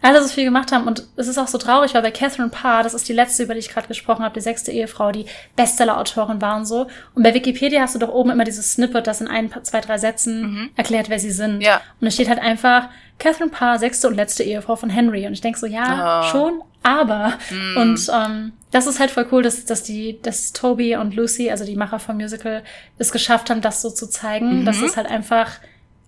alle 0.01 0.21
so 0.21 0.27
viel 0.29 0.43
gemacht 0.45 0.71
haben. 0.71 0.85
Und 0.87 1.03
es 1.15 1.27
ist 1.27 1.37
auch 1.37 1.47
so 1.47 1.57
traurig, 1.57 1.93
weil 1.93 2.01
bei 2.01 2.11
Catherine 2.11 2.49
Parr, 2.49 2.83
das 2.83 2.93
ist 2.93 3.09
die 3.09 3.13
letzte, 3.13 3.43
über 3.43 3.53
die 3.53 3.59
ich 3.61 3.69
gerade 3.69 3.87
gesprochen 3.87 4.23
habe, 4.23 4.33
die 4.35 4.41
sechste 4.41 4.71
Ehefrau, 4.71 5.11
die 5.11 5.25
Bestseller-Autorin 5.55 6.41
war 6.41 6.55
und 6.57 6.65
so. 6.65 6.87
Und 7.15 7.23
bei 7.23 7.33
Wikipedia 7.33 7.81
hast 7.81 7.95
du 7.95 7.99
doch 7.99 8.09
oben 8.09 8.29
immer 8.31 8.43
dieses 8.43 8.73
Snippet, 8.73 9.07
das 9.07 9.21
in 9.21 9.27
ein, 9.27 9.51
zwei, 9.63 9.81
drei 9.81 9.97
Sätzen 9.97 10.69
erklärt, 10.75 11.09
wer 11.09 11.19
sie 11.19 11.31
sind. 11.31 11.55
Mhm. 11.55 11.61
Ja. 11.61 11.81
Und 11.99 12.07
es 12.07 12.13
steht 12.13 12.29
halt 12.29 12.39
einfach, 12.39 12.89
Catherine 13.19 13.49
Parr, 13.51 13.79
sechste 13.79 14.07
und 14.07 14.15
letzte 14.15 14.43
Ehefrau 14.43 14.75
von 14.75 14.89
Henry. 14.89 15.25
Und 15.25 15.33
ich 15.33 15.41
denk 15.41 15.57
so, 15.57 15.65
ja, 15.65 16.21
Oh. 16.21 16.23
schon, 16.31 16.61
aber. 16.83 17.33
Mhm. 17.49 17.77
Und 17.77 18.11
ähm, 18.13 18.53
das 18.71 18.85
ist 18.85 18.99
halt 18.99 19.09
voll 19.11 19.27
cool, 19.31 19.41
dass, 19.41 19.65
dass 19.65 19.83
die, 19.83 20.19
dass 20.21 20.53
Toby 20.53 20.95
und 20.95 21.15
Lucy, 21.15 21.49
also 21.49 21.65
die 21.65 21.75
Macher 21.75 21.99
vom 21.99 22.17
Musical, 22.17 22.63
es 22.97 23.11
geschafft 23.11 23.49
haben, 23.49 23.61
das 23.61 23.81
so 23.81 23.89
zu 23.89 24.07
zeigen, 24.07 24.59
Mhm. 24.61 24.65
dass 24.65 24.81
es 24.81 24.95
halt 24.97 25.07
einfach 25.07 25.53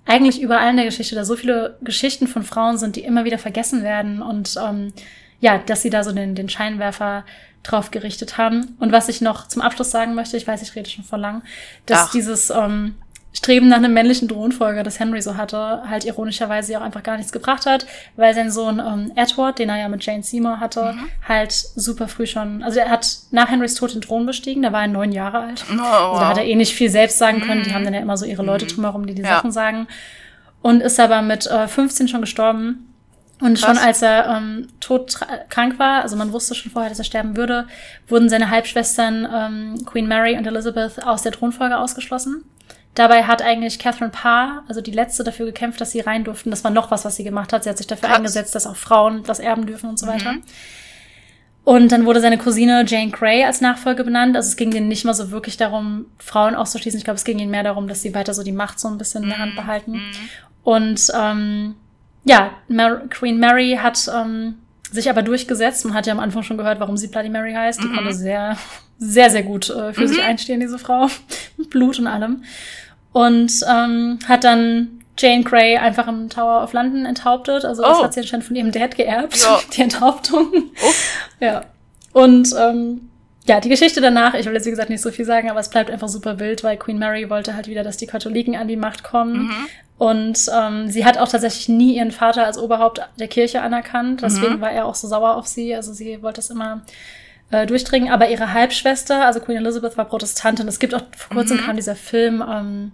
eigentlich 0.10 0.42
überall 0.42 0.72
in 0.72 0.78
der 0.78 0.86
Geschichte 0.86 1.16
da 1.16 1.24
so 1.24 1.36
viele 1.36 1.78
Geschichten 1.82 2.28
von 2.28 2.44
Frauen 2.44 2.78
sind, 2.78 2.96
die 2.96 3.04
immer 3.04 3.26
wieder 3.26 3.38
vergessen 3.38 3.84
werden 3.84 4.22
und 4.22 4.56
ähm, 4.58 4.92
ja, 5.40 5.60
dass 5.60 5.84
sie 5.84 5.92
da 5.92 6.04
so 6.04 6.12
den, 6.12 6.34
den 6.34 6.50
Scheinwerfer 6.50 7.24
drauf 7.62 7.92
gerichtet 7.92 8.38
haben. 8.38 8.76
Und 8.80 8.92
was 8.92 9.08
ich 9.08 9.22
noch 9.22 9.48
zum 9.48 9.62
Abschluss 9.62 9.92
sagen 9.92 10.16
möchte, 10.16 10.36
ich 10.36 10.48
weiß, 10.48 10.62
ich 10.64 10.76
rede 10.76 10.90
schon 10.90 11.04
vor 11.04 11.20
lang, 11.20 11.44
dass 11.86 12.08
Ach. 12.08 12.12
dieses, 12.12 12.50
ähm, 12.50 12.96
Streben 13.32 13.68
nach 13.68 13.78
einem 13.78 13.94
männlichen 13.94 14.28
Thronfolger, 14.28 14.82
das 14.82 15.00
Henry 15.00 15.22
so 15.22 15.38
hatte, 15.38 15.84
halt 15.88 16.04
ironischerweise 16.04 16.78
auch 16.78 16.82
einfach 16.82 17.04
gar 17.04 17.16
nichts 17.16 17.32
gebracht 17.32 17.68
hat, 17.68 17.86
weil 18.16 18.34
sein 18.34 18.50
Sohn 18.50 18.80
ähm, 18.80 19.12
Edward, 19.16 19.60
den 19.60 19.70
er 19.70 19.78
ja 19.78 19.88
mit 19.88 20.04
Jane 20.04 20.24
Seymour 20.24 20.60
hatte, 20.60 20.94
mhm. 20.94 21.10
halt 21.28 21.52
super 21.52 22.08
früh 22.08 22.26
schon, 22.26 22.64
also 22.64 22.80
er 22.80 22.90
hat 22.90 23.08
nach 23.30 23.50
Henrys 23.50 23.76
Tod 23.76 23.94
den 23.94 24.02
Thron 24.02 24.26
bestiegen, 24.26 24.64
da 24.64 24.72
war 24.72 24.82
er 24.82 24.88
neun 24.88 25.12
Jahre 25.12 25.42
alt. 25.42 25.64
Oh, 25.72 25.78
wow. 25.78 25.84
also 25.84 26.20
da 26.22 26.28
hat 26.30 26.38
er 26.40 26.46
eh 26.46 26.56
nicht 26.56 26.74
viel 26.74 26.90
selbst 26.90 27.20
sagen 27.20 27.42
können, 27.42 27.62
mhm. 27.62 27.66
die 27.66 27.74
haben 27.74 27.86
dann 27.86 27.94
ja 27.94 28.00
immer 28.00 28.18
so 28.18 28.26
ihre 28.26 28.44
Leute 28.44 28.66
mhm. 28.66 28.70
drumherum, 28.70 29.06
die 29.06 29.14
die 29.14 29.22
ja. 29.22 29.36
Sachen 29.36 29.52
sagen. 29.52 29.88
Und 30.64 30.82
ist 30.82 31.00
aber 31.00 31.22
mit 31.22 31.46
äh, 31.46 31.68
15 31.68 32.08
schon 32.08 32.22
gestorben. 32.22 32.90
Und 33.42 33.58
Krass. 33.58 33.78
schon 33.78 33.78
als 33.78 34.02
er 34.02 34.28
ähm, 34.28 34.68
todkrank 34.82 35.80
war, 35.80 36.02
also 36.02 36.18
man 36.18 36.34
wusste 36.34 36.56
schon 36.56 36.72
vorher, 36.72 36.90
dass 36.90 37.00
er 37.00 37.06
sterben 37.06 37.38
würde, 37.38 37.68
wurden 38.08 38.28
seine 38.28 38.50
Halbschwestern 38.50 39.28
ähm, 39.34 39.86
Queen 39.86 40.08
Mary 40.08 40.38
und 40.38 40.46
Elizabeth 40.46 41.06
aus 41.06 41.22
der 41.22 41.32
Thronfolge 41.32 41.78
ausgeschlossen. 41.78 42.44
Dabei 42.96 43.24
hat 43.24 43.42
eigentlich 43.42 43.80
Catherine 43.80 44.12
Parr, 44.12 44.64
also 44.68 44.82
die 44.82 44.92
letzte, 44.92 45.24
dafür 45.24 45.46
gekämpft, 45.46 45.80
dass 45.80 45.92
sie 45.92 46.02
rein 46.02 46.24
durften. 46.24 46.50
Das 46.50 46.64
war 46.64 46.72
noch 46.72 46.92
was, 46.92 47.06
was 47.06 47.16
sie 47.16 47.24
gemacht 47.24 47.54
hat. 47.54 47.64
Sie 47.64 47.70
hat 47.70 47.78
sich 47.78 47.88
dafür 47.88 48.10
Krass. 48.10 48.18
eingesetzt, 48.18 48.56
dass 48.56 48.68
auch 48.68 48.76
Frauen 48.76 49.24
das 49.24 49.40
erben 49.40 49.66
dürfen 49.66 49.90
und 49.90 50.00
so 50.00 50.08
weiter. 50.08 50.34
Mhm. 50.34 50.44
Und 51.64 51.92
dann 51.92 52.06
wurde 52.06 52.20
seine 52.20 52.38
Cousine 52.38 52.84
Jane 52.88 53.12
Grey 53.12 53.44
als 53.44 53.62
Nachfolge 53.62 54.04
benannt. 54.04 54.36
Also 54.36 54.48
es 54.48 54.56
ging 54.56 54.72
denen 54.72 54.88
nicht 54.88 55.06
mal 55.06 55.14
so 55.14 55.30
wirklich 55.30 55.56
darum, 55.56 56.08
Frauen 56.18 56.56
auszuschließen. 56.56 56.98
Ich 56.98 57.04
glaube, 57.04 57.18
es 57.18 57.26
ging 57.26 57.38
ihnen 57.38 57.52
mehr 57.52 57.64
darum, 57.64 57.88
dass 57.88 58.02
sie 58.02 58.16
weiter 58.16 58.34
so 58.34 58.44
die 58.44 58.52
Macht 58.52 58.80
so 58.80 58.88
ein 58.88 58.98
bisschen 58.98 59.24
in 59.24 59.30
der 59.30 59.38
Hand 59.38 59.54
mhm. 59.54 59.58
behalten. 59.58 59.92
Mhm. 59.92 60.12
Und 60.64 61.12
ähm, 61.16 61.76
ja, 62.24 62.52
Mar 62.68 63.08
Queen 63.10 63.40
Mary 63.40 63.78
hat 63.82 64.10
ähm, 64.14 64.56
sich 64.92 65.10
aber 65.10 65.22
durchgesetzt. 65.22 65.86
Man 65.86 65.94
hat 65.94 66.08
ja 66.08 66.14
am 66.14 66.20
Anfang 66.20 66.44
schon 66.44 66.58
gehört, 66.58 66.80
warum 66.80 66.98
sie 66.98 67.08
Bloody 67.08 67.30
Mary 67.30 67.54
heißt. 67.54 67.82
Die 67.84 67.88
mhm. 67.88 67.96
konnte 67.96 68.14
sehr, 68.14 68.58
sehr, 69.00 69.30
sehr 69.30 69.44
gut 69.44 69.70
äh, 69.70 69.94
für 69.94 70.02
mhm. 70.02 70.08
sich 70.08 70.22
einstehen, 70.22 70.60
diese 70.60 70.78
Frau. 70.78 71.08
Mit 71.58 71.70
Blut 71.70 72.00
und 72.00 72.08
allem. 72.08 72.44
Und 73.12 73.52
ähm, 73.68 74.20
hat 74.28 74.44
dann 74.44 75.00
Jane 75.18 75.44
Grey 75.44 75.78
einfach 75.78 76.08
im 76.08 76.30
Tower 76.30 76.64
of 76.64 76.74
London 76.74 77.06
enthauptet. 77.06 77.66
Also 77.66 77.82
das 77.82 77.98
oh. 77.98 78.04
hat 78.04 78.14
sie 78.14 78.22
anscheinend 78.22 78.46
von 78.46 78.56
ihrem 78.56 78.72
Dad 78.72 78.96
geerbt, 78.96 79.38
ja. 79.38 79.60
die 79.76 79.82
Enthauptung. 79.82 80.52
Oh. 80.54 80.92
Ja. 81.42 81.64
Und 82.12 82.54
ähm, 82.60 83.10
ja, 83.46 83.62
die 83.62 83.70
Geschichte 83.70 84.02
danach, 84.02 84.34
ich 84.34 84.46
will 84.46 84.54
jetzt 84.54 84.66
wie 84.66 84.72
gesagt 84.72 84.90
nicht 84.90 85.02
so 85.02 85.10
viel 85.10 85.24
sagen, 85.24 85.50
aber 85.50 85.62
es 85.62 85.70
bleibt 85.70 85.90
einfach 85.90 86.10
super 86.10 86.38
wild, 86.38 86.66
weil 86.66 86.76
Queen 86.76 87.00
Mary 87.00 87.30
wollte 87.30 87.56
halt 87.56 87.68
wieder, 87.68 87.82
dass 87.82 87.96
die 87.96 88.08
Katholiken 88.08 88.58
an 88.58 88.68
die 88.68 88.76
Macht 88.76 89.04
kommen. 89.04 89.44
Mhm. 89.44 89.68
Und 89.98 90.52
ähm, 90.54 90.90
sie 90.90 91.06
hat 91.06 91.18
auch 91.18 91.30
tatsächlich 91.30 91.70
nie 91.70 91.96
ihren 91.96 92.12
Vater 92.12 92.46
als 92.46 92.58
Oberhaupt 92.58 93.02
der 93.18 93.30
Kirche 93.30 93.62
anerkannt. 93.62 94.22
Deswegen 94.22 94.58
mhm. 94.58 94.62
war 94.62 94.72
er 94.72 94.86
auch 94.86 94.96
so 94.96 95.08
sauer 95.08 95.36
auf 95.36 95.48
sie. 95.48 95.74
Also 95.74 95.94
sie 95.94 96.22
wollte 96.22 96.42
es 96.42 96.50
immer 96.50 96.82
äh, 97.52 97.66
durchdringen. 97.66 98.12
Aber 98.12 98.30
ihre 98.30 98.54
Halbschwester, 98.54 99.26
also 99.26 99.40
Queen 99.40 99.58
Elizabeth, 99.58 99.98
war 99.98 100.06
Protestantin. 100.06 100.68
Es 100.68 100.80
gibt 100.80 100.94
auch 100.94 101.04
vor 101.16 101.38
kurzem 101.38 101.58
mhm. 101.58 101.62
kam 101.62 101.76
dieser 101.76 101.96
Film, 101.96 102.44
ähm, 102.48 102.92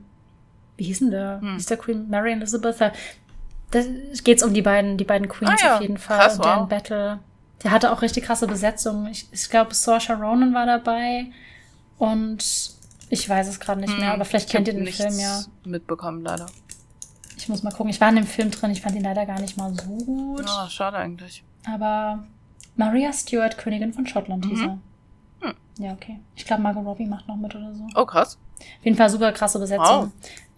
wie 0.78 0.86
hieß 0.86 1.00
denn 1.00 1.12
der? 1.12 1.40
Mhm. 1.42 1.54
Hieß 1.54 1.66
der 1.68 1.78
Queen 1.78 2.10
Mary 2.10 2.32
Elizabeth? 2.32 2.80
Da 3.72 3.82
geht 4.24 4.38
es 4.38 4.44
um 4.44 4.54
die 4.54 4.62
beiden, 4.62 4.98
die 4.98 5.04
beiden 5.04 5.28
Queens 5.28 5.62
ah, 5.62 5.66
ja. 5.66 5.76
auf 5.76 5.82
jeden 5.82 5.98
Fall. 5.98 6.20
Krass, 6.20 6.38
wow. 6.38 6.46
Deren 6.46 6.70
Battle. 6.70 7.20
Der 7.64 7.72
hatte 7.72 7.92
auch 7.92 8.02
richtig 8.02 8.26
krasse 8.26 8.48
Besetzung. 8.48 9.08
Ich, 9.08 9.28
ich 9.32 9.50
glaube, 9.50 9.74
Saoirse 9.74 10.14
Ronan 10.14 10.54
war 10.54 10.66
dabei. 10.66 11.28
Und 11.98 12.44
ich 13.10 13.28
weiß 13.28 13.48
es 13.48 13.60
gerade 13.60 13.80
nicht 13.80 13.98
mehr, 13.98 14.08
hm, 14.08 14.16
aber 14.16 14.26
vielleicht 14.26 14.50
kennt 14.50 14.68
ihr 14.68 14.74
den 14.74 14.88
Film 14.88 15.18
ja. 15.18 15.44
mitbekommen, 15.64 16.22
leider. 16.24 16.48
Ich 17.38 17.48
muss 17.48 17.64
mal 17.64 17.72
gucken. 17.72 17.90
Ich 17.90 18.02
war 18.02 18.10
in 18.10 18.16
dem 18.16 18.28
Film 18.28 18.52
drin. 18.52 18.72
Ich 18.72 18.82
fand 18.82 18.96
ihn 18.96 19.04
leider 19.04 19.26
gar 19.26 19.40
nicht 19.40 19.58
mal 19.58 19.74
so 19.74 19.88
gut. 19.88 20.46
Ah, 20.48 20.66
oh, 20.66 20.70
schade 20.70 20.98
eigentlich. 20.98 21.44
Aber 21.66 22.26
Maria 22.76 23.12
Stuart, 23.14 23.58
Königin 23.58 23.94
von 23.94 24.08
Schottland, 24.08 24.46
mhm. 24.46 24.50
hieß 24.50 24.62
er. 24.62 24.80
Hm. 25.42 25.54
Ja, 25.80 25.94
okay. 25.94 26.20
Ich 26.36 26.46
glaube, 26.46 26.62
Margot 26.62 26.86
Robbie 26.86 27.06
macht 27.06 27.28
noch 27.28 27.36
mit 27.36 27.56
oder 27.56 27.74
so. 27.74 27.88
Oh, 27.96 28.06
krass. 28.06 28.38
Auf 28.60 28.86
jeden 28.86 28.98
Fall 28.98 29.10
super 29.10 29.32
krasse 29.32 29.60
Besetzung. 29.60 29.86
Wow. 29.86 30.10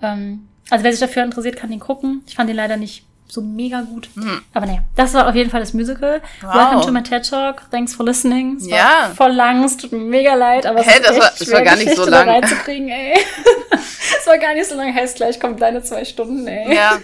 Ähm, 0.02 0.48
also 0.70 0.84
wer 0.84 0.92
sich 0.92 1.00
dafür 1.00 1.24
interessiert, 1.24 1.56
kann 1.56 1.72
den 1.72 1.80
gucken. 1.80 2.24
Ich 2.28 2.36
fand 2.36 2.50
ihn 2.50 2.56
leider 2.56 2.78
nicht 2.78 3.07
so 3.30 3.42
mega 3.42 3.82
gut. 3.82 4.10
Mhm. 4.16 4.42
Aber 4.54 4.66
naja, 4.66 4.80
das 4.96 5.14
war 5.14 5.28
auf 5.28 5.36
jeden 5.36 5.50
Fall 5.50 5.60
das 5.60 5.74
Musical. 5.74 6.22
Wow. 6.42 6.56
Welcome 6.56 6.86
to 6.86 6.92
my 6.92 7.04
TED 7.04 7.30
Talk. 7.30 7.70
Thanks 7.72 7.94
for 7.94 8.06
listening. 8.06 8.58
Es 8.58 8.68
ja. 8.68 9.12
voll 9.16 9.32
lang, 9.32 9.64
es 9.64 9.78
tut 9.78 9.92
mir 9.92 10.00
mega 10.00 10.34
leid, 10.34 10.66
aber 10.66 10.82
hey, 10.82 11.02
es 11.02 11.20
war, 11.20 11.32
das 11.38 11.52
war 11.52 11.62
gar 11.62 11.76
nicht 11.76 11.96
so 11.96 12.06
lang. 12.06 12.28
reinzukriegen, 12.30 12.90
ey. 12.90 13.14
es 13.72 14.28
war 14.28 14.38
gar 14.38 14.54
nicht 14.54 14.68
so 14.68 14.76
lang, 14.76 14.94
heißt 14.94 15.18
gleich 15.18 15.40
kommt 15.40 15.62
deine 15.62 15.84
zwei 15.84 16.06
Stunden, 16.06 16.48
ey. 16.48 16.74
Ja. 16.74 17.00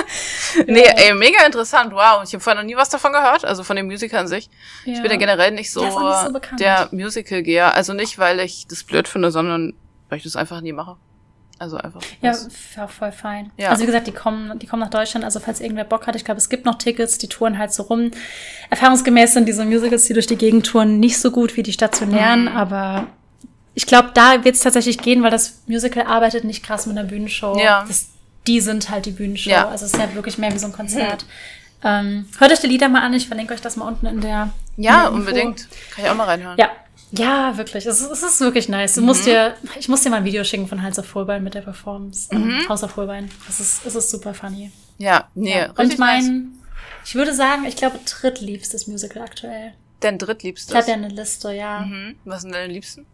nee, 0.66 0.84
ja. 0.84 0.92
ey, 0.96 1.14
mega 1.14 1.44
interessant. 1.46 1.92
Wow, 1.92 2.22
ich 2.24 2.32
habe 2.32 2.40
vorher 2.40 2.60
noch 2.60 2.66
nie 2.66 2.76
was 2.76 2.88
davon 2.88 3.12
gehört, 3.12 3.44
also 3.44 3.62
von 3.62 3.76
dem 3.76 3.86
Musical 3.86 4.20
an 4.20 4.28
sich. 4.28 4.50
Ja. 4.84 4.94
Ich 4.94 5.02
bin 5.02 5.10
ja 5.10 5.16
generell 5.16 5.52
nicht 5.52 5.70
so, 5.70 5.84
nicht 5.84 5.92
so 5.92 6.56
der 6.58 6.88
Musical-Geher. 6.90 7.74
Also 7.74 7.92
nicht, 7.92 8.18
weil 8.18 8.40
ich 8.40 8.66
das 8.66 8.82
blöd 8.84 9.06
finde, 9.06 9.30
sondern 9.30 9.74
weil 10.08 10.18
ich 10.18 10.24
das 10.24 10.36
einfach 10.36 10.60
nie 10.60 10.72
mache. 10.72 10.96
Also 11.62 11.76
einfach. 11.76 12.00
Ja, 12.20 12.34
war 12.74 12.88
voll 12.88 13.12
fein. 13.12 13.52
Ja. 13.56 13.68
Also 13.68 13.82
wie 13.82 13.86
gesagt, 13.86 14.08
die 14.08 14.12
kommen, 14.12 14.58
die 14.58 14.66
kommen 14.66 14.80
nach 14.80 14.90
Deutschland. 14.90 15.24
Also 15.24 15.38
falls 15.38 15.60
irgendwer 15.60 15.84
Bock 15.84 16.08
hat, 16.08 16.16
ich 16.16 16.24
glaube, 16.24 16.38
es 16.38 16.48
gibt 16.48 16.64
noch 16.64 16.74
Tickets, 16.74 17.18
die 17.18 17.28
touren 17.28 17.56
halt 17.56 17.72
so 17.72 17.84
rum. 17.84 18.10
Erfahrungsgemäß 18.68 19.34
sind 19.34 19.46
diese 19.46 19.64
Musicals, 19.64 20.06
die 20.06 20.12
durch 20.12 20.26
die 20.26 20.34
Gegend 20.34 20.66
touren, 20.66 20.98
nicht 20.98 21.20
so 21.20 21.30
gut 21.30 21.56
wie 21.56 21.62
die 21.62 21.72
stationären, 21.72 22.42
mhm. 22.42 22.56
aber 22.56 23.06
ich 23.74 23.86
glaube, 23.86 24.10
da 24.12 24.44
wird 24.44 24.56
es 24.56 24.62
tatsächlich 24.62 24.98
gehen, 24.98 25.22
weil 25.22 25.30
das 25.30 25.62
Musical 25.68 26.04
arbeitet 26.04 26.42
nicht 26.42 26.64
krass 26.64 26.86
mit 26.86 26.98
einer 26.98 27.06
Bühnenshow. 27.06 27.56
Ja. 27.56 27.84
Das, 27.86 28.08
die 28.48 28.60
sind 28.60 28.90
halt 28.90 29.06
die 29.06 29.12
Bühnenshow. 29.12 29.50
Ja. 29.50 29.68
Also 29.68 29.84
es 29.84 29.94
ist 29.94 30.00
halt 30.00 30.16
wirklich 30.16 30.38
mehr 30.38 30.52
wie 30.52 30.58
so 30.58 30.66
ein 30.66 30.72
Konzert. 30.72 31.22
Mhm. 31.22 31.28
Ähm, 31.84 32.28
hört 32.38 32.50
euch 32.50 32.60
die 32.60 32.66
Lieder 32.66 32.88
mal 32.88 33.02
an, 33.02 33.14
ich 33.14 33.28
verlinke 33.28 33.54
euch 33.54 33.60
das 33.60 33.76
mal 33.76 33.86
unten 33.86 34.06
in 34.06 34.20
der. 34.20 34.50
Ja, 34.76 34.94
in 34.94 35.00
der 35.02 35.12
unbedingt. 35.12 35.68
Kann 35.94 36.04
ich 36.04 36.10
auch 36.10 36.16
mal 36.16 36.24
reinhören. 36.24 36.58
Ja, 36.58 36.70
ja, 37.12 37.56
wirklich. 37.58 37.84
Es 37.86 38.00
ist, 38.00 38.10
es 38.10 38.22
ist 38.22 38.40
wirklich 38.40 38.68
nice. 38.68 38.94
Du 38.94 39.00
mhm. 39.00 39.06
musst 39.06 39.26
dir, 39.26 39.54
ich 39.78 39.88
muss 39.88 40.02
dir 40.02 40.10
mal 40.10 40.16
ein 40.16 40.24
Video 40.24 40.44
schicken 40.44 40.66
von 40.66 40.82
Heinz 40.82 40.98
auf 40.98 41.14
Holbein 41.14 41.44
mit 41.44 41.54
der 41.54 41.60
Performance. 41.60 42.28
Ähm, 42.32 42.46
mhm. 42.46 42.68
Haus 42.68 42.82
auf 42.82 42.96
Holbein. 42.96 43.30
Es 43.48 43.60
ist, 43.60 43.84
es 43.84 43.94
ist 43.94 44.10
super 44.10 44.32
funny. 44.32 44.72
Ja, 44.98 45.28
nee, 45.34 45.56
ja. 45.56 45.72
Und 45.72 45.98
mein, 45.98 46.24
nice. 46.24 46.44
ich 47.04 47.14
würde 47.14 47.34
sagen, 47.34 47.64
ich 47.66 47.76
glaube, 47.76 47.98
drittliebstes 48.04 48.86
Musical 48.86 49.22
aktuell. 49.22 49.74
Dein 50.00 50.18
drittliebstes? 50.18 50.70
Ich 50.70 50.76
habe 50.76 50.88
ja 50.88 50.94
eine 50.94 51.08
Liste, 51.08 51.52
ja. 51.52 51.80
Mhm. 51.80 52.16
Was 52.24 52.42
sind 52.42 52.54
deine 52.54 52.72
Liebsten? 52.72 53.06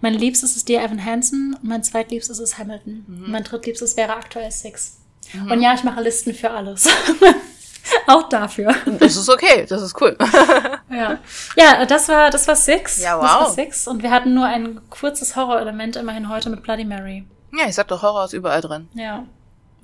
Mein 0.00 0.14
liebstes 0.14 0.56
ist 0.56 0.68
Dear 0.68 0.84
Evan 0.84 1.04
Hansen 1.04 1.54
und 1.54 1.68
mein 1.68 1.82
zweitliebstes 1.82 2.38
ist 2.38 2.58
Hamilton. 2.58 3.04
Mhm. 3.06 3.30
Mein 3.30 3.44
drittliebstes 3.44 3.96
wäre 3.96 4.16
aktuell 4.16 4.50
Six. 4.50 4.98
Mhm. 5.32 5.50
Und 5.52 5.62
ja, 5.62 5.74
ich 5.74 5.84
mache 5.84 6.02
Listen 6.02 6.34
für 6.34 6.50
alles. 6.50 6.88
Auch 8.06 8.28
dafür. 8.28 8.74
Das 8.98 9.16
ist 9.16 9.28
okay, 9.28 9.66
das 9.68 9.82
ist 9.82 10.00
cool. 10.00 10.16
ja. 10.90 11.18
ja, 11.56 11.84
das 11.86 12.08
war, 12.08 12.30
das 12.30 12.46
war 12.48 12.56
Six. 12.56 13.02
Ja, 13.02 13.16
wow. 13.16 13.22
Das 13.22 13.32
war 13.32 13.50
Six. 13.50 13.88
Und 13.88 14.02
wir 14.02 14.10
hatten 14.10 14.34
nur 14.34 14.46
ein 14.46 14.80
kurzes 14.90 15.36
Horrorelement 15.36 15.96
immerhin 15.96 16.28
heute 16.28 16.50
mit 16.50 16.62
Bloody 16.62 16.84
Mary. 16.84 17.24
Ja, 17.52 17.66
ich 17.66 17.74
sag 17.74 17.88
doch, 17.88 18.02
Horror 18.02 18.24
ist 18.24 18.32
überall 18.32 18.60
drin. 18.60 18.88
Ja. 18.94 19.24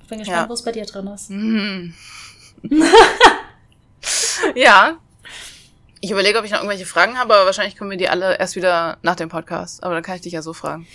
Ich 0.01 0.07
bin 0.07 0.19
gespannt, 0.19 0.43
ja. 0.43 0.49
wo 0.49 0.53
es 0.53 0.63
bei 0.63 0.71
dir 0.71 0.85
drin 0.85 1.07
ist. 1.07 1.29
Mhm. 1.29 1.93
ja. 4.55 4.97
Ich 6.01 6.11
überlege, 6.11 6.37
ob 6.37 6.45
ich 6.45 6.51
noch 6.51 6.59
irgendwelche 6.59 6.85
Fragen 6.85 7.17
habe, 7.17 7.33
aber 7.33 7.45
wahrscheinlich 7.45 7.77
kommen 7.77 7.89
wir 7.89 7.97
die 7.97 8.09
alle 8.09 8.37
erst 8.37 8.55
wieder 8.55 8.97
nach 9.01 9.15
dem 9.15 9.29
Podcast. 9.29 9.83
Aber 9.83 9.93
dann 9.93 10.03
kann 10.03 10.15
ich 10.15 10.21
dich 10.21 10.33
ja 10.33 10.41
so 10.41 10.53
fragen. 10.53 10.85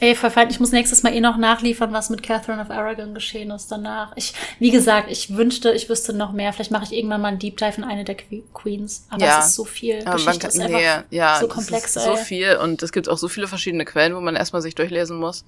Ey, 0.00 0.14
voll 0.14 0.30
fein. 0.30 0.50
Ich 0.50 0.60
muss 0.60 0.72
nächstes 0.72 1.02
Mal 1.02 1.12
eh 1.14 1.20
noch 1.20 1.36
nachliefern, 1.36 1.92
was 1.92 2.10
mit 2.10 2.22
Catherine 2.22 2.60
of 2.60 2.70
Aragon 2.70 3.14
geschehen 3.14 3.50
ist 3.50 3.70
danach. 3.70 4.12
Ich, 4.16 4.34
wie 4.58 4.70
gesagt, 4.70 5.10
ich 5.10 5.36
wünschte, 5.36 5.72
ich 5.72 5.88
wüsste 5.88 6.12
noch 6.12 6.32
mehr. 6.32 6.52
Vielleicht 6.52 6.70
mache 6.70 6.84
ich 6.84 6.92
irgendwann 6.92 7.20
mal 7.20 7.28
einen 7.28 7.38
Deep 7.38 7.56
Dive 7.56 7.74
in 7.76 7.84
eine 7.84 8.04
der 8.04 8.16
Queens. 8.54 9.06
Aber 9.10 9.24
ja. 9.24 9.40
es 9.40 9.46
ist 9.46 9.54
so 9.54 9.64
viel. 9.64 10.00
Aber 10.04 10.12
Geschichte 10.12 10.38
kann, 10.38 10.50
ist 10.50 10.60
einfach 10.60 11.04
nee, 11.10 11.16
ja, 11.16 11.38
so 11.40 11.48
komplex. 11.48 11.94
so 11.94 12.16
viel 12.16 12.56
und 12.56 12.82
es 12.82 12.92
gibt 12.92 13.08
auch 13.08 13.18
so 13.18 13.28
viele 13.28 13.48
verschiedene 13.48 13.84
Quellen, 13.84 14.14
wo 14.14 14.20
man 14.20 14.36
erstmal 14.36 14.62
sich 14.62 14.74
durchlesen 14.74 15.18
muss. 15.18 15.44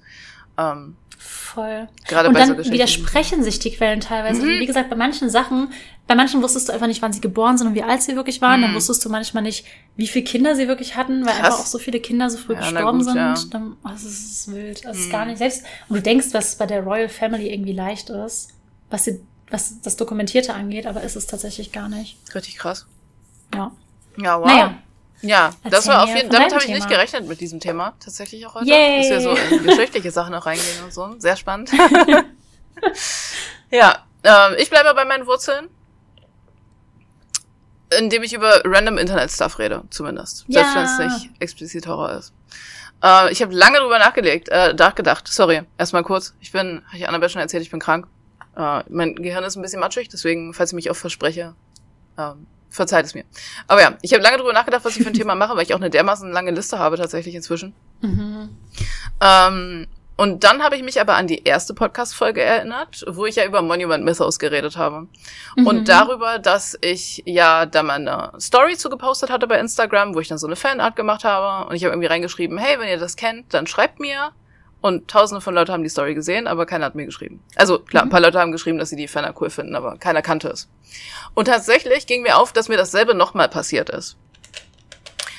Ähm, 0.57 0.95
Voll. 1.23 1.87
Gerade 2.07 2.29
und 2.29 2.33
bei 2.33 2.39
dann 2.39 2.63
so 2.63 2.71
widersprechen 2.71 3.43
sich 3.43 3.59
die 3.59 3.71
Quellen 3.71 3.99
teilweise. 3.99 4.41
Mhm. 4.41 4.59
Wie 4.59 4.65
gesagt, 4.65 4.89
bei 4.89 4.95
manchen 4.95 5.29
Sachen, 5.29 5.71
bei 6.07 6.15
manchen 6.15 6.41
wusstest 6.41 6.67
du 6.67 6.73
einfach 6.73 6.87
nicht, 6.87 7.03
wann 7.03 7.13
sie 7.13 7.21
geboren 7.21 7.59
sind 7.59 7.67
und 7.67 7.75
wie 7.75 7.83
alt 7.83 8.01
sie 8.01 8.15
wirklich 8.15 8.41
waren. 8.41 8.61
Mhm. 8.61 8.63
Dann 8.63 8.75
wusstest 8.75 9.05
du 9.05 9.09
manchmal 9.09 9.43
nicht, 9.43 9.65
wie 9.95 10.07
viele 10.07 10.25
Kinder 10.25 10.55
sie 10.55 10.67
wirklich 10.67 10.95
hatten, 10.95 11.25
weil 11.25 11.33
Krass. 11.33 11.45
einfach 11.45 11.59
auch 11.59 11.65
so 11.67 11.77
viele 11.77 11.99
Kinder 11.99 12.29
so 12.31 12.39
früh 12.39 12.53
ja, 12.53 12.59
gestorben 12.59 12.99
gut, 12.99 13.07
sind. 13.07 13.15
Ja. 13.17 13.35
Dann, 13.51 13.77
also 13.83 14.07
es 14.07 14.31
ist 14.31 14.51
wild. 14.51 14.83
Das 14.83 14.97
mhm. 14.97 15.03
ist 15.03 15.11
gar 15.11 15.25
nicht 15.25 15.37
selbst. 15.37 15.63
Und 15.89 15.97
du 15.97 16.01
denkst, 16.01 16.27
was 16.31 16.55
bei 16.55 16.65
der 16.65 16.81
Royal 16.81 17.09
Family 17.09 17.53
irgendwie 17.53 17.73
leicht 17.73 18.09
ist, 18.09 18.49
was, 18.89 19.03
sie, 19.03 19.21
was 19.51 19.79
das 19.81 19.97
Dokumentierte 19.97 20.55
angeht, 20.55 20.87
aber 20.87 21.03
ist 21.03 21.15
es 21.15 21.27
tatsächlich 21.27 21.71
gar 21.71 21.87
nicht. 21.87 22.17
Richtig 22.33 22.57
krass. 22.57 22.87
Ja. 23.53 23.71
Ja, 24.17 24.39
wow. 24.39 24.47
Naja. 24.47 24.77
Ja, 25.21 25.51
Erzähl 25.63 25.71
das 25.71 25.87
war 25.87 26.03
auf 26.03 26.09
jeden 26.09 26.31
Fall, 26.31 26.39
damit 26.39 26.53
habe 26.53 26.63
ich 26.63 26.69
nicht 26.69 26.89
gerechnet 26.89 27.27
mit 27.27 27.39
diesem 27.39 27.59
Thema, 27.59 27.93
tatsächlich 27.99 28.45
auch 28.47 28.55
heute. 28.55 28.65
Yay. 28.65 29.09
Dass 29.09 29.09
wir 29.09 29.21
so 29.21 29.55
in 29.55 29.63
geschichtliche 29.63 30.11
Sachen 30.11 30.33
auch 30.33 30.45
reingehen 30.45 30.83
und 30.83 30.93
so. 30.93 31.15
Sehr 31.19 31.35
spannend. 31.35 31.71
ja, 33.71 34.05
äh, 34.23 34.61
ich 34.61 34.69
bleibe 34.69 34.93
bei 34.93 35.05
meinen 35.05 35.27
Wurzeln. 35.27 35.69
Indem 37.99 38.23
ich 38.23 38.33
über 38.33 38.61
random 38.63 38.97
Internet-Stuff 38.97 39.59
rede, 39.59 39.83
zumindest. 39.89 40.45
Ja. 40.47 40.61
Selbst 40.61 40.75
wenn 40.75 40.85
es 40.85 41.13
nicht 41.13 41.41
explizit 41.41 41.87
Horror 41.87 42.13
ist. 42.13 42.33
Äh, 43.03 43.31
ich 43.31 43.41
habe 43.41 43.53
lange 43.53 43.79
drüber 43.79 43.99
nachgelegt, 43.99 44.49
äh, 44.49 44.73
nachgedacht. 44.73 45.27
Sorry, 45.27 45.63
erstmal 45.77 46.03
kurz. 46.03 46.33
Ich 46.39 46.51
bin, 46.51 46.83
habe 46.87 46.97
ich 46.97 47.07
Annabelle 47.07 47.29
schon 47.29 47.41
erzählt, 47.41 47.63
ich 47.63 47.71
bin 47.71 47.79
krank. 47.79 48.07
Äh, 48.55 48.83
mein 48.89 49.15
Gehirn 49.15 49.43
ist 49.43 49.55
ein 49.55 49.61
bisschen 49.61 49.79
matschig, 49.79 50.09
deswegen, 50.09 50.53
falls 50.53 50.71
ich 50.71 50.75
mich 50.75 50.89
oft 50.89 50.99
verspreche, 50.99 51.55
ähm, 52.17 52.47
verzeiht 52.71 53.05
es 53.05 53.13
mir. 53.13 53.25
Aber 53.67 53.81
ja, 53.81 53.97
ich 54.01 54.13
habe 54.13 54.23
lange 54.23 54.37
drüber 54.37 54.53
nachgedacht, 54.53 54.83
was 54.83 54.95
ich 54.95 55.03
für 55.03 55.09
ein 55.09 55.13
Thema 55.13 55.35
mache, 55.35 55.55
weil 55.55 55.63
ich 55.63 55.73
auch 55.75 55.79
eine 55.79 55.91
dermaßen 55.91 56.31
lange 56.31 56.49
Liste 56.49 56.79
habe 56.79 56.97
tatsächlich 56.97 57.35
inzwischen. 57.35 57.75
Mhm. 58.01 58.49
Ähm, 59.21 59.87
Und 60.17 60.43
dann 60.43 60.61
habe 60.61 60.75
ich 60.75 60.83
mich 60.83 61.01
aber 61.01 61.15
an 61.15 61.25
die 61.25 61.45
erste 61.45 61.73
Podcast-Folge 61.73 62.41
erinnert, 62.43 63.03
wo 63.07 63.25
ich 63.25 63.37
ja 63.37 63.45
über 63.45 63.63
Monument 63.63 64.05
Mythos 64.05 64.37
geredet 64.37 64.77
habe. 64.77 65.07
Mhm. 65.55 65.65
Und 65.65 65.89
darüber, 65.89 66.37
dass 66.37 66.77
ich 66.81 67.23
ja 67.25 67.65
da 67.65 67.81
mal 67.81 67.95
eine 67.95 68.31
Story 68.39 68.77
zu 68.77 68.89
gepostet 68.89 69.31
hatte 69.31 69.47
bei 69.47 69.57
Instagram, 69.59 70.13
wo 70.13 70.19
ich 70.19 70.27
dann 70.27 70.37
so 70.37 70.45
eine 70.45 70.55
Fanart 70.55 70.95
gemacht 70.95 71.23
habe. 71.23 71.67
Und 71.67 71.75
ich 71.75 71.83
habe 71.83 71.93
irgendwie 71.93 72.07
reingeschrieben, 72.07 72.59
hey, 72.59 72.77
wenn 72.79 72.87
ihr 72.87 72.99
das 72.99 73.15
kennt, 73.15 73.51
dann 73.53 73.65
schreibt 73.65 73.99
mir. 73.99 74.31
Und 74.81 75.07
tausende 75.07 75.41
von 75.41 75.53
Leuten 75.53 75.71
haben 75.71 75.83
die 75.83 75.89
Story 75.89 76.15
gesehen, 76.15 76.47
aber 76.47 76.65
keiner 76.65 76.85
hat 76.85 76.95
mir 76.95 77.05
geschrieben. 77.05 77.43
Also 77.55 77.79
klar, 77.79 78.03
mhm. 78.03 78.07
ein 78.07 78.11
paar 78.11 78.19
Leute 78.19 78.39
haben 78.39 78.51
geschrieben, 78.51 78.79
dass 78.79 78.89
sie 78.89 78.95
die 78.95 79.07
Fanart 79.07 79.39
cool 79.39 79.51
finden, 79.51 79.75
aber 79.75 79.97
keiner 79.97 80.23
kannte 80.23 80.49
es. 80.49 80.69
Und 81.35 81.45
tatsächlich 81.45 82.07
ging 82.07 82.23
mir 82.23 82.37
auf, 82.37 82.51
dass 82.51 82.67
mir 82.67 82.77
dasselbe 82.77 83.13
nochmal 83.13 83.47
passiert 83.47 83.89
ist. 83.89 84.17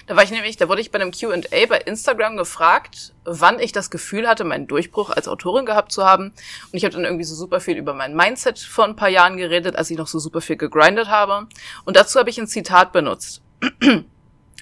Da 0.07 0.17
war 0.17 0.25
ich 0.25 0.31
nämlich, 0.31 0.57
da 0.57 0.69
wurde 0.69 0.81
ich 0.81 0.91
bei 0.91 1.01
einem 1.01 1.13
Q&A 1.13 1.67
bei 1.69 1.79
Instagram 1.79 2.37
gefragt, 2.37 3.13
wann 3.25 3.61
ich 3.61 3.73
das 3.73 3.91
Gefühl 3.91 4.29
hatte, 4.29 4.45
meinen 4.45 4.67
Durchbruch 4.67 5.11
als 5.11 5.29
Autorin 5.29 5.65
gehabt 5.65 5.93
zu 5.93 6.05
haben. 6.05 6.27
Und 6.27 6.75
ich 6.75 6.85
habe 6.85 6.95
dann 6.95 7.05
irgendwie 7.05 7.25
so 7.25 7.35
super 7.35 7.61
viel 7.61 7.77
über 7.77 7.95
mein 7.95 8.15
Mindset 8.15 8.59
vor 8.59 8.85
ein 8.85 8.97
paar 8.97 9.09
Jahren 9.09 9.37
geredet, 9.37 9.77
als 9.77 9.91
ich 9.91 9.99
noch 9.99 10.09
so 10.09 10.19
super 10.19 10.41
viel 10.41 10.57
gegrindet 10.57 11.09
habe. 11.09 11.47
Und 11.85 11.97
dazu 11.97 12.19
habe 12.19 12.31
ich 12.31 12.39
ein 12.39 12.49
Zitat 12.49 12.93
benutzt. 12.93 13.43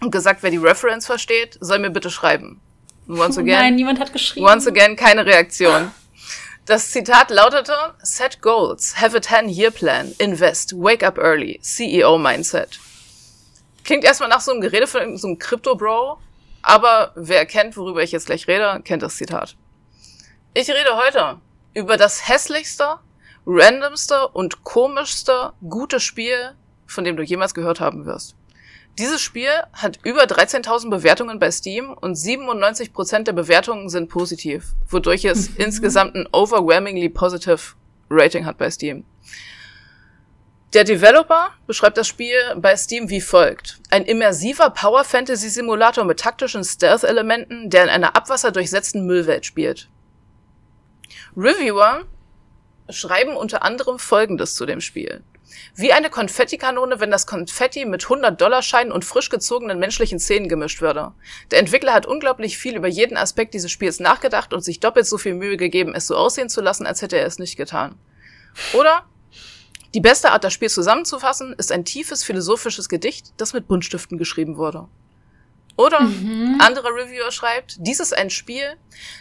Und 0.03 0.13
gesagt, 0.13 0.43
wer 0.43 0.51
die 0.51 0.57
Reference 0.57 1.05
versteht, 1.05 1.59
soll 1.61 1.79
mir 1.79 1.91
bitte 1.91 2.11
schreiben. 2.11 2.61
Once 3.11 3.39
again. 3.39 3.59
Nein, 3.59 3.75
niemand 3.75 3.99
hat 3.99 4.13
geschrieben. 4.13 4.47
Once 4.47 4.69
again, 4.69 4.97
keine 4.97 5.27
Reaktion. 5.27 5.91
Das 6.67 6.93
Zitat 6.93 7.31
lautete, 7.31 7.75
Set 8.03 8.41
goals, 8.41 9.01
have 9.01 9.17
a 9.17 9.21
10-year 9.21 9.73
plan, 9.73 10.15
invest, 10.19 10.73
wake 10.75 11.05
up 11.05 11.19
early, 11.19 11.59
CEO 11.63 12.17
Mindset. 12.19 12.79
Klingt 13.83 14.05
erstmal 14.05 14.29
nach 14.29 14.41
so 14.41 14.53
einem 14.53 14.61
Gerede 14.61 14.87
von 14.87 15.17
so 15.17 15.27
einem 15.27 15.39
Crypto-Bro, 15.39 16.19
aber 16.63 17.13
wer 17.17 17.45
kennt, 17.47 17.77
worüber 17.77 18.03
ich 18.03 18.13
jetzt 18.13 18.27
gleich 18.27 18.47
rede, 18.47 18.81
kennt 18.85 19.03
das 19.03 19.17
Zitat. 19.17 19.57
Ich 20.55 20.69
rede 20.69 20.97
heute 20.97 21.39
über 21.75 21.97
das 21.97 22.29
hässlichste, 22.29 22.99
randomste 23.47 24.29
und 24.29 24.63
komischste 24.63 25.53
gute 25.69 25.99
Spiel, 25.99 26.53
von 26.87 27.03
dem 27.03 27.17
du 27.17 27.25
jemals 27.25 27.55
gehört 27.55 27.81
haben 27.81 28.07
wirst. 28.07 28.37
Dieses 29.01 29.23
Spiel 29.23 29.49
hat 29.73 29.99
über 30.05 30.25
13.000 30.25 30.91
Bewertungen 30.91 31.39
bei 31.39 31.51
Steam 31.51 31.91
und 31.91 32.19
97% 32.19 33.23
der 33.23 33.33
Bewertungen 33.33 33.89
sind 33.89 34.11
positiv, 34.11 34.75
wodurch 34.91 35.25
es 35.25 35.49
insgesamt 35.57 36.15
ein 36.17 36.29
overwhelmingly 36.33 37.09
positive 37.09 37.59
Rating 38.11 38.45
hat 38.45 38.59
bei 38.59 38.71
Steam. 38.71 39.07
Der 40.75 40.85
Developer 40.85 41.49
beschreibt 41.67 41.97
das 41.97 42.09
Spiel 42.09 42.37
bei 42.57 42.77
Steam 42.77 43.09
wie 43.09 43.23
folgt. 43.23 43.81
Ein 43.89 44.05
immersiver 44.05 44.69
Power-Fantasy-Simulator 44.69 46.05
mit 46.05 46.21
taktischen 46.21 46.63
Stealth-Elementen, 46.63 47.71
der 47.71 47.85
in 47.85 47.89
einer 47.89 48.15
abwasserdurchsetzten 48.17 49.07
Müllwelt 49.07 49.47
spielt. 49.47 49.89
Reviewer 51.35 52.05
schreiben 52.93 53.37
unter 53.37 53.63
anderem 53.63 53.99
Folgendes 53.99 54.55
zu 54.55 54.67
dem 54.67 54.81
Spiel. 54.81 55.23
Wie 55.75 55.93
eine 55.93 56.11
Konfettikanone, 56.11 57.01
wenn 57.01 57.11
das 57.11 57.27
Konfetti 57.27 57.85
mit 57.85 58.05
100-Dollar-Scheinen 58.05 58.93
und 58.93 59.05
frisch 59.05 59.31
gezogenen 59.31 59.79
menschlichen 59.79 60.19
Zähnen 60.19 60.49
gemischt 60.49 60.81
würde. 60.81 61.13
Der 61.51 61.59
Entwickler 61.59 61.93
hat 61.93 62.07
unglaublich 62.07 62.59
viel 62.59 62.77
über 62.77 62.89
jeden 62.89 63.17
Aspekt 63.17 63.55
dieses 63.55 63.71
Spiels 63.71 64.01
nachgedacht 64.01 64.53
und 64.53 64.63
sich 64.63 64.81
doppelt 64.81 65.07
so 65.07 65.19
viel 65.19 65.35
Mühe 65.35 65.57
gegeben, 65.57 65.95
es 65.95 66.07
so 66.07 66.17
aussehen 66.17 66.49
zu 66.49 66.61
lassen, 66.61 66.87
als 66.87 67.03
hätte 67.03 67.19
er 67.19 67.27
es 67.27 67.39
nicht 67.39 67.57
getan. 67.57 67.97
Oder 68.75 69.05
die 69.95 70.01
beste 70.01 70.31
Art, 70.31 70.45
das 70.45 70.53
Spiel 70.53 70.71
zusammenzufassen, 70.71 71.53
ist 71.55 71.73
ein 71.73 71.85
tiefes 71.85 72.23
philosophisches 72.23 72.89
Gedicht, 72.89 73.33
das 73.39 73.53
mit 73.53 73.67
Buntstiften 73.67 74.19
geschrieben 74.19 74.57
wurde. 74.57 74.87
Oder 75.77 76.01
mhm. 76.01 76.59
anderer 76.61 76.91
Reviewer 76.91 77.31
schreibt, 77.31 77.77
dies 77.79 78.01
ist 78.01 78.17
ein 78.17 78.31
Spiel, 78.31 78.77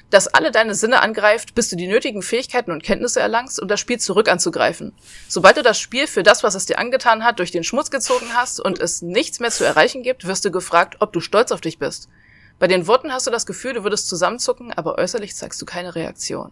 das 0.10 0.28
alle 0.28 0.52
deine 0.52 0.76
Sinne 0.76 1.02
angreift, 1.02 1.56
bis 1.56 1.70
du 1.70 1.76
die 1.76 1.88
nötigen 1.88 2.22
Fähigkeiten 2.22 2.72
und 2.72 2.84
Kenntnisse 2.84 3.20
erlangst, 3.20 3.62
um 3.62 3.68
das 3.68 3.80
Spiel 3.80 4.00
zurück 4.00 4.28
anzugreifen. 4.28 4.94
Sobald 5.28 5.58
du 5.58 5.64
das 5.64 5.80
Spiel 5.80 6.08
für 6.08 6.24
das, 6.24 6.44
was 6.44 6.56
es 6.56 6.66
dir 6.66 6.80
angetan 6.80 7.24
hat, 7.24 7.40
durch 7.40 7.52
den 7.52 7.64
Schmutz 7.64 7.92
gezogen 7.92 8.34
hast 8.34 8.60
und 8.60 8.80
es 8.80 9.02
nichts 9.02 9.40
mehr 9.40 9.52
zu 9.52 9.64
erreichen 9.64 10.04
gibt, 10.04 10.28
wirst 10.28 10.44
du 10.44 10.52
gefragt, 10.52 10.98
ob 11.00 11.14
du 11.14 11.22
stolz 11.22 11.52
auf 11.52 11.62
dich 11.62 11.80
bist. 11.80 12.10
Bei 12.58 12.68
den 12.68 12.88
Worten 12.88 13.14
hast 13.14 13.26
du 13.26 13.32
das 13.32 13.46
Gefühl, 13.46 13.74
du 13.74 13.84
würdest 13.84 14.10
zusammenzucken, 14.10 14.74
aber 14.74 14.98
äußerlich 14.98 15.36
zeigst 15.36 15.62
du 15.62 15.66
keine 15.66 15.96
Reaktion. 15.96 16.52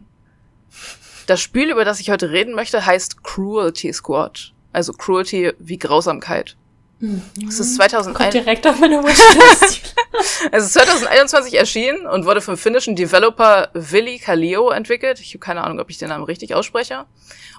Das 1.26 1.42
Spiel, 1.42 1.70
über 1.70 1.84
das 1.84 2.00
ich 2.00 2.10
heute 2.10 2.32
reden 2.32 2.54
möchte, 2.54 2.86
heißt 2.86 3.24
Cruelty 3.24 3.92
Squad. 3.92 4.54
Also 4.72 4.94
Cruelty 4.94 5.54
wie 5.60 5.78
Grausamkeit. 5.78 6.56
Mhm. 7.00 7.22
Es 7.48 7.60
ist 7.60 7.76
2001. 7.76 8.32
direkt 8.32 8.66
auf 8.66 8.80
meine 8.80 9.04
Wishlist. 9.04 9.96
es 10.52 10.66
ist 10.66 10.74
2021 10.74 11.54
erschienen 11.54 12.08
und 12.08 12.26
wurde 12.26 12.42
vom 12.42 12.58
finnischen 12.58 12.96
Developer 12.96 13.70
Willi 13.74 14.20
Kallio 14.20 14.72
entwickelt. 14.72 15.20
Ich 15.20 15.30
habe 15.30 15.40
keine 15.40 15.64
Ahnung, 15.64 15.80
ob 15.80 15.90
ich 15.90 15.98
den 15.98 16.10
Namen 16.10 16.24
richtig 16.24 16.56
ausspreche. 16.56 17.06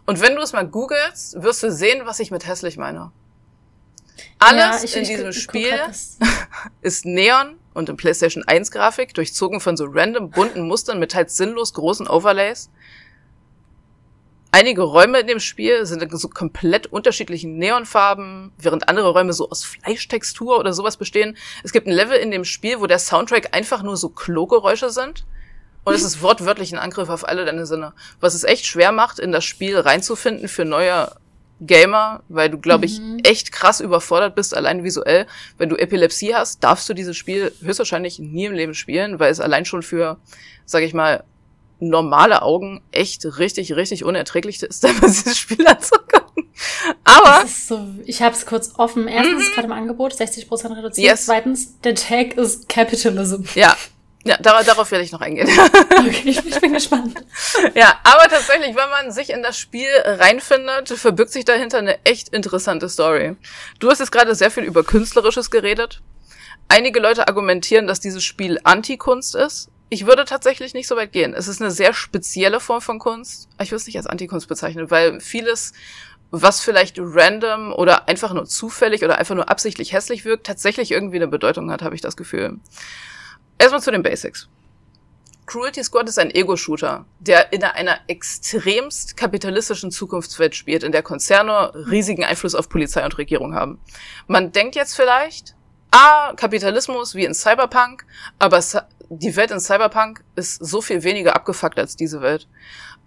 Und 0.06 0.20
wenn 0.20 0.34
du 0.34 0.42
es 0.42 0.52
mal 0.52 0.66
googelst, 0.66 1.40
wirst 1.42 1.62
du 1.62 1.70
sehen, 1.70 2.02
was 2.04 2.18
ich 2.18 2.30
mit 2.30 2.46
hässlich 2.46 2.76
meine. 2.76 3.12
Alles 4.38 4.58
ja, 4.60 4.84
ich, 4.84 4.96
in 4.96 5.02
ich, 5.02 5.08
diesem 5.08 5.30
ich, 5.30 5.42
Spiel 5.42 5.78
ist 6.80 7.04
Neon 7.04 7.56
und 7.74 7.88
in 7.88 7.96
PlayStation 7.96 8.42
1 8.44 8.70
Grafik, 8.70 9.14
durchzogen 9.14 9.60
von 9.60 9.76
so 9.76 9.86
random 9.88 10.30
bunten 10.30 10.66
Mustern 10.66 10.98
mit 10.98 11.12
teils 11.12 11.36
sinnlos 11.36 11.74
großen 11.74 12.08
Overlays. 12.08 12.70
Einige 14.50 14.82
Räume 14.82 15.20
in 15.20 15.26
dem 15.26 15.40
Spiel 15.40 15.84
sind 15.84 16.02
in 16.02 16.16
so 16.16 16.28
komplett 16.28 16.86
unterschiedlichen 16.86 17.58
Neonfarben, 17.58 18.50
während 18.56 18.88
andere 18.88 19.10
Räume 19.10 19.34
so 19.34 19.50
aus 19.50 19.64
Fleischtextur 19.64 20.58
oder 20.58 20.72
sowas 20.72 20.96
bestehen. 20.96 21.36
Es 21.62 21.72
gibt 21.72 21.86
ein 21.86 21.92
Level 21.92 22.18
in 22.18 22.30
dem 22.30 22.44
Spiel, 22.44 22.80
wo 22.80 22.86
der 22.86 22.98
Soundtrack 22.98 23.54
einfach 23.54 23.82
nur 23.82 23.98
so 23.98 24.08
Klogeräusche 24.08 24.88
sind. 24.88 25.26
Und 25.84 25.94
es 25.94 26.02
ist 26.02 26.22
wortwörtlich 26.22 26.72
ein 26.72 26.78
Angriff 26.78 27.10
auf 27.10 27.28
alle 27.28 27.44
deine 27.44 27.66
Sinne. 27.66 27.92
Was 28.20 28.34
es 28.34 28.44
echt 28.44 28.64
schwer 28.64 28.90
macht, 28.90 29.18
in 29.18 29.32
das 29.32 29.44
Spiel 29.44 29.78
reinzufinden 29.78 30.48
für 30.48 30.64
neue 30.64 31.12
Gamer, 31.60 32.22
weil 32.28 32.48
du, 32.48 32.58
glaube 32.58 32.86
ich, 32.86 33.00
mhm. 33.00 33.18
echt 33.24 33.52
krass 33.52 33.80
überfordert 33.80 34.34
bist, 34.34 34.56
allein 34.56 34.84
visuell. 34.84 35.26
Wenn 35.58 35.68
du 35.68 35.76
Epilepsie 35.76 36.34
hast, 36.34 36.62
darfst 36.64 36.88
du 36.88 36.94
dieses 36.94 37.16
Spiel 37.16 37.52
höchstwahrscheinlich 37.60 38.18
nie 38.18 38.46
im 38.46 38.52
Leben 38.52 38.74
spielen, 38.74 39.18
weil 39.18 39.30
es 39.30 39.40
allein 39.40 39.64
schon 39.64 39.82
für, 39.82 40.18
sag 40.64 40.82
ich 40.84 40.94
mal, 40.94 41.24
normale 41.80 42.42
Augen 42.42 42.82
echt 42.92 43.24
richtig, 43.38 43.74
richtig 43.74 44.04
unerträglich 44.04 44.62
ist, 44.62 44.84
dieses 45.02 45.38
Spiel 45.38 45.66
anzugucken. 45.66 46.50
Aber. 47.04 47.46
So, 47.46 47.86
ich 48.04 48.22
habe 48.22 48.34
es 48.34 48.46
kurz 48.46 48.72
offen. 48.76 49.08
Erstens 49.08 49.48
mhm. 49.48 49.52
gerade 49.54 49.66
im 49.66 49.72
Angebot, 49.72 50.12
60% 50.12 50.76
reduziert. 50.76 51.10
Yes. 51.10 51.26
Zweitens, 51.26 51.80
der 51.80 51.94
Tag 51.94 52.34
ist 52.34 52.68
Capitalism. 52.68 53.42
Ja. 53.54 53.76
Ja, 54.24 54.36
darauf, 54.38 54.66
darauf 54.66 54.90
werde 54.90 55.04
ich 55.04 55.12
noch 55.12 55.20
eingehen. 55.20 55.48
okay, 55.90 56.22
ich, 56.24 56.44
ich 56.44 56.60
bin 56.60 56.72
gespannt. 56.72 57.14
Ja, 57.74 57.98
aber 58.02 58.28
tatsächlich, 58.28 58.76
wenn 58.76 58.90
man 58.90 59.12
sich 59.12 59.30
in 59.30 59.42
das 59.42 59.58
Spiel 59.58 59.88
reinfindet, 60.04 60.88
verbirgt 60.88 61.30
sich 61.30 61.44
dahinter 61.44 61.78
eine 61.78 62.04
echt 62.04 62.28
interessante 62.30 62.88
Story. 62.88 63.36
Du 63.78 63.88
hast 63.88 64.00
jetzt 64.00 64.10
gerade 64.10 64.34
sehr 64.34 64.50
viel 64.50 64.64
über 64.64 64.82
Künstlerisches 64.82 65.50
geredet. 65.50 66.02
Einige 66.66 67.00
Leute 67.00 67.28
argumentieren, 67.28 67.86
dass 67.86 68.00
dieses 68.00 68.22
Spiel 68.22 68.58
Anti-Kunst 68.64 69.34
ist 69.34 69.70
ich 69.90 70.06
würde 70.06 70.24
tatsächlich 70.24 70.74
nicht 70.74 70.86
so 70.86 70.96
weit 70.96 71.12
gehen. 71.12 71.34
Es 71.34 71.48
ist 71.48 71.60
eine 71.60 71.70
sehr 71.70 71.94
spezielle 71.94 72.60
Form 72.60 72.80
von 72.80 72.98
Kunst. 72.98 73.48
Ich 73.60 73.70
würde 73.70 73.76
es 73.76 73.86
nicht 73.86 73.96
als 73.96 74.06
Antikunst 74.06 74.48
bezeichnen, 74.48 74.90
weil 74.90 75.20
vieles, 75.20 75.72
was 76.30 76.60
vielleicht 76.60 76.96
random 76.98 77.72
oder 77.72 78.08
einfach 78.08 78.34
nur 78.34 78.44
zufällig 78.44 79.02
oder 79.02 79.18
einfach 79.18 79.34
nur 79.34 79.48
absichtlich 79.48 79.92
hässlich 79.92 80.24
wirkt, 80.24 80.46
tatsächlich 80.46 80.90
irgendwie 80.90 81.16
eine 81.16 81.28
Bedeutung 81.28 81.70
hat, 81.70 81.82
habe 81.82 81.94
ich 81.94 82.00
das 82.00 82.16
Gefühl. 82.16 82.58
Erstmal 83.58 83.82
zu 83.82 83.90
den 83.90 84.02
Basics. 84.02 84.48
Cruelty 85.46 85.82
Squad 85.82 86.06
ist 86.10 86.18
ein 86.18 86.30
Ego-Shooter, 86.30 87.06
der 87.20 87.54
in 87.54 87.64
einer 87.64 87.98
extremst 88.06 89.16
kapitalistischen 89.16 89.90
Zukunftswelt 89.90 90.54
spielt, 90.54 90.82
in 90.82 90.92
der 90.92 91.02
Konzerne 91.02 91.72
riesigen 91.90 92.22
Einfluss 92.22 92.54
auf 92.54 92.68
Polizei 92.68 93.02
und 93.02 93.16
Regierung 93.16 93.54
haben. 93.54 93.80
Man 94.26 94.52
denkt 94.52 94.76
jetzt 94.76 94.94
vielleicht, 94.94 95.54
ah, 95.90 96.32
Kapitalismus 96.36 97.14
wie 97.14 97.24
in 97.24 97.34
Cyberpunk, 97.34 98.04
aber 98.38 98.62
die 99.10 99.36
Welt 99.36 99.50
in 99.50 99.60
Cyberpunk 99.60 100.22
ist 100.36 100.64
so 100.64 100.80
viel 100.80 101.02
weniger 101.02 101.34
abgefuckt 101.34 101.78
als 101.78 101.96
diese 101.96 102.20
Welt. 102.20 102.46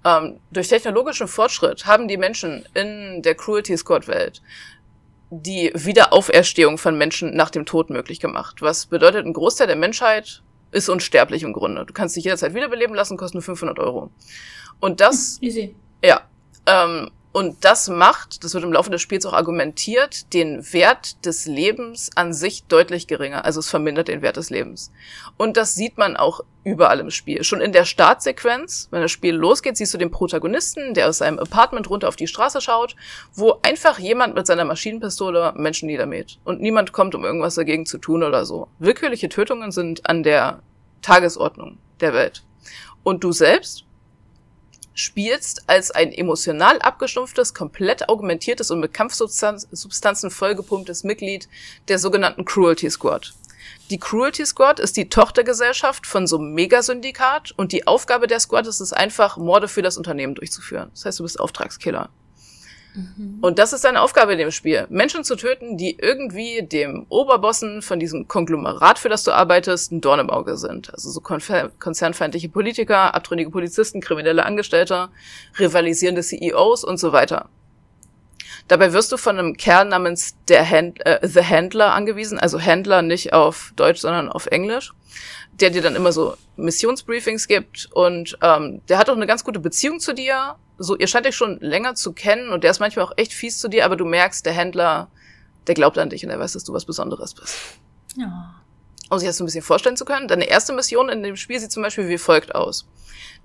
Ähm, 0.04 0.40
durch 0.52 0.68
technologischen 0.68 1.28
Fortschritt 1.28 1.86
haben 1.86 2.08
die 2.08 2.18
Menschen 2.18 2.66
in 2.74 3.22
der 3.22 3.36
Cruelty 3.36 3.78
Squad 3.78 4.08
Welt 4.08 4.42
die 5.30 5.72
Wiederauferstehung 5.74 6.78
von 6.78 6.98
Menschen 6.98 7.36
nach 7.36 7.50
dem 7.50 7.66
Tod 7.66 7.90
möglich 7.90 8.20
gemacht. 8.20 8.62
Was 8.62 8.88
bedeutet, 8.88 9.26
ein 9.26 9.34
Großteil 9.34 9.68
der 9.68 9.78
Menschheit 9.78 10.42
ist 10.72 10.90
unsterblich 10.90 11.44
im 11.44 11.54
Grunde. 11.54 11.86
Du 11.86 11.94
kannst 11.94 12.16
dich 12.16 12.26
jederzeit 12.26 12.54
wiederbeleben 12.54 12.96
lassen, 12.96 13.18
kostet 13.18 13.36
nur 13.36 13.44
500 13.44 13.80
Euro. 13.80 14.12
Und 14.80 15.00
das, 15.00 15.38
Easy. 15.42 15.76
ja, 16.04 16.22
ähm, 16.66 17.12
und 17.34 17.64
das 17.64 17.88
macht, 17.88 18.44
das 18.44 18.54
wird 18.54 18.66
im 18.66 18.74
Laufe 18.74 18.90
des 18.90 19.02
Spiels 19.02 19.26
auch 19.26 19.34
argumentiert, 19.34 20.34
den 20.34 20.62
Wert 20.74 21.26
des 21.26 21.46
Lebens 21.46 22.10
an 22.16 22.34
sich 22.34 22.66
deutlich 22.66 23.08
geringer. 23.08 23.46
Also 23.46 23.62
es 23.62 23.70
vermindert 23.70 24.10
den 24.10 24.22
Wert 24.22 24.36
des 24.36 24.50
Lebens. 24.50 24.92
Und 25.38 25.56
das 25.56 25.74
sieht 25.74 25.98
man 25.98 26.18
auch 26.18 26.42
überall 26.66 27.00
im 27.00 27.10
Spiel. 27.10 27.46
Schon 27.46 27.62
in 27.62 27.72
der 27.72 27.86
Startsequenz, 27.86 28.90
wenn 28.92 29.02
das 29.02 29.12
Spiel 29.12 29.34
losgeht, 29.34 29.78
siehst 29.78 29.94
du 29.94 29.98
den 29.98 30.12
Protagonisten, 30.12 30.94
der 30.94 31.08
aus 31.08 31.20
seinem 31.20 31.40
Apartment 31.40 31.90
runter 31.90 32.10
auf 32.10 32.18
die 32.18 32.28
Straße 32.28 32.60
schaut, 32.60 32.98
wo 33.34 33.60
einfach 33.62 33.98
jemand 33.98 34.36
mit 34.36 34.46
seiner 34.46 34.66
Maschinenpistole 34.66 35.54
Menschen 35.56 35.88
niedermäht. 35.88 36.38
Und 36.44 36.60
niemand 36.60 36.92
kommt, 36.92 37.16
um 37.16 37.24
irgendwas 37.24 37.56
dagegen 37.56 37.86
zu 37.86 37.98
tun 37.98 38.24
oder 38.24 38.46
so. 38.46 38.68
Willkürliche 38.80 39.30
Tötungen 39.30 39.72
sind 39.72 40.08
an 40.10 40.24
der 40.24 40.62
Tagesordnung 41.02 41.78
der 42.02 42.14
Welt. 42.14 42.44
Und 43.04 43.24
du 43.24 43.32
selbst 43.32 43.86
spielst 44.94 45.64
als 45.68 45.92
ein 45.92 46.12
emotional 46.12 46.80
abgestumpftes, 46.80 47.54
komplett 47.54 48.10
augmentiertes 48.10 48.72
und 48.72 48.80
mit 48.80 48.94
Kampfsubstanzen 48.94 50.32
vollgepumptes 50.32 51.04
Mitglied 51.04 51.48
der 51.88 52.00
sogenannten 52.00 52.46
Cruelty 52.46 52.90
Squad. 52.90 53.34
Die 53.90 54.00
Cruelty 54.00 54.46
Squad 54.46 54.80
ist 54.80 54.98
die 54.98 55.10
Tochtergesellschaft 55.10 56.08
von 56.08 56.26
so 56.28 56.38
einem 56.38 56.54
Megasyndikat 56.54 57.52
und 57.58 57.72
die 57.72 57.88
Aufgabe 57.88 58.28
der 58.28 58.40
Squad 58.40 58.68
ist 58.68 58.80
es 58.80 58.94
einfach, 58.94 59.38
Morde 59.38 59.68
für 59.68 59.82
das 59.82 59.98
Unternehmen 59.98 60.36
durchzuführen. 60.36 60.90
Das 60.94 61.06
heißt, 61.06 61.20
du 61.20 61.24
bist 61.24 61.40
Auftragskiller. 61.40 62.10
Mhm. 62.94 63.40
Und 63.42 63.60
das 63.60 63.74
ist 63.74 63.84
deine 63.84 64.02
Aufgabe 64.02 64.34
in 64.34 64.40
dem 64.40 64.52
Spiel. 64.52 64.86
Menschen 64.90 65.24
zu 65.24 65.36
töten, 65.36 65.78
die 65.78 65.98
irgendwie 66.00 66.64
dem 66.64 67.06
Oberbossen 67.10 67.82
von 67.82 68.00
diesem 68.00 68.28
Konglomerat, 68.28 69.00
für 69.00 69.10
das 69.10 69.24
du 69.24 69.32
arbeitest, 69.32 69.92
ein 69.92 70.02
Dorn 70.02 70.20
im 70.20 70.30
Auge 70.30 70.58
sind. 70.58 70.94
Also 70.94 71.10
so 71.10 71.22
konzernfeindliche 71.22 72.50
Politiker, 72.50 73.16
abtrünnige 73.16 73.50
Polizisten, 73.50 74.02
kriminelle 74.02 74.46
Angestellte, 74.46 75.10
rivalisierende 75.58 76.22
CEOs 76.22 76.84
und 76.84 76.98
so 76.98 77.14
weiter. 77.14 77.50
Dabei 78.68 78.94
wirst 78.94 79.12
du 79.12 79.18
von 79.18 79.38
einem 79.38 79.58
Kerl 79.58 79.86
namens 79.86 80.36
der 80.48 80.70
Hand, 80.70 81.06
äh, 81.06 81.20
The 81.24 81.44
Handler 81.44 81.94
angewiesen, 81.94 82.40
also 82.40 82.60
Händler 82.60 83.02
nicht 83.02 83.34
auf 83.34 83.74
Deutsch, 83.76 84.00
sondern 84.00 84.30
auf 84.30 84.46
Englisch, 84.48 84.94
der 85.60 85.72
dir 85.72 85.82
dann 85.82 85.96
immer 85.96 86.12
so 86.12 86.36
Missionsbriefings 86.58 87.48
gibt 87.48 87.90
und 87.94 88.38
ähm, 88.42 88.82
der 88.88 88.98
hat 88.98 89.10
auch 89.10 89.16
eine 89.16 89.28
ganz 89.28 89.44
gute 89.44 89.60
Beziehung 89.60 90.00
zu 90.00 90.14
dir 90.14 90.56
so, 90.82 90.98
ihr 90.98 91.08
scheint 91.08 91.28
euch 91.28 91.36
schon 91.36 91.60
länger 91.60 91.96
zu 91.96 92.14
kennen 92.14 92.50
und 92.50 92.64
der 92.64 92.72
ist 92.72 92.80
manchmal 92.80 93.06
auch 93.06 93.14
echt 93.18 93.34
fies 93.34 93.60
zu 93.60 93.68
dir, 93.68 93.86
aber 93.86 93.96
du 93.96 94.06
merkst, 94.06 94.46
der 94.46 94.54
Händler, 94.54 95.10
der 95.68 95.76
glaubt 95.76 95.98
an 95.98 96.10
dich 96.10 96.26
und 96.26 96.32
er 96.32 96.40
weiß, 96.40 96.54
dass 96.54 96.64
du 96.64 96.74
was 96.74 96.86
Besonderes 96.86 97.34
bist. 97.34 97.56
Ja. 98.16 98.56
Um 99.10 99.20
sich 99.20 99.28
das 99.28 99.38
so 99.38 99.44
ein 99.44 99.46
bisschen 99.46 99.62
vorstellen 99.62 99.98
zu 99.98 100.06
können, 100.06 100.28
deine 100.28 100.46
erste 100.46 100.74
Mission 100.74 101.10
in 101.10 101.22
dem 101.22 101.36
Spiel 101.36 101.60
sieht 101.60 101.72
zum 101.72 101.84
Beispiel 101.84 102.08
wie 102.08 102.18
folgt 102.18 102.56
aus. 102.56 102.88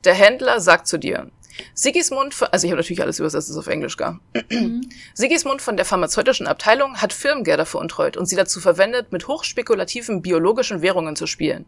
Der 0.04 0.14
Händler 0.14 0.60
sagt 0.60 0.86
zu 0.86 0.98
dir, 0.98 1.30
Sigismund, 1.74 2.34
also 2.52 2.66
ich 2.66 2.70
habe 2.70 2.80
natürlich 2.80 3.02
alles 3.02 3.18
übersetzt, 3.18 3.50
ist 3.50 3.56
auf 3.56 3.66
Englisch 3.66 3.96
gar. 3.96 4.20
Mhm. 4.50 4.88
Sigismund 5.14 5.62
von 5.62 5.76
der 5.76 5.84
pharmazeutischen 5.84 6.46
Abteilung 6.46 6.96
hat 6.96 7.12
Firmengelder 7.12 7.66
veruntreut 7.66 8.16
und 8.16 8.26
sie 8.26 8.36
dazu 8.36 8.60
verwendet, 8.60 9.12
mit 9.12 9.28
hochspekulativen 9.28 10.22
biologischen 10.22 10.82
Währungen 10.82 11.16
zu 11.16 11.26
spielen. 11.26 11.66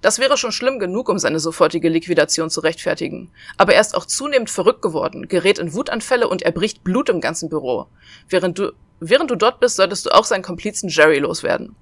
Das 0.00 0.18
wäre 0.18 0.36
schon 0.36 0.52
schlimm 0.52 0.78
genug, 0.78 1.08
um 1.08 1.18
seine 1.18 1.40
sofortige 1.40 1.88
Liquidation 1.88 2.50
zu 2.50 2.60
rechtfertigen. 2.60 3.30
Aber 3.56 3.74
er 3.74 3.80
ist 3.80 3.94
auch 3.94 4.06
zunehmend 4.06 4.50
verrückt 4.50 4.82
geworden, 4.82 5.28
gerät 5.28 5.58
in 5.58 5.72
Wutanfälle 5.72 6.28
und 6.28 6.42
erbricht 6.42 6.84
Blut 6.84 7.08
im 7.08 7.20
ganzen 7.20 7.48
Büro. 7.48 7.86
Während 8.28 8.58
du, 8.58 8.72
während 9.00 9.30
du 9.30 9.36
dort 9.36 9.60
bist, 9.60 9.76
solltest 9.76 10.06
du 10.06 10.10
auch 10.10 10.24
seinen 10.24 10.42
Komplizen 10.42 10.88
Jerry 10.88 11.18
loswerden. 11.18 11.76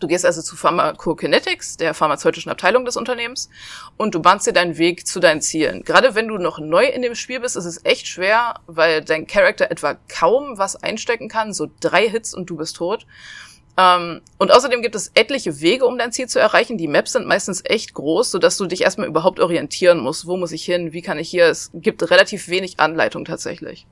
Du 0.00 0.06
gehst 0.06 0.24
also 0.24 0.42
zu 0.42 0.56
Pharmacokinetics, 0.56 1.76
der 1.76 1.92
pharmazeutischen 1.94 2.50
Abteilung 2.50 2.84
des 2.84 2.96
Unternehmens, 2.96 3.48
und 3.96 4.14
du 4.14 4.20
bahnst 4.20 4.46
dir 4.46 4.52
deinen 4.52 4.78
Weg 4.78 5.06
zu 5.06 5.20
deinen 5.20 5.40
Zielen. 5.40 5.82
Gerade 5.82 6.14
wenn 6.14 6.28
du 6.28 6.38
noch 6.38 6.58
neu 6.58 6.84
in 6.84 7.02
dem 7.02 7.14
Spiel 7.14 7.40
bist, 7.40 7.56
ist 7.56 7.64
es 7.64 7.84
echt 7.84 8.06
schwer, 8.06 8.60
weil 8.66 9.02
dein 9.02 9.26
Charakter 9.26 9.70
etwa 9.70 9.96
kaum 10.08 10.58
was 10.58 10.76
einstecken 10.76 11.28
kann, 11.28 11.52
so 11.52 11.68
drei 11.80 12.08
Hits 12.08 12.34
und 12.34 12.48
du 12.48 12.56
bist 12.56 12.76
tot. 12.76 13.06
Ähm, 13.76 14.22
und 14.38 14.50
außerdem 14.50 14.82
gibt 14.82 14.94
es 14.94 15.12
etliche 15.14 15.60
Wege, 15.60 15.86
um 15.86 15.98
dein 15.98 16.12
Ziel 16.12 16.28
zu 16.28 16.40
erreichen. 16.40 16.78
Die 16.78 16.88
Maps 16.88 17.12
sind 17.12 17.26
meistens 17.26 17.62
echt 17.64 17.94
groß, 17.94 18.30
sodass 18.30 18.56
du 18.56 18.66
dich 18.66 18.82
erstmal 18.82 19.06
überhaupt 19.06 19.38
orientieren 19.40 20.00
musst. 20.00 20.26
Wo 20.26 20.36
muss 20.36 20.52
ich 20.52 20.64
hin? 20.64 20.92
Wie 20.92 21.02
kann 21.02 21.18
ich 21.18 21.30
hier? 21.30 21.46
Es 21.46 21.70
gibt 21.74 22.10
relativ 22.10 22.48
wenig 22.48 22.80
Anleitung 22.80 23.24
tatsächlich. 23.24 23.86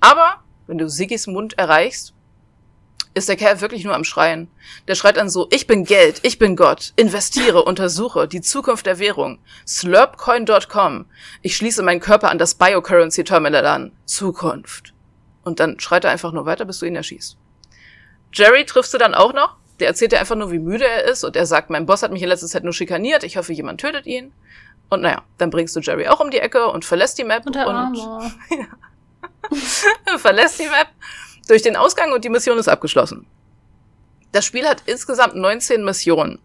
Aber 0.00 0.42
wenn 0.66 0.78
du 0.78 0.88
Sigismund 0.88 1.58
erreichst, 1.58 2.13
ist 3.14 3.28
der 3.28 3.36
Kerl 3.36 3.60
wirklich 3.60 3.84
nur 3.84 3.94
am 3.94 4.04
Schreien. 4.04 4.48
Der 4.88 4.96
schreit 4.96 5.16
dann 5.16 5.30
so, 5.30 5.46
ich 5.50 5.66
bin 5.66 5.84
Geld, 5.84 6.20
ich 6.22 6.38
bin 6.38 6.56
Gott, 6.56 6.92
investiere, 6.96 7.62
untersuche, 7.64 8.26
die 8.26 8.40
Zukunft 8.40 8.86
der 8.86 8.98
Währung, 8.98 9.38
slurpcoin.com, 9.66 11.06
ich 11.42 11.56
schließe 11.56 11.82
meinen 11.82 12.00
Körper 12.00 12.30
an 12.30 12.38
das 12.38 12.56
Biocurrency 12.56 13.24
Terminal 13.24 13.66
an, 13.66 13.92
Zukunft. 14.04 14.92
Und 15.44 15.60
dann 15.60 15.78
schreit 15.78 16.04
er 16.04 16.10
einfach 16.10 16.32
nur 16.32 16.46
weiter, 16.46 16.64
bis 16.64 16.80
du 16.80 16.86
ihn 16.86 16.96
erschießt. 16.96 17.36
Jerry 18.32 18.64
triffst 18.64 18.92
du 18.92 18.98
dann 18.98 19.14
auch 19.14 19.32
noch, 19.32 19.56
der 19.78 19.88
erzählt 19.88 20.12
dir 20.12 20.20
einfach 20.20 20.36
nur, 20.36 20.50
wie 20.50 20.58
müde 20.58 20.86
er 20.86 21.04
ist 21.04 21.24
und 21.24 21.36
er 21.36 21.46
sagt, 21.46 21.70
mein 21.70 21.86
Boss 21.86 22.02
hat 22.02 22.12
mich 22.12 22.22
in 22.22 22.28
letzter 22.28 22.48
Zeit 22.48 22.64
nur 22.64 22.72
schikaniert, 22.72 23.22
ich 23.22 23.36
hoffe, 23.36 23.52
jemand 23.52 23.80
tötet 23.80 24.06
ihn. 24.06 24.32
Und 24.90 25.02
naja, 25.02 25.22
dann 25.38 25.50
bringst 25.50 25.74
du 25.74 25.80
Jerry 25.80 26.08
auch 26.08 26.20
um 26.20 26.30
die 26.30 26.40
Ecke 26.40 26.66
und 26.68 26.84
verlässt 26.84 27.18
die 27.18 27.24
Map 27.24 27.46
und, 27.46 27.56
und 27.56 27.98
verlässt 30.18 30.58
die 30.58 30.68
Map 30.68 30.88
durch 31.46 31.62
den 31.62 31.76
Ausgang 31.76 32.12
und 32.12 32.24
die 32.24 32.30
Mission 32.30 32.58
ist 32.58 32.68
abgeschlossen. 32.68 33.26
Das 34.32 34.44
Spiel 34.44 34.66
hat 34.66 34.82
insgesamt 34.86 35.36
19 35.36 35.84
Missionen. 35.84 36.40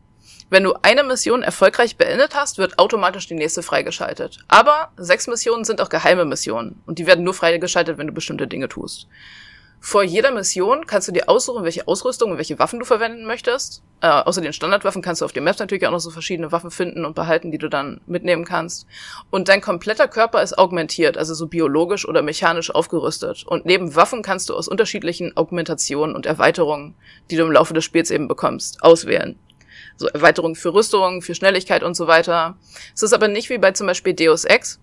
Wenn 0.51 0.63
du 0.63 0.73
eine 0.81 1.03
Mission 1.03 1.43
erfolgreich 1.43 1.95
beendet 1.95 2.33
hast, 2.33 2.57
wird 2.57 2.79
automatisch 2.79 3.27
die 3.27 3.35
nächste 3.35 3.61
freigeschaltet. 3.61 4.39
Aber 4.47 4.91
sechs 4.97 5.27
Missionen 5.27 5.63
sind 5.63 5.79
auch 5.79 5.89
geheime 5.89 6.25
Missionen 6.25 6.81
und 6.87 6.97
die 6.97 7.05
werden 7.05 7.23
nur 7.23 7.35
freigeschaltet, 7.35 7.97
wenn 7.97 8.07
du 8.07 8.13
bestimmte 8.13 8.47
Dinge 8.47 8.67
tust. 8.67 9.07
Vor 9.81 10.03
jeder 10.03 10.31
Mission 10.31 10.85
kannst 10.87 11.07
du 11.07 11.13
dir 11.13 11.29
aussuchen, 11.29 11.63
welche 11.63 11.87
Ausrüstung 11.87 12.31
und 12.31 12.37
welche 12.37 12.59
Waffen 12.59 12.79
du 12.79 12.85
verwenden 12.85 13.25
möchtest. 13.25 13.81
Äh, 14.01 14.07
außer 14.07 14.41
den 14.41 14.51
Standardwaffen 14.51 15.01
kannst 15.01 15.21
du 15.21 15.25
auf 15.25 15.31
den 15.31 15.45
Maps 15.45 15.59
natürlich 15.59 15.87
auch 15.87 15.91
noch 15.91 16.01
so 16.01 16.09
verschiedene 16.09 16.51
Waffen 16.51 16.69
finden 16.69 17.05
und 17.05 17.15
behalten, 17.15 17.49
die 17.49 17.57
du 17.57 17.69
dann 17.69 18.01
mitnehmen 18.05 18.43
kannst. 18.43 18.87
Und 19.29 19.47
dein 19.47 19.61
kompletter 19.61 20.09
Körper 20.09 20.43
ist 20.43 20.57
augmentiert, 20.57 21.17
also 21.17 21.33
so 21.33 21.47
biologisch 21.47 22.07
oder 22.07 22.21
mechanisch 22.21 22.75
aufgerüstet. 22.75 23.45
Und 23.47 23.65
neben 23.65 23.95
Waffen 23.95 24.21
kannst 24.21 24.49
du 24.49 24.55
aus 24.55 24.67
unterschiedlichen 24.67 25.35
Augmentationen 25.37 26.15
und 26.15 26.25
Erweiterungen, 26.25 26.95
die 27.31 27.37
du 27.37 27.43
im 27.43 27.51
Laufe 27.51 27.73
des 27.73 27.85
Spiels 27.85 28.11
eben 28.11 28.27
bekommst, 28.27 28.83
auswählen. 28.83 29.39
So 29.95 30.07
Erweiterungen 30.07 30.55
für 30.55 30.73
Rüstung, 30.73 31.21
für 31.21 31.35
Schnelligkeit 31.35 31.83
und 31.83 31.95
so 31.95 32.05
weiter. 32.05 32.57
Es 32.93 33.01
ist 33.01 33.13
aber 33.13 33.29
nicht 33.29 33.49
wie 33.49 33.57
bei 33.57 33.71
zum 33.71 33.87
Beispiel 33.87 34.13
Deus 34.13 34.43
Ex, 34.43 34.79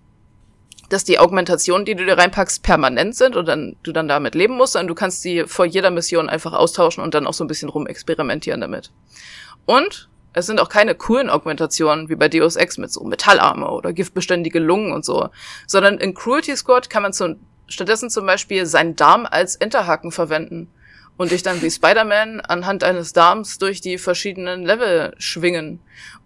dass 0.89 1.03
die 1.03 1.19
Augmentationen, 1.19 1.85
die 1.85 1.95
du 1.95 2.05
dir 2.05 2.17
reinpackst, 2.17 2.63
permanent 2.63 3.15
sind 3.15 3.35
und 3.35 3.47
dann 3.47 3.75
du 3.83 3.91
dann 3.91 4.07
damit 4.07 4.35
leben 4.35 4.55
musst, 4.55 4.73
sondern 4.73 4.87
du 4.87 4.95
kannst 4.95 5.21
sie 5.21 5.43
vor 5.45 5.65
jeder 5.65 5.91
Mission 5.91 6.29
einfach 6.29 6.53
austauschen 6.53 7.03
und 7.03 7.13
dann 7.13 7.27
auch 7.27 7.33
so 7.33 7.43
ein 7.43 7.47
bisschen 7.47 7.69
rumexperimentieren 7.69 8.61
damit. 8.61 8.91
Und 9.65 10.09
es 10.33 10.45
sind 10.45 10.61
auch 10.61 10.69
keine 10.69 10.95
coolen 10.95 11.29
Augmentationen 11.29 12.09
wie 12.09 12.15
bei 12.15 12.29
Deus 12.29 12.55
Ex 12.55 12.77
mit 12.77 12.91
so 12.91 13.03
Metallarme 13.03 13.69
oder 13.69 13.91
giftbeständige 13.91 14.59
Lungen 14.59 14.93
und 14.93 15.03
so, 15.03 15.29
sondern 15.65 15.97
in 15.97 16.13
Cruelty 16.13 16.55
Squad 16.55 16.89
kann 16.89 17.03
man 17.03 17.11
zu, 17.11 17.37
stattdessen 17.67 18.09
zum 18.09 18.25
Beispiel 18.25 18.65
seinen 18.65 18.95
Darm 18.95 19.25
als 19.29 19.55
Enterhaken 19.55 20.11
verwenden 20.11 20.69
und 21.17 21.31
dich 21.31 21.43
dann 21.43 21.61
wie 21.61 21.71
Spider-Man 21.71 22.41
anhand 22.41 22.83
eines 22.83 23.13
Darms 23.13 23.57
durch 23.57 23.81
die 23.81 23.97
verschiedenen 23.97 24.63
Level 24.63 25.13
schwingen. 25.17 25.79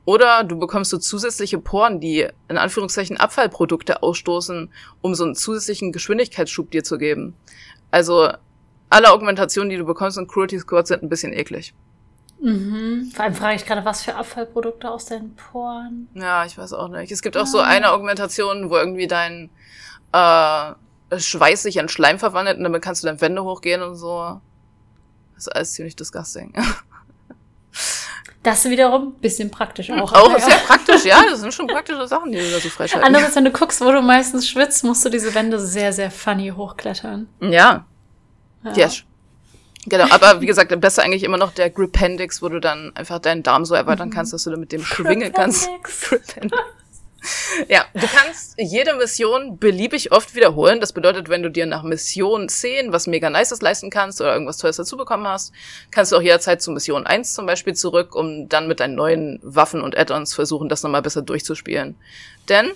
Oder 0.06 0.44
du 0.44 0.58
bekommst 0.58 0.92
so 0.92 0.98
zusätzliche 0.98 1.60
Poren, 1.60 2.00
die 2.00 2.28
in 2.48 2.58
Anführungszeichen 2.58 3.18
Abfallprodukte 3.18 4.02
ausstoßen, 4.02 4.72
um 5.02 5.16
so 5.16 5.24
einen 5.24 5.36
zusätzlichen 5.36 5.92
Geschwindigkeitsschub 5.92 6.72
dir 6.72 6.84
zu 6.84 6.98
geben. 6.98 7.36
Also 7.92 8.32
alle 8.90 9.12
Augmentationen, 9.12 9.70
die 9.70 9.78
du 9.78 9.86
bekommst 9.86 10.18
in 10.18 10.28
Cruelty 10.28 10.60
Squad 10.60 10.88
sind 10.88 11.04
ein 11.04 11.10
bisschen 11.10 11.34
eklig. 11.34 11.74
Mhm. 12.42 13.12
Vor 13.14 13.26
allem 13.26 13.36
frage 13.36 13.56
ich 13.56 13.66
gerade, 13.66 13.86
was 13.86 14.04
für 14.04 14.16
Abfallprodukte 14.16 14.90
aus 14.90 15.06
deinen 15.06 15.36
Poren. 15.36 16.10
Ja, 16.16 16.46
ich 16.46 16.58
weiß 16.58 16.74
auch 16.74 16.88
nicht. 16.88 17.12
Es 17.12 17.22
gibt 17.22 17.38
auch 17.38 17.46
so 17.46 17.60
eine 17.60 17.92
Augmentation, 17.92 18.72
wo 18.72 18.78
irgendwie 18.78 19.08
dein 19.08 19.52
äh, 20.12 20.74
Schweiß 21.16 21.64
sich 21.64 21.78
in 21.78 21.88
Schleim 21.88 22.18
verwandelt 22.18 22.58
und 22.58 22.64
damit 22.64 22.82
kannst 22.82 23.04
du 23.04 23.08
dann 23.08 23.22
Wände 23.22 23.44
hochgehen 23.44 23.84
und 23.84 23.96
so. 23.96 24.42
Das 25.36 25.48
ist 25.48 25.56
alles 25.56 25.74
ziemlich 25.74 25.96
disgusting. 25.96 26.54
Das 28.44 28.66
wiederum 28.66 29.14
bisschen 29.14 29.52
praktisch 29.52 29.92
auch. 29.92 30.14
Auch 30.14 30.40
sehr 30.40 30.58
praktisch, 30.58 31.06
ja. 31.06 31.22
Das 31.30 31.42
sind 31.42 31.54
schon 31.54 31.68
praktische 31.68 32.08
Sachen, 32.08 32.32
die 32.32 32.40
du 32.40 32.50
da 32.50 32.60
so 32.60 32.70
freischalten. 32.70 33.06
Andererseits, 33.06 33.36
wenn 33.36 33.46
du 33.46 33.52
guckst, 33.52 33.82
wo 33.82 33.92
du 33.92 34.02
meistens 34.02 34.48
schwitzt, 34.50 34.84
musst 34.84 35.06
du 35.06 35.10
diese 35.10 35.36
Wände 35.36 35.60
sehr, 35.60 35.94
sehr 35.94 36.10
funny 36.10 36.50
hochklettern. 36.50 37.28
Ja. 37.40 37.86
Ja. 38.64 38.74
Yes. 38.74 39.04
Genau, 39.86 40.06
aber 40.12 40.42
wie 40.42 40.46
gesagt, 40.46 40.80
besser 40.80 41.04
eigentlich 41.04 41.24
immer 41.24 41.38
noch 41.38 41.52
der 41.52 41.70
Gripendix, 41.72 42.42
wo 42.42 42.50
du 42.50 42.60
dann 42.60 42.92
einfach 42.96 43.20
deinen 43.20 43.42
Darm 43.42 43.66
so 43.66 43.74
erweitern 43.74 44.10
mhm. 44.10 44.14
kannst, 44.14 44.34
dass 44.34 44.44
du 44.44 44.56
mit 44.58 44.72
dem 44.72 44.84
schwingen 44.84 45.32
kannst. 45.34 45.70
Gripendix. 45.84 46.64
Ja, 47.68 47.86
du 47.94 48.08
kannst 48.08 48.56
jede 48.58 48.96
Mission 48.96 49.60
beliebig 49.60 50.12
oft 50.12 50.36
wiederholen. 50.36 50.80
Das 50.80 50.94
bedeutet, 50.94 51.30
wenn 51.30 51.44
du 51.44 51.52
dir 51.52 51.66
nach 51.66 51.84
Mission 51.84 52.50
10 52.50 52.92
was 52.92 53.08
mega 53.08 53.30
Nices 53.30 53.62
leisten 53.62 53.90
kannst 53.90 54.22
oder 54.22 54.34
irgendwas 54.34 54.58
Tolles 54.58 54.78
dazu 54.78 54.98
bekommen 54.98 55.28
hast, 55.28 55.54
kannst 55.92 56.12
du 56.12 56.18
auch 56.18 56.22
jederzeit 56.22 56.62
zu 56.62 56.72
Mission 56.72 57.06
1 57.06 57.34
zum 57.34 57.46
Beispiel 57.46 57.76
zurück, 57.76 58.16
um 58.16 58.50
dann 58.50 58.68
mit 58.68 58.80
deinen 58.80 58.96
neuen 58.96 59.40
Waffen 59.44 59.82
und 59.82 59.98
Add-ons 59.98 60.34
versuchen, 60.34 60.70
das 60.70 60.84
nochmal 60.84 61.04
besser 61.04 61.22
durchzuspielen. 61.22 61.96
Denn 62.50 62.72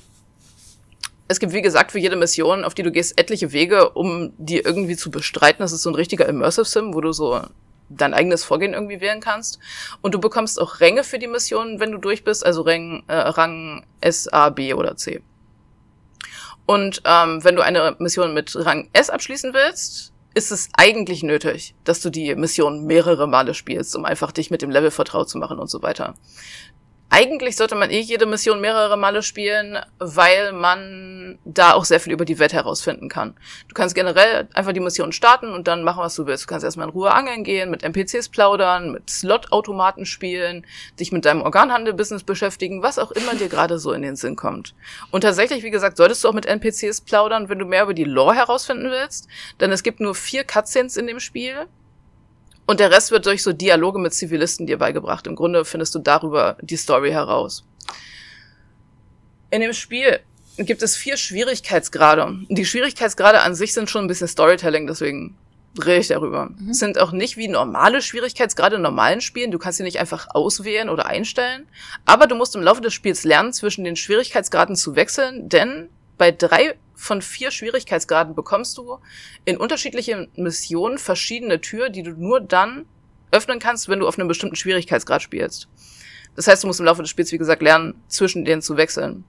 es 1.28 1.40
gibt, 1.40 1.54
wie 1.54 1.64
gesagt, 1.64 1.92
für 1.92 2.00
jede 2.00 2.16
Mission, 2.16 2.64
auf 2.64 2.76
die 2.76 2.84
du 2.84 2.92
gehst, 2.92 3.20
etliche 3.20 3.52
Wege, 3.52 3.90
um 3.90 4.34
die 4.38 4.60
irgendwie 4.60 4.96
zu 4.96 5.10
bestreiten. 5.10 5.60
Das 5.60 5.72
ist 5.72 5.82
so 5.82 5.90
ein 5.90 5.96
richtiger 5.96 6.28
Immersive 6.28 6.66
Sim, 6.66 6.94
wo 6.94 7.02
du 7.02 7.12
so 7.14 7.42
dein 7.90 8.14
eigenes 8.14 8.44
Vorgehen 8.44 8.74
irgendwie 8.74 9.02
wählen 9.02 9.20
kannst. 9.20 9.60
Und 10.02 10.14
du 10.14 10.20
bekommst 10.20 10.60
auch 10.60 10.80
Ränge 10.80 11.04
für 11.04 11.20
die 11.20 11.28
Mission, 11.28 11.80
wenn 11.80 11.92
du 11.92 11.98
durch 11.98 12.24
bist, 12.24 12.46
also 12.46 12.62
Rang, 12.62 13.04
äh, 13.08 13.16
Rang 13.16 13.86
S, 14.02 14.28
A, 14.28 14.50
B 14.50 14.74
oder 14.74 14.96
C. 14.96 15.22
Und 16.66 17.02
ähm, 17.06 17.44
wenn 17.44 17.56
du 17.56 17.62
eine 17.62 17.96
Mission 18.00 18.34
mit 18.34 18.56
Rang 18.56 18.90
S 18.94 19.10
abschließen 19.10 19.54
willst, 19.54 20.14
ist 20.34 20.52
es 20.52 20.70
eigentlich 20.76 21.24
nötig, 21.24 21.76
dass 21.86 22.02
du 22.02 22.10
die 22.10 22.36
Mission 22.36 22.86
mehrere 22.86 23.28
Male 23.28 23.54
spielst, 23.54 23.96
um 23.96 24.04
einfach 24.04 24.32
dich 24.32 24.52
mit 24.52 24.62
dem 24.62 24.70
Level 24.70 24.92
vertraut 24.92 25.30
zu 25.30 25.38
machen 25.38 25.60
und 25.60 25.70
so 25.70 25.82
weiter. 25.82 26.16
Eigentlich 27.10 27.56
sollte 27.56 27.76
man 27.76 27.92
eh 27.92 28.00
jede 28.00 28.26
Mission 28.26 28.60
mehrere 28.60 28.98
Male 28.98 29.24
spielen, 29.24 29.78
weil 30.00 30.52
man 30.52 31.40
da 31.46 31.74
auch 31.74 31.86
sehr 31.86 32.00
viel 32.00 32.12
über 32.12 32.26
die 32.26 32.40
Welt 32.40 32.52
herausfinden 32.52 33.10
kann. 33.10 33.36
Du 33.70 33.74
kannst 33.74 33.96
generell 33.96 34.50
einfach 34.54 34.74
die 34.74 34.80
Mission 34.80 35.12
starten 35.12 35.54
und 35.54 35.68
dann 35.68 35.84
machen, 35.84 36.02
was 36.02 36.16
du 36.16 36.26
willst. 36.26 36.44
Du 36.44 36.48
kannst 36.48 36.66
erstmal 36.66 36.88
in 36.88 36.94
Ruhe 36.94 37.14
angeln 37.14 37.44
gehen, 37.44 37.70
mit 37.70 37.84
NPCs 37.84 38.30
plaudern, 38.30 38.92
mit 38.92 39.10
Slot-Automaten 39.10 40.06
spielen, 40.06 40.66
dich 41.00 41.12
mit 41.12 41.26
deinem 41.26 41.42
Organhandel-Business 41.42 42.24
beschäftigen, 42.24 42.84
was 42.84 43.00
auch 43.00 43.12
immer 43.12 43.36
dir 43.36 43.50
gerade 43.50 43.80
so 43.80 43.94
in 43.94 44.02
den 44.02 44.16
Sinn 44.16 44.36
kommt. 44.36 44.76
Und 45.12 45.22
tatsächlich, 45.22 45.64
wie 45.64 45.72
gesagt, 45.72 45.98
solltest 45.98 46.24
du 46.24 46.28
auch 46.28 46.34
mit 46.34 46.48
NPCs 46.48 47.02
plaudern, 47.02 47.50
wenn 47.50 47.60
du 47.60 47.66
mehr 47.66 47.84
über 47.84 47.94
die 47.94 48.04
Lore 48.04 48.36
herausfinden 48.36 48.90
willst, 48.90 49.28
denn 49.60 49.72
es 49.72 49.84
gibt 49.84 50.00
nur 50.00 50.16
vier 50.16 50.44
Cutscenes 50.44 50.98
in 50.98 51.08
dem 51.08 51.20
Spiel 51.20 51.68
und 52.66 52.80
der 52.80 52.92
Rest 52.92 53.12
wird 53.12 53.26
durch 53.26 53.44
so 53.44 53.54
Dialoge 53.54 54.00
mit 54.00 54.14
Zivilisten 54.14 54.66
dir 54.66 54.78
beigebracht. 54.78 55.28
Im 55.28 55.36
Grunde 55.36 55.66
findest 55.66 55.94
du 55.96 56.00
darüber 56.00 56.58
die 56.62 56.78
Story 56.78 57.12
heraus. 57.12 57.64
In 59.52 59.62
dem 59.62 59.74
Spiel 59.74 60.20
gibt 60.58 60.82
es 60.82 60.96
vier 60.96 61.18
Schwierigkeitsgrade. 61.18 62.40
Die 62.50 62.66
Schwierigkeitsgrade 62.66 63.42
an 63.42 63.56
sich 63.56 63.74
sind 63.74 63.90
schon 63.90 64.06
ein 64.06 64.08
bisschen 64.08 64.28
Storytelling, 64.28 64.88
deswegen 64.88 65.38
rede 65.78 66.00
ich 66.00 66.08
darüber. 66.08 66.50
Mhm. 66.58 66.74
Sind 66.74 66.98
auch 67.00 67.12
nicht 67.12 67.38
wie 67.38 67.48
normale 67.48 68.02
Schwierigkeitsgrade 68.02 68.78
in 68.78 68.82
normalen 68.82 69.22
Spielen. 69.22 69.52
Du 69.52 69.60
kannst 69.60 69.78
sie 69.78 69.84
nicht 69.84 70.00
einfach 70.00 70.28
auswählen 70.30 70.90
oder 70.90 71.06
einstellen. 71.06 71.68
Aber 72.06 72.28
du 72.28 72.36
musst 72.36 72.56
im 72.56 72.62
Laufe 72.62 72.82
des 72.82 72.94
Spiels 72.94 73.24
lernen, 73.24 73.54
zwischen 73.54 73.84
den 73.84 73.96
Schwierigkeitsgraden 73.96 74.76
zu 74.76 74.96
wechseln, 74.96 75.50
denn 75.50 75.90
bei 76.18 76.32
drei 76.32 76.76
von 76.96 77.22
vier 77.22 77.52
Schwierigkeitsgraden 77.52 78.36
bekommst 78.36 78.78
du 78.78 79.00
in 79.44 79.58
unterschiedlichen 79.58 80.30
Missionen 80.36 80.98
verschiedene 80.98 81.62
Türen, 81.62 81.94
die 81.94 82.04
du 82.04 82.12
nur 82.12 82.40
dann 82.40 82.86
öffnen 83.32 83.60
kannst, 83.60 83.90
wenn 83.90 84.00
du 84.00 84.08
auf 84.08 84.18
einem 84.18 84.28
bestimmten 84.28 84.56
Schwierigkeitsgrad 84.56 85.22
spielst. 85.22 85.68
Das 86.36 86.48
heißt, 86.48 86.64
du 86.64 86.68
musst 86.68 86.80
im 86.80 86.86
Laufe 86.86 87.02
des 87.02 87.10
Spiels, 87.10 87.32
wie 87.32 87.38
gesagt, 87.38 87.62
lernen, 87.62 88.02
zwischen 88.08 88.46
denen 88.46 88.62
zu 88.62 88.78
wechseln. 88.78 89.24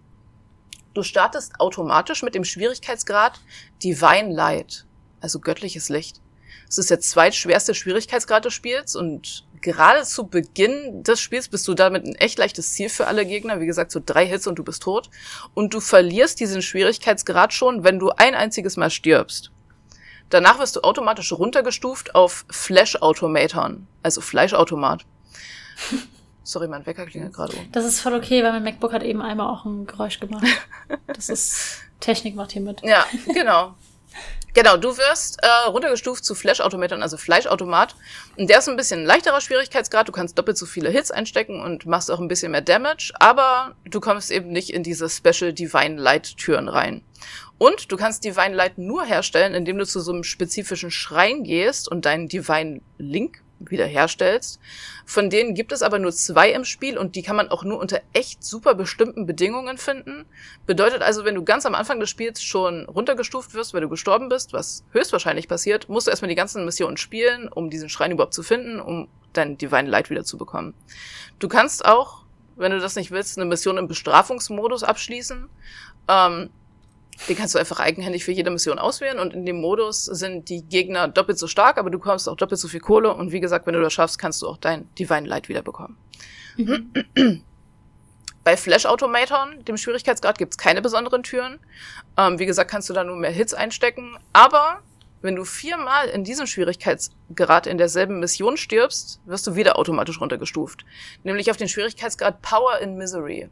Du 0.95 1.03
startest 1.03 1.61
automatisch 1.61 2.23
mit 2.23 2.35
dem 2.35 2.45
Schwierigkeitsgrad 2.45 3.41
Divine 3.83 4.33
Light, 4.33 4.87
also 5.21 5.41
göttliches 5.41 5.89
Licht. 5.89 6.21
Es 6.69 6.79
ist 6.79 6.91
der 6.91 7.01
zweitschwerste 7.01 7.75
Schwierigkeitsgrad 7.75 8.45
des 8.45 8.55
Spiels 8.55 8.97
und 8.97 9.46
gerade 9.61 10.05
zu 10.05 10.27
Beginn 10.27 11.03
des 11.03 11.21
Spiels 11.21 11.49
bist 11.49 11.67
du 11.69 11.75
damit 11.75 12.05
ein 12.05 12.15
echt 12.15 12.39
leichtes 12.39 12.73
Ziel 12.73 12.89
für 12.89 13.07
alle 13.07 13.27
Gegner. 13.27 13.61
Wie 13.61 13.67
gesagt, 13.67 13.91
so 13.91 14.01
drei 14.05 14.27
Hits 14.27 14.47
und 14.47 14.57
du 14.59 14.65
bist 14.65 14.83
tot. 14.83 15.11
Und 15.55 15.75
du 15.75 15.81
verlierst 15.81 16.41
diesen 16.41 16.63
Schwierigkeitsgrad 16.63 17.53
schon, 17.53 17.85
wenn 17.85 17.99
du 17.99 18.11
ein 18.11 18.35
einziges 18.35 18.77
Mal 18.77 18.91
stirbst. 18.91 19.51
Danach 20.31 20.59
wirst 20.59 20.77
du 20.77 20.81
automatisch 20.81 21.33
runtergestuft 21.33 22.15
auf 22.15 22.45
Flash-Automaton, 22.51 23.87
also 24.03 24.21
Fleischautomat. 24.21 25.05
Sorry, 26.43 26.69
mein 26.69 26.87
Wecker 26.87 27.07
klingelt 27.07 27.33
gerade 27.33 27.57
um. 27.57 27.73
Das 27.73 27.85
ist 27.85 28.01
voll 28.01 28.15
okay, 28.15 28.43
weil 28.43 28.53
mein 28.53 28.63
MacBook 28.63 28.93
hat 28.93 29.03
eben 29.03 29.21
einmal 29.21 29.49
auch 29.49 29.65
ein 29.65 29.87
Geräusch 29.87 30.21
gemacht. 30.21 30.47
Das 31.09 31.29
ist 31.29 31.81
Technik 31.99 32.37
macht 32.37 32.53
hier 32.53 32.63
mit. 32.63 32.83
Ja, 32.83 33.05
genau. 33.33 33.75
Genau, 34.57 34.79
du 34.79 34.97
wirst 34.97 35.39
äh, 35.43 35.69
runtergestuft 35.69 36.25
zu 36.25 36.35
Flash-Automaton, 36.35 37.03
also 37.03 37.19
Fleischautomat. 37.19 37.95
Und 38.39 38.49
der 38.49 38.61
ist 38.61 38.69
ein 38.71 38.77
bisschen 38.77 39.05
leichterer 39.05 39.43
Schwierigkeitsgrad. 39.43 40.09
Du 40.09 40.13
kannst 40.13 40.39
doppelt 40.39 40.57
so 40.57 40.65
viele 40.65 40.89
Hits 40.89 41.11
einstecken 41.11 41.61
und 41.61 41.85
machst 41.85 42.11
auch 42.11 42.21
ein 42.21 42.29
bisschen 42.29 42.53
mehr 42.53 42.63
Damage, 42.63 43.13
aber 43.21 43.77
du 43.85 44.01
kommst 44.01 44.31
eben 44.31 44.49
nicht 44.49 44.71
in 44.71 44.83
diese 44.83 45.11
Special 45.11 45.53
Divine 45.53 46.01
Light 46.01 46.39
Türen 46.39 46.71
rein. 46.71 47.03
Und 47.59 47.93
du 47.93 47.99
kannst 47.99 48.25
Divine 48.25 48.55
Light 48.55 48.79
nur 48.79 49.05
herstellen, 49.05 49.53
indem 49.53 49.77
du 49.77 49.85
zu 49.85 50.01
so 50.01 50.11
einem 50.11 50.25
spezifischen 50.25 50.91
Schrein 50.91 51.45
gehst 51.45 51.87
und 51.87 52.07
deinen 52.07 52.27
Divine 52.27 52.81
Link 52.97 53.43
wiederherstellst. 53.59 54.59
Von 55.09 55.31
denen 55.31 55.55
gibt 55.55 55.71
es 55.71 55.83
aber 55.83 56.01
nur 56.01 56.11
zwei 56.11 56.51
im 56.51 56.65
Spiel 56.65 56.99
und 56.99 57.15
die 57.15 57.23
kann 57.23 57.37
man 57.37 57.49
auch 57.49 57.63
nur 57.63 57.79
unter 57.79 58.03
echt 58.13 58.43
super 58.43 58.75
bestimmten 58.75 59.25
Bedingungen 59.25 59.79
finden. 59.79 60.27
Bedeutet 60.67 61.01
also, 61.01 61.25
wenn 61.25 61.37
du 61.37 61.45
ganz 61.45 61.65
am 61.65 61.77
Anfang 61.77 62.01
des 62.01 62.11
Spiels 62.11 62.43
schon 62.43 62.87
runtergestuft 62.87 63.55
wirst, 63.55 63.73
weil 63.73 63.83
du 63.83 63.89
gestorben 63.89 64.29
bist, 64.29 64.53
was 64.53 64.85
höchstwahrscheinlich 64.91 65.47
passiert, 65.47 65.89
musst 65.89 66.09
du 66.09 66.11
erstmal 66.11 66.29
die 66.29 66.35
ganzen 66.35 66.65
Missionen 66.65 66.97
spielen, 66.97 67.49
um 67.49 67.71
diesen 67.71 67.89
Schrein 67.89 68.11
überhaupt 68.11 68.35
zu 68.35 68.43
finden, 68.43 68.81
um 68.81 69.07
dein 69.33 69.57
Divine 69.57 69.89
Light 69.89 70.11
wieder 70.11 70.25
zu 70.25 70.37
bekommen. 70.37 70.75
Du 71.39 71.47
kannst 71.47 71.85
auch, 71.85 72.25
wenn 72.57 72.73
du 72.73 72.81
das 72.81 72.97
nicht 72.97 73.13
willst, 73.13 73.39
eine 73.39 73.47
Mission 73.49 73.79
im 73.79 73.87
Bestrafungsmodus 73.87 74.83
abschließen. 74.83 75.49
Ähm, 76.09 76.51
den 77.29 77.37
kannst 77.37 77.55
du 77.55 77.59
einfach 77.59 77.81
eigenhändig 77.81 78.25
für 78.25 78.33
jede 78.33 78.51
Mission 78.51 78.79
auswählen 78.79 79.19
und 79.19 79.35
in 79.35 79.47
dem 79.47 79.61
Modus 79.61 80.05
sind 80.05 80.49
die 80.49 80.63
Gegner 80.63 81.09
doppelt 81.09 81.39
so 81.39 81.47
stark, 81.47 81.79
aber 81.79 81.91
du 81.91 81.99
bekommst 81.99 82.29
auch 82.29 82.37
doppelt 82.37 82.61
so 82.61 82.69
viel 82.69 82.81
Kohle 82.81 83.15
und 83.15 83.33
wie 83.33 83.41
gesagt, 83.41 83.67
wenn 83.67 83.75
du 83.75 83.81
das 83.81 83.93
schaffst, 83.93 84.19
kannst 84.19 84.43
du 84.43 84.49
auch 84.49 84.59
dein 84.59 84.93
Divine 84.95 85.27
Light 85.27 85.49
wiederbekommen. 85.49 85.97
Mhm. 86.57 87.43
Bei 88.45 88.57
Flash 88.57 88.87
Automaton, 88.87 89.65
dem 89.65 89.77
Schwierigkeitsgrad, 89.77 90.39
gibt's 90.39 90.57
keine 90.57 90.81
besonderen 90.81 91.25
Türen. 91.25 91.59
Ähm, 92.17 92.39
wie 92.39 92.47
gesagt, 92.47 92.71
kannst 92.71 92.89
du 92.89 92.93
da 92.93 93.03
nur 93.03 93.17
mehr 93.17 93.33
Hits 93.33 93.55
einstecken, 93.55 94.17
aber 94.33 94.83
wenn 95.21 95.35
du 95.35 95.45
viermal 95.45 96.09
in 96.09 96.23
diesem 96.23 96.47
Schwierigkeitsgrad 96.47 97.67
in 97.67 97.79
derselben 97.79 98.21
Mission 98.21 98.57
stirbst, 98.57 99.21
wirst 99.25 99.47
du 99.47 99.57
wieder 99.57 99.79
automatisch 99.79 100.21
runtergestuft. 100.21 100.85
Nämlich 101.25 101.51
auf 101.51 101.57
den 101.57 101.69
Schwierigkeitsgrad 101.69 102.43
Power 102.43 102.79
in 102.79 102.97
Misery. 102.97 103.49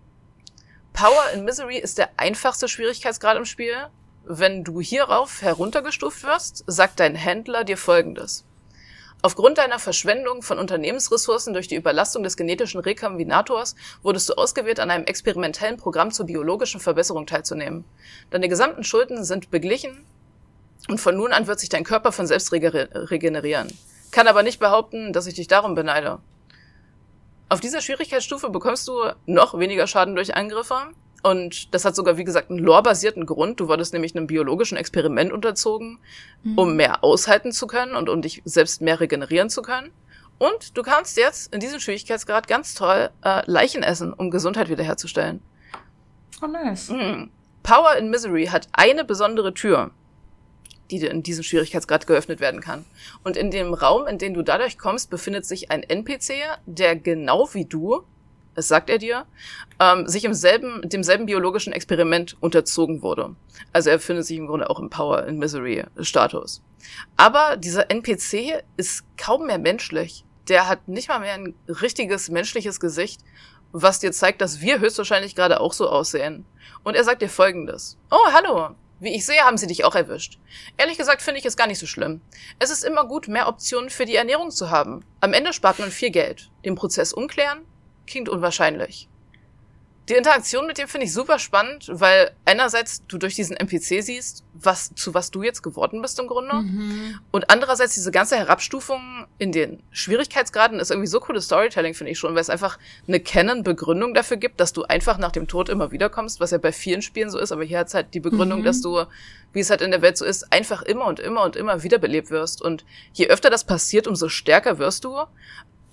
Power 0.94 1.32
in 1.34 1.44
Misery 1.44 1.78
ist 1.78 1.98
der 1.98 2.10
einfachste 2.18 2.68
Schwierigkeitsgrad 2.68 3.36
im 3.36 3.44
Spiel. 3.44 3.74
Wenn 4.24 4.62
du 4.62 4.80
hierauf 4.80 5.42
heruntergestuft 5.42 6.22
wirst, 6.22 6.62
sagt 6.68 7.00
dein 7.00 7.16
Händler 7.16 7.64
dir 7.64 7.76
folgendes. 7.76 8.44
Aufgrund 9.20 9.58
deiner 9.58 9.80
Verschwendung 9.80 10.42
von 10.42 10.56
Unternehmensressourcen 10.56 11.52
durch 11.52 11.66
die 11.66 11.74
Überlastung 11.74 12.22
des 12.22 12.36
genetischen 12.36 12.80
Rekombinators 12.80 13.74
wurdest 14.04 14.28
du 14.28 14.34
ausgewählt, 14.34 14.78
an 14.78 14.92
einem 14.92 15.04
experimentellen 15.04 15.78
Programm 15.78 16.12
zur 16.12 16.26
biologischen 16.26 16.80
Verbesserung 16.80 17.26
teilzunehmen. 17.26 17.84
Deine 18.30 18.48
gesamten 18.48 18.84
Schulden 18.84 19.24
sind 19.24 19.50
beglichen 19.50 20.06
und 20.88 21.00
von 21.00 21.16
nun 21.16 21.32
an 21.32 21.48
wird 21.48 21.58
sich 21.58 21.70
dein 21.70 21.82
Körper 21.82 22.12
von 22.12 22.28
selbst 22.28 22.52
regenerieren. 22.52 23.76
Kann 24.12 24.28
aber 24.28 24.44
nicht 24.44 24.60
behaupten, 24.60 25.12
dass 25.12 25.26
ich 25.26 25.34
dich 25.34 25.48
darum 25.48 25.74
beneide. 25.74 26.20
Auf 27.48 27.60
dieser 27.60 27.80
Schwierigkeitsstufe 27.80 28.50
bekommst 28.50 28.88
du 28.88 28.94
noch 29.26 29.58
weniger 29.58 29.86
Schaden 29.86 30.14
durch 30.14 30.34
Angriffe. 30.34 30.92
Und 31.22 31.74
das 31.74 31.84
hat 31.84 31.96
sogar, 31.96 32.18
wie 32.18 32.24
gesagt, 32.24 32.50
einen 32.50 32.58
lore-basierten 32.58 33.24
Grund. 33.24 33.58
Du 33.58 33.68
wurdest 33.68 33.94
nämlich 33.94 34.14
einem 34.14 34.26
biologischen 34.26 34.76
Experiment 34.76 35.32
unterzogen, 35.32 35.98
mhm. 36.42 36.58
um 36.58 36.76
mehr 36.76 37.02
aushalten 37.02 37.50
zu 37.52 37.66
können 37.66 37.96
und 37.96 38.08
um 38.10 38.20
dich 38.20 38.42
selbst 38.44 38.82
mehr 38.82 39.00
regenerieren 39.00 39.48
zu 39.48 39.62
können. 39.62 39.90
Und 40.38 40.76
du 40.76 40.82
kannst 40.82 41.16
jetzt 41.16 41.54
in 41.54 41.60
diesem 41.60 41.80
Schwierigkeitsgrad 41.80 42.48
ganz 42.48 42.74
toll 42.74 43.10
äh, 43.24 43.42
Leichen 43.46 43.82
essen, 43.82 44.12
um 44.12 44.30
Gesundheit 44.30 44.68
wiederherzustellen. 44.68 45.40
Oh, 46.42 46.46
nice. 46.46 46.90
Mhm. 46.90 47.30
Power 47.62 47.96
in 47.96 48.10
Misery 48.10 48.46
hat 48.46 48.68
eine 48.72 49.04
besondere 49.04 49.54
Tür 49.54 49.92
die 50.90 50.98
in 51.04 51.22
diesem 51.22 51.42
Schwierigkeitsgrad 51.42 52.06
geöffnet 52.06 52.40
werden 52.40 52.60
kann. 52.60 52.84
Und 53.22 53.36
in 53.36 53.50
dem 53.50 53.74
Raum, 53.74 54.06
in 54.06 54.18
den 54.18 54.34
du 54.34 54.42
dadurch 54.42 54.78
kommst, 54.78 55.10
befindet 55.10 55.46
sich 55.46 55.70
ein 55.70 55.82
NPC, 55.82 56.32
der 56.66 56.96
genau 56.96 57.48
wie 57.52 57.64
du, 57.64 58.04
es 58.54 58.68
sagt 58.68 58.88
er 58.90 58.98
dir, 58.98 59.26
ähm, 59.80 60.06
sich 60.06 60.24
im 60.24 60.34
selben, 60.34 60.88
demselben 60.88 61.26
biologischen 61.26 61.72
Experiment 61.72 62.36
unterzogen 62.40 63.02
wurde. 63.02 63.34
Also 63.72 63.90
er 63.90 63.98
findet 63.98 64.26
sich 64.26 64.38
im 64.38 64.46
Grunde 64.46 64.70
auch 64.70 64.78
im 64.78 64.90
Power 64.90 65.26
in 65.26 65.38
Misery 65.38 65.84
Status. 66.00 66.62
Aber 67.16 67.56
dieser 67.56 67.90
NPC 67.90 68.62
ist 68.76 69.04
kaum 69.16 69.46
mehr 69.46 69.58
menschlich. 69.58 70.24
Der 70.48 70.68
hat 70.68 70.88
nicht 70.88 71.08
mal 71.08 71.20
mehr 71.20 71.34
ein 71.34 71.54
richtiges 71.68 72.28
menschliches 72.28 72.78
Gesicht, 72.78 73.22
was 73.72 73.98
dir 73.98 74.12
zeigt, 74.12 74.40
dass 74.40 74.60
wir 74.60 74.78
höchstwahrscheinlich 74.78 75.34
gerade 75.34 75.60
auch 75.60 75.72
so 75.72 75.88
aussehen. 75.88 76.44
Und 76.84 76.94
er 76.94 77.02
sagt 77.02 77.22
dir 77.22 77.28
folgendes. 77.28 77.96
Oh, 78.10 78.32
hallo. 78.32 78.76
Wie 79.04 79.14
ich 79.14 79.26
sehe, 79.26 79.42
haben 79.42 79.58
sie 79.58 79.66
dich 79.66 79.84
auch 79.84 79.94
erwischt. 79.94 80.38
Ehrlich 80.78 80.96
gesagt 80.96 81.20
finde 81.20 81.38
ich 81.38 81.44
es 81.44 81.58
gar 81.58 81.66
nicht 81.66 81.78
so 81.78 81.86
schlimm. 81.86 82.22
Es 82.58 82.70
ist 82.70 82.84
immer 82.84 83.06
gut, 83.06 83.28
mehr 83.28 83.48
Optionen 83.48 83.90
für 83.90 84.06
die 84.06 84.16
Ernährung 84.16 84.50
zu 84.50 84.70
haben. 84.70 85.04
Am 85.20 85.34
Ende 85.34 85.52
spart 85.52 85.78
man 85.78 85.90
viel 85.90 86.08
Geld. 86.08 86.50
Den 86.64 86.74
Prozess 86.74 87.12
umklären? 87.12 87.66
Klingt 88.06 88.30
unwahrscheinlich. 88.30 89.10
Die 90.10 90.14
Interaktion 90.14 90.66
mit 90.66 90.76
dem 90.76 90.86
finde 90.86 91.06
ich 91.06 91.14
super 91.14 91.38
spannend, 91.38 91.86
weil 91.90 92.32
einerseits 92.44 93.06
du 93.06 93.16
durch 93.16 93.36
diesen 93.36 93.56
NPC 93.56 94.02
siehst, 94.02 94.44
was, 94.52 94.94
zu 94.94 95.14
was 95.14 95.30
du 95.30 95.42
jetzt 95.42 95.62
geworden 95.62 96.02
bist 96.02 96.18
im 96.18 96.26
Grunde. 96.26 96.56
Mhm. 96.56 97.20
Und 97.30 97.48
andererseits 97.48 97.94
diese 97.94 98.10
ganze 98.10 98.36
Herabstufung 98.36 99.26
in 99.38 99.50
den 99.50 99.82
Schwierigkeitsgraden 99.92 100.78
ist 100.78 100.90
irgendwie 100.90 101.06
so 101.06 101.20
cooles 101.20 101.46
Storytelling, 101.46 101.94
finde 101.94 102.12
ich 102.12 102.18
schon, 102.18 102.34
weil 102.34 102.42
es 102.42 102.50
einfach 102.50 102.78
eine 103.08 103.18
Canon-Begründung 103.18 104.12
dafür 104.12 104.36
gibt, 104.36 104.60
dass 104.60 104.74
du 104.74 104.82
einfach 104.84 105.16
nach 105.16 105.32
dem 105.32 105.48
Tod 105.48 105.70
immer 105.70 105.90
wiederkommst, 105.90 106.38
was 106.38 106.50
ja 106.50 106.58
bei 106.58 106.72
vielen 106.72 107.00
Spielen 107.00 107.30
so 107.30 107.38
ist, 107.38 107.50
aber 107.50 107.64
hier 107.64 107.78
hat 107.78 107.86
es 107.86 107.94
halt 107.94 108.12
die 108.12 108.20
Begründung, 108.20 108.60
mhm. 108.60 108.64
dass 108.64 108.82
du, 108.82 109.04
wie 109.54 109.60
es 109.60 109.70
halt 109.70 109.80
in 109.80 109.90
der 109.90 110.02
Welt 110.02 110.18
so 110.18 110.26
ist, 110.26 110.52
einfach 110.52 110.82
immer 110.82 111.06
und 111.06 111.18
immer 111.18 111.44
und 111.44 111.56
immer 111.56 111.82
wiederbelebt 111.82 112.30
wirst. 112.30 112.60
Und 112.60 112.84
je 113.14 113.28
öfter 113.28 113.48
das 113.48 113.64
passiert, 113.64 114.06
umso 114.06 114.28
stärker 114.28 114.78
wirst 114.78 115.04
du. 115.04 115.18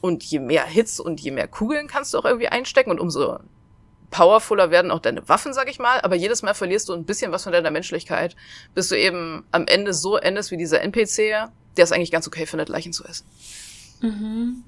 Und 0.02 0.24
je 0.24 0.40
mehr 0.40 0.66
Hits 0.66 1.00
und 1.00 1.22
je 1.22 1.30
mehr 1.30 1.48
Kugeln 1.48 1.88
kannst 1.88 2.14
du 2.14 2.18
auch 2.18 2.26
irgendwie 2.26 2.48
einstecken 2.48 2.90
und 2.90 3.00
umso 3.00 3.40
powerfuler 4.12 4.70
werden 4.70 4.92
auch 4.92 5.00
deine 5.00 5.28
Waffen, 5.28 5.54
sag 5.54 5.70
ich 5.70 5.80
mal, 5.80 6.00
aber 6.02 6.16
jedes 6.16 6.44
Mal 6.44 6.54
verlierst 6.54 6.90
du 6.90 6.94
ein 6.94 7.06
bisschen 7.06 7.32
was 7.32 7.44
von 7.44 7.54
deiner 7.54 7.72
Menschlichkeit, 7.72 8.36
bis 8.76 8.90
du 8.90 8.96
eben 8.98 9.46
am 9.52 9.66
Ende 9.66 9.94
so 9.94 10.18
endest 10.18 10.52
wie 10.52 10.58
dieser 10.58 10.82
NPC, 10.82 11.50
der 11.78 11.84
es 11.84 11.92
eigentlich 11.92 12.12
ganz 12.12 12.28
okay 12.28 12.46
findet, 12.46 12.70
Leichen 12.70 12.94
zu 12.94 13.04
essen. 13.06 13.26
Mhm. 14.02 14.64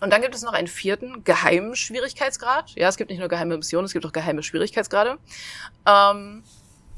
Und 0.00 0.12
dann 0.12 0.22
gibt 0.22 0.34
es 0.34 0.42
noch 0.42 0.52
einen 0.52 0.68
vierten, 0.68 1.24
geheimen 1.24 1.74
Schwierigkeitsgrad. 1.74 2.70
Ja, 2.76 2.88
es 2.88 2.96
gibt 2.96 3.10
nicht 3.10 3.18
nur 3.18 3.28
geheime 3.28 3.56
Missionen, 3.56 3.84
es 3.84 3.92
gibt 3.92 4.06
auch 4.06 4.12
geheime 4.12 4.42
Schwierigkeitsgrade. 4.42 5.18
Ähm, 5.86 6.44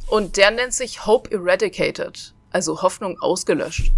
und 0.07 0.37
der 0.37 0.51
nennt 0.51 0.75
sich 0.75 1.07
Hope 1.07 1.31
Eradicated, 1.31 2.35
also 2.51 2.83
Hoffnung 2.83 3.19
ausgelöscht. 3.21 3.93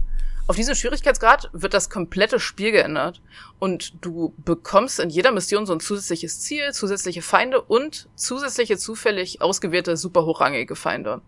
Auf 0.49 0.57
diesen 0.57 0.75
Schwierigkeitsgrad 0.75 1.51
wird 1.53 1.73
das 1.73 1.89
komplette 1.89 2.41
Spiel 2.41 2.73
geändert 2.73 3.23
und 3.61 4.05
du 4.05 4.35
bekommst 4.39 4.99
in 4.99 5.09
jeder 5.09 5.31
Mission 5.31 5.67
so 5.67 5.73
ein 5.73 5.81
zusätzliches 5.81 6.41
Ziel, 6.41 6.73
zusätzliche 6.73 7.23
Feinde 7.23 7.61
und 7.63 8.09
zusätzliche 8.17 8.77
zufällig 8.77 9.41
ausgewählte 9.41 9.97
super 9.97 10.27
hochrangige 10.27 10.75
Feinde. 10.75 11.23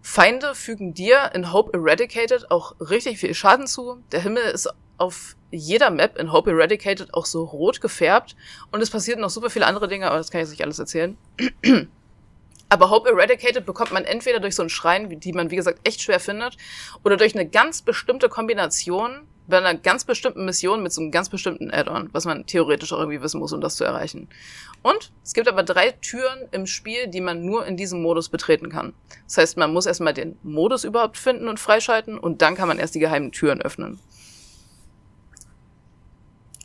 Feinde 0.00 0.54
fügen 0.54 0.94
dir 0.94 1.32
in 1.34 1.52
Hope 1.52 1.76
Eradicated 1.76 2.50
auch 2.50 2.74
richtig 2.80 3.18
viel 3.18 3.34
Schaden 3.34 3.66
zu. 3.66 4.02
Der 4.12 4.22
Himmel 4.22 4.44
ist 4.44 4.70
auf 4.96 5.36
jeder 5.50 5.90
Map 5.90 6.18
in 6.18 6.32
Hope 6.32 6.50
Eradicated 6.50 7.12
auch 7.12 7.26
so 7.26 7.44
rot 7.44 7.80
gefärbt 7.82 8.34
und 8.72 8.80
es 8.80 8.90
passieren 8.90 9.20
noch 9.20 9.30
super 9.30 9.50
viele 9.50 9.66
andere 9.66 9.88
Dinge, 9.88 10.06
aber 10.08 10.16
das 10.16 10.30
kann 10.30 10.40
ich 10.40 10.46
jetzt 10.46 10.52
nicht 10.52 10.64
alles 10.64 10.78
erzählen. 10.78 11.18
Aber 12.68 12.90
Hope 12.90 13.08
Eradicated 13.08 13.64
bekommt 13.64 13.92
man 13.92 14.04
entweder 14.04 14.40
durch 14.40 14.54
so 14.54 14.62
einen 14.62 14.68
Schrein, 14.68 15.20
die 15.20 15.32
man 15.32 15.50
wie 15.50 15.56
gesagt 15.56 15.80
echt 15.84 16.02
schwer 16.02 16.20
findet, 16.20 16.56
oder 17.02 17.16
durch 17.16 17.34
eine 17.34 17.48
ganz 17.48 17.82
bestimmte 17.82 18.28
Kombination 18.28 19.26
bei 19.46 19.56
einer 19.56 19.74
ganz 19.74 20.04
bestimmten 20.04 20.44
Mission 20.44 20.82
mit 20.82 20.92
so 20.92 21.00
einem 21.00 21.10
ganz 21.10 21.30
bestimmten 21.30 21.70
Add-on, 21.70 22.10
was 22.12 22.26
man 22.26 22.44
theoretisch 22.44 22.92
auch 22.92 22.98
irgendwie 22.98 23.22
wissen 23.22 23.40
muss, 23.40 23.54
um 23.54 23.62
das 23.62 23.76
zu 23.76 23.84
erreichen. 23.84 24.28
Und 24.82 25.10
es 25.24 25.32
gibt 25.32 25.48
aber 25.48 25.62
drei 25.62 25.92
Türen 25.92 26.48
im 26.50 26.66
Spiel, 26.66 27.08
die 27.08 27.22
man 27.22 27.44
nur 27.46 27.64
in 27.64 27.78
diesem 27.78 28.02
Modus 28.02 28.28
betreten 28.28 28.68
kann. 28.68 28.92
Das 29.24 29.38
heißt, 29.38 29.56
man 29.56 29.72
muss 29.72 29.86
erstmal 29.86 30.12
den 30.12 30.38
Modus 30.42 30.84
überhaupt 30.84 31.16
finden 31.16 31.48
und 31.48 31.58
freischalten 31.58 32.18
und 32.18 32.42
dann 32.42 32.56
kann 32.56 32.68
man 32.68 32.78
erst 32.78 32.94
die 32.94 33.00
geheimen 33.00 33.32
Türen 33.32 33.62
öffnen. 33.62 33.98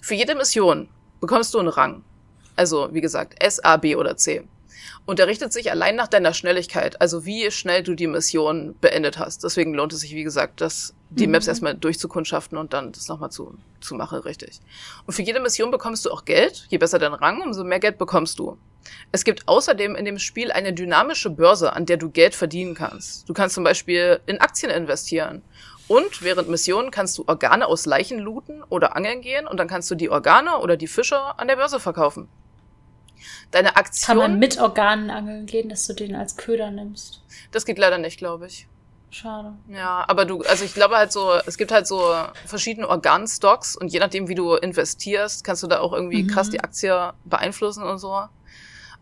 Für 0.02 0.16
jede 0.16 0.36
Mission 0.36 0.90
bekommst 1.22 1.54
du 1.54 1.60
einen 1.60 1.70
Rang. 1.70 2.04
Also, 2.58 2.90
wie 2.92 3.02
gesagt, 3.02 3.42
S, 3.42 3.64
A, 3.64 3.78
B 3.78 3.96
oder 3.96 4.18
C 4.18 4.44
und 5.05 5.19
der 5.19 5.27
richtet 5.27 5.53
sich 5.53 5.72
allein 5.72 5.95
nach 5.95 6.07
deiner 6.07 6.34
Schnelligkeit, 6.34 7.01
also 7.01 7.26
wie 7.26 7.51
schnell 7.51 7.84
du 7.84 7.95
die 7.95 8.07
Mission 8.07 8.76
beendet 8.80 9.19
hast. 9.19 9.43
Deswegen 9.43 9.73
lohnt 9.73 9.93
es 9.93 10.01
sich, 10.01 10.14
wie 10.15 10.23
gesagt, 10.23 10.61
das, 10.61 10.93
die 11.10 11.27
Maps 11.27 11.45
mhm. 11.45 11.51
erstmal 11.51 11.76
durchzukundschaften 11.76 12.57
und 12.57 12.73
dann 12.73 12.91
das 12.91 13.07
nochmal 13.07 13.31
zu, 13.31 13.57
zu 13.81 13.95
machen, 13.95 14.19
richtig. 14.19 14.60
Und 15.05 15.14
für 15.14 15.22
jede 15.22 15.39
Mission 15.39 15.72
bekommst 15.72 16.05
du 16.05 16.11
auch 16.11 16.26
Geld. 16.26 16.65
Je 16.69 16.77
besser 16.77 16.99
dein 16.99 17.14
Rang, 17.14 17.41
umso 17.41 17.64
mehr 17.64 17.80
Geld 17.80 17.97
bekommst 17.97 18.39
du. 18.39 18.57
Es 19.11 19.23
gibt 19.23 19.47
außerdem 19.47 19.95
in 19.95 20.05
dem 20.05 20.19
Spiel 20.19 20.51
eine 20.51 20.73
dynamische 20.73 21.30
Börse, 21.30 21.73
an 21.73 21.85
der 21.85 21.97
du 21.97 22.10
Geld 22.10 22.35
verdienen 22.35 22.76
kannst. 22.76 23.27
Du 23.30 23.34
kannst 23.34 23.55
zum 23.55 23.64
Beispiel 23.64 24.19
in 24.26 24.41
Aktien 24.41 24.72
investieren. 24.72 25.41
Und 25.88 26.23
während 26.23 26.49
Missionen 26.49 26.91
kannst 26.91 27.18
du 27.18 27.26
Organe 27.27 27.68
aus 27.68 27.85
Leichen 27.85 28.19
looten 28.19 28.64
oder 28.69 28.95
angeln 28.95 29.22
gehen 29.22 29.47
und 29.47 29.60
dann 29.60 29.68
kannst 29.68 29.91
du 29.91 29.95
die 29.95 30.10
Organe 30.10 30.60
oder 30.60 30.77
die 30.77 30.88
Fische 30.88 31.19
an 31.38 31.47
der 31.47 31.57
Börse 31.57 31.80
verkaufen. 31.80 32.30
Deine 33.52 33.76
Aktion. 33.76 34.06
Kann 34.06 34.18
man 34.18 34.40
mit 34.40 34.60
Organen 34.60 35.10
angeln 35.10 35.45
gehen, 35.45 35.70
dass 35.70 35.86
du 35.88 35.94
den 35.94 36.16
als 36.16 36.38
Köder 36.38 36.72
nimmst? 36.72 37.22
Das 37.52 37.66
geht 37.66 37.78
leider 37.78 37.98
nicht, 37.98 38.18
glaube 38.18 38.48
ich. 38.48 38.68
Schade. 39.14 39.54
Ja, 39.70 40.04
aber 40.08 40.26
du, 40.26 40.41
also 40.41 40.66
ich 40.66 40.74
glaube 40.74 40.95
halt 40.95 41.12
so, 41.12 41.34
es 41.45 41.60
gibt 41.60 41.72
halt 41.72 41.86
so 41.86 42.16
verschiedene 42.48 42.90
Organstocks 42.90 43.76
und 43.76 43.90
je 43.90 44.00
nachdem, 44.00 44.28
wie 44.28 44.34
du 44.34 44.56
investierst, 44.56 45.44
kannst 45.44 45.62
du 45.62 45.68
da 45.68 45.82
auch 45.82 45.94
irgendwie 45.94 46.24
mhm. 46.24 46.28
krass 46.30 46.50
die 46.50 46.62
Aktie 46.62 47.14
beeinflussen 47.24 47.84
und 47.84 48.00
so. 48.00 48.24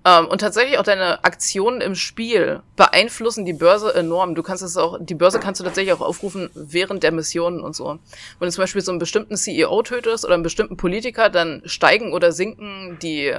Ähm, 0.03 0.27
und 0.27 0.41
tatsächlich 0.41 0.80
auch 0.80 0.84
deine 0.84 1.23
Aktionen 1.23 1.80
im 1.80 1.95
Spiel 1.95 2.61
beeinflussen 2.76 3.45
die 3.45 3.53
Börse 3.53 3.93
enorm. 3.93 4.35
Du 4.35 4.43
kannst 4.43 4.64
es 4.64 4.76
auch, 4.76 4.98
die 4.99 5.15
Börse 5.15 5.39
kannst 5.39 5.61
du 5.61 5.64
tatsächlich 5.64 5.93
auch 5.93 6.02
aufrufen 6.02 6.49
während 6.56 7.03
der 7.03 7.11
Missionen 7.11 7.61
und 7.61 7.76
so. 7.76 7.99
Wenn 8.39 8.48
du 8.48 8.52
zum 8.52 8.64
Beispiel 8.64 8.81
so 8.81 8.91
einen 8.91 8.99
bestimmten 8.99 9.38
CEO 9.38 9.81
tötest 9.84 10.26
oder 10.26 10.34
einen 10.34 10.43
bestimmten 10.43 10.76
Politiker, 10.76 11.30
dann 11.30 11.61
steigen 11.65 12.14
oder 12.14 12.31
sinken 12.31 12.98
die 13.02 13.34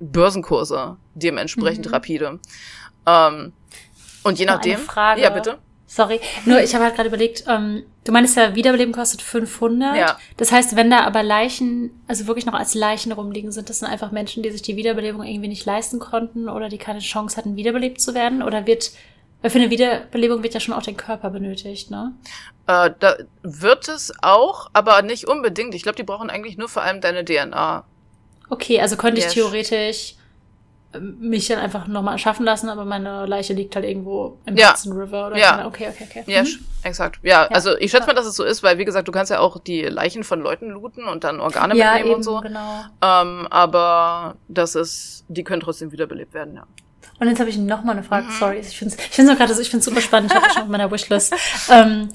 Börsenkurse 0.00 0.96
dementsprechend 1.14 1.86
mhm. 1.86 1.92
rapide. 1.92 2.40
Ähm, 3.06 3.52
und 4.22 4.38
je 4.38 4.46
nachdem. 4.46 4.78
Frage. 4.78 5.22
Ja, 5.22 5.30
bitte. 5.30 5.58
Sorry, 5.88 6.20
nur 6.44 6.60
ich 6.60 6.74
habe 6.74 6.84
halt 6.84 6.96
gerade 6.96 7.08
überlegt, 7.08 7.44
ähm, 7.46 7.84
du 8.02 8.10
meinst 8.10 8.36
ja, 8.36 8.56
Wiederbeleben 8.56 8.92
kostet 8.92 9.22
500. 9.22 9.96
Ja. 9.96 10.18
Das 10.36 10.50
heißt, 10.50 10.74
wenn 10.74 10.90
da 10.90 11.04
aber 11.04 11.22
Leichen, 11.22 12.02
also 12.08 12.26
wirklich 12.26 12.44
noch 12.44 12.54
als 12.54 12.74
Leichen 12.74 13.12
rumliegen, 13.12 13.52
sind 13.52 13.70
das 13.70 13.78
dann 13.78 13.90
einfach 13.90 14.10
Menschen, 14.10 14.42
die 14.42 14.50
sich 14.50 14.62
die 14.62 14.74
Wiederbelebung 14.74 15.22
irgendwie 15.22 15.48
nicht 15.48 15.64
leisten 15.64 16.00
konnten 16.00 16.48
oder 16.48 16.68
die 16.68 16.78
keine 16.78 16.98
Chance 16.98 17.36
hatten, 17.36 17.54
wiederbelebt 17.54 18.00
zu 18.00 18.14
werden? 18.14 18.42
Oder 18.42 18.66
wird, 18.66 18.90
weil 19.42 19.50
für 19.52 19.58
eine 19.58 19.70
Wiederbelebung 19.70 20.42
wird 20.42 20.54
ja 20.54 20.60
schon 20.60 20.74
auch 20.74 20.82
der 20.82 20.94
Körper 20.94 21.30
benötigt, 21.30 21.92
ne? 21.92 22.14
Äh, 22.66 22.90
da 22.98 23.16
wird 23.42 23.88
es 23.88 24.12
auch, 24.22 24.68
aber 24.72 25.02
nicht 25.02 25.28
unbedingt. 25.28 25.72
Ich 25.76 25.84
glaube, 25.84 25.96
die 25.96 26.02
brauchen 26.02 26.30
eigentlich 26.30 26.58
nur 26.58 26.68
vor 26.68 26.82
allem 26.82 27.00
deine 27.00 27.24
DNA. 27.24 27.84
Okay, 28.48 28.80
also 28.80 28.96
könnte 28.96 29.20
ich 29.20 29.26
theoretisch 29.26 30.14
ähm, 30.94 31.16
mich 31.20 31.48
dann 31.48 31.58
einfach 31.58 31.86
nochmal 31.86 32.14
erschaffen 32.14 32.44
lassen, 32.44 32.68
aber 32.68 32.84
meine 32.84 33.26
Leiche 33.26 33.54
liegt 33.54 33.74
halt 33.74 33.84
irgendwo 33.84 34.38
im 34.46 34.56
ja. 34.56 34.70
Hudson 34.70 34.92
River 34.92 35.28
oder 35.28 35.36
ja. 35.36 35.60
so. 35.62 35.68
Okay, 35.68 35.88
okay, 35.88 36.06
okay. 36.08 36.24
Ja, 36.26 36.42
mhm. 36.42 36.64
exakt. 36.82 37.18
Ja, 37.22 37.42
ja, 37.42 37.48
also 37.48 37.76
ich 37.76 37.90
schätze 37.90 38.06
mal, 38.06 38.14
dass 38.14 38.26
es 38.26 38.36
so 38.36 38.44
ist, 38.44 38.62
weil 38.62 38.78
wie 38.78 38.84
gesagt, 38.84 39.08
du 39.08 39.12
kannst 39.12 39.30
ja 39.30 39.40
auch 39.40 39.58
die 39.58 39.82
Leichen 39.82 40.24
von 40.24 40.40
Leuten 40.40 40.70
looten 40.70 41.04
und 41.04 41.24
dann 41.24 41.40
Organe 41.40 41.76
ja, 41.76 41.94
mitnehmen 41.94 42.08
eben, 42.08 42.16
und 42.16 42.22
so. 42.22 42.40
Genau. 42.40 42.84
Ähm, 43.02 43.46
aber 43.50 44.36
das 44.48 44.74
ist, 44.74 45.24
die 45.28 45.44
können 45.44 45.60
trotzdem 45.60 45.92
wiederbelebt 45.92 46.34
werden, 46.34 46.54
ja. 46.54 46.66
Und 47.18 47.28
jetzt 47.28 47.40
habe 47.40 47.48
ich 47.48 47.56
noch 47.56 47.82
mal 47.82 47.92
eine 47.92 48.02
Frage. 48.02 48.26
Mhm. 48.26 48.32
Sorry, 48.38 48.58
ich 48.58 48.76
finde 48.76 48.94
es 48.94 49.00
ich 49.00 49.10
find's 49.10 49.36
gerade, 49.36 49.60
ich 49.60 49.70
finde 49.70 49.84
super 49.84 50.00
spannend. 50.00 50.30
Ich 50.30 50.36
habe 50.36 50.52
schon 50.52 50.62
auf 50.62 50.68
meiner 50.68 50.90
Wishlist. 50.90 51.34
Ähm, 51.70 52.10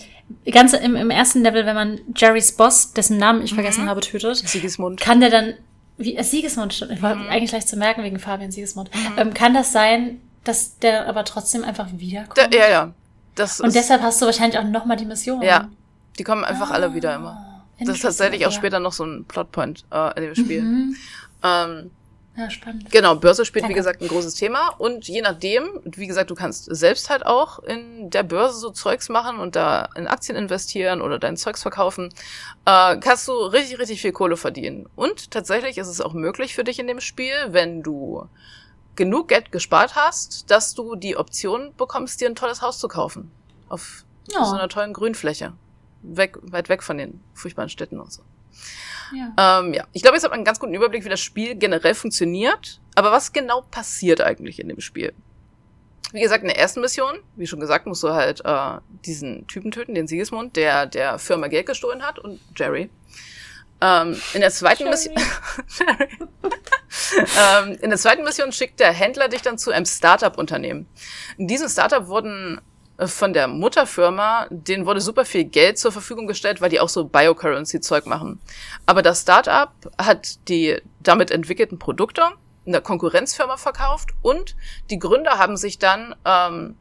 ganz 0.52 0.74
im, 0.74 0.96
im 0.96 1.10
ersten 1.10 1.42
Level, 1.42 1.66
wenn 1.66 1.76
man 1.76 2.00
Jerrys 2.16 2.56
Boss, 2.56 2.94
dessen 2.94 3.18
Namen 3.18 3.42
ich 3.42 3.54
vergessen 3.54 3.86
mhm. 3.86 3.90
habe, 3.90 4.02
tötet, 4.02 4.38
Siegesmund. 4.38 5.02
kann 5.02 5.20
der 5.20 5.32
dann 5.32 5.56
wie 6.04 6.22
Siegesmund, 6.24 6.88
ich 6.90 7.02
war 7.02 7.16
mhm. 7.16 7.30
eigentlich 7.30 7.52
leicht 7.52 7.68
zu 7.68 7.78
merken 7.78 8.04
wegen 8.04 8.20
Fabian 8.20 8.52
Siegesmund. 8.52 8.90
Mhm. 8.94 9.18
Ähm, 9.18 9.34
kann 9.34 9.54
das 9.54 9.72
sein, 9.72 10.22
dass 10.44 10.78
der 10.80 11.08
aber 11.08 11.26
trotzdem 11.26 11.64
einfach 11.64 11.88
wiederkommt? 11.92 12.38
Da, 12.38 12.56
ja, 12.56 12.70
ja. 12.70 12.94
Das 13.36 13.62
Und 13.62 13.74
deshalb 13.76 14.02
hast 14.02 14.22
du 14.22 14.26
wahrscheinlich 14.26 14.60
auch 14.60 14.64
noch 14.64 14.86
mal 14.86 14.98
die 14.98 15.06
Mission. 15.06 15.42
Ja, 15.42 15.70
die 16.20 16.24
kommen 16.24 16.44
einfach 16.44 16.72
ah, 16.72 16.74
alle 16.74 16.94
wieder 16.94 17.16
immer. 17.16 17.64
Das 17.80 17.96
ist 17.96 18.02
tatsächlich 18.02 18.46
auch 18.46 18.52
später 18.52 18.80
noch 18.80 18.94
so 18.94 19.06
ein 19.06 19.26
Plotpoint 19.26 19.86
äh, 19.92 20.18
in 20.18 20.24
dem 20.24 20.36
Spiel. 20.36 20.62
Mhm. 20.62 20.96
Ähm, 21.44 21.92
ja, 22.38 22.50
spannend. 22.50 22.90
Genau, 22.92 23.16
Börse 23.16 23.44
spielt, 23.44 23.68
wie 23.68 23.74
gesagt, 23.74 24.02
ein 24.02 24.08
großes 24.08 24.36
Thema. 24.36 24.70
Und 24.78 25.08
je 25.08 25.22
nachdem, 25.22 25.82
wie 25.84 26.08
gesagt, 26.08 26.30
du 26.30 26.36
kannst 26.36 26.74
selbst 26.74 27.10
halt 27.10 27.26
auch 27.26 27.60
in 27.60 28.10
der 28.10 28.24
Börse 28.24 28.58
so 28.58 28.70
Zeugs 28.70 29.10
machen 29.10 29.40
und 29.40 29.56
da 29.58 29.90
in 29.96 30.08
Aktien 30.08 30.38
investieren 30.38 31.02
oder 31.02 31.20
dein 31.20 31.36
Zeugs 31.36 31.62
verkaufen, 31.62 32.10
äh, 32.66 32.98
kannst 32.98 33.28
du 33.28 33.34
richtig, 33.34 33.80
richtig 33.80 34.02
viel 34.02 34.14
Kohle 34.14 34.38
verdienen. 34.38 34.88
Und 34.96 35.32
tatsächlich 35.32 35.78
ist 35.78 35.90
es 35.90 36.00
auch 36.00 36.14
möglich 36.14 36.56
für 36.56 36.64
dich 36.64 36.80
in 36.80 36.88
dem 36.88 37.02
Spiel, 37.02 37.34
wenn 37.50 37.84
du 37.84 38.28
genug 38.96 39.28
Geld 39.28 39.52
gespart 39.52 39.96
hast, 39.96 40.50
dass 40.50 40.74
du 40.74 40.96
die 40.96 41.18
Option 41.18 41.74
bekommst, 41.76 42.22
dir 42.22 42.30
ein 42.30 42.36
tolles 42.36 42.62
Haus 42.62 42.80
zu 42.80 42.88
kaufen. 42.88 43.30
Auf 43.68 44.06
ja. 44.32 44.46
so 44.46 44.56
einer 44.56 44.70
tollen 44.70 44.94
Grünfläche. 44.94 45.54
Weg, 46.02 46.38
weit 46.42 46.70
weg 46.70 46.82
von 46.82 46.98
den 46.98 47.22
furchtbaren 47.34 47.70
Städten 47.70 48.00
und 48.00 48.12
so. 48.12 48.22
Ja. 49.14 49.60
Ähm, 49.60 49.74
ja. 49.74 49.86
Ich 49.94 50.02
glaube, 50.02 50.16
jetzt 50.16 50.24
hat 50.24 50.32
man 50.32 50.40
einen 50.40 50.46
ganz 50.46 50.60
guten 50.60 50.74
Überblick, 50.74 51.04
wie 51.06 51.10
das 51.10 51.20
Spiel 51.20 51.56
generell 51.56 51.94
funktioniert. 51.94 52.80
Aber 52.96 53.12
was 53.12 53.34
genau 53.34 53.62
passiert 53.62 54.22
eigentlich 54.22 54.60
in 54.60 54.70
dem 54.70 54.82
Spiel? 54.82 55.14
Wie 56.14 56.22
gesagt, 56.22 56.44
in 56.44 56.50
der 56.50 56.60
ersten 56.60 56.82
Mission, 56.82 57.20
wie 57.36 57.48
schon 57.48 57.60
gesagt, 57.60 57.86
musst 57.86 58.04
du 58.04 58.10
halt 58.10 58.44
äh, 58.44 58.80
diesen 59.06 59.48
Typen 59.48 59.72
töten, 59.72 59.96
den 59.96 60.08
Siegesmund, 60.08 60.58
der 60.58 60.86
der 60.86 61.20
Firma 61.20 61.48
Geld 61.48 61.68
gestohlen 61.68 62.04
hat 62.04 62.20
und 62.20 62.42
Jerry. 62.56 62.90
Ähm, 63.84 64.20
in 64.34 64.42
der 64.42 64.52
zweiten 64.52 64.90
Mission, 64.90 65.16
ähm, 67.18 67.78
in 67.82 67.90
der 67.90 67.98
zweiten 67.98 68.24
Mission 68.24 68.52
schickt 68.52 68.80
der 68.80 68.92
Händler 68.92 69.28
dich 69.28 69.42
dann 69.42 69.58
zu 69.58 69.72
einem 69.72 69.86
Startup-Unternehmen. 69.86 70.88
In 71.38 71.48
diesem 71.48 71.68
Startup 71.68 72.06
wurden 72.08 72.62
von 73.08 73.34
der 73.34 73.48
Mutterfirma, 73.48 74.48
denen 74.50 74.86
wurde 74.86 75.02
super 75.02 75.26
viel 75.26 75.46
Geld 75.46 75.78
zur 75.78 75.92
Verfügung 75.92 76.28
gestellt, 76.28 76.62
weil 76.62 76.70
die 76.70 76.80
auch 76.80 76.90
so 76.90 77.06
Biocurrency-Zeug 77.06 78.06
machen. 78.06 78.40
Aber 78.86 79.02
das 79.02 79.22
Startup 79.22 79.72
hat 79.98 80.48
die 80.48 80.78
damit 81.00 81.32
entwickelten 81.32 81.80
Produkte 81.80 82.24
einer 82.66 82.82
Konkurrenzfirma 82.82 83.58
verkauft 83.58 84.12
und 84.22 84.56
die 84.90 85.00
Gründer 85.00 85.40
haben 85.40 85.58
sich 85.58 85.80
dann 85.80 86.16
ähm, 86.26 86.76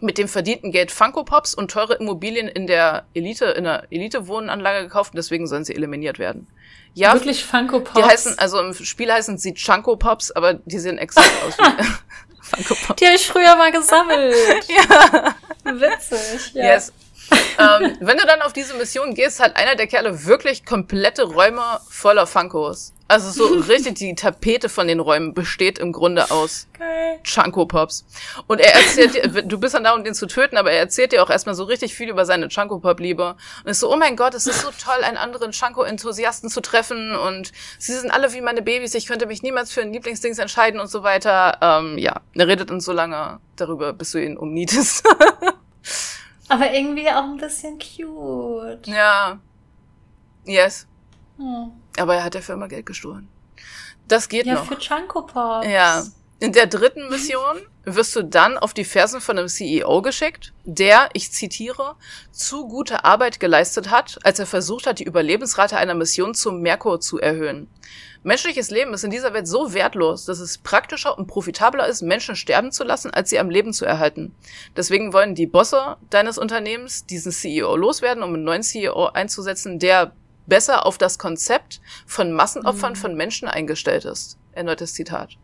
mit 0.00 0.18
dem 0.18 0.28
verdienten 0.28 0.72
Geld 0.72 0.90
Funko 0.90 1.24
Pops 1.24 1.54
und 1.54 1.70
teure 1.70 1.94
Immobilien 1.94 2.48
in 2.48 2.66
der 2.66 3.06
Elite, 3.14 3.46
in 3.46 3.64
der 3.64 3.86
Elite-Wohnanlage 3.90 4.84
gekauft 4.84 5.12
und 5.12 5.16
deswegen 5.16 5.46
sollen 5.46 5.64
sie 5.64 5.74
eliminiert 5.74 6.18
werden. 6.18 6.48
Ja, 6.94 7.14
wirklich 7.14 7.44
Funko 7.44 7.80
Pops. 7.80 7.94
Die 7.94 8.04
heißen, 8.04 8.38
also 8.38 8.60
im 8.60 8.74
Spiel 8.74 9.12
heißen 9.12 9.38
sie 9.38 9.54
Chunko 9.54 9.96
Pops, 9.96 10.30
aber 10.30 10.54
die 10.54 10.78
sehen 10.78 10.98
exakt 10.98 11.30
aus 11.46 11.56
wie 11.58 11.62
Funko 12.54 12.74
Pop. 12.86 12.96
Die 12.96 13.06
habe 13.06 13.16
ich 13.16 13.26
früher 13.26 13.56
mal 13.56 13.72
gesammelt. 13.72 14.34
ja. 14.68 15.34
Witzig. 15.64 16.54
Ja. 16.54 16.74
Yes. 16.74 16.92
ähm, 17.58 17.96
wenn 18.00 18.18
du 18.18 18.26
dann 18.26 18.42
auf 18.42 18.52
diese 18.52 18.74
Mission 18.74 19.14
gehst, 19.14 19.40
hat 19.40 19.56
einer 19.56 19.74
der 19.74 19.86
Kerle 19.86 20.26
wirklich 20.26 20.64
komplette 20.64 21.22
Räume 21.22 21.80
voller 21.88 22.26
Funkos. 22.26 22.92
Also 23.12 23.30
so 23.30 23.44
richtig, 23.68 23.96
die 23.96 24.14
Tapete 24.14 24.70
von 24.70 24.88
den 24.88 24.98
Räumen 24.98 25.34
besteht 25.34 25.78
im 25.78 25.92
Grunde 25.92 26.30
aus 26.30 26.66
Chunko 27.24 27.66
Pops. 27.66 28.06
Und 28.46 28.58
er 28.58 28.74
erzählt 28.74 29.12
dir, 29.12 29.42
du 29.42 29.60
bist 29.60 29.74
dann 29.74 29.84
da, 29.84 29.94
um 29.94 30.02
den 30.02 30.14
zu 30.14 30.26
töten, 30.26 30.56
aber 30.56 30.72
er 30.72 30.78
erzählt 30.78 31.12
dir 31.12 31.22
auch 31.22 31.28
erstmal 31.28 31.54
so 31.54 31.64
richtig 31.64 31.94
viel 31.94 32.08
über 32.08 32.24
seine 32.24 32.48
Chunko 32.48 32.78
Pop 32.78 33.00
Liebe. 33.00 33.36
Und 33.64 33.70
ist 33.70 33.80
so, 33.80 33.92
oh 33.92 33.98
mein 33.98 34.16
Gott, 34.16 34.32
es 34.32 34.46
ist 34.46 34.62
so 34.62 34.70
toll, 34.70 35.04
einen 35.04 35.18
anderen 35.18 35.52
Chunko 35.52 35.82
Enthusiasten 35.82 36.48
zu 36.48 36.62
treffen 36.62 37.14
und 37.14 37.52
sie 37.78 37.92
sind 37.92 38.10
alle 38.10 38.32
wie 38.32 38.40
meine 38.40 38.62
Babys, 38.62 38.94
ich 38.94 39.04
könnte 39.04 39.26
mich 39.26 39.42
niemals 39.42 39.72
für 39.72 39.82
ein 39.82 39.92
Lieblingsdings 39.92 40.38
entscheiden 40.38 40.80
und 40.80 40.88
so 40.88 41.02
weiter. 41.02 41.58
Ähm, 41.60 41.98
ja, 41.98 42.22
er 42.34 42.48
redet 42.48 42.70
dann 42.70 42.80
so 42.80 42.92
lange 42.92 43.40
darüber, 43.56 43.92
bis 43.92 44.12
du 44.12 44.24
ihn 44.24 44.38
umnietest. 44.38 45.06
aber 46.48 46.72
irgendwie 46.72 47.10
auch 47.10 47.24
ein 47.24 47.36
bisschen 47.36 47.78
cute. 47.78 48.86
Ja. 48.86 49.38
Yes. 50.46 50.86
Hm. 51.42 51.72
Aber 51.98 52.14
er 52.14 52.24
hat 52.24 52.34
der 52.34 52.42
Firma 52.42 52.68
Geld 52.68 52.86
gestohlen. 52.86 53.28
Das 54.08 54.28
geht 54.28 54.46
ja, 54.46 54.54
noch. 54.54 54.70
Ja, 54.70 54.76
für 54.76 54.78
Chunko 54.78 55.22
Pops. 55.22 55.66
Ja. 55.66 56.04
In 56.38 56.52
der 56.52 56.66
dritten 56.66 57.08
Mission 57.08 57.58
wirst 57.84 58.16
du 58.16 58.24
dann 58.24 58.58
auf 58.58 58.74
die 58.74 58.84
Fersen 58.84 59.20
von 59.20 59.38
einem 59.38 59.46
CEO 59.46 60.02
geschickt, 60.02 60.52
der, 60.64 61.08
ich 61.12 61.30
zitiere, 61.30 61.94
zu 62.32 62.66
gute 62.66 63.04
Arbeit 63.04 63.38
geleistet 63.38 63.90
hat, 63.90 64.18
als 64.24 64.40
er 64.40 64.46
versucht 64.46 64.88
hat, 64.88 64.98
die 64.98 65.04
Überlebensrate 65.04 65.76
einer 65.76 65.94
Mission 65.94 66.34
zum 66.34 66.60
Merkur 66.60 67.00
zu 67.00 67.20
erhöhen. 67.20 67.68
Menschliches 68.24 68.70
Leben 68.70 68.92
ist 68.92 69.04
in 69.04 69.10
dieser 69.10 69.34
Welt 69.34 69.46
so 69.46 69.72
wertlos, 69.72 70.24
dass 70.24 70.40
es 70.40 70.58
praktischer 70.58 71.16
und 71.16 71.26
profitabler 71.26 71.86
ist, 71.86 72.02
Menschen 72.02 72.34
sterben 72.34 72.72
zu 72.72 72.82
lassen, 72.82 73.12
als 73.12 73.30
sie 73.30 73.38
am 73.38 73.50
Leben 73.50 73.72
zu 73.72 73.84
erhalten. 73.84 74.34
Deswegen 74.76 75.12
wollen 75.12 75.36
die 75.36 75.46
Bosse 75.46 75.96
deines 76.10 76.38
Unternehmens 76.38 77.06
diesen 77.06 77.32
CEO 77.32 77.76
loswerden, 77.76 78.22
um 78.22 78.34
einen 78.34 78.44
neuen 78.44 78.62
CEO 78.62 79.06
einzusetzen, 79.06 79.78
der 79.78 80.12
besser 80.46 80.86
auf 80.86 80.98
das 80.98 81.18
Konzept 81.18 81.80
von 82.06 82.32
Massenopfern 82.32 82.92
mhm. 82.92 82.96
von 82.96 83.16
Menschen 83.16 83.48
eingestellt 83.48 84.04
ist. 84.04 84.38
Erneutes 84.52 84.94
Zitat. 84.94 85.36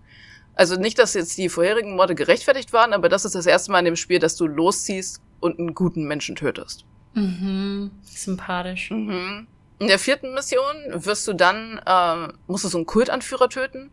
Also 0.54 0.74
nicht, 0.74 0.98
dass 0.98 1.14
jetzt 1.14 1.38
die 1.38 1.48
vorherigen 1.48 1.94
Morde 1.94 2.16
gerechtfertigt 2.16 2.72
waren, 2.72 2.92
aber 2.92 3.08
das 3.08 3.24
ist 3.24 3.34
das 3.34 3.46
erste 3.46 3.70
Mal 3.70 3.78
in 3.80 3.84
dem 3.84 3.96
Spiel, 3.96 4.18
dass 4.18 4.34
du 4.34 4.46
losziehst 4.46 5.22
und 5.40 5.58
einen 5.58 5.74
guten 5.74 6.04
Menschen 6.04 6.34
tötest. 6.34 6.84
Mhm. 7.14 7.92
Sympathisch. 8.02 8.90
Mhm. 8.90 9.46
In 9.78 9.86
der 9.86 10.00
vierten 10.00 10.34
Mission 10.34 10.74
wirst 10.88 11.28
du 11.28 11.32
dann, 11.32 11.80
äh, 11.86 12.32
musst 12.48 12.64
du 12.64 12.68
so 12.68 12.78
einen 12.78 12.86
Kultanführer 12.86 13.48
töten. 13.48 13.92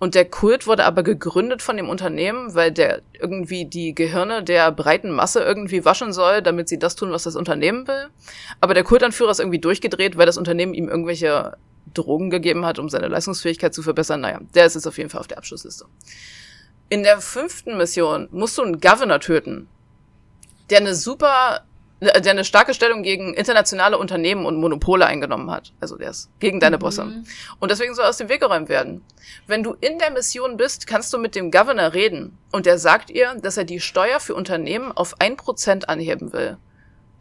Und 0.00 0.14
der 0.14 0.24
Kult 0.24 0.66
wurde 0.66 0.86
aber 0.86 1.02
gegründet 1.02 1.60
von 1.60 1.76
dem 1.76 1.90
Unternehmen, 1.90 2.54
weil 2.54 2.72
der 2.72 3.02
irgendwie 3.20 3.66
die 3.66 3.94
Gehirne 3.94 4.42
der 4.42 4.72
breiten 4.72 5.10
Masse 5.10 5.40
irgendwie 5.40 5.84
waschen 5.84 6.14
soll, 6.14 6.40
damit 6.40 6.70
sie 6.70 6.78
das 6.78 6.96
tun, 6.96 7.12
was 7.12 7.24
das 7.24 7.36
Unternehmen 7.36 7.86
will. 7.86 8.08
Aber 8.62 8.72
der 8.72 8.82
Kultanführer 8.82 9.30
ist 9.30 9.40
irgendwie 9.40 9.58
durchgedreht, 9.58 10.16
weil 10.16 10.24
das 10.24 10.38
Unternehmen 10.38 10.72
ihm 10.72 10.88
irgendwelche 10.88 11.58
Drogen 11.92 12.30
gegeben 12.30 12.64
hat, 12.64 12.78
um 12.78 12.88
seine 12.88 13.08
Leistungsfähigkeit 13.08 13.74
zu 13.74 13.82
verbessern. 13.82 14.22
Naja, 14.22 14.40
der 14.54 14.64
ist 14.64 14.74
jetzt 14.74 14.86
auf 14.86 14.96
jeden 14.96 15.10
Fall 15.10 15.20
auf 15.20 15.28
der 15.28 15.36
Abschlussliste. 15.36 15.84
In 16.88 17.02
der 17.02 17.20
fünften 17.20 17.76
Mission 17.76 18.26
musst 18.30 18.56
du 18.56 18.62
einen 18.62 18.80
Governor 18.80 19.20
töten, 19.20 19.68
der 20.70 20.78
eine 20.78 20.94
super 20.94 21.66
der 22.00 22.30
eine 22.30 22.44
starke 22.44 22.72
Stellung 22.72 23.02
gegen 23.02 23.34
internationale 23.34 23.98
Unternehmen 23.98 24.46
und 24.46 24.56
Monopole 24.56 25.06
eingenommen 25.06 25.50
hat. 25.50 25.72
Also 25.80 25.96
der 25.96 26.10
ist 26.10 26.30
gegen 26.40 26.58
deine 26.58 26.76
mhm. 26.76 26.80
Bosse. 26.80 27.22
Und 27.58 27.70
deswegen 27.70 27.94
soll 27.94 28.06
aus 28.06 28.16
dem 28.16 28.28
Weg 28.28 28.40
geräumt 28.40 28.68
werden. 28.68 29.04
Wenn 29.46 29.62
du 29.62 29.74
in 29.80 29.98
der 29.98 30.10
Mission 30.10 30.56
bist, 30.56 30.86
kannst 30.86 31.12
du 31.12 31.18
mit 31.18 31.34
dem 31.34 31.50
Governor 31.50 31.92
reden. 31.92 32.38
Und 32.52 32.66
der 32.66 32.78
sagt 32.78 33.10
ihr, 33.10 33.34
dass 33.34 33.56
er 33.56 33.64
die 33.64 33.80
Steuer 33.80 34.18
für 34.18 34.34
Unternehmen 34.34 34.92
auf 34.92 35.20
ein 35.20 35.36
Prozent 35.36 35.88
anheben 35.88 36.32
will. 36.32 36.56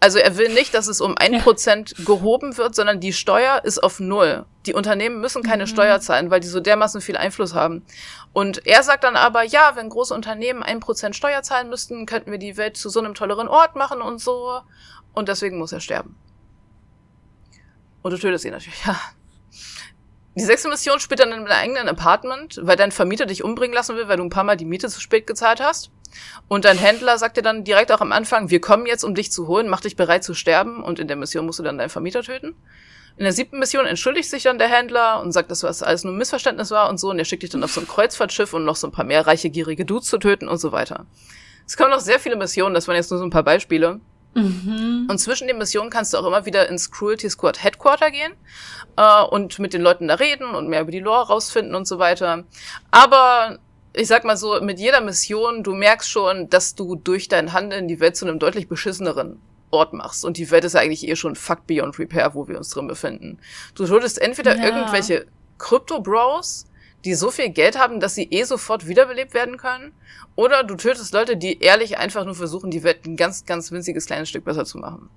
Also 0.01 0.17
er 0.17 0.37
will 0.37 0.53
nicht, 0.53 0.73
dass 0.73 0.87
es 0.87 1.01
um 1.01 1.17
ein 1.17 1.41
Prozent 1.41 1.93
gehoben 2.05 2.57
wird, 2.57 2.73
sondern 2.73 3.01
die 3.01 3.11
Steuer 3.11 3.61
ist 3.65 3.79
auf 3.83 3.99
null. 3.99 4.45
Die 4.65 4.73
Unternehmen 4.73 5.19
müssen 5.19 5.43
keine 5.43 5.63
mhm. 5.63 5.67
Steuer 5.67 5.99
zahlen, 5.99 6.31
weil 6.31 6.39
die 6.39 6.47
so 6.47 6.61
dermaßen 6.61 7.01
viel 7.01 7.17
Einfluss 7.17 7.53
haben. 7.53 7.85
Und 8.31 8.65
er 8.65 8.83
sagt 8.83 9.03
dann 9.03 9.17
aber, 9.17 9.43
ja, 9.43 9.71
wenn 9.75 9.89
große 9.89 10.13
Unternehmen 10.13 10.63
ein 10.63 10.79
Prozent 10.79 11.17
Steuer 11.17 11.43
zahlen 11.43 11.69
müssten, 11.69 12.05
könnten 12.05 12.31
wir 12.31 12.37
die 12.37 12.55
Welt 12.55 12.77
zu 12.77 12.89
so 12.89 12.99
einem 12.99 13.13
tolleren 13.13 13.49
Ort 13.49 13.75
machen 13.75 14.01
und 14.01 14.19
so. 14.19 14.61
Und 15.13 15.27
deswegen 15.27 15.57
muss 15.57 15.73
er 15.73 15.81
sterben. 15.81 16.15
Und 18.01 18.11
du 18.11 18.17
tötest 18.17 18.45
ihn 18.45 18.51
natürlich, 18.51 18.81
ja. 18.85 18.97
Die 20.35 20.45
sechste 20.45 20.69
Mission 20.69 21.01
spielt 21.01 21.19
dann 21.19 21.33
in 21.33 21.43
deinem 21.43 21.51
eigenen 21.51 21.89
Apartment, 21.89 22.59
weil 22.63 22.77
dein 22.77 22.93
Vermieter 22.93 23.25
dich 23.25 23.43
umbringen 23.43 23.73
lassen 23.73 23.97
will, 23.97 24.07
weil 24.07 24.15
du 24.15 24.23
ein 24.23 24.29
paar 24.29 24.45
Mal 24.45 24.55
die 24.55 24.63
Miete 24.63 24.87
zu 24.87 25.01
spät 25.01 25.27
gezahlt 25.27 25.59
hast. 25.59 25.91
Und 26.47 26.65
dein 26.65 26.77
Händler 26.77 27.17
sagt 27.17 27.37
dir 27.37 27.41
dann 27.41 27.63
direkt 27.63 27.91
auch 27.91 28.01
am 28.01 28.11
Anfang, 28.11 28.49
wir 28.49 28.61
kommen 28.61 28.85
jetzt, 28.85 29.03
um 29.03 29.15
dich 29.15 29.31
zu 29.31 29.47
holen, 29.47 29.67
mach 29.67 29.81
dich 29.81 29.95
bereit 29.95 30.23
zu 30.23 30.33
sterben. 30.33 30.83
Und 30.83 30.99
in 30.99 31.07
der 31.07 31.17
Mission 31.17 31.45
musst 31.45 31.59
du 31.59 31.63
dann 31.63 31.77
deinen 31.77 31.89
Vermieter 31.89 32.23
töten. 32.23 32.55
In 33.17 33.23
der 33.23 33.33
siebten 33.33 33.59
Mission 33.59 33.85
entschuldigt 33.85 34.29
sich 34.29 34.43
dann 34.43 34.59
der 34.59 34.69
Händler 34.69 35.21
und 35.21 35.33
sagt, 35.33 35.51
dass 35.51 35.59
das 35.59 35.83
alles 35.83 36.05
nur 36.05 36.13
ein 36.13 36.17
Missverständnis 36.17 36.71
war 36.71 36.89
und 36.89 36.99
so. 36.99 37.09
Und 37.09 37.19
er 37.19 37.25
schickt 37.25 37.43
dich 37.43 37.49
dann 37.49 37.63
auf 37.63 37.71
so 37.71 37.81
ein 37.81 37.87
Kreuzfahrtschiff, 37.87 38.53
um 38.53 38.63
noch 38.63 38.77
so 38.77 38.87
ein 38.87 38.91
paar 38.91 39.05
mehr 39.05 39.27
reiche, 39.27 39.49
gierige 39.49 39.85
Dudes 39.85 40.07
zu 40.07 40.17
töten 40.17 40.47
und 40.47 40.57
so 40.57 40.71
weiter. 40.71 41.05
Es 41.67 41.77
kommen 41.77 41.91
noch 41.91 41.99
sehr 41.99 42.19
viele 42.19 42.35
Missionen, 42.35 42.73
das 42.73 42.87
waren 42.87 42.95
jetzt 42.95 43.11
nur 43.11 43.19
so 43.19 43.25
ein 43.25 43.29
paar 43.29 43.43
Beispiele. 43.43 43.99
Mhm. 44.35 45.07
Und 45.09 45.17
zwischen 45.19 45.47
den 45.47 45.57
Missionen 45.57 45.89
kannst 45.89 46.13
du 46.13 46.17
auch 46.17 46.25
immer 46.25 46.45
wieder 46.45 46.69
ins 46.69 46.91
Cruelty 46.91 47.29
Squad 47.29 47.63
Headquarter 47.63 48.09
gehen 48.11 48.33
äh, 48.95 49.23
und 49.23 49.59
mit 49.59 49.73
den 49.73 49.81
Leuten 49.81 50.07
da 50.07 50.15
reden 50.15 50.55
und 50.55 50.67
mehr 50.69 50.81
über 50.81 50.91
die 50.91 50.99
Lore 50.99 51.27
rausfinden 51.27 51.75
und 51.75 51.87
so 51.87 51.99
weiter. 51.99 52.43
Aber 52.91 53.59
ich 53.93 54.07
sag 54.07 54.23
mal 54.23 54.37
so, 54.37 54.59
mit 54.61 54.79
jeder 54.79 55.01
Mission, 55.01 55.63
du 55.63 55.73
merkst 55.73 56.09
schon, 56.09 56.49
dass 56.49 56.75
du 56.75 56.95
durch 56.95 57.27
dein 57.27 57.53
Handeln 57.53 57.87
die 57.87 57.99
Welt 57.99 58.15
zu 58.15 58.25
einem 58.25 58.39
deutlich 58.39 58.67
beschisseneren 58.67 59.39
Ort 59.71 59.93
machst. 59.93 60.25
Und 60.25 60.37
die 60.37 60.49
Welt 60.51 60.63
ist 60.63 60.73
ja 60.73 60.81
eigentlich 60.81 61.07
eh 61.07 61.15
schon 61.15 61.35
fuck 61.35 61.67
beyond 61.67 61.99
repair, 61.99 62.33
wo 62.33 62.47
wir 62.47 62.57
uns 62.57 62.69
drin 62.69 62.87
befinden. 62.87 63.39
Du 63.75 63.85
tötest 63.85 64.19
entweder 64.19 64.55
ja. 64.55 64.65
irgendwelche 64.65 65.25
Crypto-Bros, 65.57 66.65
die 67.05 67.13
so 67.13 67.31
viel 67.31 67.49
Geld 67.49 67.77
haben, 67.77 67.99
dass 67.99 68.15
sie 68.15 68.29
eh 68.31 68.43
sofort 68.43 68.87
wiederbelebt 68.87 69.33
werden 69.33 69.57
können, 69.57 69.93
oder 70.35 70.63
du 70.63 70.75
tötest 70.75 71.13
Leute, 71.13 71.37
die 71.37 71.59
ehrlich 71.59 71.97
einfach 71.97 72.25
nur 72.25 72.35
versuchen, 72.35 72.71
die 72.71 72.83
Welt 72.83 73.05
ein 73.05 73.15
ganz, 73.15 73.45
ganz 73.45 73.71
winziges 73.71 74.05
kleines 74.05 74.29
Stück 74.29 74.45
besser 74.45 74.65
zu 74.65 74.77
machen. 74.77 75.09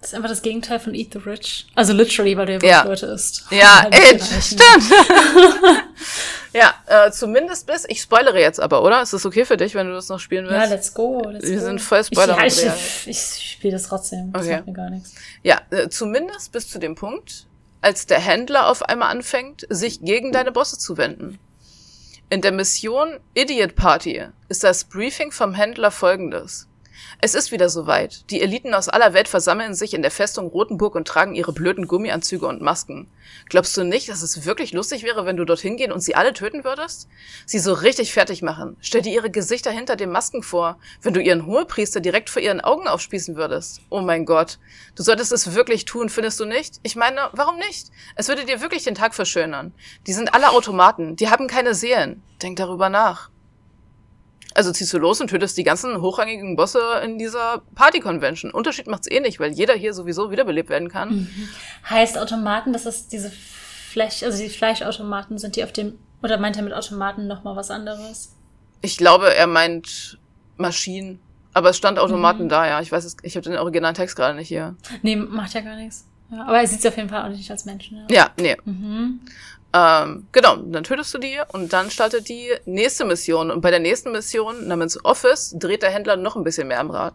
Das 0.00 0.10
ist 0.10 0.14
einfach 0.14 0.30
das 0.30 0.42
Gegenteil 0.42 0.80
von 0.80 0.94
Eat 0.94 1.12
the 1.12 1.18
Rich. 1.18 1.66
Also 1.74 1.92
literally, 1.92 2.36
weil 2.36 2.46
du 2.46 2.52
ja, 2.54 2.58
ja. 2.68 2.82
Leute 2.84 3.06
isst. 3.06 3.44
Ja, 3.50 3.86
ey, 3.90 4.18
stimmt. 4.18 4.64
ja, 6.52 6.74
äh, 6.86 7.10
zumindest 7.10 7.66
bis, 7.66 7.84
ich 7.88 8.00
spoilere 8.00 8.40
jetzt 8.40 8.60
aber, 8.60 8.82
oder? 8.82 9.02
Ist 9.02 9.12
das 9.12 9.24
okay 9.24 9.44
für 9.44 9.56
dich, 9.56 9.74
wenn 9.74 9.86
du 9.86 9.94
das 9.94 10.08
noch 10.08 10.18
spielen 10.18 10.46
willst? 10.46 10.58
Ja, 10.58 10.64
let's 10.64 10.94
go. 10.94 11.22
Let's 11.28 11.46
Wir 11.46 11.58
go. 11.58 11.64
sind 11.64 11.80
voll 11.80 12.04
Spoiler. 12.04 12.44
Ich, 12.44 12.62
ja, 12.62 12.74
ich, 12.74 13.08
ich 13.08 13.52
spiele 13.52 13.74
das 13.74 13.84
trotzdem. 13.84 14.32
Das 14.32 14.42
okay. 14.42 14.56
macht 14.56 14.66
mir 14.66 14.72
gar 14.72 14.90
nichts. 14.90 15.14
Ja, 15.42 15.60
äh, 15.70 15.88
zumindest 15.88 16.52
bis 16.52 16.68
zu 16.68 16.78
dem 16.78 16.94
Punkt, 16.94 17.46
als 17.80 18.06
der 18.06 18.18
Händler 18.18 18.68
auf 18.68 18.82
einmal 18.82 19.10
anfängt, 19.10 19.66
sich 19.68 20.00
gegen 20.00 20.32
deine 20.32 20.52
Bosse 20.52 20.78
zu 20.78 20.96
wenden. 20.96 21.38
In 22.28 22.42
der 22.42 22.52
Mission 22.52 23.18
Idiot 23.34 23.74
Party 23.74 24.24
ist 24.48 24.62
das 24.62 24.84
Briefing 24.84 25.32
vom 25.32 25.54
Händler 25.54 25.90
folgendes. 25.90 26.68
Es 27.22 27.34
ist 27.34 27.52
wieder 27.52 27.68
soweit. 27.68 28.30
Die 28.30 28.40
Eliten 28.40 28.72
aus 28.72 28.88
aller 28.88 29.12
Welt 29.12 29.28
versammeln 29.28 29.74
sich 29.74 29.92
in 29.92 30.00
der 30.00 30.10
Festung 30.10 30.46
Rothenburg 30.46 30.94
und 30.94 31.06
tragen 31.06 31.34
ihre 31.34 31.52
blöden 31.52 31.86
Gummianzüge 31.86 32.46
und 32.46 32.62
Masken. 32.62 33.10
Glaubst 33.50 33.76
du 33.76 33.84
nicht, 33.84 34.08
dass 34.08 34.22
es 34.22 34.46
wirklich 34.46 34.72
lustig 34.72 35.02
wäre, 35.02 35.26
wenn 35.26 35.36
du 35.36 35.44
dorthin 35.44 35.76
gehen 35.76 35.92
und 35.92 36.00
sie 36.00 36.14
alle 36.14 36.32
töten 36.32 36.64
würdest? 36.64 37.08
Sie 37.44 37.58
so 37.58 37.74
richtig 37.74 38.14
fertig 38.14 38.40
machen. 38.40 38.78
Stell 38.80 39.02
dir 39.02 39.12
ihre 39.12 39.30
Gesichter 39.30 39.70
hinter 39.70 39.96
den 39.96 40.10
Masken 40.10 40.42
vor, 40.42 40.78
wenn 41.02 41.12
du 41.12 41.20
ihren 41.20 41.44
Hohepriester 41.44 42.00
direkt 42.00 42.30
vor 42.30 42.40
ihren 42.40 42.62
Augen 42.62 42.88
aufspießen 42.88 43.36
würdest. 43.36 43.82
Oh 43.90 44.00
mein 44.00 44.24
Gott. 44.24 44.58
Du 44.94 45.02
solltest 45.02 45.32
es 45.32 45.54
wirklich 45.54 45.84
tun, 45.84 46.08
findest 46.08 46.40
du 46.40 46.46
nicht? 46.46 46.80
Ich 46.82 46.96
meine, 46.96 47.28
warum 47.32 47.58
nicht? 47.58 47.88
Es 48.16 48.28
würde 48.28 48.46
dir 48.46 48.62
wirklich 48.62 48.84
den 48.84 48.94
Tag 48.94 49.14
verschönern. 49.14 49.74
Die 50.06 50.14
sind 50.14 50.32
alle 50.32 50.52
Automaten, 50.52 51.16
die 51.16 51.28
haben 51.28 51.48
keine 51.48 51.74
Seelen. 51.74 52.22
Denk 52.40 52.56
darüber 52.56 52.88
nach. 52.88 53.28
Also 54.54 54.72
ziehst 54.72 54.92
du 54.92 54.98
los 54.98 55.20
und 55.20 55.28
tötest 55.28 55.56
die 55.56 55.62
ganzen 55.62 56.00
hochrangigen 56.00 56.56
Bosse 56.56 56.80
in 57.04 57.18
dieser 57.18 57.62
Party-Convention. 57.74 58.50
Unterschied 58.50 58.86
macht's 58.86 59.10
eh 59.10 59.20
nicht, 59.20 59.38
weil 59.38 59.52
jeder 59.52 59.74
hier 59.74 59.94
sowieso 59.94 60.30
wiederbelebt 60.30 60.70
werden 60.70 60.88
kann. 60.88 61.10
Mhm. 61.10 61.48
Heißt 61.88 62.18
Automaten, 62.18 62.72
dass 62.72 62.86
es 62.86 63.08
diese 63.08 63.30
Fleisch, 63.30 64.22
also 64.22 64.42
die 64.42 64.48
Fleischautomaten 64.48 65.38
sind, 65.38 65.56
die 65.56 65.64
auf 65.64 65.72
dem, 65.72 65.98
oder 66.22 66.38
meint 66.38 66.56
er 66.56 66.62
mit 66.62 66.72
Automaten 66.72 67.26
nochmal 67.26 67.56
was 67.56 67.70
anderes? 67.70 68.34
Ich 68.82 68.96
glaube, 68.96 69.34
er 69.34 69.46
meint 69.46 70.18
Maschinen. 70.56 71.20
Aber 71.52 71.70
es 71.70 71.76
stand 71.76 71.98
Automaten 71.98 72.44
mhm. 72.44 72.48
da, 72.48 72.66
ja. 72.66 72.80
Ich 72.80 72.92
weiß 72.92 73.04
es, 73.04 73.16
ich 73.22 73.36
habe 73.36 73.48
den 73.48 73.58
originalen 73.58 73.94
Text 73.94 74.16
gerade 74.16 74.36
nicht 74.36 74.48
hier. 74.48 74.76
Nee, 75.02 75.16
macht 75.16 75.54
ja 75.54 75.60
gar 75.60 75.76
nichts. 75.76 76.06
Ja, 76.30 76.42
aber 76.46 76.60
er 76.60 76.66
sieht 76.66 76.86
auf 76.86 76.96
jeden 76.96 77.08
Fall 77.08 77.24
auch 77.24 77.36
nicht 77.36 77.50
als 77.50 77.64
Menschen. 77.64 77.98
Ja, 78.08 78.16
ja 78.16 78.30
nee. 78.38 78.56
Mhm. 78.64 79.20
Ähm, 79.72 80.26
genau, 80.32 80.56
dann 80.56 80.82
tötest 80.82 81.14
du 81.14 81.18
die 81.18 81.38
und 81.52 81.72
dann 81.72 81.90
startet 81.90 82.28
die 82.28 82.52
nächste 82.64 83.04
Mission. 83.04 83.50
Und 83.50 83.60
bei 83.60 83.70
der 83.70 83.78
nächsten 83.78 84.10
Mission 84.10 84.66
namens 84.66 85.02
Office 85.04 85.54
dreht 85.56 85.82
der 85.82 85.90
Händler 85.90 86.16
noch 86.16 86.34
ein 86.36 86.42
bisschen 86.42 86.68
mehr 86.68 86.80
am 86.80 86.90
Rad. 86.90 87.14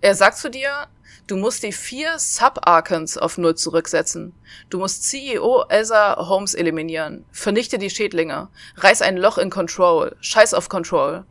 Er 0.00 0.14
sagt 0.14 0.38
zu 0.38 0.48
dir, 0.48 0.86
du 1.26 1.36
musst 1.36 1.62
die 1.62 1.72
vier 1.72 2.18
Sub-Archons 2.18 3.18
auf 3.18 3.36
Null 3.36 3.56
zurücksetzen. 3.56 4.32
Du 4.70 4.78
musst 4.78 5.04
CEO 5.04 5.64
Elsa 5.68 6.16
Holmes 6.16 6.54
eliminieren. 6.54 7.26
Vernichte 7.30 7.76
die 7.76 7.90
Schädlinge. 7.90 8.48
Reiß 8.76 9.02
ein 9.02 9.18
Loch 9.18 9.36
in 9.36 9.50
Control. 9.50 10.16
Scheiß 10.20 10.54
auf 10.54 10.70
Control. 10.70 11.24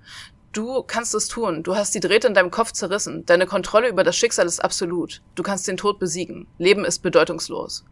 Du 0.54 0.84
kannst 0.84 1.16
es 1.16 1.28
tun. 1.28 1.64
Du 1.64 1.76
hast 1.76 1.96
die 1.96 2.02
Drähte 2.02 2.28
in 2.28 2.36
deinem 2.36 2.52
Kopf 2.52 2.72
zerrissen. 2.74 3.26
Deine 3.26 3.48
Kontrolle 3.48 3.90
über 3.90 4.04
das 4.04 4.16
Schicksal 4.16 4.46
ist 4.46 4.64
absolut. 4.64 5.22
Du 5.34 5.42
kannst 5.42 5.68
den 5.68 5.78
Tod 5.78 5.98
besiegen. 5.98 6.46
Leben 6.60 6.86
ist 6.86 7.00
bedeutungslos. 7.00 7.84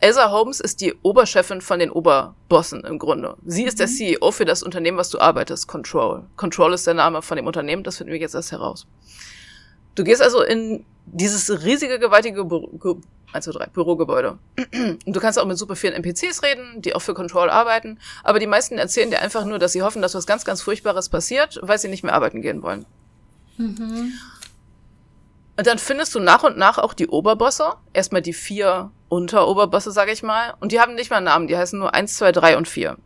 Elsa 0.00 0.30
Holmes 0.30 0.60
ist 0.60 0.80
die 0.80 0.94
Oberchefin 1.02 1.60
von 1.60 1.78
den 1.78 1.90
Oberbossen 1.90 2.84
im 2.84 2.98
Grunde. 2.98 3.36
Sie 3.44 3.64
ist 3.64 3.74
mhm. 3.74 3.78
der 3.78 3.86
CEO 3.86 4.30
für 4.30 4.44
das 4.44 4.62
Unternehmen, 4.62 4.98
was 4.98 5.10
du 5.10 5.18
arbeitest, 5.18 5.68
Control. 5.68 6.24
Control 6.36 6.74
ist 6.74 6.86
der 6.86 6.94
Name 6.94 7.22
von 7.22 7.36
dem 7.36 7.46
Unternehmen, 7.46 7.82
das 7.82 7.96
finden 7.96 8.12
wir 8.12 8.18
jetzt 8.20 8.34
erst 8.34 8.52
heraus. 8.52 8.86
Du 9.94 10.04
gehst 10.04 10.20
also 10.20 10.42
in 10.42 10.84
dieses 11.06 11.64
riesige, 11.64 11.98
gewaltige 11.98 12.44
Büro, 12.44 13.00
1, 13.32 13.44
2, 13.44 13.52
3, 13.52 13.66
Bürogebäude. 13.68 14.38
du 15.06 15.20
kannst 15.20 15.38
auch 15.38 15.46
mit 15.46 15.56
super 15.56 15.76
vielen 15.76 15.94
NPCs 15.94 16.42
reden, 16.42 16.82
die 16.82 16.94
auch 16.94 17.00
für 17.00 17.14
Control 17.14 17.48
arbeiten, 17.48 17.98
aber 18.22 18.38
die 18.38 18.46
meisten 18.46 18.76
erzählen 18.76 19.10
dir 19.10 19.22
einfach 19.22 19.46
nur, 19.46 19.58
dass 19.58 19.72
sie 19.72 19.82
hoffen, 19.82 20.02
dass 20.02 20.14
was 20.14 20.26
ganz, 20.26 20.44
ganz 20.44 20.60
Furchtbares 20.60 21.08
passiert, 21.08 21.58
weil 21.62 21.78
sie 21.78 21.88
nicht 21.88 22.04
mehr 22.04 22.14
arbeiten 22.14 22.42
gehen 22.42 22.62
wollen. 22.62 22.84
Mhm. 23.56 24.12
Und 25.56 25.66
dann 25.66 25.78
findest 25.78 26.14
du 26.14 26.20
nach 26.20 26.42
und 26.42 26.58
nach 26.58 26.78
auch 26.78 26.92
die 26.92 27.08
Oberbosse, 27.08 27.74
erstmal 27.92 28.22
die 28.22 28.34
vier 28.34 28.90
Unteroberbosse, 29.08 29.90
sage 29.90 30.12
ich 30.12 30.22
mal, 30.22 30.54
und 30.60 30.72
die 30.72 30.80
haben 30.80 30.94
nicht 30.94 31.10
mal 31.10 31.20
Namen, 31.20 31.46
die 31.46 31.56
heißen 31.56 31.78
nur 31.78 31.94
1, 31.94 32.16
2, 32.16 32.32
3 32.32 32.56
und 32.56 32.68
4. 32.68 32.96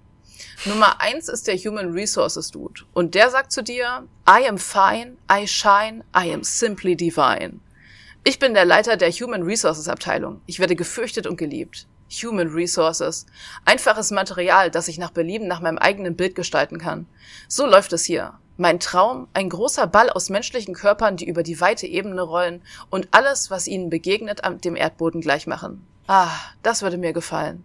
Nummer 0.66 1.00
1 1.00 1.28
ist 1.28 1.46
der 1.46 1.56
Human 1.56 1.92
Resources 1.92 2.50
Dude 2.50 2.82
und 2.92 3.14
der 3.14 3.30
sagt 3.30 3.52
zu 3.52 3.62
dir, 3.62 4.06
I 4.28 4.46
am 4.46 4.58
fine, 4.58 5.16
I 5.32 5.46
shine, 5.46 6.04
I 6.14 6.32
am 6.32 6.42
simply 6.42 6.96
divine. 6.96 7.60
Ich 8.24 8.38
bin 8.38 8.52
der 8.52 8.66
Leiter 8.66 8.98
der 8.98 9.10
Human 9.10 9.42
Resources 9.42 9.88
Abteilung. 9.88 10.42
Ich 10.44 10.58
werde 10.58 10.76
gefürchtet 10.76 11.26
und 11.26 11.38
geliebt. 11.38 11.86
Human 12.22 12.48
Resources. 12.48 13.24
Einfaches 13.64 14.10
Material, 14.10 14.70
das 14.70 14.88
ich 14.88 14.98
nach 14.98 15.10
Belieben 15.10 15.46
nach 15.46 15.60
meinem 15.60 15.78
eigenen 15.78 16.16
Bild 16.16 16.34
gestalten 16.34 16.78
kann. 16.78 17.06
So 17.48 17.64
läuft 17.64 17.94
es 17.94 18.04
hier. 18.04 18.34
Mein 18.60 18.78
Traum, 18.78 19.26
ein 19.32 19.48
großer 19.48 19.86
Ball 19.86 20.10
aus 20.10 20.28
menschlichen 20.28 20.74
Körpern, 20.74 21.16
die 21.16 21.26
über 21.26 21.42
die 21.42 21.62
weite 21.62 21.86
Ebene 21.86 22.20
rollen 22.20 22.60
und 22.90 23.08
alles, 23.10 23.50
was 23.50 23.66
ihnen 23.66 23.88
begegnet, 23.88 24.42
dem 24.62 24.76
Erdboden 24.76 25.22
gleich 25.22 25.46
machen. 25.46 25.86
Ah, 26.06 26.28
das 26.62 26.82
würde 26.82 26.98
mir 26.98 27.14
gefallen. 27.14 27.64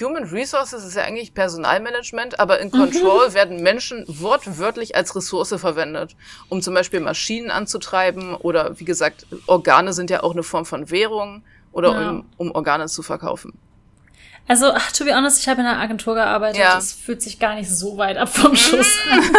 Human 0.00 0.24
Resources 0.24 0.86
ist 0.86 0.96
ja 0.96 1.02
eigentlich 1.02 1.34
Personalmanagement, 1.34 2.40
aber 2.40 2.60
in 2.60 2.70
Control 2.70 3.28
mhm. 3.28 3.34
werden 3.34 3.62
Menschen 3.62 4.06
wortwörtlich 4.08 4.96
als 4.96 5.14
Ressource 5.14 5.54
verwendet, 5.58 6.16
um 6.48 6.62
zum 6.62 6.72
Beispiel 6.72 7.00
Maschinen 7.00 7.50
anzutreiben 7.50 8.36
oder 8.36 8.80
wie 8.80 8.86
gesagt, 8.86 9.26
Organe 9.46 9.92
sind 9.92 10.08
ja 10.08 10.22
auch 10.22 10.32
eine 10.32 10.44
Form 10.44 10.64
von 10.64 10.88
Währung 10.88 11.42
oder 11.72 11.92
ja. 11.92 12.10
um, 12.10 12.24
um 12.38 12.52
Organe 12.52 12.86
zu 12.86 13.02
verkaufen. 13.02 13.52
Also, 14.48 14.72
to 14.96 15.04
be 15.04 15.14
honest, 15.14 15.40
ich 15.40 15.48
habe 15.48 15.60
in 15.60 15.66
einer 15.66 15.78
Agentur 15.78 16.14
gearbeitet. 16.14 16.60
Ja. 16.60 16.74
Das 16.74 16.92
fühlt 16.92 17.22
sich 17.22 17.38
gar 17.38 17.54
nicht 17.54 17.70
so 17.70 17.98
weit 17.98 18.16
ab 18.16 18.30
vom 18.30 18.56
Schuss 18.56 18.98
an. 19.10 19.22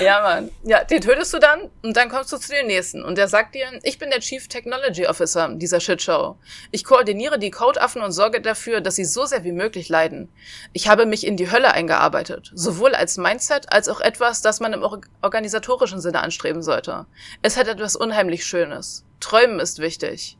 ja, 0.00 0.20
Mann. 0.22 0.50
Ja, 0.62 0.84
den 0.84 1.00
tötest 1.00 1.32
du 1.34 1.38
dann 1.38 1.70
und 1.82 1.96
dann 1.96 2.08
kommst 2.08 2.32
du 2.32 2.38
zu 2.38 2.50
dem 2.50 2.66
nächsten. 2.66 3.04
Und 3.04 3.18
der 3.18 3.28
sagt 3.28 3.54
dir, 3.54 3.66
ich 3.82 3.98
bin 3.98 4.10
der 4.10 4.20
Chief 4.20 4.48
Technology 4.48 5.06
Officer 5.06 5.48
dieser 5.54 5.80
Shitshow. 5.80 6.36
Ich 6.70 6.84
koordiniere 6.84 7.38
die 7.38 7.50
Codeaffen 7.50 8.02
und 8.02 8.12
sorge 8.12 8.40
dafür, 8.40 8.80
dass 8.80 8.96
sie 8.96 9.04
so 9.04 9.26
sehr 9.26 9.44
wie 9.44 9.52
möglich 9.52 9.88
leiden. 9.88 10.32
Ich 10.72 10.88
habe 10.88 11.06
mich 11.06 11.26
in 11.26 11.36
die 11.36 11.50
Hölle 11.50 11.72
eingearbeitet. 11.72 12.50
Sowohl 12.54 12.94
als 12.94 13.18
Mindset 13.18 13.72
als 13.72 13.88
auch 13.88 14.00
etwas, 14.00 14.42
das 14.42 14.60
man 14.60 14.72
im 14.72 14.84
organisatorischen 15.20 16.00
Sinne 16.00 16.20
anstreben 16.20 16.62
sollte. 16.62 17.06
Es 17.42 17.56
hat 17.56 17.68
etwas 17.68 17.96
unheimlich 17.96 18.46
Schönes. 18.46 19.04
Träumen 19.20 19.60
ist 19.60 19.78
wichtig. 19.78 20.38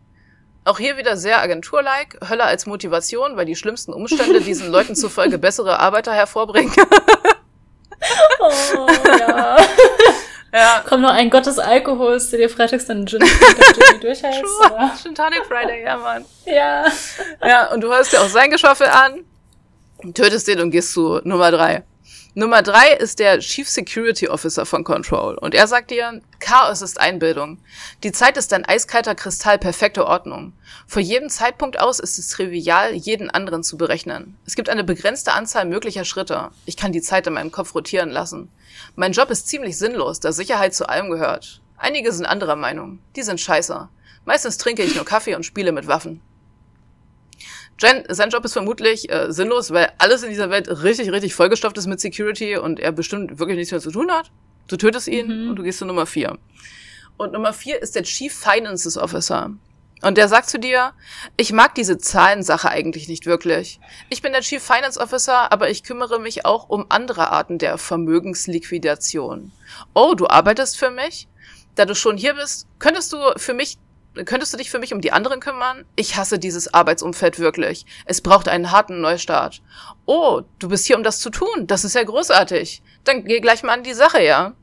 Auch 0.64 0.78
hier 0.78 0.96
wieder 0.98 1.16
sehr 1.16 1.40
agenturlike, 1.40 2.18
Hölle 2.28 2.44
als 2.44 2.66
Motivation, 2.66 3.36
weil 3.36 3.46
die 3.46 3.56
schlimmsten 3.56 3.92
Umstände 3.92 4.40
diesen 4.40 4.70
Leuten 4.70 4.94
zufolge 4.94 5.38
bessere 5.38 5.78
Arbeiter 5.78 6.12
hervorbringen. 6.12 6.72
Oh, 8.40 8.86
ja. 9.18 9.58
ja. 10.54 10.84
Kommt 10.88 11.02
noch 11.02 11.12
ein 11.12 11.28
Gottes 11.28 11.58
Alkohol, 11.58 12.14
ist 12.14 12.32
dir 12.32 12.48
freitags 12.48 12.86
dann 12.86 13.06
Gin, 13.06 13.20
durchhältst. 14.00 14.42
Gin 15.02 15.14
Tonic 15.14 15.44
Friday, 15.46 15.82
ja, 15.84 15.98
Mann. 15.98 16.24
Ja. 16.46 16.86
Ja, 17.46 17.70
und 17.70 17.82
du 17.82 17.88
hörst 17.88 18.14
dir 18.14 18.22
auch 18.22 18.28
sein 18.28 18.50
Geschoffel 18.50 18.86
an, 18.86 19.24
tötest 20.14 20.48
den 20.48 20.60
und 20.60 20.70
gehst 20.70 20.94
zu 20.94 21.20
Nummer 21.24 21.50
drei. 21.50 21.84
Nummer 22.35 22.62
drei 22.62 22.93
ist 22.93 23.19
der 23.19 23.40
Chief 23.40 23.69
Security 23.69 24.28
Officer 24.28 24.65
von 24.65 24.85
Control. 24.85 25.36
Und 25.36 25.52
er 25.52 25.66
sagt 25.66 25.90
dir, 25.90 26.20
Chaos 26.39 26.81
ist 26.81 27.01
Einbildung. 27.01 27.59
Die 28.05 28.12
Zeit 28.12 28.36
ist 28.36 28.52
ein 28.52 28.65
eiskalter 28.65 29.16
Kristall 29.16 29.59
perfekter 29.59 30.07
Ordnung. 30.07 30.52
Vor 30.86 31.02
jedem 31.02 31.28
Zeitpunkt 31.28 31.81
aus 31.81 31.98
ist 31.98 32.20
es 32.20 32.28
trivial, 32.28 32.94
jeden 32.94 33.31
anderen 33.31 33.65
zu 33.65 33.77
berechnen. 33.77 34.36
Es 34.47 34.55
gibt 34.55 34.69
eine 34.69 34.85
begrenzte 34.85 35.32
Anzahl 35.32 35.65
möglicher 35.65 36.05
Schritte. 36.05 36.51
Ich 36.66 36.77
kann 36.77 36.93
die 36.93 37.02
Zeit 37.02 37.27
in 37.27 37.32
meinem 37.32 37.51
Kopf 37.51 37.74
rotieren 37.74 38.11
lassen. 38.11 38.48
Mein 38.94 39.11
Job 39.11 39.31
ist 39.31 39.48
ziemlich 39.48 39.77
sinnlos, 39.77 40.20
da 40.20 40.31
Sicherheit 40.31 40.73
zu 40.73 40.89
allem 40.89 41.11
gehört. 41.11 41.61
Einige 41.78 42.12
sind 42.12 42.27
anderer 42.27 42.57
Meinung. 42.57 43.01
Die 43.16 43.23
sind 43.23 43.40
scheiße. 43.40 43.89
Meistens 44.24 44.57
trinke 44.57 44.85
ich 44.85 44.94
nur 44.94 45.05
Kaffee 45.05 45.35
und 45.35 45.44
spiele 45.44 45.73
mit 45.73 45.89
Waffen. 45.89 46.20
Jen, 47.81 48.05
sein 48.09 48.28
Job 48.28 48.44
ist 48.44 48.52
vermutlich 48.52 49.11
äh, 49.11 49.32
sinnlos, 49.32 49.70
weil 49.70 49.90
alles 49.98 50.23
in 50.23 50.28
dieser 50.28 50.51
Welt 50.51 50.69
richtig, 50.82 51.11
richtig 51.11 51.35
vollgestopft 51.35 51.78
ist 51.78 51.86
mit 51.86 51.98
Security 51.98 52.59
und 52.59 52.78
er 52.78 52.93
bestimmt 52.93 53.39
wirklich 53.39 53.57
nichts 53.57 53.73
mehr 53.73 53.81
zu 53.81 53.90
tun 53.90 54.11
hat. 54.11 54.31
Du 54.69 54.77
tötest 54.77 55.09
ihn 55.09 55.44
mhm. 55.44 55.51
und 55.51 55.57
du 55.57 55.62
gehst 55.62 55.78
zu 55.78 55.86
Nummer 55.86 56.05
vier. 56.05 56.39
Und 57.16 57.32
Nummer 57.32 57.52
vier 57.52 57.81
ist 57.81 57.97
der 57.97 58.02
Chief 58.02 58.35
Finances 58.35 58.98
Officer. 58.98 59.51
Und 60.02 60.16
der 60.16 60.28
sagt 60.28 60.48
zu 60.48 60.59
dir, 60.59 60.93
ich 61.36 61.52
mag 61.52 61.74
diese 61.74 61.98
Zahlensache 61.98 62.70
eigentlich 62.70 63.09
nicht 63.09 63.27
wirklich. 63.27 63.81
Ich 64.09 64.23
bin 64.23 64.32
der 64.32 64.40
Chief 64.40 64.62
Finance 64.62 64.98
Officer, 64.98 65.52
aber 65.52 65.69
ich 65.70 65.82
kümmere 65.82 66.19
mich 66.19 66.47
auch 66.47 66.69
um 66.69 66.86
andere 66.89 67.31
Arten 67.31 67.59
der 67.59 67.77
Vermögensliquidation. 67.78 69.52
Oh, 69.94 70.15
du 70.15 70.27
arbeitest 70.27 70.78
für 70.78 70.90
mich? 70.90 71.28
Da 71.74 71.85
du 71.85 71.94
schon 71.94 72.16
hier 72.16 72.35
bist, 72.35 72.66
könntest 72.78 73.12
du 73.12 73.19
für 73.36 73.55
mich 73.55 73.78
Könntest 74.24 74.52
du 74.52 74.56
dich 74.56 74.70
für 74.70 74.80
mich 74.80 74.92
um 74.92 75.00
die 75.00 75.12
anderen 75.12 75.38
kümmern? 75.38 75.84
Ich 75.94 76.16
hasse 76.16 76.38
dieses 76.38 76.74
Arbeitsumfeld 76.74 77.38
wirklich. 77.38 77.86
Es 78.06 78.20
braucht 78.20 78.48
einen 78.48 78.72
harten 78.72 79.00
Neustart. 79.00 79.62
Oh, 80.04 80.42
du 80.58 80.68
bist 80.68 80.86
hier, 80.86 80.96
um 80.96 81.04
das 81.04 81.20
zu 81.20 81.30
tun. 81.30 81.66
Das 81.68 81.84
ist 81.84 81.94
ja 81.94 82.02
großartig. 82.02 82.82
Dann 83.04 83.24
geh 83.24 83.40
gleich 83.40 83.62
mal 83.62 83.72
an 83.72 83.84
die 83.84 83.94
Sache, 83.94 84.22
ja? 84.22 84.54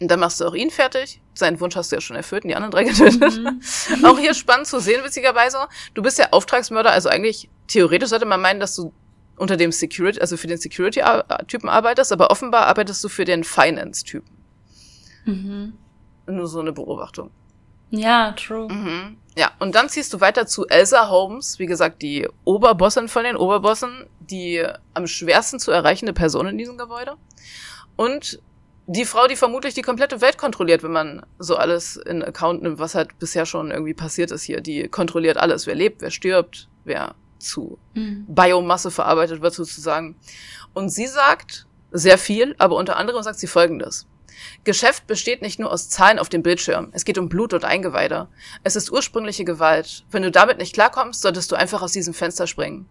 Und 0.00 0.08
dann 0.08 0.20
machst 0.20 0.40
du 0.40 0.44
auch 0.44 0.54
ihn 0.54 0.70
fertig. 0.70 1.22
Seinen 1.32 1.60
Wunsch 1.60 1.76
hast 1.76 1.92
du 1.92 1.96
ja 1.96 2.00
schon 2.00 2.16
erfüllt 2.16 2.44
und 2.44 2.48
die 2.48 2.54
anderen 2.54 2.72
drei 2.72 2.84
getötet. 2.84 3.38
Mhm. 3.38 4.04
auch 4.04 4.18
hier 4.18 4.34
spannend 4.34 4.66
zu 4.66 4.80
sehen, 4.80 5.02
witzigerweise. 5.02 5.58
Du 5.94 6.02
bist 6.02 6.18
ja 6.18 6.28
Auftragsmörder, 6.32 6.90
also 6.90 7.08
eigentlich 7.08 7.48
theoretisch 7.68 8.10
sollte 8.10 8.26
man 8.26 8.40
meinen, 8.40 8.60
dass 8.60 8.76
du 8.76 8.92
unter 9.36 9.56
dem 9.56 9.72
Security, 9.72 10.20
also 10.20 10.36
für 10.36 10.46
den 10.46 10.58
Security-Typen 10.58 11.68
arbeitest, 11.68 12.12
aber 12.12 12.30
offenbar 12.30 12.66
arbeitest 12.66 13.02
du 13.02 13.08
für 13.08 13.24
den 13.24 13.44
Finance-Typen. 13.44 14.36
Mhm. 15.24 15.72
Nur 16.26 16.46
so 16.46 16.60
eine 16.60 16.72
Beobachtung. 16.72 17.30
Ja, 17.92 18.32
true. 18.32 18.68
Mhm. 18.72 19.18
Ja, 19.36 19.52
und 19.60 19.74
dann 19.74 19.88
ziehst 19.88 20.12
du 20.12 20.20
weiter 20.20 20.46
zu 20.46 20.66
Elsa 20.66 21.08
Holmes, 21.08 21.58
wie 21.58 21.66
gesagt, 21.66 22.02
die 22.02 22.28
Oberbossin 22.44 23.08
von 23.08 23.24
den 23.24 23.36
Oberbossen, 23.36 24.06
die 24.18 24.66
am 24.94 25.06
schwersten 25.06 25.58
zu 25.58 25.70
erreichende 25.70 26.12
Person 26.12 26.46
in 26.46 26.58
diesem 26.58 26.76
Gebäude. 26.76 27.16
Und 27.96 28.40
die 28.86 29.04
Frau, 29.04 29.26
die 29.26 29.36
vermutlich 29.36 29.74
die 29.74 29.82
komplette 29.82 30.20
Welt 30.20 30.38
kontrolliert, 30.38 30.82
wenn 30.82 30.92
man 30.92 31.24
so 31.38 31.56
alles 31.56 31.96
in 31.96 32.22
Account 32.22 32.62
nimmt, 32.62 32.78
was 32.78 32.94
halt 32.94 33.18
bisher 33.18 33.46
schon 33.46 33.70
irgendwie 33.70 33.94
passiert 33.94 34.30
ist 34.30 34.42
hier. 34.42 34.60
Die 34.60 34.88
kontrolliert 34.88 35.36
alles, 35.36 35.66
wer 35.66 35.74
lebt, 35.74 36.02
wer 36.02 36.10
stirbt, 36.10 36.68
wer 36.84 37.14
zu 37.38 37.78
mhm. 37.94 38.26
Biomasse 38.28 38.90
verarbeitet 38.90 39.40
wird 39.42 39.54
sozusagen. 39.54 40.16
Und 40.74 40.88
sie 40.90 41.06
sagt 41.06 41.66
sehr 41.90 42.18
viel, 42.18 42.54
aber 42.58 42.76
unter 42.76 42.96
anderem 42.96 43.22
sagt 43.22 43.38
sie 43.38 43.46
Folgendes. 43.46 44.06
Geschäft 44.64 45.06
besteht 45.06 45.42
nicht 45.42 45.58
nur 45.58 45.72
aus 45.72 45.88
Zahlen 45.88 46.18
auf 46.18 46.28
dem 46.28 46.42
Bildschirm. 46.42 46.88
Es 46.92 47.04
geht 47.04 47.18
um 47.18 47.28
Blut 47.28 47.52
und 47.54 47.64
Eingeweide. 47.64 48.28
Es 48.64 48.76
ist 48.76 48.90
ursprüngliche 48.90 49.44
Gewalt. 49.44 50.04
Wenn 50.10 50.22
du 50.22 50.30
damit 50.30 50.58
nicht 50.58 50.74
klarkommst, 50.74 51.22
solltest 51.22 51.50
du 51.50 51.56
einfach 51.56 51.82
aus 51.82 51.92
diesem 51.92 52.14
Fenster 52.14 52.46
springen. 52.46 52.88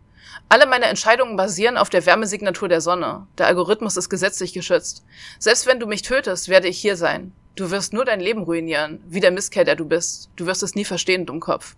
Alle 0.49 0.65
meine 0.65 0.85
Entscheidungen 0.85 1.38
basieren 1.38 1.77
auf 1.77 1.89
der 1.89 2.05
Wärmesignatur 2.05 2.68
der 2.68 2.81
Sonne. 2.81 3.27
Der 3.38 3.47
Algorithmus 3.47 3.97
ist 3.97 4.09
gesetzlich 4.09 4.53
geschützt. 4.53 5.05
Selbst 5.39 5.65
wenn 5.65 5.80
du 5.80 5.88
mich 5.88 6.01
tötest, 6.01 6.49
werde 6.49 6.68
ich 6.68 6.80
hier 6.80 6.97
sein. 6.97 7.34
Du 7.55 7.72
wirst 7.72 7.93
nur 7.93 8.05
dein 8.05 8.19
Leben 8.19 8.43
ruinieren, 8.43 9.03
wie 9.07 9.19
der 9.19 9.31
Misskerl, 9.31 9.65
der 9.65 9.76
du 9.76 9.85
bist. 9.85 10.30
Du 10.35 10.45
wirst 10.45 10.63
es 10.63 10.76
nie 10.76 10.85
verstehen, 10.85 11.26
Dummkopf. 11.26 11.76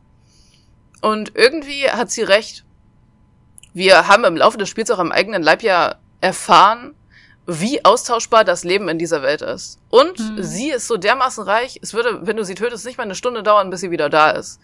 Und 1.02 1.34
irgendwie 1.36 1.90
hat 1.90 2.12
sie 2.12 2.24
recht. 2.24 2.64
Wir 3.74 4.08
haben 4.08 4.24
im 4.24 4.38
Laufe 4.38 4.58
des 4.58 4.70
Spiels 4.70 4.92
auch 4.92 5.00
am 5.00 5.12
eigenen 5.12 5.42
Leib 5.42 5.64
ja 5.64 5.96
erfahren, 6.22 6.96
wie 7.46 7.84
austauschbar 7.84 8.44
das 8.44 8.64
Leben 8.64 8.88
in 8.90 8.98
dieser 8.98 9.22
Welt 9.22 9.42
ist. 9.42 9.80
Und 9.90 10.20
mhm. 10.20 10.42
sie 10.42 10.72
ist 10.72 10.88
so 10.88 10.98
dermaßen 10.98 11.44
reich, 11.44 11.80
es 11.82 11.94
würde, 11.94 12.26
wenn 12.26 12.38
du 12.38 12.46
sie 12.46 12.56
tötest, 12.56 12.86
nicht 12.86 12.98
mal 12.98 13.04
eine 13.04 13.16
Stunde 13.16 13.44
dauern, 13.44 13.70
bis 13.70 13.82
sie 13.82 13.92
wieder 13.92 14.10
da 14.10 14.32
ist. 14.32 14.60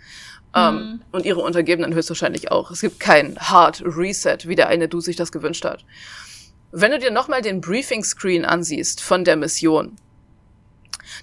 Ähm, 0.56 0.73
mhm. 0.73 0.80
Um, 0.80 1.01
und 1.11 1.26
ihre 1.26 1.41
Untergebenen 1.41 1.93
höchstwahrscheinlich 1.93 2.51
auch. 2.51 2.72
Es 2.72 2.81
gibt 2.81 2.99
kein 2.99 3.38
Hard 3.38 3.84
Reset, 3.85 4.38
wie 4.45 4.56
der 4.56 4.68
eine 4.68 4.88
Du 4.88 4.99
sich 5.01 5.15
das 5.15 5.31
gewünscht 5.31 5.65
hat. 5.65 5.85
Wenn 6.72 6.91
du 6.91 6.99
dir 6.99 7.11
nochmal 7.11 7.41
den 7.41 7.61
Briefing 7.61 8.03
Screen 8.03 8.45
ansiehst 8.45 9.01
von 9.01 9.23
der 9.23 9.35
Mission, 9.35 9.95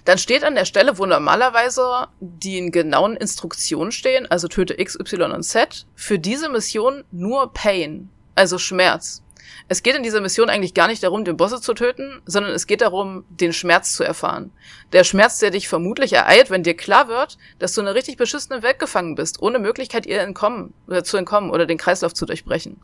dann 0.05 0.17
steht 0.17 0.43
an 0.43 0.55
der 0.55 0.65
Stelle, 0.65 0.97
wo 0.97 1.05
normalerweise 1.05 2.07
die 2.19 2.69
genauen 2.71 3.15
Instruktionen 3.15 3.91
stehen, 3.91 4.29
also 4.29 4.47
töte 4.47 4.79
X, 4.79 4.97
Y 4.99 5.31
und 5.31 5.43
Z, 5.43 5.85
für 5.95 6.19
diese 6.19 6.49
Mission 6.49 7.03
nur 7.11 7.53
Pain, 7.53 8.09
also 8.35 8.57
Schmerz. 8.57 9.23
Es 9.67 9.83
geht 9.83 9.95
in 9.95 10.03
dieser 10.03 10.21
Mission 10.21 10.49
eigentlich 10.49 10.73
gar 10.73 10.87
nicht 10.87 11.03
darum, 11.03 11.25
den 11.25 11.37
Bosse 11.37 11.61
zu 11.61 11.73
töten, 11.73 12.21
sondern 12.25 12.53
es 12.53 12.67
geht 12.67 12.81
darum, 12.81 13.25
den 13.29 13.53
Schmerz 13.53 13.93
zu 13.93 14.03
erfahren. 14.03 14.51
Der 14.93 15.03
Schmerz, 15.03 15.39
der 15.39 15.51
dich 15.51 15.67
vermutlich 15.67 16.13
ereilt, 16.13 16.49
wenn 16.49 16.63
dir 16.63 16.75
klar 16.75 17.07
wird, 17.07 17.37
dass 17.59 17.73
du 17.73 17.81
in 17.81 17.87
einer 17.87 17.95
richtig 17.95 18.17
beschissenen 18.17 18.63
Welt 18.63 18.79
gefangen 18.79 19.15
bist, 19.15 19.41
ohne 19.41 19.59
Möglichkeit, 19.59 20.05
ihr 20.05 20.21
entkommen, 20.21 20.73
oder 20.87 21.03
zu 21.03 21.17
entkommen 21.17 21.51
oder 21.51 21.65
den 21.65 21.77
Kreislauf 21.77 22.13
zu 22.13 22.25
durchbrechen. 22.25 22.79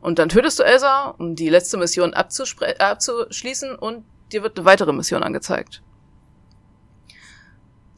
Und 0.00 0.18
dann 0.18 0.28
tötest 0.28 0.58
du 0.58 0.64
Elsa, 0.64 1.14
um 1.18 1.34
die 1.34 1.48
letzte 1.48 1.78
Mission 1.78 2.12
abzuschließen 2.12 3.74
und 3.74 4.04
dir 4.32 4.42
wird 4.42 4.58
eine 4.58 4.66
weitere 4.66 4.92
Mission 4.92 5.22
angezeigt. 5.22 5.82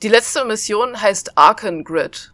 Die 0.03 0.09
letzte 0.09 0.45
Mission 0.45 1.01
heißt 1.01 1.37
Arken 1.37 1.83
Grid. 1.83 2.33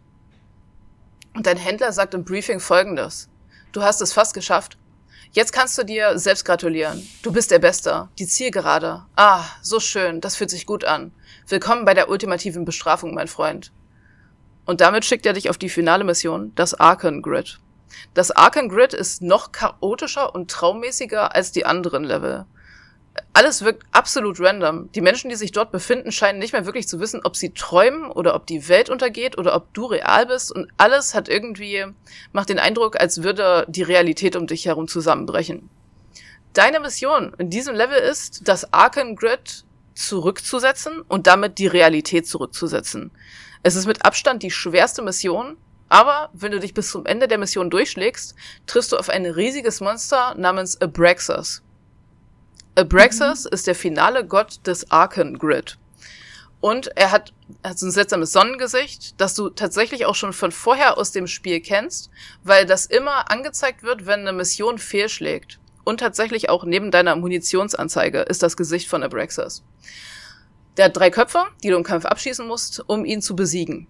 Und 1.33 1.47
dein 1.47 1.57
Händler 1.57 1.91
sagt 1.91 2.13
im 2.13 2.23
Briefing 2.23 2.59
folgendes. 2.59 3.29
Du 3.71 3.81
hast 3.81 4.01
es 4.01 4.13
fast 4.13 4.33
geschafft. 4.33 4.77
Jetzt 5.35 5.51
kannst 5.51 5.75
du 5.79 5.83
dir 5.83 6.19
selbst 6.19 6.45
gratulieren. 6.45 7.09
Du 7.23 7.31
bist 7.31 7.49
der 7.49 7.57
Beste. 7.57 8.07
Die 8.19 8.27
Zielgerade. 8.27 9.01
Ah, 9.15 9.43
so 9.63 9.79
schön. 9.79 10.21
Das 10.21 10.35
fühlt 10.35 10.51
sich 10.51 10.67
gut 10.67 10.85
an. 10.85 11.11
Willkommen 11.47 11.85
bei 11.85 11.95
der 11.95 12.07
ultimativen 12.07 12.65
Bestrafung, 12.65 13.15
mein 13.15 13.27
Freund. 13.27 13.71
Und 14.65 14.79
damit 14.79 15.05
schickt 15.05 15.25
er 15.25 15.33
dich 15.33 15.49
auf 15.49 15.57
die 15.57 15.69
finale 15.69 16.03
Mission, 16.03 16.51
das 16.53 16.75
Arken 16.75 17.23
Grid. 17.23 17.59
Das 18.13 18.29
Arken 18.29 18.69
Grid 18.69 18.93
ist 18.93 19.23
noch 19.23 19.51
chaotischer 19.51 20.35
und 20.35 20.51
traummäßiger 20.51 21.33
als 21.33 21.51
die 21.51 21.65
anderen 21.65 22.03
Level 22.03 22.45
alles 23.33 23.63
wirkt 23.63 23.83
absolut 23.91 24.39
random. 24.39 24.91
Die 24.93 25.01
Menschen, 25.01 25.29
die 25.29 25.35
sich 25.35 25.51
dort 25.51 25.71
befinden, 25.71 26.11
scheinen 26.11 26.39
nicht 26.39 26.53
mehr 26.53 26.65
wirklich 26.65 26.87
zu 26.87 26.99
wissen, 26.99 27.21
ob 27.23 27.35
sie 27.35 27.53
träumen 27.53 28.11
oder 28.11 28.35
ob 28.35 28.45
die 28.45 28.67
Welt 28.69 28.89
untergeht 28.89 29.37
oder 29.37 29.55
ob 29.55 29.73
du 29.73 29.85
real 29.85 30.25
bist. 30.25 30.51
Und 30.51 30.69
alles 30.77 31.13
hat 31.13 31.29
irgendwie, 31.29 31.85
macht 32.31 32.49
den 32.49 32.59
Eindruck, 32.59 32.99
als 32.99 33.23
würde 33.23 33.65
die 33.67 33.83
Realität 33.83 34.35
um 34.35 34.47
dich 34.47 34.65
herum 34.65 34.87
zusammenbrechen. 34.87 35.69
Deine 36.53 36.79
Mission 36.79 37.33
in 37.39 37.49
diesem 37.49 37.75
Level 37.75 37.97
ist, 37.97 38.47
das 38.47 38.71
Arkham 38.71 39.15
Grid 39.15 39.65
zurückzusetzen 39.95 41.01
und 41.01 41.27
damit 41.27 41.57
die 41.57 41.67
Realität 41.67 42.27
zurückzusetzen. 42.27 43.11
Es 43.63 43.75
ist 43.75 43.87
mit 43.87 44.05
Abstand 44.05 44.43
die 44.43 44.51
schwerste 44.51 45.01
Mission, 45.01 45.57
aber 45.89 46.29
wenn 46.33 46.51
du 46.51 46.59
dich 46.59 46.73
bis 46.73 46.89
zum 46.89 47.05
Ende 47.05 47.27
der 47.27 47.37
Mission 47.37 47.69
durchschlägst, 47.69 48.35
triffst 48.67 48.91
du 48.91 48.97
auf 48.97 49.09
ein 49.09 49.25
riesiges 49.25 49.81
Monster 49.81 50.35
namens 50.35 50.79
Abraxas. 50.81 51.63
Abraxas 52.75 53.45
ist 53.45 53.67
der 53.67 53.75
finale 53.75 54.25
Gott 54.25 54.65
des 54.65 54.89
Arken 54.89 55.37
Grid. 55.37 55.77
Und 56.59 56.87
er 56.97 57.11
hat, 57.11 57.31
hat 57.63 57.77
so 57.77 57.85
ein 57.85 57.91
seltsames 57.91 58.31
Sonnengesicht, 58.31 59.21
das 59.21 59.35
du 59.35 59.49
tatsächlich 59.49 60.07
auch 60.07 60.15
schon 60.15 60.33
von 60.33 60.51
vorher 60.51 60.97
aus 60.97 61.11
dem 61.11 61.27
Spiel 61.27 61.59
kennst, 61.61 62.09
weil 62.43 62.65
das 62.65 62.87
immer 62.87 63.29
angezeigt 63.29 63.83
wird, 63.83 64.07
wenn 64.07 64.21
eine 64.21 64.33
Mission 64.33 64.79
fehlschlägt. 64.79 65.59
Und 65.83 65.99
tatsächlich 65.99 66.49
auch 66.49 66.63
neben 66.63 66.89
deiner 66.89 67.15
Munitionsanzeige 67.15 68.21
ist 68.21 68.41
das 68.41 68.57
Gesicht 68.57 68.89
von 68.89 69.03
Abraxas. 69.03 69.63
Der 70.77 70.85
hat 70.85 70.97
drei 70.97 71.11
Köpfe, 71.11 71.43
die 71.61 71.69
du 71.69 71.75
im 71.75 71.83
Kampf 71.83 72.05
abschießen 72.05 72.47
musst, 72.47 72.83
um 72.87 73.05
ihn 73.05 73.21
zu 73.21 73.35
besiegen. 73.35 73.87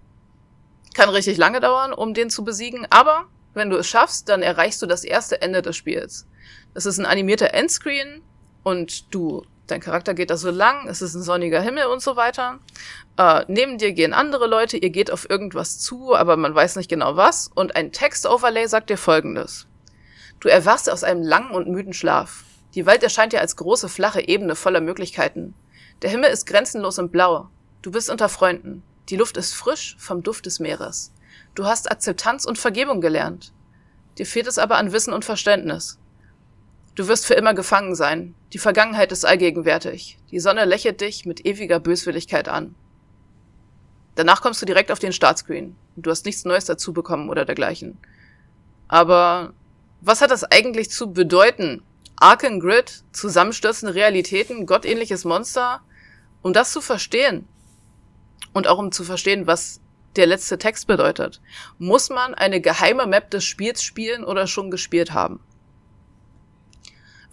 Kann 0.94 1.08
richtig 1.08 1.38
lange 1.38 1.62
dauern, 1.62 1.94
um 1.94 2.14
den 2.14 2.30
zu 2.30 2.44
besiegen, 2.44 2.86
aber 2.90 3.30
wenn 3.54 3.70
du 3.70 3.78
es 3.78 3.88
schaffst, 3.88 4.28
dann 4.28 4.42
erreichst 4.42 4.82
du 4.82 4.88
das 4.88 5.06
erste 5.06 5.42
Ende 5.42 5.62
des 5.62 5.78
Spiels. 5.78 6.28
Das 6.74 6.86
ist 6.86 7.00
ein 7.00 7.06
animierter 7.06 7.54
Endscreen, 7.54 8.24
und 8.64 9.14
du, 9.14 9.44
dein 9.68 9.82
Charakter 9.82 10.14
geht 10.14 10.30
da 10.30 10.38
so 10.38 10.50
lang, 10.50 10.88
es 10.88 11.02
ist 11.02 11.14
ein 11.14 11.22
sonniger 11.22 11.62
Himmel 11.62 11.86
und 11.86 12.02
so 12.02 12.16
weiter. 12.16 12.60
Äh, 13.18 13.46
neben 13.48 13.78
dir 13.78 13.94
gehen 13.94 14.14
andere 14.14 14.48
Leute, 14.48 14.78
ihr 14.78 14.90
geht 14.90 15.12
auf 15.12 15.30
irgendwas 15.30 15.80
zu, 15.80 16.16
aber 16.16 16.38
man 16.38 16.56
weiß 16.56 16.78
nicht 16.78 16.90
genau 16.90 17.16
was. 17.16 17.50
Und 17.54 17.76
ein 17.76 17.92
Text-Overlay 17.92 18.68
sagt 18.68 18.90
dir 18.90 18.98
folgendes. 18.98 19.68
Du 20.40 20.50
erwachst 20.50 20.90
aus 20.90 21.04
einem 21.04 21.22
langen 21.22 21.52
und 21.52 21.68
müden 21.68 21.94
Schlaf. 21.94 22.44
Die 22.76 22.86
Welt 22.86 23.04
erscheint 23.04 23.34
dir 23.34 23.42
als 23.42 23.56
große, 23.56 23.88
flache 23.88 24.28
Ebene 24.28 24.56
voller 24.56 24.82
Möglichkeiten. 24.82 25.54
Der 26.02 26.10
Himmel 26.10 26.32
ist 26.32 26.46
grenzenlos 26.46 27.00
und 27.00 27.12
blau. 27.12 27.50
Du 27.82 27.92
bist 27.92 28.10
unter 28.10 28.30
Freunden. 28.30 28.84
Die 29.10 29.16
Luft 29.16 29.38
ist 29.38 29.54
frisch 29.54 29.96
vom 30.00 30.24
Duft 30.24 30.46
des 30.46 30.60
Meeres. 30.60 31.14
Du 31.56 31.66
hast 31.66 31.92
Akzeptanz 31.92 32.46
und 32.46 32.58
Vergebung 32.58 33.00
gelernt. 33.00 33.54
Dir 34.18 34.26
fehlt 34.26 34.48
es 34.48 34.58
aber 34.58 34.78
an 34.78 34.92
Wissen 34.92 35.14
und 35.14 35.26
Verständnis. 35.26 36.00
Du 36.96 37.08
wirst 37.08 37.26
für 37.26 37.34
immer 37.34 37.56
gefangen 37.56 37.96
sein. 37.96 38.36
Die 38.54 38.60
Vergangenheit 38.60 39.12
ist 39.12 39.26
allgegenwärtig. 39.26 40.20
Die 40.30 40.40
Sonne 40.40 40.66
lächelt 40.66 41.02
dich 41.02 41.26
mit 41.26 41.46
ewiger 41.46 41.80
Böswilligkeit 41.80 42.48
an. 42.48 42.76
Danach 44.16 44.42
kommst 44.42 44.62
du 44.62 44.68
direkt 44.68 44.92
auf 44.92 45.00
den 45.00 45.12
Startscreen. 45.12 45.76
Du 45.96 46.12
hast 46.12 46.26
nichts 46.26 46.46
Neues 46.46 46.66
dazu 46.66 46.94
bekommen 46.94 47.30
oder 47.30 47.46
dergleichen. 47.46 47.98
Aber 48.88 49.54
was 50.02 50.22
hat 50.22 50.30
das 50.30 50.44
eigentlich 50.44 50.92
zu 50.92 51.12
bedeuten? 51.12 51.82
Arken 52.18 52.60
Grid, 52.60 53.04
zusammenstürzende 53.12 53.96
Realitäten, 53.96 54.68
gottähnliches 54.68 55.26
Monster? 55.26 55.82
Um 56.44 56.54
das 56.54 56.72
zu 56.72 56.80
verstehen 56.80 57.48
und 58.54 58.68
auch 58.68 58.78
um 58.78 58.92
zu 58.92 59.04
verstehen, 59.04 59.48
was 59.48 59.82
der 60.16 60.28
letzte 60.28 60.60
Text 60.60 60.86
bedeutet, 60.86 61.42
muss 61.80 62.12
man 62.12 62.36
eine 62.36 62.62
geheime 62.62 63.08
Map 63.08 63.32
des 63.32 63.44
Spiels 63.44 63.82
spielen 63.82 64.24
oder 64.24 64.46
schon 64.46 64.70
gespielt 64.70 65.12
haben. 65.14 65.40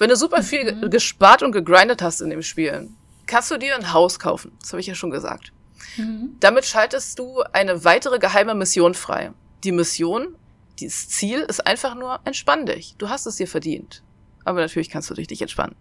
Wenn 0.00 0.08
du 0.08 0.16
super 0.16 0.42
viel 0.42 0.72
mhm. 0.72 0.88
gespart 0.88 1.42
und 1.42 1.52
gegrindet 1.52 2.00
hast 2.00 2.22
in 2.22 2.30
dem 2.30 2.42
Spiel, 2.42 2.88
kannst 3.26 3.50
du 3.50 3.58
dir 3.58 3.76
ein 3.76 3.92
Haus 3.92 4.18
kaufen. 4.18 4.50
Das 4.60 4.72
habe 4.72 4.80
ich 4.80 4.86
ja 4.86 4.94
schon 4.94 5.10
gesagt. 5.10 5.52
Mhm. 5.98 6.36
Damit 6.40 6.64
schaltest 6.64 7.18
du 7.18 7.42
eine 7.52 7.84
weitere 7.84 8.18
geheime 8.18 8.54
Mission 8.54 8.94
frei. 8.94 9.32
Die 9.62 9.72
Mission, 9.72 10.34
das 10.80 11.10
Ziel 11.10 11.40
ist 11.40 11.66
einfach 11.66 11.94
nur, 11.94 12.18
entspann 12.24 12.64
dich. 12.64 12.94
Du 12.96 13.10
hast 13.10 13.26
es 13.26 13.36
dir 13.36 13.46
verdient. 13.46 14.02
Aber 14.46 14.60
natürlich 14.60 14.88
kannst 14.88 15.10
du 15.10 15.14
dich 15.14 15.28
nicht 15.28 15.42
entspannen. 15.42 15.76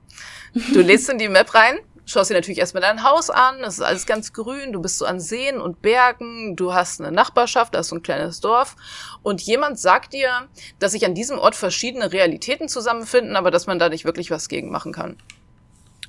Du 0.74 0.82
lädst 0.82 1.10
in 1.10 1.18
die 1.18 1.30
Map 1.30 1.56
rein, 1.56 1.80
schaust 2.10 2.30
dir 2.30 2.36
natürlich 2.36 2.58
erstmal 2.58 2.82
dein 2.82 3.04
Haus 3.04 3.30
an, 3.30 3.64
es 3.64 3.76
ist 3.76 3.82
alles 3.82 4.06
ganz 4.06 4.34
grün, 4.34 4.74
du 4.74 4.82
bist 4.82 4.98
so 4.98 5.06
an 5.06 5.20
Seen 5.20 5.62
und 5.62 5.82
Bergen, 5.82 6.56
du 6.56 6.74
hast 6.74 7.00
eine 7.00 7.12
Nachbarschaft, 7.12 7.76
da 7.76 7.80
ist 7.80 7.90
so 7.90 7.96
ein 7.96 8.02
kleines 8.02 8.40
Dorf 8.40 8.76
und 9.22 9.42
jemand 9.42 9.80
sagt 9.80 10.14
dir, 10.14 10.48
dass 10.80 10.94
sich 10.94 11.06
an 11.06 11.14
diesem 11.14 11.38
Ort 11.38 11.56
verschiedene 11.56 12.12
Realitäten 12.12 12.68
zusammenfinden, 12.68 13.36
aber 13.36 13.52
dass 13.52 13.68
man 13.68 13.80
da 13.80 13.90
nicht 13.90 14.06
wirklich 14.06 14.32
was 14.32 14.50
gegen 14.50 14.72
machen 14.72 14.92
kann. 14.92 15.18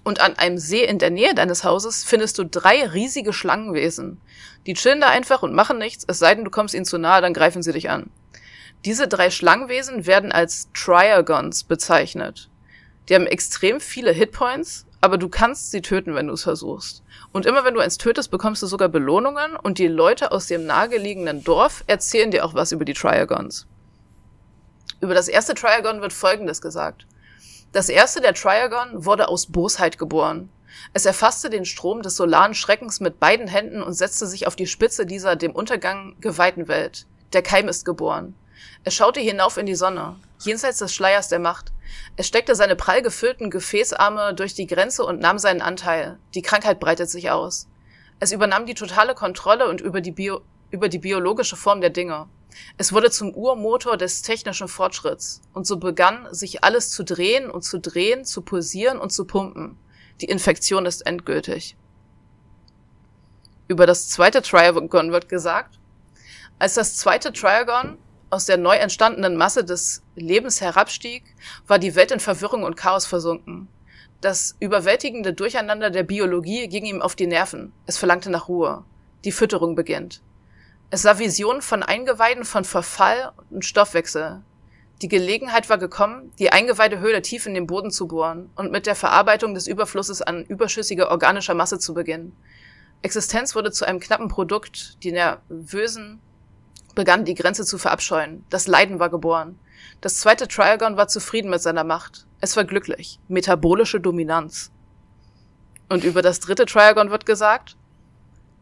Und 0.02 0.20
an 0.20 0.38
einem 0.38 0.56
See 0.56 0.84
in 0.84 0.98
der 0.98 1.10
Nähe 1.10 1.34
deines 1.34 1.64
Hauses 1.64 2.04
findest 2.04 2.38
du 2.38 2.44
drei 2.44 2.86
riesige 2.86 3.34
Schlangenwesen. 3.34 4.18
Die 4.66 4.72
chillen 4.72 5.02
da 5.02 5.10
einfach 5.10 5.42
und 5.42 5.52
machen 5.52 5.76
nichts, 5.76 6.04
es 6.08 6.18
sei 6.18 6.34
denn, 6.34 6.44
du 6.44 6.50
kommst 6.50 6.74
ihnen 6.74 6.86
zu 6.86 6.96
nahe, 6.96 7.20
dann 7.20 7.34
greifen 7.34 7.62
sie 7.62 7.72
dich 7.72 7.90
an. 7.90 8.10
Diese 8.86 9.06
drei 9.06 9.30
Schlangenwesen 9.30 10.06
werden 10.06 10.32
als 10.32 10.68
Triagons 10.72 11.64
bezeichnet. 11.64 12.48
Die 13.08 13.14
haben 13.14 13.26
extrem 13.26 13.80
viele 13.80 14.12
Hitpoints 14.12 14.86
aber 15.00 15.18
du 15.18 15.28
kannst 15.28 15.70
sie 15.70 15.80
töten, 15.80 16.14
wenn 16.14 16.26
du 16.26 16.34
es 16.34 16.42
versuchst. 16.42 17.02
Und 17.32 17.46
immer 17.46 17.64
wenn 17.64 17.74
du 17.74 17.80
eins 17.80 17.98
tötest, 17.98 18.30
bekommst 18.30 18.62
du 18.62 18.66
sogar 18.66 18.88
Belohnungen 18.88 19.56
und 19.56 19.78
die 19.78 19.88
Leute 19.88 20.32
aus 20.32 20.46
dem 20.46 20.66
nahegelegenen 20.66 21.42
Dorf 21.42 21.84
erzählen 21.86 22.30
dir 22.30 22.44
auch 22.44 22.54
was 22.54 22.72
über 22.72 22.84
die 22.84 22.94
Triagons. 22.94 23.66
Über 25.00 25.14
das 25.14 25.28
erste 25.28 25.54
Triagon 25.54 26.02
wird 26.02 26.12
Folgendes 26.12 26.60
gesagt. 26.60 27.06
Das 27.72 27.88
erste 27.88 28.20
der 28.20 28.34
Triagon 28.34 29.04
wurde 29.04 29.28
aus 29.28 29.46
Bosheit 29.46 29.96
geboren. 29.96 30.50
Es 30.92 31.06
erfasste 31.06 31.50
den 31.50 31.64
Strom 31.64 32.02
des 32.02 32.16
solaren 32.16 32.54
Schreckens 32.54 33.00
mit 33.00 33.18
beiden 33.18 33.48
Händen 33.48 33.82
und 33.82 33.94
setzte 33.94 34.26
sich 34.26 34.46
auf 34.46 34.56
die 34.56 34.66
Spitze 34.66 35.06
dieser 35.06 35.36
dem 35.36 35.52
Untergang 35.52 36.16
geweihten 36.20 36.68
Welt. 36.68 37.06
Der 37.32 37.42
Keim 37.42 37.68
ist 37.68 37.84
geboren. 37.84 38.34
Er 38.84 38.90
schaute 38.90 39.20
hinauf 39.20 39.56
in 39.56 39.66
die 39.66 39.74
Sonne, 39.74 40.16
jenseits 40.38 40.78
des 40.78 40.94
Schleiers 40.94 41.28
der 41.28 41.38
Macht. 41.38 41.72
Es 42.16 42.26
steckte 42.26 42.54
seine 42.54 42.76
prall 42.76 43.02
gefüllten 43.02 43.50
Gefäßarme 43.50 44.34
durch 44.34 44.54
die 44.54 44.66
Grenze 44.66 45.04
und 45.04 45.20
nahm 45.20 45.38
seinen 45.38 45.60
Anteil. 45.60 46.18
Die 46.34 46.42
Krankheit 46.42 46.80
breitet 46.80 47.10
sich 47.10 47.30
aus. 47.30 47.68
Es 48.20 48.32
übernahm 48.32 48.66
die 48.66 48.74
totale 48.74 49.14
Kontrolle 49.14 49.68
und 49.68 49.80
über 49.80 50.00
die, 50.00 50.12
Bio 50.12 50.42
über 50.70 50.88
die 50.88 50.98
biologische 50.98 51.56
Form 51.56 51.80
der 51.80 51.90
Dinge. 51.90 52.28
Es 52.76 52.92
wurde 52.92 53.10
zum 53.10 53.34
Urmotor 53.34 53.96
des 53.96 54.22
technischen 54.22 54.68
Fortschritts. 54.68 55.40
Und 55.52 55.66
so 55.66 55.78
begann 55.78 56.28
sich 56.32 56.64
alles 56.64 56.90
zu 56.90 57.04
drehen 57.04 57.50
und 57.50 57.62
zu 57.62 57.78
drehen, 57.78 58.24
zu 58.24 58.42
pulsieren 58.42 58.98
und 58.98 59.10
zu 59.10 59.24
pumpen. 59.24 59.78
Die 60.20 60.26
Infektion 60.26 60.86
ist 60.86 61.06
endgültig. 61.06 61.76
Über 63.68 63.86
das 63.86 64.08
zweite 64.08 64.42
Triagon 64.42 65.12
wird 65.12 65.28
gesagt, 65.28 65.78
als 66.58 66.74
das 66.74 66.96
zweite 66.96 67.32
Triagon 67.32 67.98
aus 68.30 68.46
der 68.46 68.56
neu 68.56 68.76
entstandenen 68.76 69.36
Masse 69.36 69.64
des 69.64 70.02
Lebens 70.14 70.60
herabstieg, 70.60 71.24
war 71.66 71.78
die 71.78 71.94
Welt 71.94 72.12
in 72.12 72.20
Verwirrung 72.20 72.62
und 72.62 72.76
Chaos 72.76 73.06
versunken. 73.06 73.68
Das 74.20 74.56
überwältigende 74.60 75.32
Durcheinander 75.32 75.90
der 75.90 76.02
Biologie 76.02 76.68
ging 76.68 76.84
ihm 76.84 77.02
auf 77.02 77.16
die 77.16 77.26
Nerven. 77.26 77.72
Es 77.86 77.98
verlangte 77.98 78.30
nach 78.30 78.48
Ruhe. 78.48 78.84
Die 79.24 79.32
Fütterung 79.32 79.74
beginnt. 79.74 80.22
Es 80.90 81.02
sah 81.02 81.18
Visionen 81.18 81.62
von 81.62 81.82
Eingeweiden, 81.82 82.44
von 82.44 82.64
Verfall 82.64 83.32
und 83.50 83.64
Stoffwechsel. 83.64 84.42
Die 85.02 85.08
Gelegenheit 85.08 85.70
war 85.70 85.78
gekommen, 85.78 86.32
die 86.38 86.52
Eingeweidehöhle 86.52 87.22
tief 87.22 87.46
in 87.46 87.54
den 87.54 87.66
Boden 87.66 87.90
zu 87.90 88.08
bohren 88.08 88.50
und 88.56 88.70
mit 88.70 88.86
der 88.86 88.94
Verarbeitung 88.94 89.54
des 89.54 89.66
Überflusses 89.66 90.20
an 90.20 90.44
überschüssiger 90.44 91.10
organischer 91.10 91.54
Masse 91.54 91.78
zu 91.78 91.94
beginnen. 91.94 92.36
Existenz 93.00 93.54
wurde 93.54 93.72
zu 93.72 93.86
einem 93.86 94.00
knappen 94.00 94.28
Produkt, 94.28 95.02
die 95.02 95.12
nervösen, 95.12 96.20
begann 96.94 97.24
die 97.24 97.34
Grenze 97.34 97.64
zu 97.64 97.78
verabscheuen. 97.78 98.44
Das 98.50 98.66
Leiden 98.66 98.98
war 98.98 99.10
geboren. 99.10 99.58
Das 100.00 100.18
zweite 100.18 100.48
Triagon 100.48 100.96
war 100.96 101.08
zufrieden 101.08 101.50
mit 101.50 101.62
seiner 101.62 101.84
Macht. 101.84 102.26
Es 102.40 102.56
war 102.56 102.64
glücklich. 102.64 103.18
Metabolische 103.28 104.00
Dominanz. 104.00 104.70
Und 105.88 106.04
über 106.04 106.22
das 106.22 106.40
dritte 106.40 106.66
Triagon 106.66 107.10
wird 107.10 107.26
gesagt, 107.26 107.76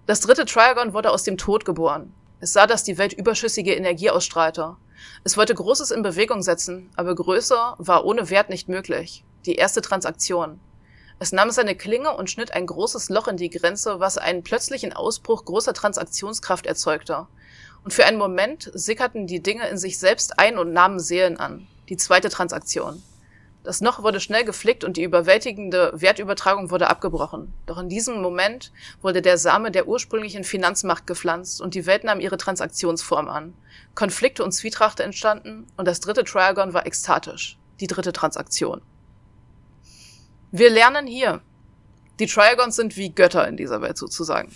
das 0.06 0.20
dritte 0.20 0.46
Triagon 0.46 0.94
wurde 0.94 1.10
aus 1.10 1.22
dem 1.22 1.36
Tod 1.36 1.64
geboren. 1.64 2.14
Es 2.40 2.52
sah, 2.52 2.66
dass 2.66 2.84
die 2.84 2.98
Welt 2.98 3.12
überschüssige 3.12 3.74
Energie 3.74 4.10
ausstrahlte. 4.10 4.76
Es 5.24 5.36
wollte 5.36 5.54
Großes 5.54 5.90
in 5.90 6.02
Bewegung 6.02 6.42
setzen, 6.42 6.90
aber 6.96 7.14
größer 7.14 7.74
war 7.78 8.04
ohne 8.04 8.30
Wert 8.30 8.48
nicht 8.48 8.68
möglich. 8.68 9.24
Die 9.44 9.56
erste 9.56 9.82
Transaktion. 9.82 10.60
Es 11.18 11.32
nahm 11.32 11.50
seine 11.50 11.74
Klinge 11.74 12.16
und 12.16 12.30
schnitt 12.30 12.52
ein 12.52 12.66
großes 12.66 13.08
Loch 13.08 13.26
in 13.26 13.36
die 13.36 13.50
Grenze, 13.50 13.98
was 13.98 14.18
einen 14.18 14.44
plötzlichen 14.44 14.92
Ausbruch 14.92 15.44
großer 15.44 15.74
Transaktionskraft 15.74 16.64
erzeugte. 16.64 17.26
Und 17.84 17.92
für 17.92 18.04
einen 18.04 18.18
Moment 18.18 18.70
sickerten 18.74 19.26
die 19.26 19.42
Dinge 19.42 19.68
in 19.68 19.78
sich 19.78 19.98
selbst 19.98 20.38
ein 20.38 20.58
und 20.58 20.72
nahmen 20.72 21.00
Seelen 21.00 21.38
an. 21.38 21.66
Die 21.88 21.96
zweite 21.96 22.28
Transaktion. 22.28 23.02
Das 23.64 23.80
Loch 23.80 24.02
wurde 24.02 24.20
schnell 24.20 24.44
geflickt 24.44 24.84
und 24.84 24.96
die 24.96 25.02
überwältigende 25.02 25.92
Wertübertragung 25.94 26.70
wurde 26.70 26.88
abgebrochen. 26.88 27.52
Doch 27.66 27.78
in 27.78 27.88
diesem 27.88 28.22
Moment 28.22 28.72
wurde 29.02 29.20
der 29.20 29.36
Same 29.36 29.70
der 29.70 29.88
ursprünglichen 29.88 30.44
Finanzmacht 30.44 31.06
gepflanzt 31.06 31.60
und 31.60 31.74
die 31.74 31.84
Welt 31.84 32.04
nahm 32.04 32.20
ihre 32.20 32.38
Transaktionsform 32.38 33.28
an. 33.28 33.54
Konflikte 33.94 34.44
und 34.44 34.52
Zwietracht 34.52 35.00
entstanden 35.00 35.66
und 35.76 35.86
das 35.86 36.00
dritte 36.00 36.24
Triagon 36.24 36.72
war 36.72 36.86
ekstatisch. 36.86 37.58
Die 37.80 37.86
dritte 37.86 38.12
Transaktion. 38.12 38.80
Wir 40.50 40.70
lernen 40.70 41.06
hier. 41.06 41.42
Die 42.18 42.26
Triagons 42.26 42.74
sind 42.74 42.96
wie 42.96 43.10
Götter 43.10 43.46
in 43.46 43.56
dieser 43.56 43.80
Welt 43.80 43.96
sozusagen. 43.96 44.50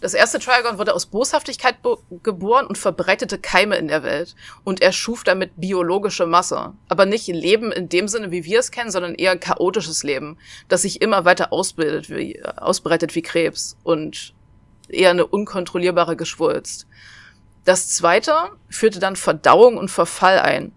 Das 0.00 0.14
erste 0.14 0.38
Triagon 0.38 0.78
wurde 0.78 0.94
aus 0.94 1.06
Boshaftigkeit 1.06 1.76
geboren 2.22 2.66
und 2.66 2.78
verbreitete 2.78 3.38
Keime 3.38 3.76
in 3.76 3.88
der 3.88 4.04
Welt. 4.04 4.36
Und 4.62 4.80
er 4.80 4.92
schuf 4.92 5.24
damit 5.24 5.52
biologische 5.56 6.26
Masse. 6.26 6.74
Aber 6.88 7.06
nicht 7.06 7.26
Leben 7.26 7.72
in 7.72 7.88
dem 7.88 8.06
Sinne, 8.06 8.30
wie 8.30 8.44
wir 8.44 8.60
es 8.60 8.70
kennen, 8.70 8.92
sondern 8.92 9.16
eher 9.16 9.36
chaotisches 9.36 10.04
Leben, 10.04 10.38
das 10.68 10.82
sich 10.82 11.02
immer 11.02 11.24
weiter 11.24 11.52
ausbildet, 11.52 12.08
wie, 12.10 12.40
ausbreitet 12.44 13.16
wie 13.16 13.22
Krebs 13.22 13.76
und 13.82 14.34
eher 14.88 15.10
eine 15.10 15.26
unkontrollierbare 15.26 16.16
Geschwulst. 16.16 16.86
Das 17.64 17.88
zweite 17.88 18.34
führte 18.70 19.00
dann 19.00 19.16
Verdauung 19.16 19.76
und 19.76 19.90
Verfall 19.90 20.38
ein. 20.38 20.72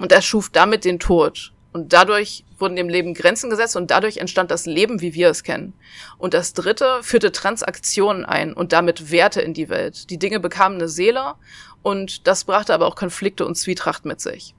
Und 0.00 0.12
er 0.12 0.22
schuf 0.22 0.50
damit 0.50 0.84
den 0.84 0.98
Tod. 0.98 1.52
Und 1.72 1.92
dadurch 1.92 2.44
wurden 2.58 2.76
dem 2.76 2.88
Leben 2.88 3.14
Grenzen 3.14 3.48
gesetzt 3.48 3.76
und 3.76 3.90
dadurch 3.90 4.16
entstand 4.16 4.50
das 4.50 4.66
Leben, 4.66 5.00
wie 5.00 5.14
wir 5.14 5.30
es 5.30 5.44
kennen. 5.44 5.72
Und 6.18 6.34
das 6.34 6.52
dritte 6.52 7.00
führte 7.02 7.30
Transaktionen 7.32 8.24
ein 8.24 8.52
und 8.52 8.72
damit 8.72 9.10
Werte 9.12 9.40
in 9.40 9.54
die 9.54 9.68
Welt. 9.68 10.10
Die 10.10 10.18
Dinge 10.18 10.40
bekamen 10.40 10.78
eine 10.78 10.88
Seele 10.88 11.34
und 11.82 12.26
das 12.26 12.44
brachte 12.44 12.74
aber 12.74 12.86
auch 12.86 12.96
Konflikte 12.96 13.46
und 13.46 13.54
Zwietracht 13.54 14.04
mit 14.04 14.20
sich. 14.20 14.54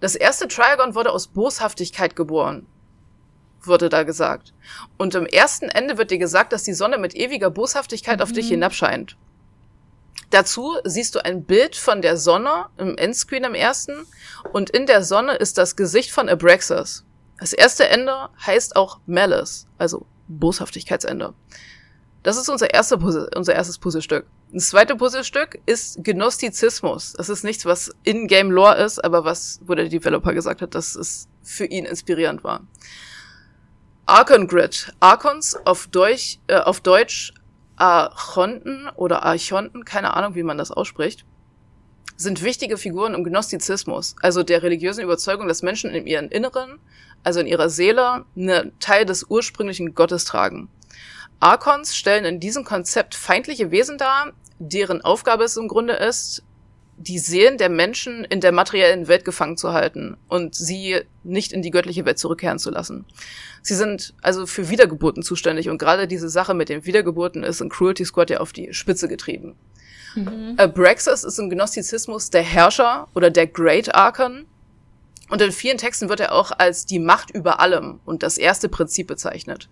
Das 0.00 0.14
erste 0.14 0.48
Triagon 0.48 0.94
wurde 0.94 1.12
aus 1.12 1.28
Boshaftigkeit 1.28 2.14
geboren, 2.14 2.66
wurde 3.60 3.88
da 3.88 4.02
gesagt. 4.02 4.52
Und 4.96 5.14
im 5.14 5.26
ersten 5.26 5.68
Ende 5.68 5.98
wird 5.98 6.10
dir 6.10 6.18
gesagt, 6.18 6.52
dass 6.52 6.62
die 6.62 6.74
Sonne 6.74 6.98
mit 6.98 7.14
ewiger 7.14 7.50
Boshaftigkeit 7.50 8.18
mhm. 8.18 8.22
auf 8.22 8.32
dich 8.32 8.46
mhm. 8.46 8.54
hinabscheint. 8.54 9.16
Dazu 10.30 10.76
siehst 10.84 11.14
du 11.14 11.24
ein 11.24 11.44
Bild 11.44 11.74
von 11.74 12.02
der 12.02 12.16
Sonne 12.16 12.66
im 12.76 12.98
Endscreen 12.98 13.44
im 13.44 13.54
ersten 13.54 14.06
und 14.52 14.70
in 14.70 14.86
der 14.86 15.02
Sonne 15.02 15.36
ist 15.36 15.56
das 15.56 15.74
Gesicht 15.74 16.10
von 16.10 16.28
Abraxas. 16.28 17.04
Das 17.38 17.52
erste 17.52 17.88
Ende 17.88 18.28
heißt 18.44 18.76
auch 18.76 19.00
Malice, 19.06 19.66
also 19.78 20.04
Boshaftigkeitsende. 20.28 21.34
Das 22.22 22.36
ist 22.36 22.48
unser, 22.50 22.74
erste 22.74 22.98
Puzzle, 22.98 23.30
unser 23.36 23.54
erstes 23.54 23.78
Puzzlestück. 23.78 24.26
Das 24.52 24.68
zweite 24.68 24.96
Puzzlestück 24.96 25.60
ist 25.66 26.02
Gnostizismus. 26.04 27.14
Das 27.16 27.28
ist 27.28 27.44
nichts, 27.44 27.64
was 27.64 27.90
in-game 28.02 28.50
Lore 28.50 28.76
ist, 28.82 29.02
aber 29.02 29.24
was, 29.24 29.60
wo 29.64 29.74
der 29.74 29.88
Developer 29.88 30.34
gesagt 30.34 30.60
hat, 30.60 30.74
dass 30.74 30.94
es 30.94 31.28
für 31.42 31.64
ihn 31.64 31.84
inspirierend 31.84 32.44
war. 32.44 32.66
Archon 34.04 34.48
Grid. 34.48 34.92
Archons 35.00 35.54
auf 35.64 35.86
Deutsch, 35.86 36.38
äh, 36.48 36.56
auf 36.56 36.80
Deutsch 36.80 37.32
Archonten 37.80 38.88
oder 38.96 39.22
Archonten, 39.22 39.84
keine 39.84 40.14
Ahnung, 40.14 40.34
wie 40.34 40.42
man 40.42 40.58
das 40.58 40.70
ausspricht, 40.70 41.24
sind 42.16 42.42
wichtige 42.42 42.76
Figuren 42.76 43.14
im 43.14 43.22
Gnostizismus, 43.22 44.16
also 44.20 44.42
der 44.42 44.62
religiösen 44.62 45.04
Überzeugung, 45.04 45.46
dass 45.46 45.62
Menschen 45.62 45.90
in 45.90 46.06
ihrem 46.06 46.28
Inneren, 46.28 46.80
also 47.22 47.38
in 47.40 47.46
ihrer 47.46 47.70
Seele, 47.70 48.24
einen 48.36 48.76
Teil 48.80 49.04
des 49.06 49.24
ursprünglichen 49.28 49.94
Gottes 49.94 50.24
tragen. 50.24 50.68
Archons 51.40 51.94
stellen 51.94 52.24
in 52.24 52.40
diesem 52.40 52.64
Konzept 52.64 53.14
feindliche 53.14 53.70
Wesen 53.70 53.98
dar, 53.98 54.32
deren 54.58 55.02
Aufgabe 55.02 55.44
es 55.44 55.56
im 55.56 55.68
Grunde 55.68 55.94
ist, 55.94 56.42
die 56.98 57.18
Seelen 57.18 57.58
der 57.58 57.68
Menschen 57.68 58.24
in 58.24 58.40
der 58.40 58.52
materiellen 58.52 59.06
Welt 59.06 59.24
gefangen 59.24 59.56
zu 59.56 59.72
halten 59.72 60.16
und 60.28 60.54
sie 60.54 61.00
nicht 61.22 61.52
in 61.52 61.62
die 61.62 61.70
göttliche 61.70 62.04
Welt 62.04 62.18
zurückkehren 62.18 62.58
zu 62.58 62.70
lassen. 62.70 63.04
Sie 63.62 63.74
sind 63.74 64.14
also 64.20 64.46
für 64.46 64.68
Wiedergeburten 64.68 65.22
zuständig 65.22 65.68
und 65.68 65.78
gerade 65.78 66.08
diese 66.08 66.28
Sache 66.28 66.54
mit 66.54 66.68
den 66.68 66.84
Wiedergeburten 66.86 67.44
ist 67.44 67.60
in 67.60 67.68
Cruelty 67.68 68.04
Squad 68.04 68.30
ja 68.30 68.40
auf 68.40 68.52
die 68.52 68.72
Spitze 68.74 69.08
getrieben. 69.08 69.54
Mhm. 70.16 70.54
Abraxas 70.56 71.22
ist 71.22 71.38
im 71.38 71.50
Gnostizismus 71.50 72.30
der 72.30 72.42
Herrscher 72.42 73.08
oder 73.14 73.30
der 73.30 73.46
Great 73.46 73.94
Archon 73.94 74.46
und 75.30 75.40
in 75.40 75.52
vielen 75.52 75.78
Texten 75.78 76.08
wird 76.08 76.20
er 76.20 76.32
auch 76.32 76.50
als 76.56 76.84
die 76.84 76.98
Macht 76.98 77.30
über 77.30 77.60
allem 77.60 78.00
und 78.04 78.22
das 78.22 78.38
erste 78.38 78.68
Prinzip 78.68 79.06
bezeichnet. 79.06 79.68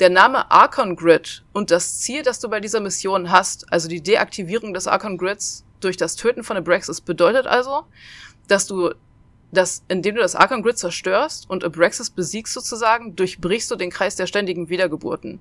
Der 0.00 0.10
Name 0.10 0.50
Archon 0.50 0.96
Grid 0.96 1.44
und 1.52 1.70
das 1.70 2.00
Ziel, 2.00 2.22
das 2.22 2.40
du 2.40 2.50
bei 2.50 2.60
dieser 2.60 2.80
Mission 2.80 3.30
hast, 3.30 3.72
also 3.72 3.88
die 3.88 4.02
Deaktivierung 4.02 4.74
des 4.74 4.86
Archon 4.86 5.16
Grids, 5.16 5.64
durch 5.80 5.96
das 5.96 6.16
Töten 6.16 6.42
von 6.42 6.56
Abraxas 6.56 7.00
bedeutet 7.00 7.46
also, 7.46 7.84
dass 8.48 8.66
du 8.66 8.92
dass 9.52 9.84
indem 9.88 10.16
du 10.16 10.20
das 10.20 10.34
Arkham 10.34 10.62
Grid 10.62 10.76
zerstörst 10.76 11.48
und 11.48 11.64
Abraxas 11.64 12.10
besiegst 12.10 12.52
sozusagen, 12.52 13.16
durchbrichst 13.16 13.70
du 13.70 13.76
den 13.76 13.90
Kreis 13.90 14.16
der 14.16 14.26
ständigen 14.26 14.68
Wiedergeburten. 14.68 15.40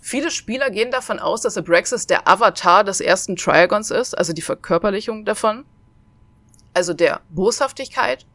Viele 0.00 0.30
Spieler 0.30 0.70
gehen 0.70 0.90
davon 0.90 1.18
aus, 1.18 1.40
dass 1.40 1.56
Abraxas 1.56 2.06
der 2.06 2.28
Avatar 2.28 2.84
des 2.84 3.00
ersten 3.00 3.36
Triagons 3.36 3.90
ist, 3.90 4.16
also 4.16 4.32
die 4.32 4.42
Verkörperlichung 4.42 5.24
davon, 5.24 5.64
also 6.74 6.92
der 6.92 7.22
Boshaftigkeit. 7.30 8.26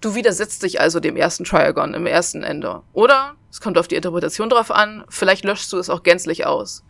Du 0.00 0.14
widersetzt 0.14 0.62
dich 0.62 0.80
also 0.80 1.00
dem 1.00 1.16
ersten 1.16 1.44
Triagon 1.44 1.94
im 1.94 2.06
ersten 2.06 2.42
Ende. 2.42 2.82
Oder, 2.92 3.34
es 3.50 3.60
kommt 3.60 3.78
auf 3.78 3.88
die 3.88 3.96
Interpretation 3.96 4.50
drauf 4.50 4.70
an, 4.70 5.04
vielleicht 5.08 5.44
löschst 5.44 5.72
du 5.72 5.78
es 5.78 5.90
auch 5.90 6.02
gänzlich 6.02 6.46
aus. 6.46 6.84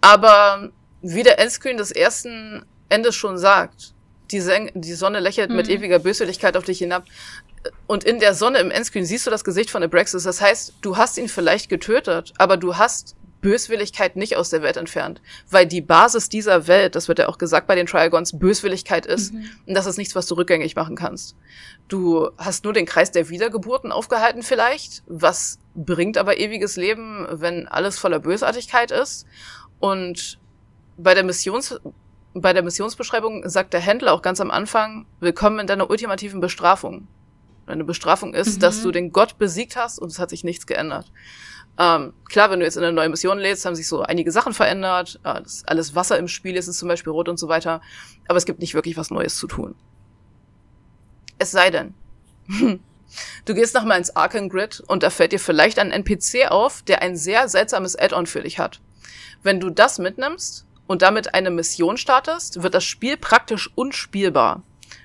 Aber 0.00 0.70
wie 1.02 1.22
der 1.22 1.38
Endscreen 1.38 1.76
des 1.76 1.90
ersten 1.90 2.64
Endes 2.88 3.14
schon 3.14 3.38
sagt, 3.38 3.94
die, 4.30 4.40
Sen 4.40 4.70
die 4.74 4.94
Sonne 4.94 5.20
lächelt 5.20 5.50
mhm. 5.50 5.56
mit 5.56 5.68
ewiger 5.68 5.98
Böswilligkeit 5.98 6.56
auf 6.56 6.64
dich 6.64 6.78
hinab. 6.78 7.04
Und 7.86 8.04
in 8.04 8.20
der 8.20 8.34
Sonne 8.34 8.58
im 8.58 8.70
Endscreen 8.70 9.04
siehst 9.04 9.26
du 9.26 9.30
das 9.30 9.44
Gesicht 9.44 9.70
von 9.70 9.82
Abraxas. 9.82 10.22
Das 10.22 10.40
heißt, 10.40 10.74
du 10.80 10.96
hast 10.96 11.18
ihn 11.18 11.28
vielleicht 11.28 11.68
getötet, 11.68 12.32
aber 12.38 12.56
du 12.56 12.76
hast 12.76 13.16
Böswilligkeit 13.40 14.16
nicht 14.16 14.36
aus 14.36 14.50
der 14.50 14.62
Welt 14.62 14.76
entfernt. 14.76 15.20
Weil 15.50 15.66
die 15.66 15.80
Basis 15.80 16.28
dieser 16.28 16.66
Welt, 16.66 16.94
das 16.94 17.08
wird 17.08 17.18
ja 17.18 17.28
auch 17.28 17.38
gesagt 17.38 17.66
bei 17.66 17.74
den 17.74 17.86
Triagons, 17.86 18.38
Böswilligkeit 18.38 19.06
ist. 19.06 19.32
Mhm. 19.32 19.44
Und 19.66 19.74
das 19.74 19.86
ist 19.86 19.96
nichts, 19.96 20.14
was 20.14 20.26
du 20.26 20.34
rückgängig 20.34 20.76
machen 20.76 20.96
kannst. 20.96 21.36
Du 21.88 22.30
hast 22.38 22.64
nur 22.64 22.72
den 22.72 22.86
Kreis 22.86 23.10
der 23.10 23.28
Wiedergeburten 23.28 23.92
aufgehalten 23.92 24.42
vielleicht, 24.42 25.02
was 25.06 25.58
bringt 25.74 26.18
aber 26.18 26.38
ewiges 26.38 26.76
Leben, 26.76 27.26
wenn 27.30 27.66
alles 27.68 27.98
voller 27.98 28.20
Bösartigkeit 28.20 28.90
ist. 28.90 29.26
Und 29.78 30.38
bei 31.02 31.14
der 31.14 31.24
Missions, 31.24 31.80
bei 32.34 32.52
der 32.52 32.62
Missionsbeschreibung 32.62 33.48
sagt 33.48 33.72
der 33.72 33.80
Händler 33.80 34.12
auch 34.12 34.22
ganz 34.22 34.40
am 34.40 34.50
Anfang, 34.50 35.06
willkommen 35.20 35.60
in 35.60 35.66
deiner 35.66 35.90
ultimativen 35.90 36.40
Bestrafung. 36.40 37.08
Deine 37.66 37.84
Bestrafung 37.84 38.34
ist, 38.34 38.56
mhm. 38.56 38.60
dass 38.60 38.82
du 38.82 38.90
den 38.90 39.12
Gott 39.12 39.38
besiegt 39.38 39.76
hast 39.76 39.98
und 39.98 40.10
es 40.10 40.18
hat 40.18 40.30
sich 40.30 40.44
nichts 40.44 40.66
geändert. 40.66 41.10
Ähm, 41.78 42.12
klar, 42.28 42.50
wenn 42.50 42.60
du 42.60 42.66
jetzt 42.66 42.76
in 42.76 42.82
eine 42.82 42.92
neue 42.92 43.08
Mission 43.08 43.38
lädst, 43.38 43.64
haben 43.64 43.74
sich 43.74 43.88
so 43.88 44.02
einige 44.02 44.32
Sachen 44.32 44.52
verändert. 44.52 45.20
Äh, 45.24 45.42
alles 45.66 45.94
Wasser 45.94 46.18
im 46.18 46.28
Spiel 46.28 46.56
ist, 46.56 46.68
ist 46.68 46.78
zum 46.78 46.88
Beispiel 46.88 47.12
rot 47.12 47.28
und 47.28 47.38
so 47.38 47.48
weiter. 47.48 47.80
Aber 48.28 48.36
es 48.36 48.44
gibt 48.44 48.60
nicht 48.60 48.74
wirklich 48.74 48.96
was 48.96 49.10
Neues 49.10 49.36
zu 49.36 49.46
tun. 49.46 49.74
Es 51.38 51.52
sei 51.52 51.70
denn, 51.70 51.94
du 53.44 53.54
gehst 53.54 53.74
nochmal 53.74 53.98
ins 53.98 54.14
Arkham 54.14 54.48
Grid 54.48 54.82
und 54.88 55.02
da 55.02 55.10
fällt 55.10 55.32
dir 55.32 55.38
vielleicht 55.38 55.78
ein 55.78 55.90
NPC 55.90 56.50
auf, 56.50 56.82
der 56.82 57.00
ein 57.02 57.16
sehr 57.16 57.48
seltsames 57.48 57.96
Add-on 57.96 58.26
für 58.26 58.42
dich 58.42 58.58
hat. 58.58 58.80
Wenn 59.42 59.58
du 59.58 59.70
das 59.70 59.98
mitnimmst, 59.98 60.66
und 60.90 61.02
damit 61.02 61.34
eine 61.34 61.50
Mission 61.50 61.96
startest, 61.96 62.64
wird 62.64 62.74
das 62.74 62.82
Spiel 62.82 63.16
praktisch 63.16 63.70
unspielbar. 63.76 64.64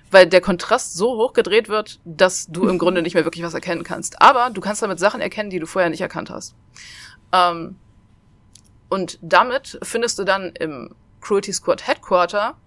Weil 0.09 0.25
der 0.25 0.41
Kontrast 0.41 0.95
so 0.95 1.15
hoch 1.15 1.33
gedreht 1.33 1.69
wird, 1.69 1.99
dass 2.05 2.47
du 2.47 2.67
im 2.67 2.79
Grunde 2.79 3.03
nicht 3.03 3.13
mehr 3.13 3.23
wirklich 3.23 3.45
was 3.45 3.53
erkennen 3.53 3.83
kannst. 3.83 4.19
Aber 4.19 4.49
du 4.49 4.61
kannst 4.61 4.81
damit 4.81 4.97
Sachen 4.97 5.21
erkennen, 5.21 5.51
die 5.51 5.59
du 5.59 5.67
vorher 5.67 5.91
nicht 5.91 6.01
erkannt 6.01 6.31
hast. 6.31 6.55
Ähm, 7.31 7.75
und 8.89 9.19
damit 9.21 9.77
findest 9.83 10.17
du 10.17 10.23
dann 10.23 10.53
im 10.59 10.95
Cruelty 11.21 11.53
Squad 11.53 11.85
Headquarter 11.87 12.57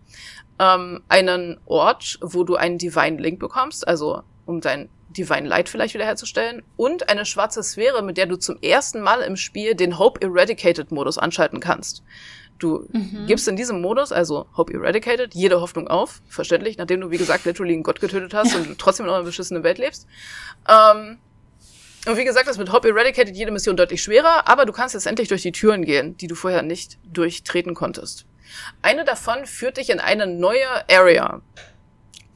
ähm, 0.61 1.03
einen 1.09 1.59
Ort, 1.67 2.21
wo 2.23 2.45
du 2.45 2.55
einen 2.55 2.79
Divine 2.79 3.21
Link 3.21 3.41
bekommst, 3.41 3.89
also 3.89 4.23
um 4.47 4.61
dein 4.61 4.89
Divine 5.09 5.49
Light 5.49 5.69
vielleicht 5.69 5.95
wiederherzustellen, 5.95 6.63
und 6.77 7.09
eine 7.09 7.27
schwarze 7.27 7.65
Sphäre, 7.65 8.05
mit 8.05 8.17
der 8.17 8.27
du 8.27 8.37
zum 8.37 8.59
ersten 8.63 9.01
Mal 9.01 9.23
im 9.23 9.35
Spiel 9.35 9.75
den 9.75 9.99
Hope 9.99 10.23
Eradicated 10.23 10.93
Modus 10.93 11.19
anschalten 11.19 11.59
kannst. 11.59 12.05
Du 12.59 12.89
mhm. 12.93 13.27
gibst 13.27 13.47
in 13.47 13.57
diesem 13.57 13.81
Modus, 13.81 14.11
also 14.11 14.47
Hope 14.57 14.73
Eradicated, 14.73 15.35
jede 15.35 15.61
Hoffnung 15.61 15.89
auf, 15.89 16.21
verständlich, 16.29 16.77
nachdem 16.77 17.01
du, 17.01 17.11
wie 17.11 17.19
gesagt, 17.19 17.45
literally 17.45 17.75
einen 17.75 17.83
Gott 17.85 18.01
getötet 18.01 18.35
hast 18.35 18.53
ja. 18.53 18.59
und 18.59 18.79
trotzdem 18.79 19.07
in 19.07 19.13
einer 19.13 19.23
beschissenen 19.23 19.63
Welt 19.63 19.79
lebst. 19.79 20.07
Ähm, 20.69 21.19
und 22.07 22.17
wie 22.17 22.25
gesagt, 22.25 22.49
das 22.49 22.59
mit 22.59 22.73
Hop 22.73 22.85
Eradicated 22.85 23.37
jede 23.37 23.51
Mission 23.51 23.77
deutlich 23.77 24.03
schwerer, 24.03 24.49
aber 24.49 24.67
du 24.67 24.73
kannst 24.73 24.95
jetzt 24.95 25.07
endlich 25.07 25.29
durch 25.29 25.43
die 25.43 25.53
Türen 25.53 25.85
gehen, 25.85 26.17
die 26.17 26.27
du 26.27 26.35
vorher 26.35 26.63
nicht 26.63 26.99
durchtreten 27.05 27.75
konntest. 27.75 28.27
Eine 28.83 29.05
davon 29.05 29.47
führt 29.47 29.77
dich 29.77 29.91
in 29.91 30.01
eine 30.01 30.27
neue 30.27 30.67
Area, 30.91 31.43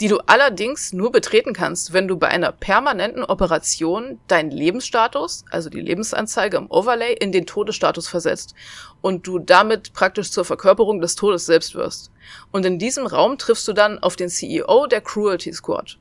die 0.03 0.09
du 0.09 0.19
allerdings 0.27 0.93
nur 0.93 1.12
betreten 1.12 1.53
kannst, 1.53 1.93
wenn 1.93 2.09
du 2.09 2.16
bei 2.16 2.27
einer 2.27 2.51
permanenten 2.51 3.23
Operation 3.23 4.19
deinen 4.27 4.51
Lebensstatus, 4.51 5.45
also 5.49 5.70
die 5.70 5.81
Lebensanzeige 5.81 6.57
im 6.57 6.69
Overlay, 6.69 7.12
in 7.12 7.31
den 7.31 7.47
Todesstatus 7.47 8.09
versetzt 8.09 8.57
und 9.01 9.29
du 9.29 9.39
damit 9.39 9.93
praktisch 9.93 10.33
zur 10.33 10.45
Verkörperung 10.45 11.01
des 11.01 11.15
Todes 11.15 11.47
selbst 11.47 11.77
wirst. 11.77 12.11
Und 12.51 12.66
in 12.66 12.81
diesem 12.81 13.07
Raum 13.07 13.39
triffst 13.39 13.69
du 13.69 13.73
dann 13.73 14.01
auf 14.01 14.16
den 14.16 14.29
CEO 14.29 14.89
der 14.89 15.03
Cruelty 15.03 15.53
Squad. 15.53 15.99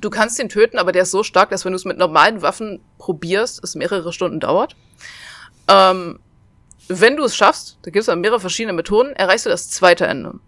Du 0.00 0.08
kannst 0.08 0.38
ihn 0.38 0.48
töten, 0.48 0.78
aber 0.78 0.92
der 0.92 1.02
ist 1.02 1.10
so 1.10 1.24
stark, 1.24 1.50
dass 1.50 1.64
wenn 1.64 1.72
du 1.72 1.76
es 1.76 1.84
mit 1.84 1.98
normalen 1.98 2.42
Waffen 2.42 2.80
probierst, 2.98 3.58
es 3.64 3.74
mehrere 3.74 4.12
Stunden 4.12 4.38
dauert. 4.38 4.76
Ähm, 5.66 6.20
wenn 6.86 7.16
du 7.16 7.24
es 7.24 7.34
schaffst, 7.34 7.76
da 7.82 7.90
gibt 7.90 8.06
es 8.06 8.14
mehrere 8.14 8.38
verschiedene 8.38 8.72
Methoden, 8.72 9.14
erreichst 9.14 9.46
du 9.46 9.50
das 9.50 9.68
zweite 9.68 10.06
Ende. 10.06 10.38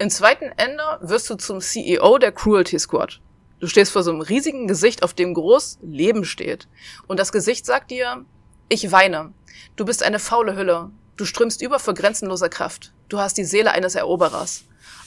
Im 0.00 0.10
zweiten 0.10 0.52
Ende 0.56 0.84
wirst 1.00 1.28
du 1.28 1.34
zum 1.34 1.60
CEO 1.60 2.18
der 2.18 2.30
Cruelty 2.30 2.78
Squad. 2.78 3.20
Du 3.58 3.66
stehst 3.66 3.90
vor 3.90 4.04
so 4.04 4.12
einem 4.12 4.20
riesigen 4.20 4.68
Gesicht, 4.68 5.02
auf 5.02 5.12
dem 5.12 5.34
groß 5.34 5.80
Leben 5.82 6.24
steht. 6.24 6.68
Und 7.08 7.18
das 7.18 7.32
Gesicht 7.32 7.66
sagt 7.66 7.90
dir, 7.90 8.24
ich 8.68 8.92
weine. 8.92 9.32
Du 9.74 9.84
bist 9.84 10.04
eine 10.04 10.20
faule 10.20 10.54
Hülle. 10.54 10.92
Du 11.16 11.24
strömst 11.24 11.62
über 11.62 11.80
vor 11.80 11.94
grenzenloser 11.94 12.48
Kraft. 12.48 12.92
Du 13.08 13.18
hast 13.18 13.38
die 13.38 13.44
Seele 13.44 13.72
eines 13.72 13.96
Eroberers. 13.96 14.66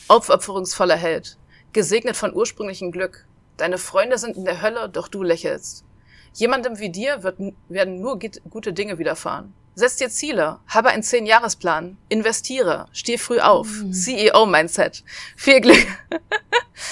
Aufopferungsvoller 0.09 0.97
Held. 0.97 1.37
Gesegnet 1.71 2.17
von 2.17 2.35
ursprünglichem 2.35 2.91
Glück. 2.91 3.25
Deine 3.55 3.77
Freunde 3.77 4.17
sind 4.17 4.35
in 4.35 4.43
der 4.43 4.61
Hölle, 4.61 4.89
doch 4.89 5.07
du 5.07 5.23
lächelst. 5.23 5.85
Jemandem 6.33 6.79
wie 6.79 6.89
dir 6.89 7.23
wird, 7.23 7.37
werden 7.69 8.01
nur 8.01 8.19
gute 8.19 8.73
Dinge 8.73 8.97
widerfahren. 8.97 9.53
Setz 9.73 9.95
dir 9.95 10.09
Ziele, 10.09 10.59
habe 10.67 10.89
einen 10.89 11.01
Zehn-Jahresplan, 11.01 11.97
investiere, 12.09 12.87
steh 12.91 13.17
früh 13.17 13.39
auf, 13.39 13.67
mm. 13.67 13.91
CEO-Mindset. 13.93 15.03
Viel 15.37 15.61
Glück. 15.61 15.87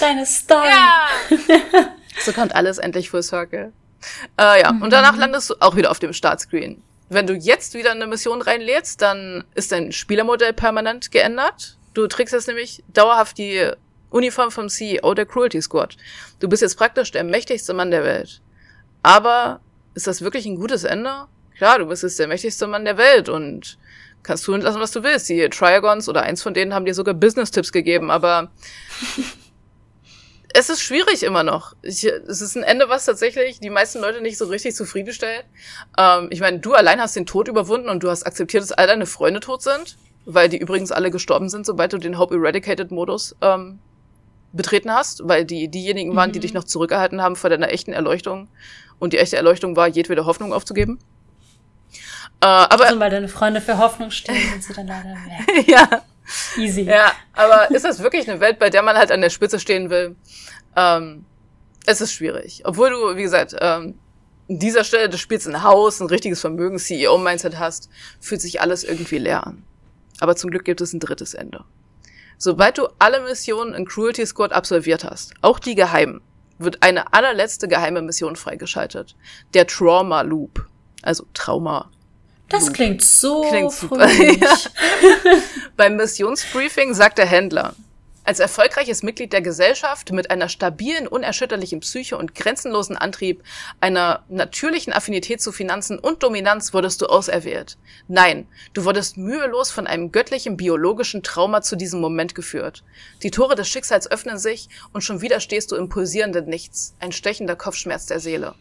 Deine 0.00 0.24
Story. 0.24 0.68
Ja. 0.68 1.08
so 2.24 2.32
kommt 2.32 2.54
alles 2.54 2.78
endlich 2.78 3.10
full 3.10 3.22
circle. 3.22 3.72
Äh, 4.38 4.62
ja, 4.62 4.72
mhm. 4.72 4.82
und 4.82 4.92
danach 4.92 5.16
landest 5.16 5.50
du 5.50 5.54
auch 5.60 5.76
wieder 5.76 5.90
auf 5.90 5.98
dem 5.98 6.12
Startscreen. 6.12 6.82
Wenn 7.10 7.26
du 7.26 7.34
jetzt 7.34 7.74
wieder 7.74 7.90
eine 7.90 8.06
Mission 8.06 8.40
reinlädst, 8.40 9.02
dann 9.02 9.44
ist 9.54 9.72
dein 9.72 9.92
Spielermodell 9.92 10.52
permanent 10.52 11.10
geändert. 11.10 11.76
Du 11.92 12.06
trägst 12.06 12.32
jetzt 12.32 12.46
nämlich 12.46 12.84
dauerhaft 12.88 13.36
die 13.36 13.68
Uniform 14.10 14.50
vom 14.50 14.68
CEO 14.68 15.12
der 15.14 15.26
Cruelty 15.26 15.60
Squad. 15.60 15.96
Du 16.38 16.48
bist 16.48 16.62
jetzt 16.62 16.76
praktisch 16.76 17.10
der 17.10 17.24
mächtigste 17.24 17.74
Mann 17.74 17.90
der 17.90 18.04
Welt. 18.04 18.40
Aber 19.02 19.60
ist 19.94 20.06
das 20.06 20.22
wirklich 20.22 20.46
ein 20.46 20.56
gutes 20.56 20.84
Ende? 20.84 21.26
Klar, 21.60 21.78
du 21.78 21.84
bist 21.84 22.02
jetzt 22.02 22.18
der 22.18 22.26
mächtigste 22.26 22.66
Mann 22.66 22.86
der 22.86 22.96
Welt 22.96 23.28
und 23.28 23.76
kannst 24.22 24.46
tun 24.46 24.62
lassen, 24.62 24.80
was 24.80 24.92
du 24.92 25.02
willst. 25.02 25.28
Die 25.28 25.46
Triagons 25.50 26.08
oder 26.08 26.22
eins 26.22 26.40
von 26.40 26.54
denen 26.54 26.72
haben 26.72 26.86
dir 26.86 26.94
sogar 26.94 27.12
Business-Tipps 27.12 27.70
gegeben, 27.70 28.10
aber 28.10 28.50
es 30.54 30.70
ist 30.70 30.80
schwierig 30.80 31.22
immer 31.22 31.42
noch. 31.42 31.76
Ich, 31.82 32.02
es 32.06 32.40
ist 32.40 32.56
ein 32.56 32.62
Ende, 32.62 32.88
was 32.88 33.04
tatsächlich 33.04 33.60
die 33.60 33.68
meisten 33.68 34.00
Leute 34.00 34.22
nicht 34.22 34.38
so 34.38 34.46
richtig 34.46 34.74
zufriedenstellt. 34.74 35.44
Ähm, 35.98 36.28
ich 36.30 36.40
meine, 36.40 36.60
du 36.60 36.72
allein 36.72 36.98
hast 36.98 37.14
den 37.14 37.26
Tod 37.26 37.46
überwunden 37.46 37.90
und 37.90 38.02
du 38.02 38.08
hast 38.08 38.22
akzeptiert, 38.22 38.62
dass 38.62 38.72
all 38.72 38.86
deine 38.86 39.04
Freunde 39.04 39.40
tot 39.40 39.60
sind, 39.60 39.98
weil 40.24 40.48
die 40.48 40.56
übrigens 40.56 40.92
alle 40.92 41.10
gestorben 41.10 41.50
sind, 41.50 41.66
sobald 41.66 41.92
du 41.92 41.98
den 41.98 42.18
Hope 42.18 42.36
Eradicated 42.36 42.90
Modus 42.90 43.36
ähm, 43.42 43.80
betreten 44.54 44.90
hast, 44.90 45.28
weil 45.28 45.44
die 45.44 45.68
diejenigen 45.68 46.16
waren, 46.16 46.30
mhm. 46.30 46.32
die 46.32 46.40
dich 46.40 46.54
noch 46.54 46.64
zurückgehalten 46.64 47.20
haben 47.20 47.36
vor 47.36 47.50
deiner 47.50 47.68
echten 47.68 47.92
Erleuchtung. 47.92 48.48
Und 48.98 49.12
die 49.12 49.18
echte 49.18 49.36
Erleuchtung 49.36 49.76
war, 49.76 49.88
jedwede 49.88 50.24
Hoffnung 50.24 50.54
aufzugeben. 50.54 50.98
Äh, 52.42 52.46
aber 52.46 52.86
also, 52.86 53.00
weil 53.00 53.10
deine 53.10 53.28
Freunde 53.28 53.60
für 53.60 53.78
Hoffnung 53.78 54.10
stehen, 54.10 54.36
sind 54.50 54.64
sie 54.64 54.72
dann 54.72 54.86
leider 54.86 55.10
weg. 55.10 55.66
ja. 55.68 56.02
Easy. 56.56 56.82
Ja, 56.82 57.12
aber 57.32 57.70
ist 57.70 57.84
das 57.84 58.02
wirklich 58.02 58.28
eine 58.28 58.40
Welt, 58.40 58.58
bei 58.58 58.70
der 58.70 58.82
man 58.82 58.96
halt 58.96 59.10
an 59.10 59.20
der 59.20 59.30
Spitze 59.30 59.58
stehen 59.58 59.90
will? 59.90 60.16
Ähm, 60.76 61.24
es 61.86 62.00
ist 62.00 62.12
schwierig. 62.12 62.62
Obwohl 62.64 62.90
du, 62.90 63.16
wie 63.16 63.22
gesagt, 63.22 63.54
ähm, 63.60 63.98
an 64.48 64.58
dieser 64.58 64.84
Stelle 64.84 65.08
des 65.08 65.20
Spiels 65.20 65.46
ein 65.46 65.62
Haus, 65.62 66.00
ein 66.00 66.06
richtiges 66.06 66.40
Vermögen, 66.40 66.78
CEO-Mindset 66.78 67.58
hast, 67.58 67.88
fühlt 68.20 68.40
sich 68.40 68.60
alles 68.60 68.84
irgendwie 68.84 69.18
leer 69.18 69.46
an. 69.46 69.64
Aber 70.20 70.36
zum 70.36 70.50
Glück 70.50 70.64
gibt 70.64 70.80
es 70.80 70.92
ein 70.92 71.00
drittes 71.00 71.34
Ende. 71.34 71.64
Sobald 72.38 72.78
du 72.78 72.88
alle 72.98 73.20
Missionen 73.20 73.74
in 73.74 73.86
Cruelty 73.86 74.24
Squad 74.24 74.52
absolviert 74.52 75.04
hast, 75.04 75.34
auch 75.42 75.58
die 75.58 75.74
geheimen, 75.74 76.20
wird 76.58 76.82
eine 76.82 77.12
allerletzte 77.12 77.68
geheime 77.68 78.02
Mission 78.02 78.36
freigeschaltet. 78.36 79.16
Der 79.54 79.66
Trauma 79.66 80.22
Loop. 80.22 80.66
Also 81.02 81.26
Trauma. 81.32 81.90
Das 82.50 82.72
klingt 82.72 83.02
so 83.02 83.42
klingt 83.48 83.72
super. 83.72 84.08
Ja. 84.40 84.56
Beim 85.76 85.96
Missionsbriefing 85.96 86.94
sagt 86.94 87.18
der 87.18 87.26
Händler, 87.26 87.74
als 88.24 88.38
erfolgreiches 88.38 89.02
Mitglied 89.02 89.32
der 89.32 89.40
Gesellschaft 89.40 90.12
mit 90.12 90.30
einer 90.30 90.48
stabilen, 90.48 91.08
unerschütterlichen 91.08 91.80
Psyche 91.80 92.18
und 92.18 92.34
grenzenlosen 92.34 92.96
Antrieb, 92.96 93.42
einer 93.80 94.24
natürlichen 94.28 94.92
Affinität 94.92 95.40
zu 95.40 95.52
Finanzen 95.52 95.98
und 95.98 96.22
Dominanz 96.22 96.74
wurdest 96.74 97.00
du 97.00 97.06
auserwählt. 97.06 97.78
Nein, 98.08 98.46
du 98.74 98.84
wurdest 98.84 99.16
mühelos 99.16 99.70
von 99.70 99.86
einem 99.86 100.12
göttlichen 100.12 100.56
biologischen 100.56 101.22
Trauma 101.22 101.62
zu 101.62 101.76
diesem 101.76 102.00
Moment 102.00 102.34
geführt. 102.34 102.84
Die 103.22 103.30
Tore 103.30 103.54
des 103.54 103.68
Schicksals 103.68 104.10
öffnen 104.10 104.38
sich 104.38 104.68
und 104.92 105.02
schon 105.02 105.22
wieder 105.22 105.40
stehst 105.40 105.72
du 105.72 105.76
im 105.76 105.88
pulsierenden 105.88 106.46
Nichts, 106.46 106.94
ein 107.00 107.12
stechender 107.12 107.56
Kopfschmerz 107.56 108.06
der 108.06 108.20
Seele. 108.20 108.54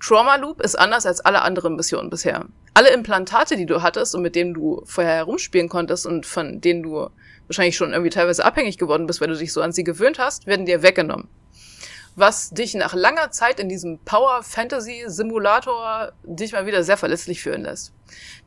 Trauma 0.00 0.36
Loop 0.36 0.60
ist 0.60 0.78
anders 0.78 1.06
als 1.06 1.20
alle 1.20 1.42
anderen 1.42 1.76
Missionen 1.76 2.10
bisher. 2.10 2.46
Alle 2.74 2.90
Implantate, 2.90 3.56
die 3.56 3.66
du 3.66 3.82
hattest 3.82 4.14
und 4.14 4.22
mit 4.22 4.34
denen 4.34 4.54
du 4.54 4.82
vorher 4.84 5.14
herumspielen 5.14 5.68
konntest 5.68 6.06
und 6.06 6.26
von 6.26 6.60
denen 6.60 6.82
du 6.82 7.08
wahrscheinlich 7.46 7.76
schon 7.76 7.92
irgendwie 7.92 8.10
teilweise 8.10 8.44
abhängig 8.44 8.78
geworden 8.78 9.06
bist, 9.06 9.20
weil 9.20 9.28
du 9.28 9.36
dich 9.36 9.52
so 9.52 9.62
an 9.62 9.72
sie 9.72 9.84
gewöhnt 9.84 10.18
hast, 10.18 10.46
werden 10.46 10.66
dir 10.66 10.82
weggenommen. 10.82 11.28
Was 12.14 12.50
dich 12.50 12.74
nach 12.74 12.94
langer 12.94 13.30
Zeit 13.30 13.60
in 13.60 13.68
diesem 13.68 13.98
Power-Fantasy-Simulator 13.98 16.12
dich 16.24 16.52
mal 16.52 16.66
wieder 16.66 16.82
sehr 16.82 16.96
verletzlich 16.96 17.42
fühlen 17.42 17.62
lässt. 17.62 17.92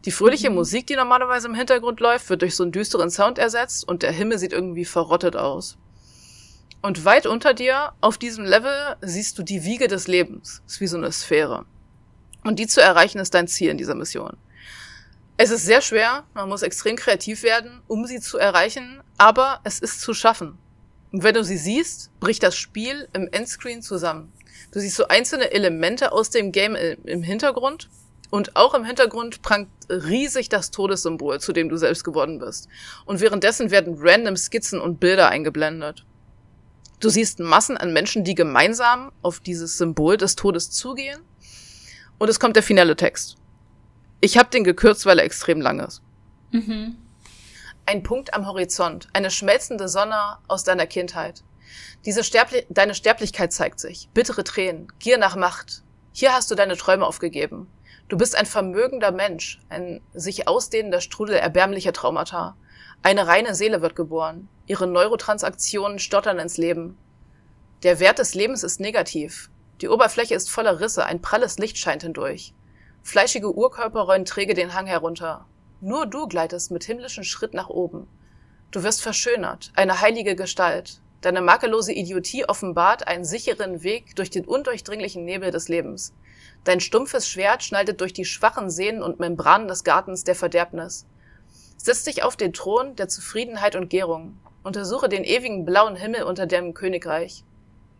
Die 0.06 0.12
fröhliche 0.12 0.50
mhm. 0.50 0.56
Musik, 0.56 0.88
die 0.88 0.96
normalerweise 0.96 1.48
im 1.48 1.54
Hintergrund 1.54 2.00
läuft, 2.00 2.32
wird 2.32 2.42
durch 2.42 2.56
so 2.56 2.64
einen 2.64 2.72
düsteren 2.72 3.12
Sound 3.12 3.38
ersetzt 3.38 3.88
und 3.88 4.02
der 4.02 4.12
Himmel 4.12 4.40
sieht 4.40 4.54
irgendwie 4.54 4.86
verrottet 4.86 5.36
aus. 5.36 5.78
Und 6.82 7.04
weit 7.04 7.26
unter 7.26 7.54
dir, 7.54 7.92
auf 8.00 8.18
diesem 8.18 8.46
Level, 8.46 8.96
siehst 9.02 9.38
du 9.38 9.44
die 9.44 9.66
Wiege 9.66 9.88
des 9.88 10.08
Lebens. 10.08 10.62
Ist 10.66 10.80
wie 10.80 10.88
so 10.88 10.98
eine 10.98 11.12
Sphäre. 11.12 11.66
Und 12.44 12.58
die 12.58 12.68
zu 12.68 12.82
erreichen 12.82 13.20
ist 13.20 13.34
dein 13.34 13.48
Ziel 13.48 13.70
in 13.70 13.78
dieser 13.78 13.96
Mission. 13.96 14.38
Es 15.36 15.52
ist 15.52 15.66
sehr 15.66 15.82
schwer, 15.82 16.24
man 16.34 16.50
muss 16.50 16.64
extrem 16.64 16.96
kreativ 16.96 17.44
werden, 17.44 17.82
um 17.88 18.06
sie 18.06 18.20
zu 18.20 18.38
erreichen, 18.38 19.02
aber 19.18 19.62
es 19.64 19.80
ist 19.80 20.02
zu 20.02 20.14
schaffen. 20.14 20.58
Und 21.12 21.24
wenn 21.24 21.34
du 21.34 21.44
sie 21.44 21.58
siehst, 21.58 22.12
bricht 22.20 22.44
das 22.44 22.56
Spiel 22.56 23.08
im 23.14 23.28
Endscreen 23.32 23.82
zusammen. 23.82 24.32
Du 24.72 24.80
siehst 24.80 24.96
so 24.96 25.08
einzelne 25.08 25.52
Elemente 25.52 26.12
aus 26.12 26.30
dem 26.30 26.52
Game 26.52 26.76
im 26.76 27.24
Hintergrund 27.24 27.90
und 28.30 28.56
auch 28.56 28.74
im 28.74 28.86
Hintergrund 28.86 29.42
prangt 29.42 29.70
riesig 29.90 30.50
das 30.50 30.72
Todessymbol, 30.72 31.40
zu 31.40 31.52
dem 31.52 31.70
du 31.70 31.78
selbst 31.78 32.04
geworden 32.04 32.40
bist. 32.40 32.68
Und 33.06 33.22
währenddessen 33.22 33.72
werden 33.72 33.96
random 33.98 34.38
Skizzen 34.38 34.80
und 34.80 35.00
Bilder 35.00 35.30
eingeblendet. 35.30 36.06
Du 37.00 37.10
siehst 37.10 37.40
Massen 37.40 37.78
an 37.78 37.94
Menschen, 37.94 38.24
die 38.24 38.36
gemeinsam 38.36 39.12
auf 39.22 39.40
dieses 39.40 39.78
Symbol 39.78 40.18
des 40.18 40.36
Todes 40.36 40.72
zugehen. 40.72 41.22
Und 42.18 42.30
es 42.30 42.40
kommt 42.40 42.56
der 42.56 42.64
finale 42.64 42.96
Text. 42.96 43.38
Ich 44.20 44.38
habe 44.38 44.50
den 44.50 44.66
gekürzt, 44.66 45.06
weil 45.06 45.20
er 45.20 45.26
extrem 45.26 45.62
lang 45.62 45.80
ist. 45.80 46.02
Mhm. 46.52 46.98
Ein 47.86 48.04
Punkt 48.04 48.34
am 48.34 48.46
Horizont, 48.46 49.08
eine 49.14 49.32
schmelzende 49.32 49.88
Sonne 49.88 50.38
aus 50.48 50.64
deiner 50.64 50.86
Kindheit. 50.86 51.44
Diese 52.06 52.24
Sterbli 52.24 52.66
deine 52.70 52.96
Sterblichkeit 52.96 53.54
zeigt 53.54 53.80
sich. 53.80 54.10
Bittere 54.14 54.44
Tränen, 54.44 54.92
Gier 55.00 55.18
nach 55.18 55.36
Macht. 55.36 55.84
Hier 56.12 56.34
hast 56.34 56.52
du 56.52 56.56
deine 56.56 56.76
Träume 56.76 57.06
aufgegeben. 57.06 57.68
Du 58.10 58.18
bist 58.18 58.36
ein 58.36 58.46
vermögender 58.46 59.12
Mensch, 59.12 59.60
ein 59.70 60.02
sich 60.14 60.48
ausdehnender 60.48 61.00
Strudel 61.00 61.36
erbärmlicher 61.36 61.94
Traumata. 61.94 62.58
Eine 63.02 63.28
reine 63.28 63.56
Seele 63.56 63.82
wird 63.82 63.96
geboren. 63.96 64.50
Ihre 64.68 64.86
Neurotransaktionen 64.86 66.00
stottern 66.00 66.38
ins 66.38 66.58
Leben. 66.58 66.98
Der 67.84 68.00
Wert 68.00 68.20
des 68.20 68.36
Lebens 68.36 68.64
ist 68.64 68.82
negativ. 68.82 69.50
Die 69.82 69.88
Oberfläche 69.88 70.36
ist 70.36 70.52
voller 70.52 70.82
Risse, 70.82 71.06
ein 71.06 71.22
pralles 71.22 71.58
Licht 71.58 71.78
scheint 71.78 72.04
hindurch. 72.04 72.54
Fleischige 73.02 73.56
Urkörper 73.56 74.02
rollen 74.02 74.26
träge 74.26 74.54
den 74.54 74.74
Hang 74.74 74.86
herunter. 74.86 75.46
Nur 75.80 76.06
du 76.06 76.28
gleitest 76.28 76.72
mit 76.72 76.84
himmlischen 76.84 77.24
Schritt 77.24 77.54
nach 77.54 77.70
oben. 77.70 78.08
Du 78.72 78.84
wirst 78.84 79.02
verschönert, 79.02 79.72
eine 79.76 80.02
heilige 80.02 80.36
Gestalt. 80.36 81.02
Deine 81.22 81.42
makellose 81.42 81.94
Idiotie 81.94 82.44
offenbart 82.46 83.08
einen 83.08 83.24
sicheren 83.24 83.82
Weg 83.82 84.16
durch 84.18 84.30
den 84.30 84.46
undurchdringlichen 84.46 85.24
Nebel 85.24 85.52
des 85.52 85.70
Lebens. 85.70 86.14
Dein 86.66 86.82
stumpfes 86.82 87.30
Schwert 87.30 87.64
schneidet 87.64 88.02
durch 88.02 88.12
die 88.12 88.26
schwachen 88.26 88.70
Sehnen 88.70 89.02
und 89.02 89.20
Membranen 89.20 89.70
des 89.70 89.86
Gartens 89.86 90.26
der 90.26 90.36
Verderbnis. 90.36 91.06
Setz 91.82 92.04
dich 92.04 92.24
auf 92.24 92.36
den 92.36 92.52
Thron 92.52 92.98
der 92.98 93.08
Zufriedenheit 93.08 93.78
und 93.78 93.90
Gärung. 93.90 94.38
Untersuche 94.64 95.08
den 95.08 95.24
ewigen 95.24 95.64
blauen 95.64 95.96
Himmel 95.96 96.24
unter 96.24 96.46
dem 96.46 96.74
Königreich. 96.74 97.46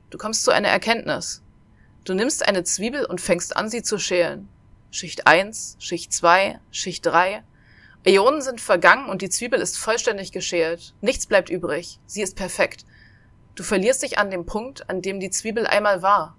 Du 0.10 0.18
kommst 0.18 0.44
zu 0.44 0.52
einer 0.52 0.68
Erkenntnis. 0.68 1.42
Du 2.04 2.14
nimmst 2.14 2.46
eine 2.46 2.66
Zwiebel 2.66 3.06
und 3.06 3.22
fängst 3.22 3.56
an, 3.56 3.70
sie 3.70 3.82
zu 3.82 3.98
schälen. 3.98 4.50
Schicht 4.92 5.28
1, 5.28 5.78
Schicht 5.80 6.12
2, 6.12 6.60
Schicht 6.72 7.06
3. 7.06 7.42
Äonen 8.04 8.42
sind 8.42 8.60
vergangen 8.60 9.08
und 9.08 9.22
die 9.22 9.30
Zwiebel 9.30 9.62
ist 9.62 9.78
vollständig 9.78 10.34
geschält. 10.34 10.94
Nichts 11.00 11.26
bleibt 11.26 11.50
übrig. 11.50 12.00
Sie 12.06 12.22
ist 12.22 12.36
perfekt. 12.36 12.86
Du 13.56 13.64
verlierst 13.64 14.04
dich 14.04 14.18
an 14.18 14.30
dem 14.30 14.46
Punkt, 14.46 14.90
an 14.90 15.02
dem 15.02 15.22
die 15.22 15.30
Zwiebel 15.30 15.66
einmal 15.66 16.02
war. 16.02 16.36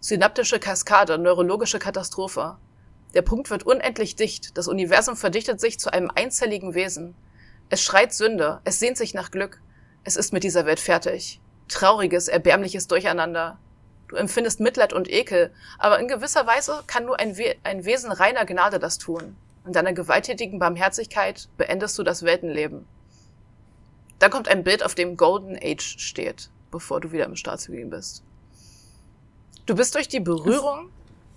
Synaptische 0.00 0.58
Kaskade, 0.58 1.16
neurologische 1.16 1.78
Katastrophe. 1.78 2.58
Der 3.14 3.22
Punkt 3.22 3.50
wird 3.50 3.64
unendlich 3.64 4.16
dicht. 4.16 4.56
Das 4.56 4.68
Universum 4.68 5.16
verdichtet 5.16 5.60
sich 5.60 5.78
zu 5.78 5.92
einem 5.92 6.10
einzelligen 6.14 6.74
Wesen. 6.74 7.14
Es 7.68 7.82
schreit 7.82 8.12
Sünde. 8.12 8.60
Es 8.64 8.78
sehnt 8.78 8.96
sich 8.96 9.14
nach 9.14 9.30
Glück. 9.30 9.60
Es 10.04 10.16
ist 10.16 10.32
mit 10.32 10.44
dieser 10.44 10.66
Welt 10.66 10.80
fertig. 10.80 11.40
Trauriges, 11.68 12.28
erbärmliches 12.28 12.88
Durcheinander. 12.88 13.58
Du 14.08 14.16
empfindest 14.16 14.60
Mitleid 14.60 14.92
und 14.92 15.10
Ekel, 15.10 15.54
aber 15.78 15.98
in 15.98 16.06
gewisser 16.06 16.46
Weise 16.46 16.82
kann 16.86 17.06
nur 17.06 17.18
ein, 17.18 17.38
We 17.38 17.56
ein 17.62 17.86
Wesen 17.86 18.12
reiner 18.12 18.44
Gnade 18.44 18.78
das 18.78 18.98
tun. 18.98 19.36
In 19.66 19.72
deiner 19.72 19.94
gewalttätigen 19.94 20.58
Barmherzigkeit 20.58 21.48
beendest 21.56 21.98
du 21.98 22.02
das 22.02 22.22
Weltenleben. 22.22 22.86
Dann 24.18 24.30
kommt 24.30 24.48
ein 24.48 24.64
Bild, 24.64 24.84
auf 24.84 24.94
dem 24.94 25.16
Golden 25.16 25.56
Age 25.56 25.98
steht, 25.98 26.50
bevor 26.70 27.00
du 27.00 27.10
wieder 27.10 27.24
im 27.24 27.36
Staatsbeginn 27.36 27.90
bist. 27.90 28.22
Du 29.64 29.74
bist 29.74 29.94
durch 29.94 30.08
die 30.08 30.20
Berührung 30.20 30.90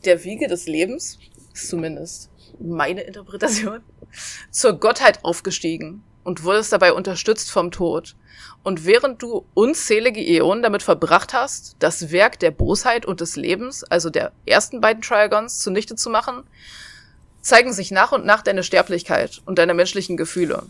der 0.04 0.24
Wiege 0.24 0.48
des 0.48 0.68
Lebens, 0.68 1.18
ist 1.56 1.70
zumindest 1.70 2.30
meine 2.60 3.02
Interpretation, 3.02 3.82
zur 4.52 4.74
Gottheit 4.80 5.24
aufgestiegen 5.24 6.04
und 6.24 6.44
wurdest 6.44 6.72
dabei 6.72 6.94
unterstützt 6.94 7.52
vom 7.52 7.72
Tod. 7.72 8.16
Und 8.64 8.86
während 8.86 9.22
du 9.22 9.46
unzählige 9.54 10.22
Äonen 10.22 10.64
damit 10.64 10.84
verbracht 10.84 11.34
hast, 11.34 11.76
das 11.80 12.12
Werk 12.12 12.40
der 12.40 12.52
Bosheit 12.52 13.06
und 13.06 13.22
des 13.22 13.36
Lebens, 13.36 13.84
also 13.84 14.10
der 14.10 14.32
ersten 14.46 14.82
beiden 14.82 15.02
Triagons, 15.02 15.60
zunichte 15.60 15.96
zu 15.96 16.10
machen, 16.10 16.44
zeigen 17.42 17.74
sich 17.74 17.92
nach 17.92 18.12
und 18.12 18.26
nach 18.26 18.42
deine 18.42 18.64
Sterblichkeit 18.64 19.42
und 19.46 19.60
deine 19.60 19.74
menschlichen 19.74 20.18
Gefühle. 20.18 20.64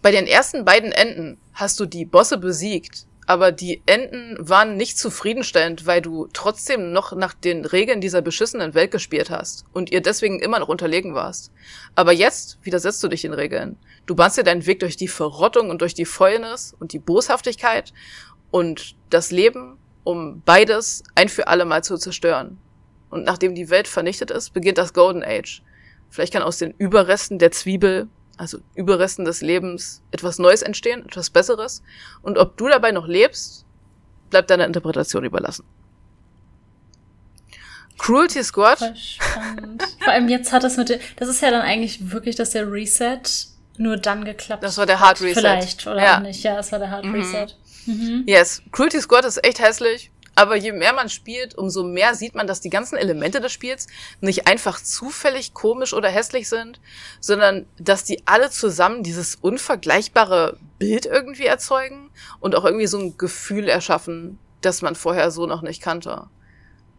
Bei 0.00 0.10
den 0.10 0.26
ersten 0.26 0.64
beiden 0.64 0.92
Enden 0.92 1.38
hast 1.52 1.78
du 1.78 1.86
die 1.86 2.04
Bosse 2.04 2.38
besiegt, 2.38 3.06
aber 3.26 3.52
die 3.52 3.82
Enden 3.86 4.36
waren 4.38 4.76
nicht 4.76 4.98
zufriedenstellend, 4.98 5.86
weil 5.86 6.02
du 6.02 6.28
trotzdem 6.32 6.92
noch 6.92 7.14
nach 7.16 7.34
den 7.34 7.64
Regeln 7.64 8.00
dieser 8.00 8.22
beschissenen 8.22 8.74
Welt 8.74 8.90
gespielt 8.90 9.30
hast 9.30 9.64
und 9.72 9.90
ihr 9.90 10.02
deswegen 10.02 10.40
immer 10.40 10.58
noch 10.58 10.68
unterlegen 10.68 11.14
warst. 11.14 11.52
Aber 11.94 12.12
jetzt 12.12 12.58
widersetzt 12.62 13.02
du 13.02 13.08
dich 13.08 13.22
den 13.22 13.32
Regeln. 13.32 13.76
Du 14.06 14.14
bahnst 14.14 14.36
dir 14.36 14.44
deinen 14.44 14.66
Weg 14.66 14.80
durch 14.80 14.96
die 14.96 15.08
Verrottung 15.08 15.70
und 15.70 15.80
durch 15.80 15.94
die 15.94 16.04
Fäulnis 16.04 16.74
und 16.78 16.92
die 16.92 16.98
Boshaftigkeit 16.98 17.92
und 18.50 18.96
das 19.10 19.30
Leben, 19.30 19.78
um 20.04 20.42
beides 20.44 21.02
ein 21.14 21.28
für 21.28 21.48
alle 21.48 21.64
Mal 21.64 21.82
zu 21.82 21.96
zerstören. 21.96 22.58
Und 23.10 23.24
nachdem 23.24 23.54
die 23.54 23.70
Welt 23.70 23.88
vernichtet 23.88 24.30
ist, 24.30 24.52
beginnt 24.52 24.78
das 24.78 24.92
Golden 24.92 25.22
Age. 25.24 25.62
Vielleicht 26.10 26.32
kann 26.32 26.42
aus 26.42 26.58
den 26.58 26.72
Überresten 26.78 27.38
der 27.38 27.50
Zwiebel 27.50 28.08
also 28.36 28.58
Überresten 28.74 29.24
des 29.24 29.40
Lebens, 29.40 30.02
etwas 30.10 30.38
Neues 30.38 30.62
entstehen, 30.62 31.04
etwas 31.06 31.30
Besseres. 31.30 31.82
Und 32.22 32.38
ob 32.38 32.56
du 32.56 32.68
dabei 32.68 32.92
noch 32.92 33.06
lebst, 33.06 33.64
bleibt 34.30 34.50
deiner 34.50 34.66
Interpretation 34.66 35.24
überlassen. 35.24 35.64
Cruelty 37.98 38.42
Squad. 38.42 38.78
Voll 38.78 38.96
spannend. 38.96 39.82
Vor 40.02 40.12
allem 40.12 40.28
jetzt 40.28 40.52
hat 40.52 40.64
das 40.64 40.76
mit, 40.76 40.98
das 41.16 41.28
ist 41.28 41.40
ja 41.40 41.50
dann 41.50 41.62
eigentlich 41.62 42.10
wirklich, 42.10 42.34
dass 42.36 42.50
der 42.50 42.70
Reset 42.70 43.20
nur 43.76 43.96
dann 43.96 44.24
geklappt 44.24 44.62
Das 44.62 44.78
war 44.78 44.86
der 44.86 45.00
Hard 45.00 45.20
Reset. 45.20 45.34
Vielleicht, 45.34 45.86
oder 45.86 46.02
ja. 46.02 46.20
nicht. 46.20 46.42
Ja, 46.42 46.56
das 46.56 46.72
war 46.72 46.78
der 46.78 46.90
Hard 46.90 47.04
mhm. 47.04 47.14
Reset. 47.14 47.46
Mhm. 47.86 48.24
Yes. 48.26 48.62
Cruelty 48.72 49.00
Squad 49.00 49.24
ist 49.24 49.44
echt 49.44 49.60
hässlich. 49.60 50.10
Aber 50.34 50.56
je 50.56 50.72
mehr 50.72 50.92
man 50.92 51.08
spielt, 51.08 51.56
umso 51.56 51.84
mehr 51.84 52.14
sieht 52.14 52.34
man, 52.34 52.46
dass 52.46 52.60
die 52.60 52.70
ganzen 52.70 52.96
Elemente 52.96 53.40
des 53.40 53.52
Spiels 53.52 53.86
nicht 54.20 54.46
einfach 54.46 54.82
zufällig 54.82 55.54
komisch 55.54 55.94
oder 55.94 56.08
hässlich 56.08 56.48
sind, 56.48 56.80
sondern 57.20 57.66
dass 57.78 58.04
die 58.04 58.26
alle 58.26 58.50
zusammen 58.50 59.02
dieses 59.02 59.36
unvergleichbare 59.36 60.58
Bild 60.78 61.06
irgendwie 61.06 61.46
erzeugen 61.46 62.10
und 62.40 62.56
auch 62.56 62.64
irgendwie 62.64 62.88
so 62.88 62.98
ein 62.98 63.16
Gefühl 63.16 63.68
erschaffen, 63.68 64.38
das 64.60 64.82
man 64.82 64.96
vorher 64.96 65.30
so 65.30 65.46
noch 65.46 65.62
nicht 65.62 65.80
kannte. 65.80 66.24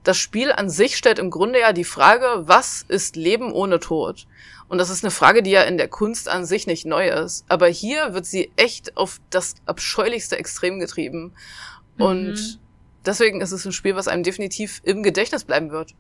Das 0.03 0.17
Spiel 0.17 0.51
an 0.51 0.69
sich 0.69 0.97
stellt 0.97 1.19
im 1.19 1.31
Grunde 1.31 1.59
ja 1.59 1.73
die 1.73 1.83
Frage, 1.83 2.43
was 2.47 2.85
ist 2.87 3.15
Leben 3.15 3.51
ohne 3.51 3.79
Tod? 3.79 4.27
Und 4.67 4.77
das 4.77 4.89
ist 4.89 5.03
eine 5.03 5.11
Frage, 5.11 5.43
die 5.43 5.51
ja 5.51 5.63
in 5.63 5.77
der 5.77 5.87
Kunst 5.87 6.29
an 6.29 6.45
sich 6.45 6.67
nicht 6.67 6.85
neu 6.85 7.09
ist. 7.09 7.43
Aber 7.49 7.67
hier 7.67 8.13
wird 8.13 8.25
sie 8.25 8.51
echt 8.55 8.97
auf 8.97 9.19
das 9.29 9.55
abscheulichste 9.65 10.37
Extrem 10.37 10.79
getrieben. 10.79 11.33
Und 11.97 12.33
mhm 12.33 12.64
deswegen 13.05 13.41
ist 13.41 13.51
es 13.51 13.65
ein 13.65 13.71
Spiel, 13.71 13.95
was 13.95 14.07
einem 14.07 14.23
definitiv 14.23 14.81
im 14.83 15.03
Gedächtnis 15.03 15.43
bleiben 15.43 15.71
wird. 15.71 15.93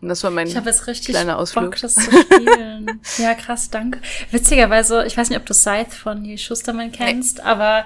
Und 0.00 0.08
das 0.08 0.24
war 0.24 0.30
mein 0.30 0.46
ich 0.46 0.54
jetzt 0.54 0.86
richtig 0.86 1.08
kleiner 1.08 1.38
Ausflug. 1.38 1.72
Bock, 1.72 1.80
das 1.80 1.94
zu 1.94 2.10
spielen. 2.10 3.00
ja, 3.18 3.34
krass, 3.34 3.70
danke. 3.70 4.00
Witzigerweise, 4.30 5.04
ich 5.04 5.16
weiß 5.16 5.28
nicht, 5.28 5.38
ob 5.38 5.44
du 5.44 5.52
Scythe 5.52 5.90
von 5.90 6.22
Neil 6.22 6.38
Schusterman 6.38 6.90
kennst, 6.90 7.38
nee. 7.38 7.44
aber 7.44 7.84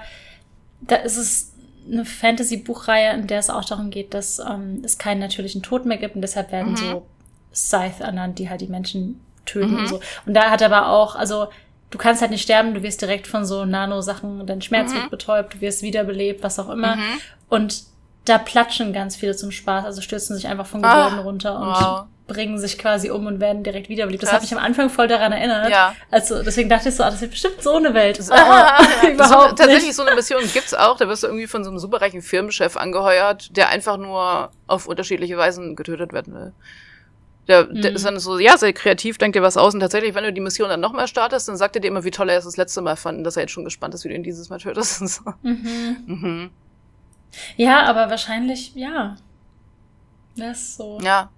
da 0.81 0.95
ist 0.97 1.17
es 1.17 1.51
eine 1.91 2.05
Fantasy-Buchreihe, 2.05 3.13
in 3.13 3.27
der 3.27 3.39
es 3.39 3.49
auch 3.49 3.65
darum 3.65 3.89
geht, 3.89 4.13
dass 4.13 4.39
ähm, 4.39 4.81
es 4.83 4.97
keinen 4.97 5.19
natürlichen 5.19 5.61
Tod 5.61 5.85
mehr 5.85 5.97
gibt 5.97 6.15
und 6.15 6.21
deshalb 6.21 6.51
werden 6.51 6.71
mhm. 6.71 6.77
so 6.77 7.05
Scythe 7.53 8.03
ernannt, 8.03 8.39
die 8.39 8.49
halt 8.49 8.61
die 8.61 8.67
Menschen 8.67 9.19
töten 9.45 9.73
mhm. 9.73 9.79
und 9.79 9.87
so. 9.87 9.99
Und 10.25 10.33
da 10.33 10.49
hat 10.49 10.63
aber 10.63 10.89
auch, 10.89 11.15
also 11.15 11.47
du 11.91 11.97
kannst 11.97 12.21
halt 12.21 12.31
nicht 12.31 12.41
sterben, 12.41 12.73
du 12.73 12.81
wirst 12.81 13.01
direkt 13.01 13.27
von 13.27 13.45
so 13.45 13.65
Nano-Sachen, 13.65 14.45
dein 14.47 14.61
Schmerz 14.61 14.91
mhm. 14.91 14.95
wird 14.95 15.11
betäubt, 15.11 15.53
du 15.55 15.61
wirst 15.61 15.81
wiederbelebt, 15.81 16.43
was 16.43 16.59
auch 16.59 16.69
immer. 16.69 16.95
Mhm. 16.95 17.01
Und 17.49 17.83
da 18.25 18.37
platschen 18.39 18.91
ganz 18.91 19.15
viele 19.15 19.35
zum 19.35 19.51
Spaß, 19.51 19.85
also 19.85 20.01
stürzen 20.01 20.35
sich 20.35 20.47
einfach 20.47 20.65
von 20.65 20.81
Gebäuden 20.81 21.19
ah, 21.19 21.21
runter 21.21 21.59
und 21.59 21.67
wow. 21.67 22.03
bringen 22.27 22.57
sich 22.57 22.77
quasi 22.77 23.11
um 23.11 23.27
und 23.27 23.39
werden 23.39 23.63
direkt 23.63 23.87
wiederbelebt. 23.87 24.23
Das 24.23 24.33
hat 24.33 24.41
mich 24.41 24.51
am 24.51 24.59
Anfang 24.59 24.89
voll 24.89 25.07
daran 25.07 25.31
erinnert. 25.31 25.69
Ja. 25.69 25.95
Also 26.09 26.41
deswegen 26.41 26.67
dachte 26.67 26.89
ich 26.89 26.95
so, 26.95 27.03
ah, 27.03 27.11
das 27.11 27.21
wird 27.21 27.31
bestimmt 27.31 27.61
so 27.61 27.75
eine 27.75 27.93
Welt. 27.93 28.17
Das, 28.17 28.31
ah, 28.31 28.79
überhaupt 29.11 29.49
so, 29.49 29.55
tatsächlich 29.55 29.85
nicht. 29.85 29.95
so 29.95 30.03
eine 30.03 30.15
Mission 30.15 30.41
gibt's 30.51 30.73
auch. 30.73 30.97
Da 30.97 31.07
wirst 31.07 31.23
du 31.23 31.27
irgendwie 31.27 31.47
von 31.47 31.63
so 31.63 31.69
einem 31.69 31.79
superreichen 31.79 32.23
Firmenchef 32.23 32.77
angeheuert, 32.77 33.55
der 33.55 33.69
einfach 33.69 33.97
nur 33.97 34.49
auf 34.65 34.87
unterschiedliche 34.87 35.37
Weisen 35.37 35.75
getötet 35.75 36.11
werden 36.11 36.33
will. 36.33 36.53
Der, 37.47 37.65
der 37.65 37.91
mhm. 37.91 37.95
ist 37.95 38.05
dann 38.05 38.19
so, 38.19 38.39
ja, 38.39 38.57
sehr 38.57 38.73
kreativ, 38.73 39.19
denkt 39.19 39.35
dir 39.35 39.43
was 39.43 39.55
aus. 39.55 39.75
Und 39.75 39.79
tatsächlich, 39.79 40.15
wenn 40.15 40.23
du 40.23 40.33
die 40.33 40.41
Mission 40.41 40.67
dann 40.67 40.79
nochmal 40.79 41.07
startest, 41.07 41.47
dann 41.47 41.57
sagt 41.57 41.75
er 41.75 41.79
dir 41.79 41.89
immer, 41.89 42.03
wie 42.03 42.11
toll 42.11 42.29
er 42.29 42.39
es 42.39 42.45
das 42.45 42.57
letzte 42.57 42.81
Mal 42.81 42.95
fand, 42.95 43.23
dass 43.25 43.37
er 43.37 43.43
jetzt 43.43 43.51
schon 43.51 43.65
gespannt 43.65 43.93
ist, 43.93 44.03
wie 44.03 44.09
du 44.09 44.15
ihn 44.15 44.23
dieses 44.23 44.49
Mal 44.49 44.57
tötest 44.57 45.01
und 45.01 45.07
so. 45.07 45.21
Mhm. 45.43 45.97
Mhm. 46.07 46.49
Ja, 47.57 47.83
aber 47.83 48.09
wahrscheinlich, 48.09 48.73
ja. 48.75 49.15
Das 50.35 50.59
ist 50.59 50.77
so. 50.77 50.99
Ja. 51.01 51.29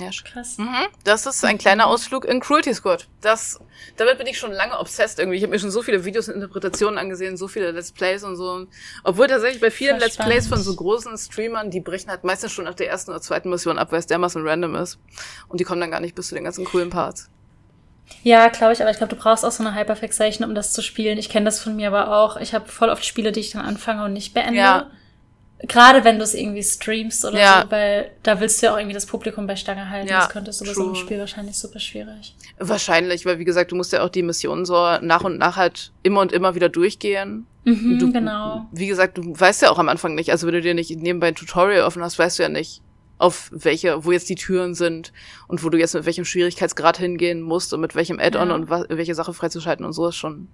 Ja, 0.00 0.10
krass. 0.24 0.58
Mhm. 0.58 0.86
Das 1.04 1.24
ist 1.24 1.44
ein 1.44 1.56
kleiner 1.56 1.86
Ausflug 1.86 2.24
in 2.24 2.40
Cruelty 2.40 2.74
Squad. 2.74 3.06
Das, 3.20 3.60
damit 3.96 4.18
bin 4.18 4.26
ich 4.26 4.38
schon 4.38 4.50
lange 4.50 4.76
obsessed 4.78 5.20
irgendwie. 5.20 5.36
Ich 5.36 5.44
habe 5.44 5.52
mir 5.52 5.60
schon 5.60 5.70
so 5.70 5.82
viele 5.82 6.04
Videos 6.04 6.28
und 6.28 6.34
Interpretationen 6.34 6.98
angesehen, 6.98 7.36
so 7.36 7.46
viele 7.46 7.70
Let's 7.70 7.92
Plays 7.92 8.24
und 8.24 8.34
so. 8.34 8.66
Obwohl 9.04 9.28
tatsächlich 9.28 9.60
bei 9.60 9.70
vielen 9.70 10.00
Let's 10.00 10.16
Plays 10.16 10.48
von 10.48 10.60
so 10.60 10.74
großen 10.74 11.16
Streamern, 11.16 11.70
die 11.70 11.80
brechen 11.80 12.10
halt 12.10 12.24
meistens 12.24 12.50
schon 12.50 12.64
nach 12.64 12.74
der 12.74 12.88
ersten 12.88 13.12
oder 13.12 13.20
zweiten 13.20 13.50
Mission 13.50 13.78
ab, 13.78 13.92
weil 13.92 14.00
es 14.00 14.06
dermaßen 14.06 14.44
random 14.44 14.74
ist. 14.74 14.98
Und 15.46 15.60
die 15.60 15.64
kommen 15.64 15.80
dann 15.80 15.92
gar 15.92 16.00
nicht 16.00 16.16
bis 16.16 16.26
zu 16.28 16.34
den 16.34 16.42
ganzen 16.42 16.64
coolen 16.64 16.90
Parts. 16.90 17.30
Ja, 18.22 18.48
glaube 18.48 18.72
ich, 18.72 18.80
aber 18.80 18.90
ich 18.90 18.98
glaube, 18.98 19.14
du 19.14 19.20
brauchst 19.20 19.44
auch 19.44 19.50
so 19.50 19.64
eine 19.64 19.74
Hyperfixation, 19.74 20.48
um 20.48 20.54
das 20.54 20.72
zu 20.72 20.82
spielen. 20.82 21.18
Ich 21.18 21.28
kenne 21.28 21.44
das 21.44 21.60
von 21.60 21.76
mir 21.76 21.88
aber 21.88 22.16
auch. 22.16 22.36
Ich 22.36 22.54
habe 22.54 22.68
voll 22.68 22.88
oft 22.88 23.04
Spiele, 23.04 23.32
die 23.32 23.40
ich 23.40 23.50
dann 23.50 23.64
anfange 23.64 24.04
und 24.04 24.12
nicht 24.12 24.34
beende. 24.34 24.58
Ja. 24.58 24.90
Gerade 25.66 26.04
wenn 26.04 26.18
du 26.18 26.24
es 26.24 26.34
irgendwie 26.34 26.62
streamst 26.62 27.24
oder 27.24 27.38
ja. 27.38 27.62
so, 27.62 27.70
weil 27.70 28.10
da 28.22 28.40
willst 28.40 28.60
du 28.60 28.66
ja 28.66 28.74
auch 28.74 28.76
irgendwie 28.76 28.94
das 28.94 29.06
Publikum 29.06 29.46
bei 29.46 29.56
Stange 29.56 29.88
halten. 29.88 30.08
Ja, 30.08 30.20
das 30.20 30.28
könntest 30.28 30.60
du 30.60 30.66
bei 30.66 30.74
so 30.74 30.84
einem 30.84 30.94
Spiel 30.94 31.18
wahrscheinlich 31.18 31.56
super 31.56 31.78
schwierig. 31.78 32.34
Wahrscheinlich, 32.58 33.24
weil 33.24 33.38
wie 33.38 33.44
gesagt, 33.44 33.72
du 33.72 33.76
musst 33.76 33.92
ja 33.92 34.02
auch 34.02 34.10
die 34.10 34.22
Missionen 34.22 34.66
so 34.66 34.74
nach 35.00 35.22
und 35.22 35.38
nach 35.38 35.56
halt 35.56 35.92
immer 36.02 36.20
und 36.20 36.32
immer 36.32 36.54
wieder 36.54 36.68
durchgehen. 36.68 37.46
Mhm, 37.64 37.98
du, 37.98 38.12
genau. 38.12 38.66
Wie 38.72 38.88
gesagt, 38.88 39.16
du 39.16 39.22
weißt 39.38 39.62
ja 39.62 39.70
auch 39.70 39.78
am 39.78 39.88
Anfang 39.88 40.14
nicht, 40.14 40.30
also 40.30 40.46
wenn 40.46 40.54
du 40.54 40.60
dir 40.60 40.74
nicht 40.74 40.90
nebenbei 40.90 41.28
ein 41.28 41.34
Tutorial 41.34 41.84
offen 41.84 42.02
hast, 42.02 42.18
weißt 42.18 42.38
du 42.38 42.42
ja 42.42 42.48
nicht, 42.50 42.82
auf 43.24 43.48
welche, 43.52 44.04
wo 44.04 44.12
jetzt 44.12 44.28
die 44.28 44.34
Türen 44.34 44.74
sind 44.74 45.10
und 45.48 45.64
wo 45.64 45.70
du 45.70 45.78
jetzt 45.78 45.94
mit 45.94 46.04
welchem 46.04 46.26
Schwierigkeitsgrad 46.26 46.98
hingehen 46.98 47.40
musst 47.40 47.72
und 47.72 47.80
mit 47.80 47.94
welchem 47.94 48.18
Add-on 48.20 48.50
ja. 48.50 48.54
und 48.54 48.68
welche 48.68 49.14
Sache 49.14 49.32
freizuschalten 49.32 49.86
und 49.86 49.94
so 49.94 50.08
ist 50.08 50.16
schon. 50.16 50.48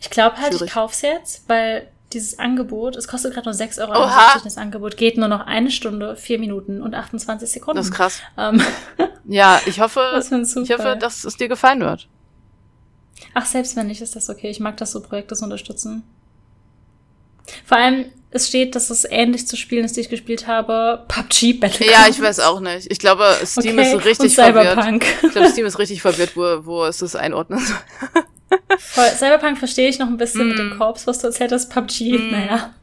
Ich 0.00 0.08
glaube 0.08 0.36
halt, 0.36 0.52
schwierig. 0.52 0.68
ich 0.68 0.72
kauf's 0.72 1.02
jetzt, 1.02 1.48
weil 1.48 1.88
dieses 2.12 2.38
Angebot, 2.38 2.94
es 2.94 3.08
kostet 3.08 3.34
gerade 3.34 3.48
nur 3.48 3.58
6,70 3.58 3.80
Euro. 3.80 4.04
Oha. 4.04 4.40
Das 4.44 4.56
Angebot 4.56 4.96
geht 4.96 5.16
nur 5.16 5.26
noch 5.26 5.44
eine 5.46 5.72
Stunde, 5.72 6.14
vier 6.14 6.38
Minuten 6.38 6.80
und 6.80 6.94
28 6.94 7.50
Sekunden. 7.50 7.78
Das 7.78 7.86
ist 7.86 7.94
krass. 7.94 8.20
Ähm. 8.38 8.62
ja, 9.24 9.60
ich 9.66 9.80
hoffe, 9.80 10.00
ich 10.62 10.70
hoffe, 10.70 10.96
dass 10.96 11.24
es 11.24 11.36
dir 11.36 11.48
gefallen 11.48 11.80
wird. 11.80 12.08
Ach, 13.34 13.46
selbst 13.46 13.74
wenn 13.74 13.88
nicht, 13.88 14.00
ist 14.00 14.14
das 14.14 14.30
okay. 14.30 14.48
Ich 14.48 14.60
mag 14.60 14.76
das 14.76 14.92
so, 14.92 15.00
Projekte 15.00 15.34
zu 15.34 15.42
unterstützen. 15.42 16.04
Vor 17.64 17.78
allem, 17.78 18.12
es 18.32 18.48
steht, 18.48 18.74
dass 18.74 18.90
es 18.90 19.04
ähnlich 19.08 19.46
zu 19.46 19.56
Spielen 19.56 19.84
ist, 19.84 19.96
die 19.96 20.00
ich 20.00 20.08
gespielt 20.08 20.46
habe. 20.46 21.04
PUBG 21.08 21.54
Battlegrounds. 21.54 21.92
Ja, 21.92 22.06
ich 22.10 22.20
weiß 22.20 22.40
auch 22.40 22.60
nicht. 22.60 22.90
Ich 22.90 22.98
glaube, 22.98 23.24
Steam 23.44 23.78
Okay, 23.78 23.94
ist 23.96 24.04
richtig 24.04 24.34
verwirrt. 24.34 24.78
Ich 25.22 25.30
glaube, 25.32 25.48
Steam 25.50 25.66
ist 25.66 25.78
richtig 25.78 26.00
verwirrt, 26.02 26.36
wo, 26.36 26.64
wo 26.66 26.84
es 26.84 26.98
das 26.98 27.14
einordnen 27.16 27.58
soll. 27.60 27.76
Voll. 28.78 29.08
Cyberpunk 29.16 29.58
verstehe 29.58 29.88
ich 29.88 29.98
noch 29.98 30.06
ein 30.08 30.16
bisschen 30.16 30.48
mit 30.48 30.56
Mm. 30.56 30.70
dem 30.70 30.78
Korps, 30.78 31.06
was 31.06 31.18
du 31.20 31.26
erzählt 31.28 31.52
hast. 31.52 31.70
PUBG, 31.70 32.18
Mm. 32.18 32.30
naja. 32.30 32.74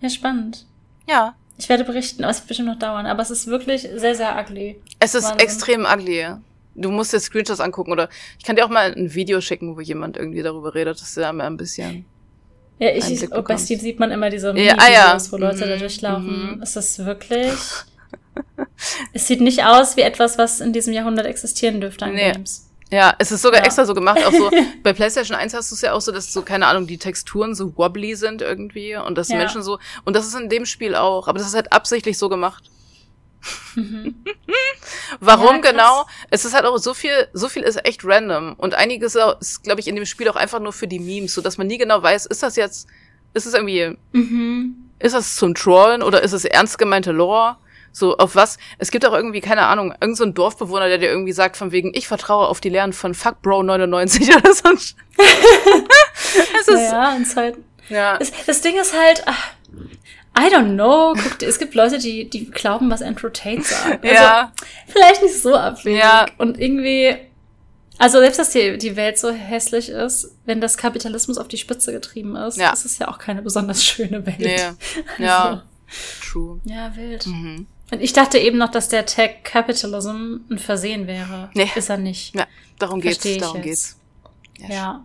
Ja, 0.00 0.08
spannend. 0.10 0.64
Ja. 1.08 1.34
Ich 1.58 1.68
werde 1.70 1.84
berichten, 1.84 2.22
aber 2.22 2.30
es 2.32 2.38
wird 2.40 2.48
bestimmt 2.48 2.68
noch 2.68 2.78
dauern. 2.78 3.06
Aber 3.06 3.22
es 3.22 3.30
ist 3.30 3.46
wirklich 3.46 3.88
sehr, 3.94 4.14
sehr 4.14 4.36
ugly. 4.38 4.78
Es 4.98 5.14
ist 5.14 5.24
Wahnsinn. 5.24 5.38
extrem 5.40 5.86
ugly. 5.86 6.26
Du 6.74 6.90
musst 6.90 7.14
dir 7.14 7.20
Screenshots 7.20 7.60
angucken 7.60 7.92
oder 7.92 8.10
ich 8.38 8.44
kann 8.44 8.56
dir 8.56 8.64
auch 8.66 8.68
mal 8.70 8.92
ein 8.92 9.14
Video 9.14 9.40
schicken, 9.40 9.74
wo 9.76 9.80
jemand 9.80 10.18
irgendwie 10.18 10.42
darüber 10.42 10.74
redet. 10.74 11.00
Das 11.00 11.08
ist 11.08 11.16
ja 11.16 11.32
mal 11.32 11.46
ein 11.46 11.56
bisschen. 11.56 12.04
Ja, 12.78 12.90
ich, 12.90 13.04
Einblick 13.04 13.30
oh, 13.34 13.42
bei. 13.42 13.56
Steam 13.56 13.80
sieht 13.80 13.98
man 13.98 14.10
immer 14.10 14.28
diese 14.30 14.56
Ja, 14.58 14.74
ah 14.78 14.90
ja. 14.90 15.18
wo 15.30 15.36
Leute 15.38 15.66
da 15.66 15.76
Mhm, 15.76 15.78
durchlaufen. 15.78 16.52
mhm. 16.56 16.62
Es 16.62 16.76
ist 16.76 17.04
wirklich. 17.04 17.52
es 19.12 19.26
sieht 19.26 19.40
nicht 19.40 19.64
aus 19.64 19.96
wie 19.96 20.02
etwas, 20.02 20.38
was 20.38 20.60
in 20.60 20.72
diesem 20.72 20.92
Jahrhundert 20.92 21.26
existieren 21.26 21.80
dürfte 21.80 22.04
an 22.04 22.14
Nee. 22.14 22.32
Games. 22.32 22.62
Ja, 22.90 23.14
es 23.18 23.32
ist 23.32 23.42
sogar 23.42 23.60
Ja. 23.60 23.66
extra 23.66 23.84
so 23.84 23.94
gemacht. 23.94 24.18
Auch 24.24 24.32
so 24.32 24.50
bei 24.82 24.92
PlayStation 24.92 25.36
1 25.36 25.54
hast 25.54 25.70
du 25.70 25.74
es 25.74 25.80
ja 25.80 25.92
auch 25.92 26.00
so, 26.00 26.12
dass 26.12 26.32
so, 26.32 26.42
keine 26.42 26.66
Ahnung, 26.66 26.86
die 26.86 26.98
Texturen 26.98 27.54
so 27.54 27.76
wobbly 27.76 28.14
sind 28.14 28.42
irgendwie 28.42 28.94
und 28.96 29.16
dass 29.18 29.26
die 29.28 29.32
Ja. 29.32 29.38
Menschen 29.40 29.62
so. 29.62 29.78
Und 30.04 30.14
das 30.14 30.26
ist 30.26 30.34
in 30.34 30.48
dem 30.48 30.66
Spiel 30.66 30.94
auch. 30.94 31.26
Aber 31.28 31.38
das 31.38 31.48
ist 31.48 31.54
halt 31.54 31.72
absichtlich 31.72 32.16
so 32.18 32.28
gemacht. 32.28 32.64
Mhm. 33.74 34.24
Warum 35.20 35.56
Ja, 35.62 35.70
genau? 35.70 36.06
Es 36.30 36.44
ist 36.44 36.54
halt 36.54 36.64
auch 36.64 36.78
so 36.78 36.94
viel, 36.94 37.28
so 37.32 37.48
viel 37.48 37.62
ist 37.62 37.84
echt 37.84 38.02
random. 38.04 38.54
Und 38.54 38.74
einiges 38.74 39.14
ist, 39.40 39.62
glaube 39.62 39.80
ich, 39.80 39.88
in 39.88 39.96
dem 39.96 40.06
Spiel 40.06 40.28
auch 40.28 40.36
einfach 40.36 40.60
nur 40.60 40.72
für 40.72 40.88
die 40.88 40.98
Memes, 40.98 41.34
so 41.34 41.40
dass 41.42 41.58
man 41.58 41.66
nie 41.66 41.78
genau 41.78 42.02
weiß, 42.02 42.26
ist 42.26 42.42
das 42.42 42.56
jetzt, 42.56 42.88
ist 43.34 43.46
es 43.46 43.54
irgendwie, 43.54 43.96
Mhm. 44.12 44.76
ist 44.98 45.14
das 45.14 45.36
zum 45.36 45.54
Trollen 45.54 46.02
oder 46.02 46.22
ist 46.22 46.32
es 46.32 46.44
ernst 46.44 46.78
gemeinte 46.78 47.12
Lore? 47.12 47.56
So, 47.92 48.18
auf 48.18 48.34
was? 48.36 48.58
Es 48.76 48.90
gibt 48.90 49.06
auch 49.06 49.14
irgendwie, 49.14 49.40
keine 49.40 49.62
Ahnung, 49.62 49.86
irgendein 49.92 50.14
so 50.16 50.24
ein 50.24 50.34
Dorfbewohner, 50.34 50.88
der 50.88 50.98
dir 50.98 51.08
irgendwie 51.08 51.32
sagt, 51.32 51.56
von 51.56 51.72
wegen, 51.72 51.92
ich 51.94 52.06
vertraue 52.08 52.46
auf 52.46 52.60
die 52.60 52.68
Lehren 52.68 52.92
von 52.92 53.14
Fuckbro99 53.14 54.36
oder 54.36 54.52
so. 54.52 54.68
es 56.60 56.68
ist, 56.68 56.68
Ja, 56.92 57.16
es 57.20 57.36
halt. 57.36 57.56
ja. 57.88 58.16
Es, 58.20 58.32
das 58.46 58.60
Ding 58.60 58.76
ist 58.76 58.94
halt. 58.94 59.22
ach, 59.26 59.50
I 60.38 60.48
don't 60.52 60.74
know. 60.74 61.14
Guck, 61.14 61.42
es 61.42 61.58
gibt 61.58 61.74
Leute, 61.74 61.98
die, 61.98 62.28
die 62.28 62.50
glauben, 62.50 62.90
was 62.90 63.00
Andrew 63.02 63.28
Tate 63.30 63.62
sagt. 63.62 64.04
Also, 64.04 64.14
ja, 64.14 64.52
Vielleicht 64.86 65.22
nicht 65.22 65.40
so 65.40 65.54
abwegig. 65.56 65.98
Ja. 66.00 66.26
Und 66.38 66.58
irgendwie. 66.60 67.16
Also 67.98 68.18
selbst, 68.18 68.38
dass 68.38 68.50
die, 68.50 68.76
die 68.76 68.94
Welt 68.96 69.18
so 69.18 69.30
hässlich 69.30 69.88
ist, 69.88 70.36
wenn 70.44 70.60
das 70.60 70.76
Kapitalismus 70.76 71.38
auf 71.38 71.48
die 71.48 71.56
Spitze 71.56 71.92
getrieben 71.92 72.36
ist, 72.36 72.58
Ja. 72.58 72.70
ist 72.70 72.84
es 72.84 72.98
ja 72.98 73.08
auch 73.08 73.16
keine 73.18 73.40
besonders 73.40 73.82
schöne 73.82 74.26
Welt. 74.26 74.38
nee, 74.38 74.56
Also, 75.12 75.22
ja, 75.22 75.62
true. 76.22 76.60
Ja, 76.64 76.94
wild. 76.94 77.26
Mhm. 77.26 77.66
Und 77.90 78.02
ich 78.02 78.12
dachte 78.12 78.38
eben 78.38 78.58
noch, 78.58 78.70
dass 78.70 78.88
der 78.90 79.06
Tech 79.06 79.36
Capitalism 79.44 80.38
ein 80.50 80.58
Versehen 80.58 81.06
wäre. 81.06 81.48
Nee. 81.54 81.70
Ist 81.74 81.88
er 81.88 81.96
nicht. 81.96 82.34
Ja, 82.34 82.46
darum 82.78 83.00
geht's, 83.00 83.16
Versteh 83.16 83.36
ich 83.36 83.40
darum 83.42 83.56
jetzt. 83.62 83.64
geht's. 83.64 83.96
Ja. 84.58 84.68
Ja. 84.74 85.04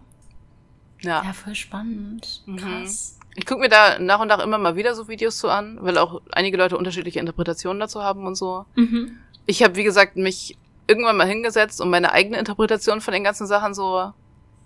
ja. 1.02 1.24
Ja, 1.24 1.34
voll 1.34 1.56
spannend. 1.56 2.42
Mhm. 2.46 2.58
Krass. 2.58 3.18
Ich 3.36 3.46
gucke 3.46 3.62
mir 3.62 3.70
da 3.70 3.98
nach 4.00 4.20
und 4.20 4.28
nach 4.28 4.40
immer 4.40 4.58
mal 4.58 4.76
wieder 4.76 4.94
so 4.94 5.08
Videos 5.08 5.38
zu 5.38 5.50
an, 5.50 5.78
weil 5.82 5.98
auch 5.98 6.22
einige 6.32 6.58
Leute 6.58 6.78
unterschiedliche 6.78 7.20
Interpretationen 7.20 7.80
dazu 7.80 8.04
haben 8.04 8.26
und 8.26 8.36
so. 8.36 8.66
Mhm. 8.76 9.18
Ich 9.46 9.64
habe, 9.64 9.76
wie 9.76 9.84
gesagt, 9.84 10.18
mich 10.18 10.58
irgendwann 10.88 11.18
mal 11.18 11.28
hingesetzt, 11.28 11.80
um 11.80 11.90
meine 11.90 12.12
eigene 12.12 12.38
Interpretation 12.38 13.00
von 13.02 13.14
den 13.14 13.24
ganzen 13.24 13.48
Sachen 13.48 13.74
so 13.74 14.12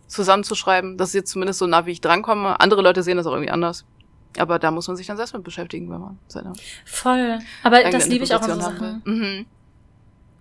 zusammenzuschreiben. 0.08 0.98
Das 0.98 1.10
ist 1.10 1.14
jetzt 1.16 1.32
zumindest 1.32 1.60
so 1.60 1.68
nah, 1.68 1.86
wie 1.86 1.92
ich 1.92 2.02
drankomme. 2.02 2.60
Andere 2.60 2.82
Leute 2.82 3.04
sehen 3.04 3.18
das 3.18 3.28
auch 3.28 3.34
irgendwie 3.34 3.52
anders. 3.52 3.86
Aber 4.38 4.60
da 4.60 4.72
muss 4.72 4.88
man 4.88 4.98
sich 4.98 5.08
dann 5.08 5.18
selbst 5.18 5.34
mit 5.34 5.44
beschäftigen, 5.44 5.90
wenn 5.90 6.02
man 6.02 6.20
seine 6.28 6.54
Voll. 6.86 7.40
Aber 7.64 7.84
das 7.84 8.08
liebe 8.08 8.26
ich 8.26 8.36
auch 8.36 8.42
an 8.42 8.52
so 8.52 8.60
Sachen. 8.60 9.02
Mhm. 9.06 9.46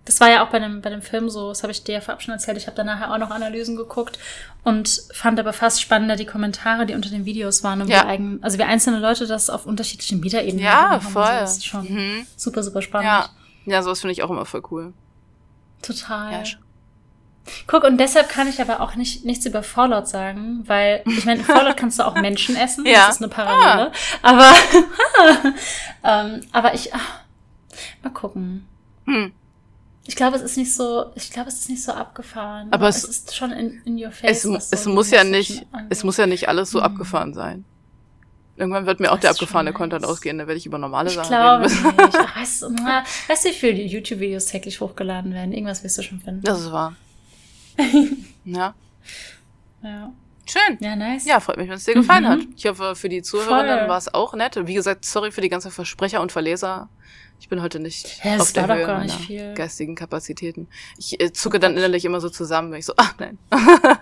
Das 0.05 0.19
war 0.19 0.29
ja 0.29 0.45
auch 0.45 0.49
bei 0.51 0.59
dem, 0.59 0.81
bei 0.81 0.91
dem 0.91 1.01
Film 1.01 1.29
so, 1.31 1.49
das 1.49 1.63
habe 1.63 1.71
ich 1.71 1.83
dir 1.83 1.93
ja 1.95 2.01
vorab 2.01 2.21
schon 2.21 2.31
erzählt. 2.33 2.57
Ich 2.57 2.67
habe 2.67 2.77
dann 2.77 2.85
nachher 2.85 3.11
auch 3.11 3.17
noch 3.17 3.31
Analysen 3.31 3.75
geguckt 3.75 4.19
und 4.63 5.01
fand 5.13 5.39
aber 5.39 5.51
fast 5.51 5.81
spannender 5.81 6.15
die 6.15 6.27
Kommentare, 6.27 6.85
die 6.85 6.93
unter 6.93 7.09
den 7.09 7.25
Videos 7.25 7.63
waren 7.63 7.81
und 7.81 7.87
Ja. 7.89 8.03
wie 8.03 8.07
eigen, 8.09 8.39
also 8.43 8.59
wie 8.59 8.63
einzelne 8.63 8.99
Leute 8.99 9.25
das 9.25 9.49
auf 9.49 9.65
unterschiedlichen 9.65 10.19
Metaebenen 10.19 10.63
Ja, 10.63 10.89
haben. 10.91 11.01
voll. 11.01 11.23
Also 11.23 11.39
das 11.41 11.57
ist 11.57 11.65
schon 11.65 11.91
Mhm. 11.91 12.27
super, 12.37 12.61
super 12.61 12.81
spannend. 12.83 13.07
Ja. 13.07 13.29
Ja, 13.65 13.81
sowas 13.81 14.01
finde 14.01 14.11
ich 14.13 14.21
auch 14.21 14.29
immer 14.29 14.45
voll 14.45 14.61
cool. 14.69 14.93
Total. 15.81 16.31
Ja, 16.31 16.43
Guck, 17.67 17.83
und 17.83 17.97
deshalb 17.99 18.27
kann 18.29 18.47
ich 18.47 18.59
aber 18.59 18.81
auch 18.81 18.95
nicht, 18.95 19.23
nichts 19.23 19.45
über 19.45 19.61
Fallout 19.61 20.07
sagen, 20.07 20.63
weil, 20.65 21.03
ich 21.05 21.25
meine, 21.25 21.39
in 21.41 21.45
Fallout 21.45 21.77
kannst 21.77 21.99
du 21.99 22.03
auch 22.03 22.15
Menschen 22.15 22.55
essen, 22.55 22.85
Ja. 22.87 23.05
das 23.05 23.15
ist 23.17 23.21
eine 23.21 23.29
Parallele. 23.29 23.91
Aber, 24.23 24.51
ähm, 26.03 26.41
aber 26.51 26.73
ich, 26.73 26.93
ach, 26.93 27.19
mal 28.03 28.09
gucken. 28.11 28.67
Hm. 29.05 29.31
Ich 30.07 30.15
glaube, 30.15 30.35
es 30.37 30.43
ist 30.43 30.55
nicht 30.57 30.73
so, 30.73 31.11
ich 31.15 31.31
glaube, 31.31 31.49
es 31.49 31.55
ist 31.59 31.69
nicht 31.69 31.83
so 31.83 31.91
abgefahren. 31.91 32.71
Aber 32.71 32.87
es- 32.87 33.03
ist 33.03 33.35
schon 33.35 33.51
in, 33.51 33.81
in 33.85 33.97
your 34.03 34.11
face. 34.11 34.37
Es, 34.37 34.41
so 34.43 34.55
es 34.71 34.85
muss 34.85 35.09
ja 35.11 35.23
nicht, 35.23 35.65
es 35.89 36.03
muss 36.03 36.17
ja 36.17 36.27
nicht 36.27 36.47
alles 36.47 36.69
so 36.71 36.77
Mhm. 36.79 36.83
abgefahren 36.85 37.33
sein. 37.33 37.65
Irgendwann 38.57 38.85
wird 38.85 38.99
mir 39.01 39.09
auch 39.11 39.15
Das 39.15 39.21
der 39.21 39.31
abgefahrene. 39.31 39.73
Content 39.73 40.05
ausgehen, 40.05 40.37
da 40.37 40.47
werde 40.47 40.57
ich 40.57 40.65
über 40.65 40.77
normale 40.77 41.09
Ich 41.09 41.15
Sachen 41.15 41.27
glaube 41.29 41.65
reden 41.65 41.73
nicht. 41.73 41.83
müssen. 41.97 42.19
Ach, 42.23 42.37
weißt, 42.37 42.61
du, 42.61 42.69
na, 42.69 43.03
weißt 43.27 43.45
du, 43.45 43.49
wie 43.49 43.53
viele 43.53 43.81
YouTube-Videos 43.83 44.45
täglich 44.45 44.79
hochgeladen 44.79 45.33
werden? 45.33 45.51
Irgendwas 45.51 45.83
wirst 45.83 45.97
du 45.97 46.03
schon 46.03 46.21
finden. 46.21 46.41
Das 46.43 46.61
ist 46.61 46.71
wahr. 46.71 46.95
ja. 48.45 48.73
Ja, 49.83 50.11
Schön. 50.47 50.77
ja 50.79 50.95
nice. 50.95 51.25
Ja, 51.25 51.39
freut 51.39 51.57
mich, 51.57 51.67
wenn 51.67 51.75
es 51.75 51.83
dir 51.83 51.95
gefallen 51.95 52.23
Mhm. 52.23 52.27
hat. 52.29 52.39
Ich 52.55 52.65
hoffe, 52.67 52.95
für 52.95 53.09
die 53.09 53.21
Zuhörerinnen 53.21 53.89
war 53.89 53.97
es 53.97 54.13
auch 54.13 54.33
nett. 54.35 54.57
Wie 54.67 54.73
gesagt, 54.73 55.03
sorry 55.05 55.31
für 55.31 55.41
die 55.41 55.49
ganzen 55.49 55.71
Versprecher 55.71 56.21
und 56.21 56.31
Verleser. 56.31 56.89
Ich 57.39 57.49
bin 57.49 57.61
heute 57.61 57.79
nicht 57.79 58.19
das 58.23 58.41
auf 58.41 58.53
der 58.53 58.67
Höhe 58.67 58.87
meiner 58.87 59.13
viel. 59.13 59.53
geistigen 59.53 59.95
Kapazitäten. 59.95 60.67
Ich 60.97 61.19
äh, 61.21 61.31
zucke 61.31 61.59
dann 61.59 61.77
innerlich 61.77 62.03
immer 62.05 62.19
so 62.19 62.29
zusammen, 62.29 62.71
wenn 62.71 62.79
ich 62.79 62.85
so, 62.85 62.93
ach 62.97 63.13
nein. 63.19 63.37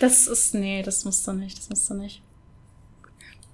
Das 0.00 0.26
ist, 0.26 0.54
nee, 0.54 0.82
das 0.82 1.04
musst 1.04 1.26
du 1.26 1.32
nicht, 1.32 1.56
das 1.58 1.68
musst 1.70 1.88
du 1.88 1.94
nicht. 1.94 2.20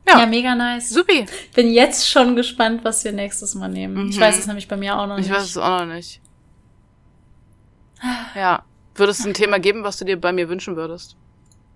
Ja. 0.08 0.20
Ja, 0.20 0.26
mega 0.26 0.54
nice. 0.54 0.88
Supi. 0.90 1.26
Bin 1.54 1.70
jetzt 1.72 2.08
schon 2.08 2.34
gespannt, 2.34 2.82
was 2.84 3.04
wir 3.04 3.12
nächstes 3.12 3.54
Mal 3.54 3.68
nehmen. 3.68 4.08
Ich 4.08 4.16
Mhm. 4.16 4.20
weiß 4.20 4.38
es 4.38 4.46
nämlich 4.46 4.66
bei 4.68 4.76
mir 4.76 4.98
auch 4.98 5.06
noch 5.06 5.18
Ich 5.18 5.26
nicht. 5.28 5.36
weiß 5.36 5.44
es 5.44 5.56
auch 5.56 5.80
noch 5.80 5.86
nicht. 5.94 6.20
Ja. 8.34 8.64
Würde 8.94 9.12
es 9.12 9.24
ein 9.24 9.32
Thema 9.34 9.58
geben, 9.58 9.84
was 9.84 9.96
du 9.98 10.04
dir 10.04 10.20
bei 10.20 10.32
mir 10.32 10.48
wünschen 10.48 10.76
würdest? 10.76 11.16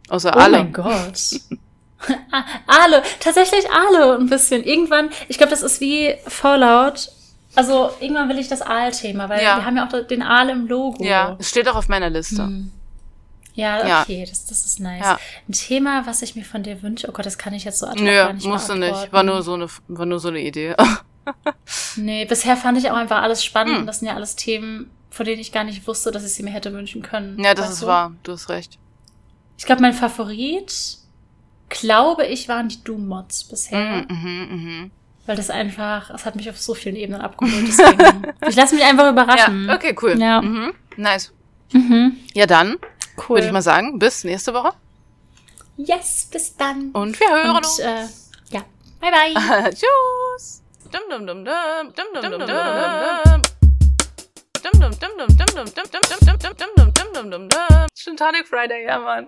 Außer 0.09 0.33
oh 0.35 0.39
alle. 0.39 0.59
mein 0.59 0.73
Gott. 0.73 1.19
Aale, 2.67 3.03
tatsächlich 3.21 3.71
Aale 3.71 4.19
ein 4.19 4.29
bisschen. 4.29 4.65
Irgendwann, 4.65 5.11
ich 5.29 5.39
glaube, 5.39 5.51
das 5.51 5.63
ist 5.63 5.81
wie 5.81 6.15
Fallout. 6.27 7.11
Also 7.57 7.91
irgendwann 8.01 8.29
will 8.29 8.39
ich 8.39 8.49
das 8.49 8.63
Aal-Thema, 8.63 9.29
weil 9.29 9.43
Ja. 9.43 9.57
wir 9.57 9.65
haben 9.67 9.77
ja 9.77 9.87
auch 9.89 10.07
den 10.07 10.23
Aal 10.23 10.51
im 10.51 10.67
Logo. 10.69 11.03
Ja, 11.05 11.37
es 11.39 11.49
steht 11.51 11.69
auch 11.69 11.75
auf 11.77 11.89
meiner 11.89 12.11
Liste. 12.11 12.45
Hm. 12.45 12.71
Ja, 13.55 13.87
Ja. 13.87 14.03
okay, 14.03 14.27
Das, 14.29 14.45
das 14.45 14.67
ist 14.67 14.81
nice. 14.81 15.01
Ja. 15.03 15.19
Ein 15.49 15.53
Thema, 15.53 16.07
was 16.07 16.21
ich 16.23 16.37
mir 16.37 16.45
von 16.45 16.63
dir 16.63 16.83
wünsche, 16.83 17.09
oh 17.09 17.13
Gott, 17.13 17.25
das 17.27 17.39
kann 17.39 17.55
ich 17.55 17.65
jetzt 17.65 17.79
so 17.79 17.87
ad 17.87 17.99
hoc 17.99 18.05
Nö, 18.05 18.15
gar 18.15 18.33
nicht 18.35 18.47
musst 18.47 18.69
du 18.69 18.75
nicht. 18.75 19.13
War 19.13 19.23
nur 19.23 19.43
so 19.43 19.55
eine, 19.55 19.67
war 19.89 20.05
nur 20.07 20.21
so 20.21 20.29
eine 20.29 20.41
Idee. 20.41 20.75
Nee, 21.97 22.25
bisher 22.25 22.57
fand 22.57 22.79
ich 22.79 22.89
auch 22.89 22.95
einfach 22.97 23.21
alles 23.23 23.45
spannend. 23.45 23.79
Hm. 23.79 23.87
Das 23.87 23.99
sind 23.99 24.07
ja 24.09 24.15
alles 24.15 24.37
Themen, 24.37 24.91
von 25.11 25.27
denen 25.27 25.41
ich 25.41 25.51
gar 25.51 25.65
nicht 25.65 25.85
wusste, 25.89 26.13
dass 26.13 26.25
ich 26.25 26.33
sie 26.35 26.45
mir 26.45 26.51
hätte 26.53 26.73
wünschen 26.73 27.03
können. 27.03 27.37
ja, 27.43 27.53
das 27.55 27.65
Weißt 27.65 27.73
ist 27.75 27.83
du? 27.83 27.87
wahr. 27.89 28.13
Du 28.23 28.31
hast 28.33 28.49
recht. 28.49 28.79
Ich 29.59 29.65
glaube, 29.65 29.83
mein 29.83 29.93
Favorit, 29.95 30.99
glaube 31.69 32.27
ich, 32.27 32.49
waren 32.49 32.69
die 32.69 32.81
Doom-Mods 32.85 33.45
bisher. 33.45 34.05
Mhm, 34.09 34.17
mhm, 34.17 34.49
mhm. 34.51 34.91
Weil 35.27 35.37
das 35.37 35.51
einfach, 35.51 36.11
es 36.11 36.25
hat 36.25 36.37
mich 36.37 36.49
auf 36.49 36.59
so 36.59 36.73
vielen 36.75 36.97
Ebenen 36.97 37.21
abgeholt. 37.21 37.67
Deswegen, 37.67 38.33
ich 38.49 38.55
lasse 38.57 38.75
mich 38.77 38.85
einfach 38.85 39.11
überraschen. 39.11 39.67
Ja, 39.69 39.75
okay, 39.75 39.95
cool. 40.03 40.19
Ja. 40.21 40.41
Mhm. 40.41 40.73
Nice. 40.97 41.33
Mhm. 41.73 42.17
Ja, 42.33 42.47
dann 42.47 42.77
Cool. 43.19 43.37
würde 43.37 43.47
ich 43.47 43.53
mal 43.53 43.63
sagen, 43.63 43.99
bis 43.99 44.23
nächste 44.25 44.55
Woche. 44.55 44.73
yes, 45.77 46.29
bis 46.31 46.57
dann. 46.57 46.91
Und 46.93 47.19
wir 47.19 47.29
hören 47.31 47.57
uns. 47.57 47.79
Und, 47.79 47.85
äh, 47.85 48.07
ja, 48.51 48.63
bye 49.01 49.11
bye. 49.11 49.71
Tschüss. 49.75 50.63
Dum 50.93 51.01
dum 51.11 51.27
dum 51.27 51.45
dum 51.45 51.55
dum 51.95 52.07
dum 52.15 52.23
dum 52.23 52.31
dum 52.31 52.47
dum. 52.47 53.43
Dum 54.63 54.81
dum 54.81 54.91
dum 54.91 55.11
dum 55.19 55.27
dum 55.27 55.37
dum 55.37 55.65
dum 55.65 55.65
dum 55.65 56.01
dum 56.01 56.39
dum 56.39 56.39
dum 56.39 56.57
dum 56.77 56.93
dum 56.95 57.13
dum 57.15 57.31
dum 57.31 57.49
dum. 57.49 57.87
Stuntanik 57.97 58.47
Friday, 58.47 58.85
ja 58.87 58.99
Mann. 59.01 59.25